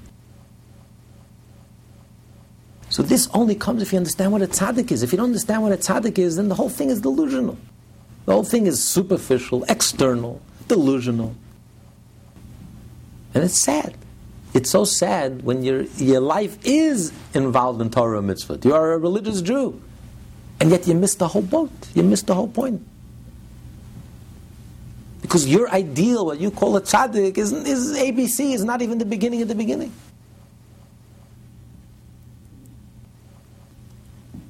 So 2.88 3.03
this 3.03 3.28
only 3.34 3.57
comes 3.57 3.82
if 3.82 3.93
you 3.93 3.97
understand 3.97 4.30
what 4.30 4.43
a 4.43 4.47
tzaddik 4.47 4.93
is. 4.93 5.03
If 5.03 5.11
you 5.11 5.16
don't 5.16 5.26
understand 5.26 5.62
what 5.62 5.72
a 5.72 5.76
tzaddik 5.76 6.18
is, 6.18 6.36
then 6.36 6.49
the 6.49 6.55
whole 6.55 6.68
thing 6.68 6.88
is 6.88 7.01
delusional. 7.01 7.59
The 8.26 8.32
whole 8.32 8.45
thing 8.45 8.68
is 8.68 8.80
superficial, 8.80 9.64
external, 9.64 10.41
delusional. 10.68 11.34
And 13.34 13.43
it's 13.43 13.59
sad. 13.59 13.97
It's 14.55 14.70
so 14.70 14.84
sad 14.84 15.43
when 15.43 15.64
your, 15.64 15.82
your 15.97 16.20
life 16.20 16.59
is 16.64 17.12
involved 17.34 17.80
in 17.80 17.91
Torah 17.91 18.20
mitzvot. 18.20 18.64
You 18.64 18.72
are 18.72 18.93
a 18.93 18.99
religious 18.99 19.43
Jew. 19.43 19.82
And 20.61 20.70
yet 20.70 20.86
you 20.86 20.95
miss 20.95 21.16
the 21.16 21.26
whole 21.26 21.43
boat. 21.43 21.72
You 21.95 22.05
miss 22.05 22.22
the 22.22 22.36
whole 22.36 22.49
point. 22.49 22.86
Because 25.31 25.47
your 25.47 25.70
ideal, 25.70 26.26
what 26.26 26.41
you 26.41 26.51
call 26.51 26.76
a 26.76 26.81
tzaddik, 26.81 27.39
is, 27.39 27.53
is 27.53 27.97
ABC, 27.97 28.53
is 28.53 28.64
not 28.64 28.83
even 28.83 28.99
the 28.99 29.05
beginning 29.05 29.43
of 29.43 29.47
the 29.47 29.55
beginning. 29.55 29.93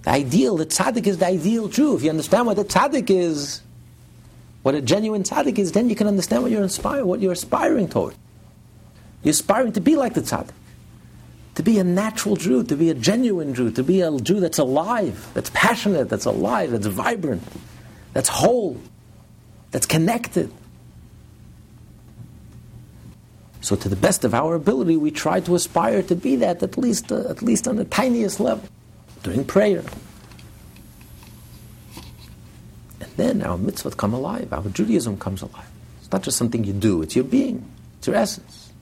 The 0.04 0.10
ideal, 0.10 0.56
the 0.56 0.64
tzaddik 0.64 1.06
is 1.06 1.18
the 1.18 1.26
ideal 1.26 1.68
Jew. 1.68 1.96
If 1.96 2.02
you 2.02 2.08
understand 2.08 2.46
what 2.46 2.58
a 2.58 2.64
tzaddik 2.64 3.10
is, 3.10 3.60
what 4.62 4.74
a 4.74 4.80
genuine 4.80 5.22
tzaddik 5.22 5.58
is, 5.58 5.72
then 5.72 5.90
you 5.90 5.94
can 5.94 6.06
understand 6.06 6.44
what 6.44 6.50
you're 6.50 6.62
inspired, 6.62 7.04
what 7.04 7.20
you're 7.20 7.32
aspiring 7.32 7.86
toward. 7.86 8.14
You're 9.22 9.32
aspiring 9.32 9.74
to 9.74 9.82
be 9.82 9.96
like 9.96 10.14
the 10.14 10.22
tzaddik. 10.22 10.54
To 11.56 11.62
be 11.62 11.78
a 11.78 11.84
natural 11.84 12.36
Jew, 12.36 12.64
to 12.64 12.74
be 12.74 12.88
a 12.88 12.94
genuine 12.94 13.52
Jew, 13.54 13.70
to 13.72 13.82
be 13.82 14.00
a 14.00 14.18
Jew 14.18 14.40
that's 14.40 14.56
alive, 14.56 15.28
that's 15.34 15.50
passionate, 15.50 16.08
that's 16.08 16.24
alive, 16.24 16.70
that's 16.70 16.86
vibrant, 16.86 17.42
that's 18.14 18.30
whole, 18.30 18.80
that's 19.72 19.84
connected. 19.84 20.50
So, 23.70 23.76
to 23.76 23.88
the 23.88 23.94
best 23.94 24.24
of 24.24 24.34
our 24.34 24.56
ability, 24.56 24.96
we 24.96 25.12
try 25.12 25.38
to 25.38 25.54
aspire 25.54 26.02
to 26.02 26.16
be 26.16 26.34
that 26.34 26.60
at 26.60 26.76
least, 26.76 27.12
uh, 27.12 27.30
at 27.30 27.40
least 27.40 27.68
on 27.68 27.76
the 27.76 27.84
tiniest 27.84 28.40
level, 28.40 28.68
during 29.22 29.44
prayer. 29.44 29.84
And 33.00 33.10
then 33.16 33.42
our 33.42 33.56
mitzvot 33.56 33.96
come 33.96 34.12
alive, 34.12 34.52
our 34.52 34.68
Judaism 34.70 35.18
comes 35.18 35.40
alive. 35.40 35.70
It's 36.00 36.10
not 36.10 36.24
just 36.24 36.36
something 36.36 36.64
you 36.64 36.72
do, 36.72 37.00
it's 37.02 37.14
your 37.14 37.22
being, 37.22 37.64
it's 37.98 38.08
your 38.08 38.16
essence. 38.16 38.72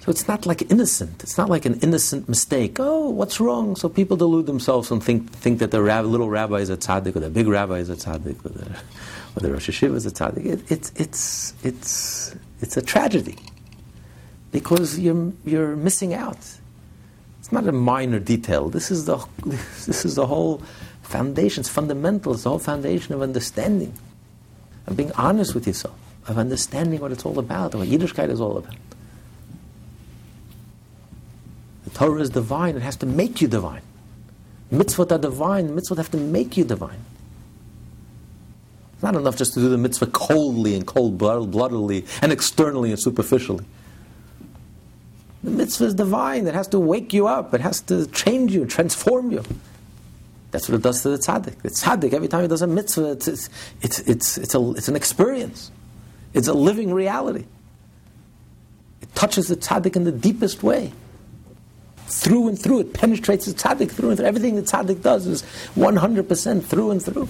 So 0.00 0.10
it's 0.10 0.26
not 0.26 0.44
like 0.44 0.68
innocent. 0.72 1.22
It's 1.22 1.38
not 1.38 1.48
like 1.48 1.66
an 1.66 1.78
innocent 1.82 2.28
mistake. 2.28 2.78
Oh, 2.80 3.10
what's 3.10 3.38
wrong? 3.38 3.76
So 3.76 3.88
people 3.88 4.16
delude 4.16 4.46
themselves 4.46 4.90
and 4.90 5.00
think, 5.00 5.30
think 5.30 5.60
that 5.60 5.70
the 5.70 5.80
rab- 5.80 6.04
little 6.04 6.28
rabbi 6.28 6.56
is 6.56 6.68
a 6.68 6.76
tzaddik, 6.76 7.14
or 7.14 7.20
the 7.20 7.30
big 7.30 7.46
rabbi 7.46 7.78
is 7.78 7.90
a 7.90 7.94
tzaddik, 7.94 8.44
or 8.44 8.76
or 9.36 9.40
the 9.40 9.52
Rosh 9.52 9.68
Yeshiva 9.68 9.94
is 9.94 10.06
a 10.06 10.10
tzaddik. 10.10 10.46
It, 10.46 10.70
it's, 10.70 10.92
it's, 10.96 11.54
it's, 11.62 12.36
it's 12.60 12.76
a 12.76 12.82
tragedy 12.82 13.36
because 14.52 14.98
you're, 14.98 15.32
you're 15.44 15.74
missing 15.76 16.14
out. 16.14 16.38
It's 17.40 17.52
not 17.52 17.66
a 17.66 17.72
minor 17.72 18.20
detail. 18.20 18.68
This 18.68 18.90
is 18.90 19.06
the, 19.06 19.16
this 19.44 20.04
is 20.04 20.14
the 20.14 20.26
whole 20.26 20.62
foundation. 21.02 21.60
It's 21.60 21.68
fundamental. 21.68 22.32
It's 22.32 22.44
the 22.44 22.50
whole 22.50 22.58
foundation 22.58 23.14
of 23.14 23.22
understanding, 23.22 23.92
of 24.86 24.96
being 24.96 25.12
honest 25.12 25.54
with 25.54 25.66
yourself, 25.66 25.98
of 26.28 26.38
understanding 26.38 27.00
what 27.00 27.12
it's 27.12 27.26
all 27.26 27.38
about, 27.38 27.74
what 27.74 27.88
Yiddishkeit 27.88 28.30
is 28.30 28.40
all 28.40 28.56
about. 28.56 28.76
The 31.84 31.90
Torah 31.90 32.20
is 32.20 32.30
divine, 32.30 32.76
it 32.76 32.82
has 32.82 32.96
to 32.96 33.06
make 33.06 33.42
you 33.42 33.48
divine. 33.48 33.82
Mitzvot 34.72 35.12
are 35.12 35.18
divine, 35.18 35.76
mitzvot 35.76 35.98
have 35.98 36.10
to 36.12 36.16
make 36.16 36.56
you 36.56 36.64
divine. 36.64 37.04
Not 39.04 39.16
enough 39.16 39.36
just 39.36 39.52
to 39.52 39.60
do 39.60 39.68
the 39.68 39.76
mitzvah 39.76 40.06
coldly 40.06 40.74
and 40.74 40.86
cold 40.86 41.18
bloodedly 41.18 42.06
and 42.22 42.32
externally 42.32 42.88
and 42.90 42.98
superficially. 42.98 43.66
The 45.42 45.50
mitzvah 45.50 45.84
is 45.84 45.94
divine, 45.94 46.46
it 46.46 46.54
has 46.54 46.68
to 46.68 46.80
wake 46.80 47.12
you 47.12 47.26
up, 47.26 47.52
it 47.52 47.60
has 47.60 47.82
to 47.82 48.06
change 48.06 48.54
you, 48.54 48.64
transform 48.64 49.30
you. 49.30 49.44
That's 50.52 50.70
what 50.70 50.76
it 50.76 50.82
does 50.82 51.02
to 51.02 51.10
the 51.10 51.18
tzaddik. 51.18 51.60
The 51.60 51.68
tzaddik, 51.68 52.14
every 52.14 52.28
time 52.28 52.40
he 52.40 52.48
does 52.48 52.62
a 52.62 52.66
mitzvah, 52.66 53.10
it's, 53.10 53.28
it's, 53.28 53.50
it's, 53.82 53.98
it's, 54.00 54.38
it's, 54.38 54.54
a, 54.54 54.70
it's 54.70 54.88
an 54.88 54.96
experience. 54.96 55.70
It's 56.32 56.48
a 56.48 56.54
living 56.54 56.90
reality. 56.90 57.44
It 59.02 59.14
touches 59.14 59.48
the 59.48 59.56
tzaddik 59.56 59.96
in 59.96 60.04
the 60.04 60.12
deepest 60.12 60.62
way 60.62 60.94
through 62.06 62.48
and 62.48 62.58
through. 62.58 62.80
It 62.80 62.94
penetrates 62.94 63.44
the 63.44 63.52
tzaddik 63.52 63.90
through 63.90 64.08
and 64.08 64.16
through. 64.16 64.26
Everything 64.26 64.56
the 64.56 64.62
tzaddik 64.62 65.02
does 65.02 65.26
is 65.26 65.42
100% 65.76 66.64
through 66.64 66.90
and 66.90 67.04
through. 67.04 67.28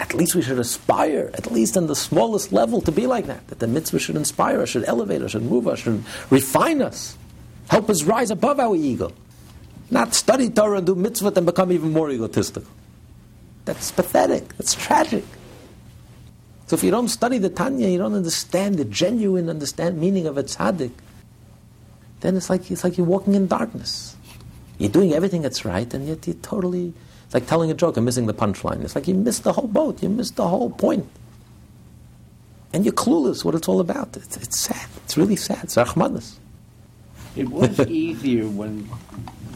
At 0.00 0.14
least 0.14 0.34
we 0.34 0.42
should 0.42 0.58
aspire, 0.58 1.30
at 1.34 1.52
least 1.52 1.76
on 1.76 1.86
the 1.86 1.94
smallest 1.94 2.52
level, 2.52 2.80
to 2.80 2.90
be 2.90 3.06
like 3.06 3.26
that. 3.26 3.46
That 3.48 3.60
the 3.60 3.68
mitzvah 3.68 3.98
should 4.00 4.16
inspire 4.16 4.60
us, 4.62 4.70
should 4.70 4.84
elevate 4.84 5.22
us, 5.22 5.32
should 5.32 5.44
move 5.44 5.68
us, 5.68 5.80
should 5.80 6.02
refine 6.30 6.82
us, 6.82 7.16
help 7.68 7.88
us 7.90 8.02
rise 8.02 8.30
above 8.30 8.58
our 8.58 8.74
ego. 8.74 9.12
Not 9.90 10.14
study 10.14 10.48
Torah 10.50 10.78
and 10.78 10.86
do 10.86 10.94
mitzvah 10.94 11.32
and 11.36 11.46
become 11.46 11.70
even 11.70 11.92
more 11.92 12.10
egotistical. 12.10 12.70
That's 13.66 13.92
pathetic. 13.92 14.56
That's 14.56 14.74
tragic. 14.74 15.24
So 16.66 16.74
if 16.74 16.82
you 16.82 16.90
don't 16.90 17.08
study 17.08 17.38
the 17.38 17.50
Tanya, 17.50 17.88
you 17.88 17.98
don't 17.98 18.14
understand 18.14 18.78
the 18.78 18.84
genuine 18.84 19.50
understand 19.50 20.00
meaning 20.00 20.26
of 20.26 20.38
a 20.38 20.42
tzaddik 20.44 20.92
then 22.20 22.36
it's 22.36 22.50
like 22.50 22.70
it's 22.70 22.84
like 22.84 22.96
you're 22.96 23.06
walking 23.06 23.34
in 23.34 23.46
darkness. 23.46 24.16
You're 24.78 24.90
doing 24.90 25.12
everything 25.12 25.42
that's 25.42 25.64
right, 25.64 25.92
and 25.92 26.06
yet 26.06 26.26
you're 26.26 26.36
totally 26.36 26.94
it's 27.30 27.34
like 27.34 27.46
telling 27.46 27.70
a 27.70 27.74
joke 27.74 27.96
and 27.96 28.04
missing 28.04 28.26
the 28.26 28.34
punchline. 28.34 28.82
It's 28.82 28.96
like 28.96 29.06
you 29.06 29.14
missed 29.14 29.44
the 29.44 29.52
whole 29.52 29.68
boat. 29.68 30.02
You 30.02 30.08
missed 30.08 30.34
the 30.34 30.48
whole 30.48 30.68
point. 30.68 31.08
And 32.72 32.84
you're 32.84 32.92
clueless 32.92 33.44
what 33.44 33.54
it's 33.54 33.68
all 33.68 33.78
about. 33.78 34.16
It's, 34.16 34.36
it's 34.36 34.58
sad. 34.58 34.88
It's 35.04 35.16
really 35.16 35.36
sad. 35.36 35.62
It's 35.62 35.76
Rachmanus. 35.76 36.38
It 37.36 37.48
was 37.48 37.78
easier 37.86 38.48
when 38.48 38.80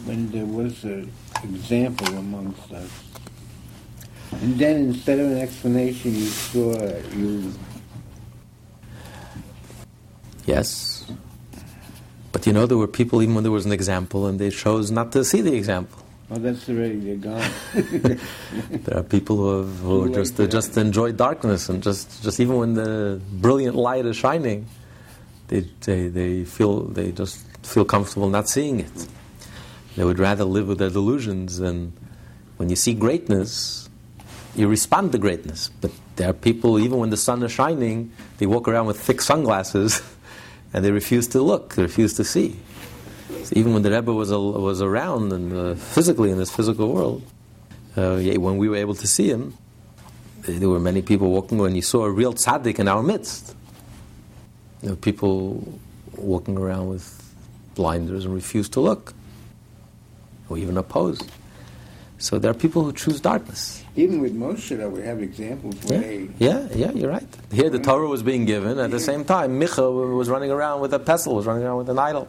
when 0.05 0.31
there 0.31 0.45
was 0.45 0.85
an 0.85 1.11
example 1.43 2.07
amongst 2.15 2.71
us. 2.71 2.89
And 4.31 4.57
then 4.57 4.77
instead 4.77 5.19
of 5.19 5.31
an 5.31 5.39
explanation, 5.39 6.15
you 6.15 6.27
saw 6.27 6.79
you. 7.13 7.51
Yes. 10.45 11.05
But 12.31 12.47
you 12.47 12.53
know, 12.53 12.65
there 12.67 12.77
were 12.77 12.87
people, 12.87 13.21
even 13.21 13.35
when 13.35 13.43
there 13.43 13.51
was 13.51 13.65
an 13.65 13.73
example, 13.73 14.27
and 14.27 14.39
they 14.39 14.49
chose 14.49 14.91
not 14.91 15.11
to 15.11 15.25
see 15.25 15.41
the 15.41 15.53
example. 15.55 16.04
Oh, 16.31 16.35
that's 16.39 16.67
already 16.67 16.99
they're 16.99 17.15
gone. 17.17 17.51
there 17.73 18.97
are 18.97 19.03
people 19.03 19.37
who, 19.37 19.57
have, 19.57 19.79
who 19.79 20.13
just 20.13 20.39
uh, 20.39 20.47
just 20.47 20.75
enjoy 20.75 21.11
darkness, 21.11 21.69
and 21.69 21.83
just, 21.83 22.23
just 22.23 22.39
even 22.39 22.57
when 22.57 22.73
the 22.73 23.21
brilliant 23.31 23.75
light 23.75 24.05
is 24.05 24.15
shining, 24.15 24.65
they, 25.49 25.67
they, 25.81 26.07
they 26.07 26.43
feel 26.43 26.81
they 26.85 27.11
just 27.11 27.45
feel 27.63 27.85
comfortable 27.85 28.27
not 28.27 28.49
seeing 28.49 28.79
it. 28.79 29.07
They 29.95 30.03
would 30.03 30.17
rather 30.17 30.45
live 30.45 30.67
with 30.67 30.79
their 30.79 30.89
delusions, 30.89 31.59
and 31.59 31.93
when 32.57 32.69
you 32.69 32.75
see 32.75 32.95
greatness, 32.95 33.87
you 34.55 34.67
respond 34.67 35.11
to 35.11 35.19
greatness. 35.19 35.69
But 35.79 35.91
there 36.15 36.29
are 36.29 36.33
people, 36.33 36.79
even 36.79 36.97
when 36.97 37.11
the 37.11 37.17
sun 37.17 37.43
is 37.43 37.51
shining, 37.51 38.11
they 38.39 38.47
walk 38.47 38.67
around 38.67 38.87
with 38.87 38.99
thick 38.99 39.21
sunglasses. 39.21 40.01
and 40.73 40.83
they 40.83 40.91
refuse 40.91 41.27
to 41.29 41.41
look, 41.41 41.75
they 41.75 41.83
refuse 41.83 42.15
to 42.15 42.23
see. 42.25 42.57
Even 43.53 43.73
when 43.73 43.83
the 43.83 43.91
Rebbe 43.91 44.13
was, 44.13 44.31
was 44.31 44.81
around 44.81 45.31
and 45.31 45.53
uh, 45.53 45.75
physically 45.75 46.31
in 46.31 46.37
this 46.37 46.51
physical 46.51 46.91
world, 46.91 47.23
uh, 47.95 48.17
when 48.17 48.57
we 48.57 48.67
were 48.69 48.75
able 48.75 48.95
to 48.95 49.07
see 49.07 49.29
him, 49.29 49.53
there 50.41 50.69
were 50.69 50.79
many 50.79 51.01
people 51.01 51.29
walking 51.31 51.57
when 51.57 51.75
you 51.75 51.81
saw 51.81 52.05
a 52.05 52.11
real 52.11 52.33
tzaddik 52.33 52.79
in 52.79 52.87
our 52.87 53.01
midst. 53.01 53.55
You 54.81 54.89
know, 54.89 54.95
people 54.95 55.79
walking 56.15 56.57
around 56.57 56.89
with 56.89 57.33
blinders 57.75 58.25
and 58.25 58.33
refuse 58.33 58.69
to 58.69 58.79
look, 58.79 59.13
or 60.49 60.57
even 60.57 60.77
oppose. 60.77 61.19
So 62.17 62.39
there 62.39 62.51
are 62.51 62.55
people 62.55 62.83
who 62.83 62.93
choose 62.93 63.19
darkness. 63.19 63.83
Even 63.95 64.21
with 64.21 64.35
Moshe, 64.35 64.77
though, 64.77 64.89
we 64.89 65.01
have 65.03 65.21
examples 65.21 65.75
where 65.83 66.01
Yeah, 66.01 66.07
they 66.07 66.29
yeah, 66.37 66.67
yeah, 66.73 66.91
you're 66.91 67.09
right. 67.09 67.27
Here 67.51 67.69
the 67.69 67.79
Torah 67.79 68.07
was 68.07 68.23
being 68.23 68.45
given. 68.45 68.79
At 68.79 68.91
the 68.91 68.99
same 68.99 69.25
time, 69.25 69.59
Micha 69.59 70.15
was 70.15 70.29
running 70.29 70.51
around 70.51 70.81
with 70.81 70.93
a 70.93 70.99
pesel, 70.99 71.35
was 71.35 71.45
running 71.45 71.63
around 71.63 71.77
with 71.77 71.89
an 71.89 71.99
idol. 71.99 72.27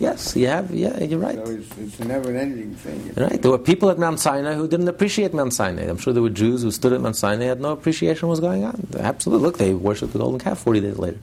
Yes, 0.00 0.34
you 0.34 0.48
have, 0.48 0.72
yeah, 0.72 0.98
you're 1.04 1.20
right. 1.20 1.36
So 1.36 1.52
it's, 1.52 1.78
it's 1.78 2.00
a 2.00 2.04
never-ending 2.04 2.74
thing. 2.74 3.12
Right. 3.16 3.40
There 3.40 3.50
were 3.50 3.58
people 3.58 3.90
at 3.90 3.98
Mount 3.98 4.18
Sinai 4.18 4.54
who 4.54 4.66
didn't 4.66 4.88
appreciate 4.88 5.32
Mount 5.32 5.54
Sinai. 5.54 5.84
I'm 5.84 5.98
sure 5.98 6.12
there 6.12 6.22
were 6.22 6.30
Jews 6.30 6.62
who 6.62 6.72
stood 6.72 6.92
at 6.92 7.00
Mount 7.00 7.16
Sinai 7.16 7.44
had 7.44 7.60
no 7.60 7.70
appreciation 7.70 8.24
of 8.24 8.28
what 8.28 8.32
was 8.32 8.40
going 8.40 8.64
on. 8.64 8.88
Absolutely. 8.98 9.46
Look, 9.46 9.58
they 9.58 9.72
worshipped 9.72 10.12
the 10.12 10.18
golden 10.18 10.40
calf 10.40 10.58
40 10.58 10.80
days 10.80 10.98
later. 10.98 11.20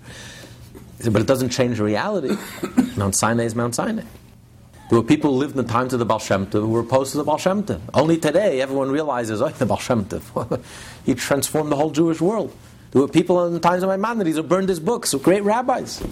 But 1.03 1.21
it 1.21 1.27
doesn't 1.27 1.49
change 1.49 1.79
the 1.79 1.83
reality. 1.83 2.37
Mount 2.95 3.15
Sinai 3.15 3.43
is 3.43 3.55
Mount 3.55 3.75
Sinai. 3.75 4.03
There 4.89 4.99
were 4.99 5.05
people 5.05 5.31
who 5.31 5.37
lived 5.37 5.57
in 5.57 5.65
the 5.65 5.71
times 5.71 5.91
of 5.93 5.99
the 5.99 6.05
Baal 6.05 6.19
Shem 6.19 6.45
Tov 6.45 6.61
who 6.61 6.69
were 6.69 6.81
opposed 6.81 7.11
to 7.11 7.17
the 7.17 7.23
Baal 7.25 7.37
Shem 7.37 7.63
Tov. 7.63 7.81
Only 7.93 8.17
today, 8.17 8.61
everyone 8.61 8.89
realizes, 8.89 9.41
oh, 9.41 9.49
the 9.49 9.65
Baal 9.65 9.77
Shem 9.77 10.05
Tov. 10.05 10.63
he 11.05 11.13
transformed 11.13 11.71
the 11.71 11.75
whole 11.75 11.91
Jewish 11.91 12.21
world. 12.21 12.55
There 12.91 13.01
were 13.01 13.07
people 13.07 13.45
in 13.47 13.53
the 13.53 13.59
times 13.59 13.83
of 13.83 13.89
Maimonides 13.89 14.37
who 14.37 14.43
burned 14.43 14.69
his 14.69 14.79
books, 14.79 15.11
who 15.11 15.19
great 15.19 15.43
rabbis. 15.43 16.03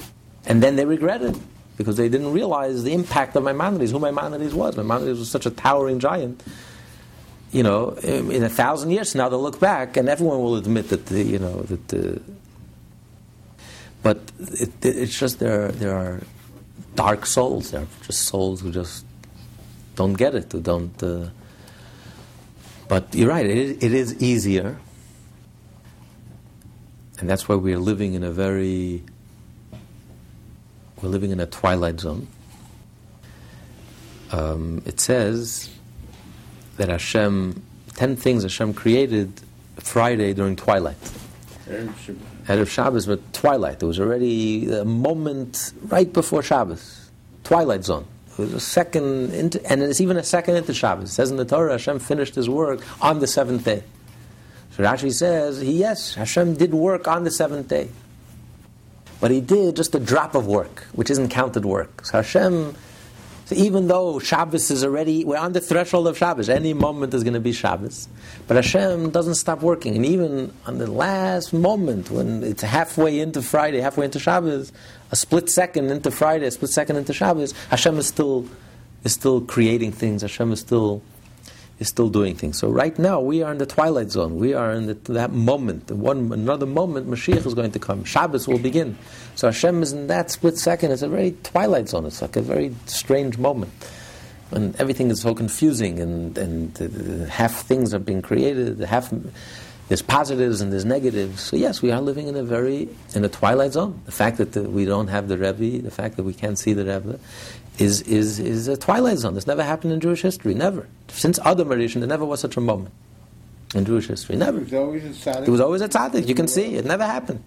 And 0.46 0.64
then 0.64 0.76
they 0.78 0.86
regretted 0.86 1.38
because 1.80 1.96
they 1.96 2.10
didn't 2.10 2.34
realize 2.34 2.84
the 2.84 2.92
impact 2.92 3.38
of 3.38 3.44
Maimonides, 3.46 3.92
who 3.92 4.00
Maimonides 4.00 4.54
was. 4.54 4.76
Maimonides 4.76 5.18
was 5.18 5.32
such 5.32 5.46
a 5.46 5.50
towering 5.50 6.00
giant. 6.00 6.44
You 7.54 7.64
know, 7.64 7.92
in, 8.04 8.30
in 8.32 8.44
a 8.44 8.50
thousand 8.50 8.92
years 8.92 9.16
now, 9.16 9.30
they'll 9.30 9.42
look 9.42 9.62
back 9.62 9.96
and 9.96 10.10
everyone 10.10 10.40
will 10.44 10.58
admit 10.58 10.90
that 10.90 11.06
the, 11.06 11.24
you 11.24 11.40
know, 11.40 11.62
that 11.62 11.88
the. 11.88 12.22
But 14.04 14.20
it, 14.40 14.86
it, 14.86 14.98
it's 14.98 15.18
just 15.18 15.40
there, 15.40 15.70
there 15.70 15.96
are 15.96 16.22
dark 16.96 17.26
souls. 17.26 17.72
There 17.72 17.84
are 17.84 17.88
just 18.06 18.24
souls 18.24 18.60
who 18.60 18.72
just 18.72 19.06
don't 19.96 20.16
get 20.16 20.36
it, 20.36 20.52
who 20.52 20.60
don't. 20.60 21.02
Uh, 21.02 21.30
but 22.90 23.16
you're 23.16 23.30
right, 23.30 23.46
it 23.46 23.82
it 23.82 23.94
is 23.94 24.22
easier. 24.22 24.78
And 27.20 27.30
that's 27.30 27.48
why 27.48 27.56
we're 27.56 27.80
living 27.80 28.16
in 28.16 28.24
a 28.26 28.32
very 28.32 29.04
we're 31.02 31.10
living 31.10 31.32
in 31.32 31.40
a 31.40 31.46
twilight 31.46 32.00
zone. 32.00 32.28
Um, 34.32 34.82
it 34.86 35.00
says 35.00 35.70
that 36.78 36.90
Hashem, 36.90 37.62
ten 37.96 38.16
things 38.16 38.44
Hashem 38.44 38.74
created 38.74 39.32
Friday 39.78 40.34
during 40.34 40.56
twilight. 40.56 40.98
Erev 41.68 42.68
Shabbos, 42.68 43.06
but 43.06 43.34
twilight. 43.34 43.80
There 43.80 43.88
was 43.88 44.00
already 44.00 44.72
a 44.72 44.86
moment 44.86 45.74
right 45.88 46.12
before 46.12 46.42
Shabbos, 46.42 47.10
twilight 47.44 47.84
zone. 47.84 48.06
It 48.32 48.40
was 48.40 48.54
a 48.54 48.60
second, 48.60 49.34
into, 49.34 49.64
and 49.70 49.82
it's 49.84 50.00
even 50.02 50.18
a 50.18 50.24
second 50.24 50.56
into 50.56 50.74
Shabbos. 50.74 51.10
It 51.10 51.14
says 51.14 51.32
in 51.32 51.38
the 51.38 51.46
Torah, 51.46 51.74
Hashem 51.74 52.00
finished 52.00 52.36
His 52.36 52.50
work 52.50 52.82
on 53.02 53.20
the 53.20 53.28
seventh 53.28 53.66
day. 53.66 53.84
So 54.72 54.84
Rashi 54.84 55.12
says, 55.12 55.60
he, 55.60 55.74
yes, 55.74 56.16
Hashem 56.16 56.56
did 56.56 56.74
work 56.74 57.08
on 57.08 57.24
the 57.24 57.32
seventh 57.32 57.68
day. 57.68 57.90
But 59.20 59.32
he 59.32 59.42
did 59.42 59.76
just 59.76 59.94
a 59.96 60.00
drop 60.00 60.36
of 60.36 60.48
work, 60.48 60.88
which 60.94 61.10
isn't 61.10 61.30
counted 61.30 61.66
work. 61.66 62.06
So 62.06 62.18
Hashem, 62.18 62.76
so 63.46 63.56
even 63.56 63.88
though 63.88 64.20
Shabbos 64.20 64.72
is 64.72 64.84
already, 64.84 65.26
we're 65.26 65.38
on 65.38 65.54
the 65.54 65.60
threshold 65.60 66.08
of 66.08 66.18
Shabbos, 66.18 66.50
any 66.50 66.74
moment 66.74 67.14
is 67.14 67.24
going 67.24 67.34
to 67.34 67.40
be 67.40 67.52
Shabbos. 67.52 68.08
But 68.48 68.56
Hashem 68.56 69.10
doesn't 69.10 69.36
stop 69.36 69.62
working. 69.62 69.96
And 69.96 70.06
even 70.06 70.54
on 70.66 70.78
the 70.78 70.86
last 70.86 71.52
moment, 71.52 72.12
when 72.12 72.44
it's 72.44 72.62
halfway 72.62 73.20
into 73.20 73.42
Friday, 73.42 73.82
halfway 73.82 74.06
into 74.06 74.20
Shabbos, 74.20 74.72
a 75.12 75.16
split 75.16 75.50
second 75.50 75.90
into 75.90 76.12
Friday, 76.12 76.46
a 76.46 76.52
split 76.52 76.72
second 76.72 76.96
into 76.96 77.12
Shabbos, 77.12 77.54
Hashem 77.70 77.98
is 77.98 78.08
still, 78.08 78.48
is 79.04 79.14
still 79.14 79.42
creating 79.42 79.92
things. 79.92 80.22
Hashem 80.22 80.52
is 80.54 80.60
still 80.60 81.02
is 81.80 81.88
still 81.88 82.10
doing 82.10 82.36
things. 82.36 82.60
So 82.60 82.70
right 82.70 82.98
now 83.00 83.22
we 83.22 83.42
are 83.42 83.52
in 83.52 83.58
the 83.58 83.66
twilight 83.66 84.12
zone. 84.12 84.38
We 84.38 84.54
are 84.54 84.72
in 84.72 84.88
the, 84.88 84.94
that 85.14 85.32
moment. 85.32 85.90
One 85.90 86.32
another 86.32 86.66
moment, 86.66 87.10
Mashiach 87.10 87.46
is 87.46 87.54
going 87.54 87.72
to 87.72 87.80
come. 87.80 88.04
Shabbos 88.04 88.48
will 88.48 88.60
begin. 88.60 88.98
So 89.36 89.48
Hashem 89.48 89.82
is 89.82 89.94
in 89.94 90.08
that 90.08 90.30
split 90.30 90.58
second. 90.58 90.92
It's 90.92 91.02
a 91.02 91.10
very 91.10 91.36
twilight 91.44 91.90
zone. 91.90 92.06
It's 92.06 92.22
like 92.22 92.36
a 92.36 92.42
very 92.42 92.76
strange 92.86 93.38
moment. 93.38 93.72
And 94.52 94.76
everything 94.78 95.12
is 95.12 95.22
so 95.22 95.36
confusing, 95.36 96.00
and, 96.00 96.36
and 96.36 96.82
uh, 96.82 97.30
half 97.30 97.62
things 97.62 97.94
are 97.94 98.00
being 98.00 98.24
created, 98.24 98.80
half 98.80 99.14
there's 99.90 100.04
positives 100.04 100.62
and 100.62 100.72
there's 100.72 100.86
negatives. 100.86 101.42
So 101.42 101.56
yes, 101.56 101.82
we 101.82 101.92
are 101.92 102.00
living 102.00 102.28
in 102.28 102.36
a 102.36 102.44
very 102.44 102.90
in 103.16 103.26
a 103.26 103.30
twilight 103.30 103.74
zone. 103.74 104.00
The 104.06 104.12
fact 104.12 104.38
that 104.38 104.54
the, 104.54 104.62
we 104.62 104.86
don't 104.86 105.08
have 105.08 105.28
the 105.28 105.38
Rebbe, 105.38 105.82
the 105.82 105.92
fact 105.92 106.16
that 106.18 106.24
we 106.24 106.34
can't 106.34 106.60
see 106.60 106.74
the 106.74 106.86
Rebbe, 106.86 107.20
is, 107.80 108.02
is, 108.02 108.40
is 108.40 108.68
a 108.68 108.78
twilight 108.78 109.18
zone. 109.18 109.34
This 109.34 109.48
never 109.48 109.64
happened 109.64 109.94
in 109.94 110.00
Jewish 110.00 110.22
history. 110.22 110.54
Never. 110.54 110.88
Since 111.08 111.40
Adam 111.40 111.70
Rishon, 111.70 112.00
there 112.00 112.08
never 112.08 112.26
was 112.26 112.40
such 112.40 112.58
a 112.58 112.62
moment 112.62 112.94
in 113.74 113.86
Jewish 113.86 114.08
history. 114.08 114.36
Never. 114.36 114.60
It 114.60 114.64
was 114.66 114.74
always 114.74 115.06
a 115.06 115.10
tzaddik. 115.10 115.48
It 115.48 115.52
was 115.52 115.62
always 115.62 115.82
a 115.82 115.90
tzaddik. 115.90 116.28
You 116.28 116.36
can 116.36 116.48
see 116.48 116.76
it 116.76 116.86
never 116.86 117.06
happened. 117.06 117.44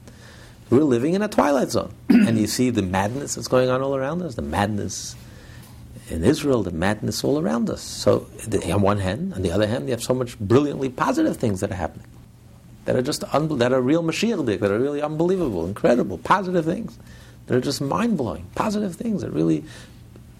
We're 0.70 0.84
living 0.84 1.12
in 1.14 1.20
a 1.20 1.28
twilight 1.28 1.68
zone, 1.70 1.92
and 2.08 2.38
you 2.38 2.46
see 2.46 2.70
the 2.70 2.82
madness 2.82 3.34
that's 3.34 3.48
going 3.48 3.68
on 3.68 3.82
all 3.82 3.94
around 3.94 4.22
us. 4.22 4.36
The 4.36 4.42
madness 4.42 5.14
in 6.08 6.24
Israel, 6.24 6.62
the 6.62 6.70
madness 6.70 7.22
all 7.24 7.38
around 7.38 7.68
us. 7.68 7.82
So, 7.82 8.20
the, 8.46 8.72
on 8.72 8.80
one 8.80 8.98
hand, 8.98 9.34
on 9.34 9.42
the 9.42 9.52
other 9.52 9.66
hand, 9.66 9.86
you 9.86 9.90
have 9.90 10.02
so 10.02 10.14
much 10.14 10.38
brilliantly 10.38 10.88
positive 10.88 11.36
things 11.36 11.60
that 11.60 11.70
are 11.70 11.76
happening, 11.76 12.06
that 12.86 12.96
are 12.96 13.02
just 13.02 13.22
un- 13.34 13.58
that 13.58 13.72
are 13.72 13.82
real 13.82 14.02
Mashiach, 14.02 14.46
that 14.60 14.70
are 14.70 14.78
really 14.78 15.02
unbelievable, 15.02 15.66
incredible, 15.66 16.16
positive 16.16 16.64
things. 16.64 16.98
That 17.46 17.56
are 17.56 17.60
just 17.60 17.80
mind 17.80 18.16
blowing, 18.16 18.46
positive 18.54 18.94
things 18.94 19.22
that 19.22 19.30
really 19.30 19.64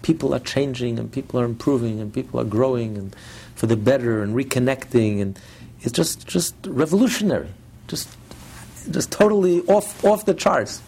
people 0.03 0.35
are 0.35 0.39
changing 0.39 0.99
and 0.99 1.11
people 1.11 1.39
are 1.39 1.45
improving 1.45 1.99
and 1.99 2.13
people 2.13 2.39
are 2.39 2.43
growing 2.43 2.97
and 2.97 3.15
for 3.55 3.65
the 3.65 3.77
better 3.77 4.21
and 4.21 4.35
reconnecting 4.35 5.21
and 5.21 5.39
it's 5.81 5.91
just 5.91 6.27
just 6.27 6.55
revolutionary. 6.67 7.49
Just 7.87 8.09
just 8.91 9.11
totally 9.11 9.61
off 9.61 10.05
off 10.05 10.25
the 10.25 10.33
charts. 10.33 10.81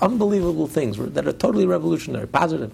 Unbelievable 0.00 0.68
things 0.68 0.96
that 0.96 1.26
are 1.26 1.32
totally 1.32 1.66
revolutionary 1.66 2.28
positive. 2.28 2.72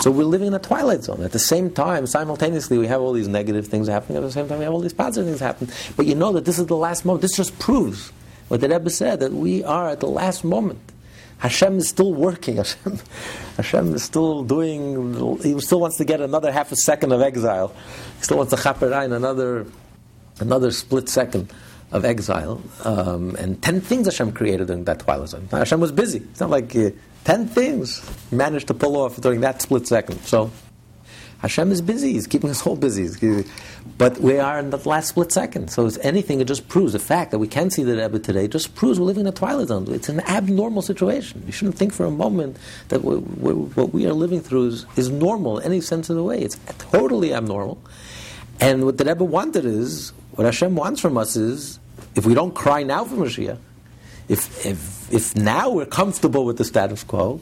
So 0.00 0.10
we're 0.10 0.24
living 0.24 0.46
in 0.46 0.54
a 0.54 0.58
twilight 0.58 1.02
zone. 1.02 1.22
At 1.22 1.32
the 1.32 1.38
same 1.38 1.70
time 1.70 2.06
simultaneously 2.06 2.78
we 2.78 2.86
have 2.86 3.02
all 3.02 3.12
these 3.12 3.28
negative 3.28 3.66
things 3.66 3.88
happening. 3.88 4.16
At 4.16 4.22
the 4.22 4.32
same 4.32 4.48
time 4.48 4.58
we 4.58 4.64
have 4.64 4.72
all 4.72 4.80
these 4.80 4.94
positive 4.94 5.28
things 5.28 5.40
happening 5.40 5.72
but 5.96 6.06
you 6.06 6.14
know 6.14 6.32
that 6.32 6.44
this 6.44 6.58
is 6.58 6.66
the 6.66 6.76
last 6.76 7.04
moment. 7.04 7.22
This 7.22 7.36
just 7.36 7.58
proves 7.58 8.10
what 8.48 8.60
the 8.60 8.68
Rebbe 8.68 8.90
said 8.90 9.20
that 9.20 9.32
we 9.32 9.62
are 9.62 9.88
at 9.90 10.00
the 10.00 10.08
last 10.08 10.42
moment 10.44 10.80
Hashem 11.40 11.78
is 11.78 11.88
still 11.88 12.12
working. 12.12 12.56
Hashem, 12.56 12.98
Hashem 13.56 13.94
is 13.94 14.02
still 14.02 14.44
doing. 14.44 15.38
He 15.42 15.58
still 15.60 15.80
wants 15.80 15.96
to 15.96 16.04
get 16.04 16.20
another 16.20 16.52
half 16.52 16.70
a 16.70 16.76
second 16.76 17.12
of 17.12 17.20
exile. 17.22 17.74
He 18.18 18.24
still 18.24 18.36
wants 18.36 18.54
to 18.54 18.62
chap 18.62 18.76
arein 18.80 19.12
another, 19.12 19.66
another 20.38 20.70
split 20.70 21.08
second 21.08 21.52
of 21.92 22.04
exile. 22.04 22.62
Um, 22.84 23.34
and 23.36 23.60
ten 23.62 23.80
things 23.80 24.06
Hashem 24.06 24.32
created 24.32 24.68
during 24.68 24.84
that 24.84 25.00
twilight 25.00 25.30
zone. 25.30 25.48
Hashem 25.50 25.80
was 25.80 25.92
busy. 25.92 26.18
It's 26.18 26.40
not 26.40 26.50
like 26.50 26.76
uh, 26.76 26.90
ten 27.24 27.48
things 27.48 28.02
managed 28.30 28.68
to 28.68 28.74
pull 28.74 28.96
off 28.96 29.16
during 29.20 29.40
that 29.40 29.62
split 29.62 29.86
second. 29.88 30.20
So 30.20 30.50
Hashem 31.40 31.72
is 31.72 31.80
busy. 31.80 32.12
He's 32.12 32.26
keeping 32.26 32.50
us 32.50 32.66
all 32.66 32.76
busy. 32.76 33.44
But 33.96 34.18
we 34.18 34.38
are 34.38 34.58
in 34.58 34.70
the 34.70 34.76
last 34.76 35.08
split 35.08 35.32
second. 35.32 35.70
So 35.70 35.86
it's 35.86 35.98
anything, 35.98 36.40
it 36.40 36.46
just 36.46 36.68
proves 36.68 36.92
the 36.92 36.98
fact 36.98 37.30
that 37.30 37.38
we 37.38 37.48
can 37.48 37.70
see 37.70 37.82
the 37.82 37.96
Rebbe 37.96 38.18
today, 38.18 38.46
just 38.46 38.74
proves 38.74 39.00
we're 39.00 39.06
living 39.06 39.22
in 39.22 39.28
a 39.28 39.32
twilight 39.32 39.68
zone. 39.68 39.86
It's 39.90 40.10
an 40.10 40.20
abnormal 40.20 40.82
situation. 40.82 41.42
You 41.46 41.52
shouldn't 41.52 41.76
think 41.76 41.94
for 41.94 42.04
a 42.04 42.10
moment 42.10 42.58
that 42.88 43.02
we, 43.02 43.16
we, 43.16 43.52
what 43.52 43.92
we 43.94 44.06
are 44.06 44.12
living 44.12 44.40
through 44.40 44.66
is, 44.66 44.86
is 44.96 45.08
normal 45.08 45.58
in 45.58 45.64
any 45.64 45.80
sense 45.80 46.10
of 46.10 46.16
the 46.16 46.22
way. 46.22 46.40
It's 46.40 46.58
totally 46.78 47.32
abnormal. 47.32 47.80
And 48.60 48.84
what 48.84 48.98
the 48.98 49.04
Rebbe 49.06 49.24
wanted 49.24 49.64
is, 49.64 50.12
what 50.32 50.44
Hashem 50.44 50.76
wants 50.76 51.00
from 51.00 51.16
us 51.16 51.36
is, 51.36 51.78
if 52.14 52.26
we 52.26 52.34
don't 52.34 52.54
cry 52.54 52.82
now 52.82 53.04
for 53.04 53.16
Mashiach, 53.16 53.58
if, 54.28 54.66
if, 54.66 55.12
if 55.12 55.34
now 55.34 55.70
we're 55.70 55.86
comfortable 55.86 56.44
with 56.44 56.58
the 56.58 56.64
status 56.64 57.02
quo, 57.02 57.40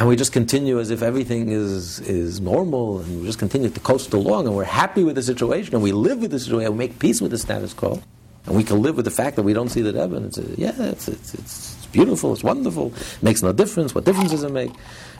and 0.00 0.08
we 0.08 0.16
just 0.16 0.32
continue 0.32 0.80
as 0.80 0.88
if 0.88 1.02
everything 1.02 1.50
is, 1.50 2.00
is 2.00 2.40
normal, 2.40 3.00
and 3.00 3.20
we 3.20 3.26
just 3.26 3.38
continue 3.38 3.68
to 3.68 3.80
coast 3.80 4.14
along, 4.14 4.46
and 4.46 4.56
we're 4.56 4.64
happy 4.64 5.04
with 5.04 5.14
the 5.14 5.22
situation, 5.22 5.74
and 5.74 5.84
we 5.84 5.92
live 5.92 6.20
with 6.22 6.30
the 6.30 6.38
situation, 6.38 6.68
and 6.68 6.78
we 6.78 6.86
make 6.86 6.98
peace 6.98 7.20
with 7.20 7.30
the 7.32 7.36
status 7.36 7.74
quo, 7.74 8.02
and 8.46 8.56
we 8.56 8.64
can 8.64 8.80
live 8.80 8.96
with 8.96 9.04
the 9.04 9.10
fact 9.10 9.36
that 9.36 9.42
we 9.42 9.52
don't 9.52 9.68
see 9.68 9.82
the 9.82 9.90
a, 9.90 10.58
yeah, 10.58 10.72
it's, 10.84 11.06
it's, 11.06 11.34
it's 11.34 11.86
beautiful, 11.92 12.32
it's 12.32 12.42
wonderful, 12.42 12.94
it 12.96 13.22
makes 13.22 13.42
no 13.42 13.52
difference, 13.52 13.94
what 13.94 14.06
difference 14.06 14.30
does 14.30 14.42
it 14.42 14.50
make? 14.50 14.74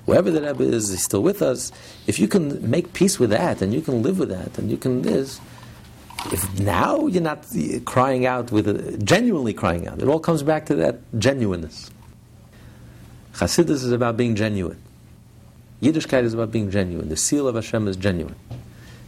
Wherever 0.06 0.30
the 0.30 0.40
Rebbe 0.40 0.64
is, 0.64 0.88
he's 0.88 1.02
still 1.02 1.22
with 1.22 1.42
us. 1.42 1.70
If 2.06 2.18
you 2.18 2.26
can 2.26 2.70
make 2.70 2.94
peace 2.94 3.20
with 3.20 3.28
that, 3.30 3.60
and 3.60 3.74
you 3.74 3.82
can 3.82 4.02
live 4.02 4.18
with 4.18 4.30
that, 4.30 4.56
and 4.56 4.70
you 4.70 4.78
can 4.78 5.02
this, 5.02 5.42
if 6.32 6.58
now 6.58 7.06
you're 7.06 7.22
not 7.22 7.46
crying 7.84 8.24
out 8.24 8.50
with 8.50 8.66
a, 8.66 8.96
genuinely 8.96 9.52
crying 9.52 9.86
out, 9.86 10.00
it 10.00 10.08
all 10.08 10.20
comes 10.20 10.42
back 10.42 10.64
to 10.66 10.74
that 10.76 11.00
genuineness. 11.18 11.90
Chassidus 13.40 13.82
is 13.82 13.90
about 13.90 14.18
being 14.18 14.36
genuine. 14.36 14.76
Yiddishkeit 15.80 16.24
is 16.24 16.34
about 16.34 16.52
being 16.52 16.70
genuine. 16.70 17.08
The 17.08 17.16
seal 17.16 17.48
of 17.48 17.54
Hashem 17.54 17.88
is 17.88 17.96
genuine. 17.96 18.36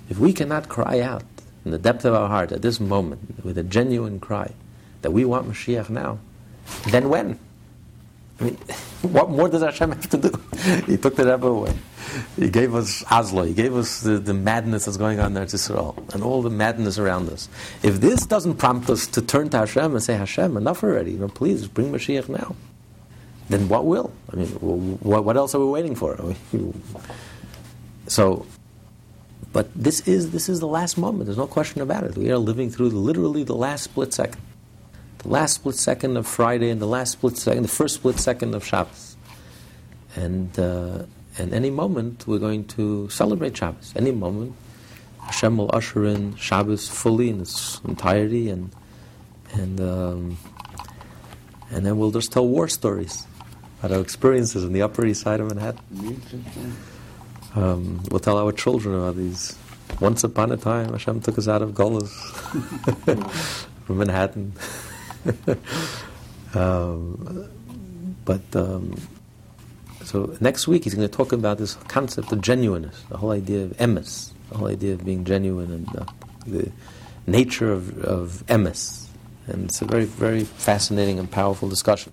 If 0.08 0.18
we 0.18 0.32
cannot 0.32 0.70
cry 0.70 1.00
out 1.00 1.24
in 1.66 1.70
the 1.70 1.78
depth 1.78 2.06
of 2.06 2.14
our 2.14 2.28
heart 2.28 2.50
at 2.50 2.62
this 2.62 2.80
moment 2.80 3.44
with 3.44 3.58
a 3.58 3.62
genuine 3.62 4.20
cry 4.20 4.52
that 5.02 5.10
we 5.10 5.26
want 5.26 5.50
Mashiach 5.50 5.90
now, 5.90 6.18
then 6.88 7.10
when? 7.10 7.38
I 8.40 8.44
mean, 8.44 8.54
what 9.02 9.28
more 9.28 9.50
does 9.50 9.60
Hashem 9.60 9.92
have 9.92 10.08
to 10.08 10.16
do? 10.16 10.42
he 10.86 10.96
took 10.96 11.14
the 11.14 11.30
Rebbe 11.30 11.46
away. 11.46 11.74
He 12.36 12.48
gave 12.48 12.74
us 12.74 13.04
Oslo. 13.10 13.42
He 13.42 13.52
gave 13.52 13.76
us 13.76 14.00
the, 14.00 14.18
the 14.18 14.32
madness 14.32 14.86
that's 14.86 14.96
going 14.96 15.20
on 15.20 15.34
there 15.34 15.42
in 15.42 15.50
Israel 15.52 16.02
and 16.14 16.22
all 16.22 16.40
the 16.40 16.48
madness 16.48 16.98
around 16.98 17.28
us. 17.28 17.50
If 17.82 18.00
this 18.00 18.24
doesn't 18.24 18.54
prompt 18.54 18.88
us 18.88 19.06
to 19.08 19.20
turn 19.20 19.50
to 19.50 19.58
Hashem 19.58 19.92
and 19.92 20.02
say, 20.02 20.14
Hashem, 20.14 20.56
enough 20.56 20.82
already, 20.82 21.12
you 21.12 21.18
know, 21.18 21.28
please 21.28 21.68
bring 21.68 21.92
Mashiach 21.92 22.30
now, 22.30 22.56
then 23.48 23.68
what 23.68 23.84
will? 23.84 24.12
I 24.32 24.36
mean, 24.36 24.48
what, 24.48 25.36
else 25.36 25.54
are 25.54 25.60
we 25.60 25.66
waiting 25.66 25.94
for? 25.94 26.34
So, 28.08 28.44
but 29.52 29.72
this 29.74 30.00
is, 30.08 30.32
this 30.32 30.48
is 30.48 30.58
the 30.58 30.66
last 30.66 30.98
moment. 30.98 31.26
There's 31.26 31.38
no 31.38 31.46
question 31.46 31.80
about 31.80 32.02
it. 32.02 32.16
We 32.16 32.30
are 32.32 32.36
living 32.36 32.68
through 32.68 32.90
literally 32.90 33.44
the 33.44 33.54
last 33.54 33.84
split 33.84 34.12
second. 34.12 34.42
The 35.18 35.28
last 35.28 35.54
split 35.54 35.76
second 35.76 36.16
of 36.16 36.26
Friday 36.26 36.68
and 36.68 36.82
the 36.82 36.86
last 36.86 37.12
split 37.12 37.38
second, 37.38 37.62
the 37.62 37.68
first 37.68 37.94
split 37.94 38.18
second 38.18 38.54
of 38.54 38.66
Shabbos. 38.66 39.16
And, 40.16 40.58
uh, 40.58 41.04
and 41.38 41.54
any 41.54 41.70
moment 41.70 42.26
we're 42.26 42.40
going 42.40 42.66
to 42.76 43.08
celebrate 43.08 43.56
Shabbos. 43.56 43.92
Any 43.96 44.10
moment, 44.12 44.54
Hashem 45.20 45.56
will 45.56 45.70
usher 45.72 46.04
in 46.04 46.36
Shabbos 46.36 46.88
fully 46.88 47.30
in 47.30 47.40
its 47.40 47.80
entirety, 47.84 48.50
and 48.50 48.70
and 49.52 49.80
um, 49.80 50.38
and 51.70 51.86
then 51.86 51.96
we'll 51.96 52.10
just 52.10 52.32
tell 52.32 52.46
war 52.46 52.68
stories 52.68 53.26
our 53.90 54.00
experiences 54.00 54.62
in 54.62 54.72
the 54.72 54.82
Upper 54.82 55.04
East 55.04 55.22
Side 55.22 55.40
of 55.40 55.48
Manhattan. 55.48 56.22
Um, 57.54 58.02
we'll 58.10 58.20
tell 58.20 58.38
our 58.38 58.52
children 58.52 58.94
about 58.94 59.16
these. 59.16 59.56
Once 60.00 60.24
upon 60.24 60.52
a 60.52 60.56
time, 60.56 60.90
Hashem 60.90 61.20
took 61.20 61.36
us 61.38 61.48
out 61.48 61.62
of 61.62 61.72
Golas 61.72 62.08
from 63.86 63.98
Manhattan. 63.98 64.52
um, 66.54 67.48
but 68.24 68.40
um, 68.54 68.96
so 70.04 70.36
next 70.40 70.68
week 70.68 70.84
he's 70.84 70.94
going 70.94 71.08
to 71.08 71.14
talk 71.14 71.32
about 71.32 71.58
this 71.58 71.74
concept 71.88 72.32
of 72.32 72.40
genuineness, 72.40 73.02
the 73.08 73.18
whole 73.18 73.32
idea 73.32 73.64
of 73.64 73.76
emes, 73.78 74.30
the 74.50 74.58
whole 74.58 74.68
idea 74.68 74.94
of 74.94 75.04
being 75.04 75.24
genuine, 75.24 75.72
and 75.72 75.96
uh, 75.96 76.04
the 76.46 76.70
nature 77.26 77.72
of, 77.72 77.98
of 78.04 78.44
emes. 78.46 79.06
And 79.48 79.64
it's 79.64 79.82
a 79.82 79.84
very, 79.84 80.04
very 80.04 80.44
fascinating 80.44 81.18
and 81.18 81.30
powerful 81.30 81.68
discussion. 81.68 82.12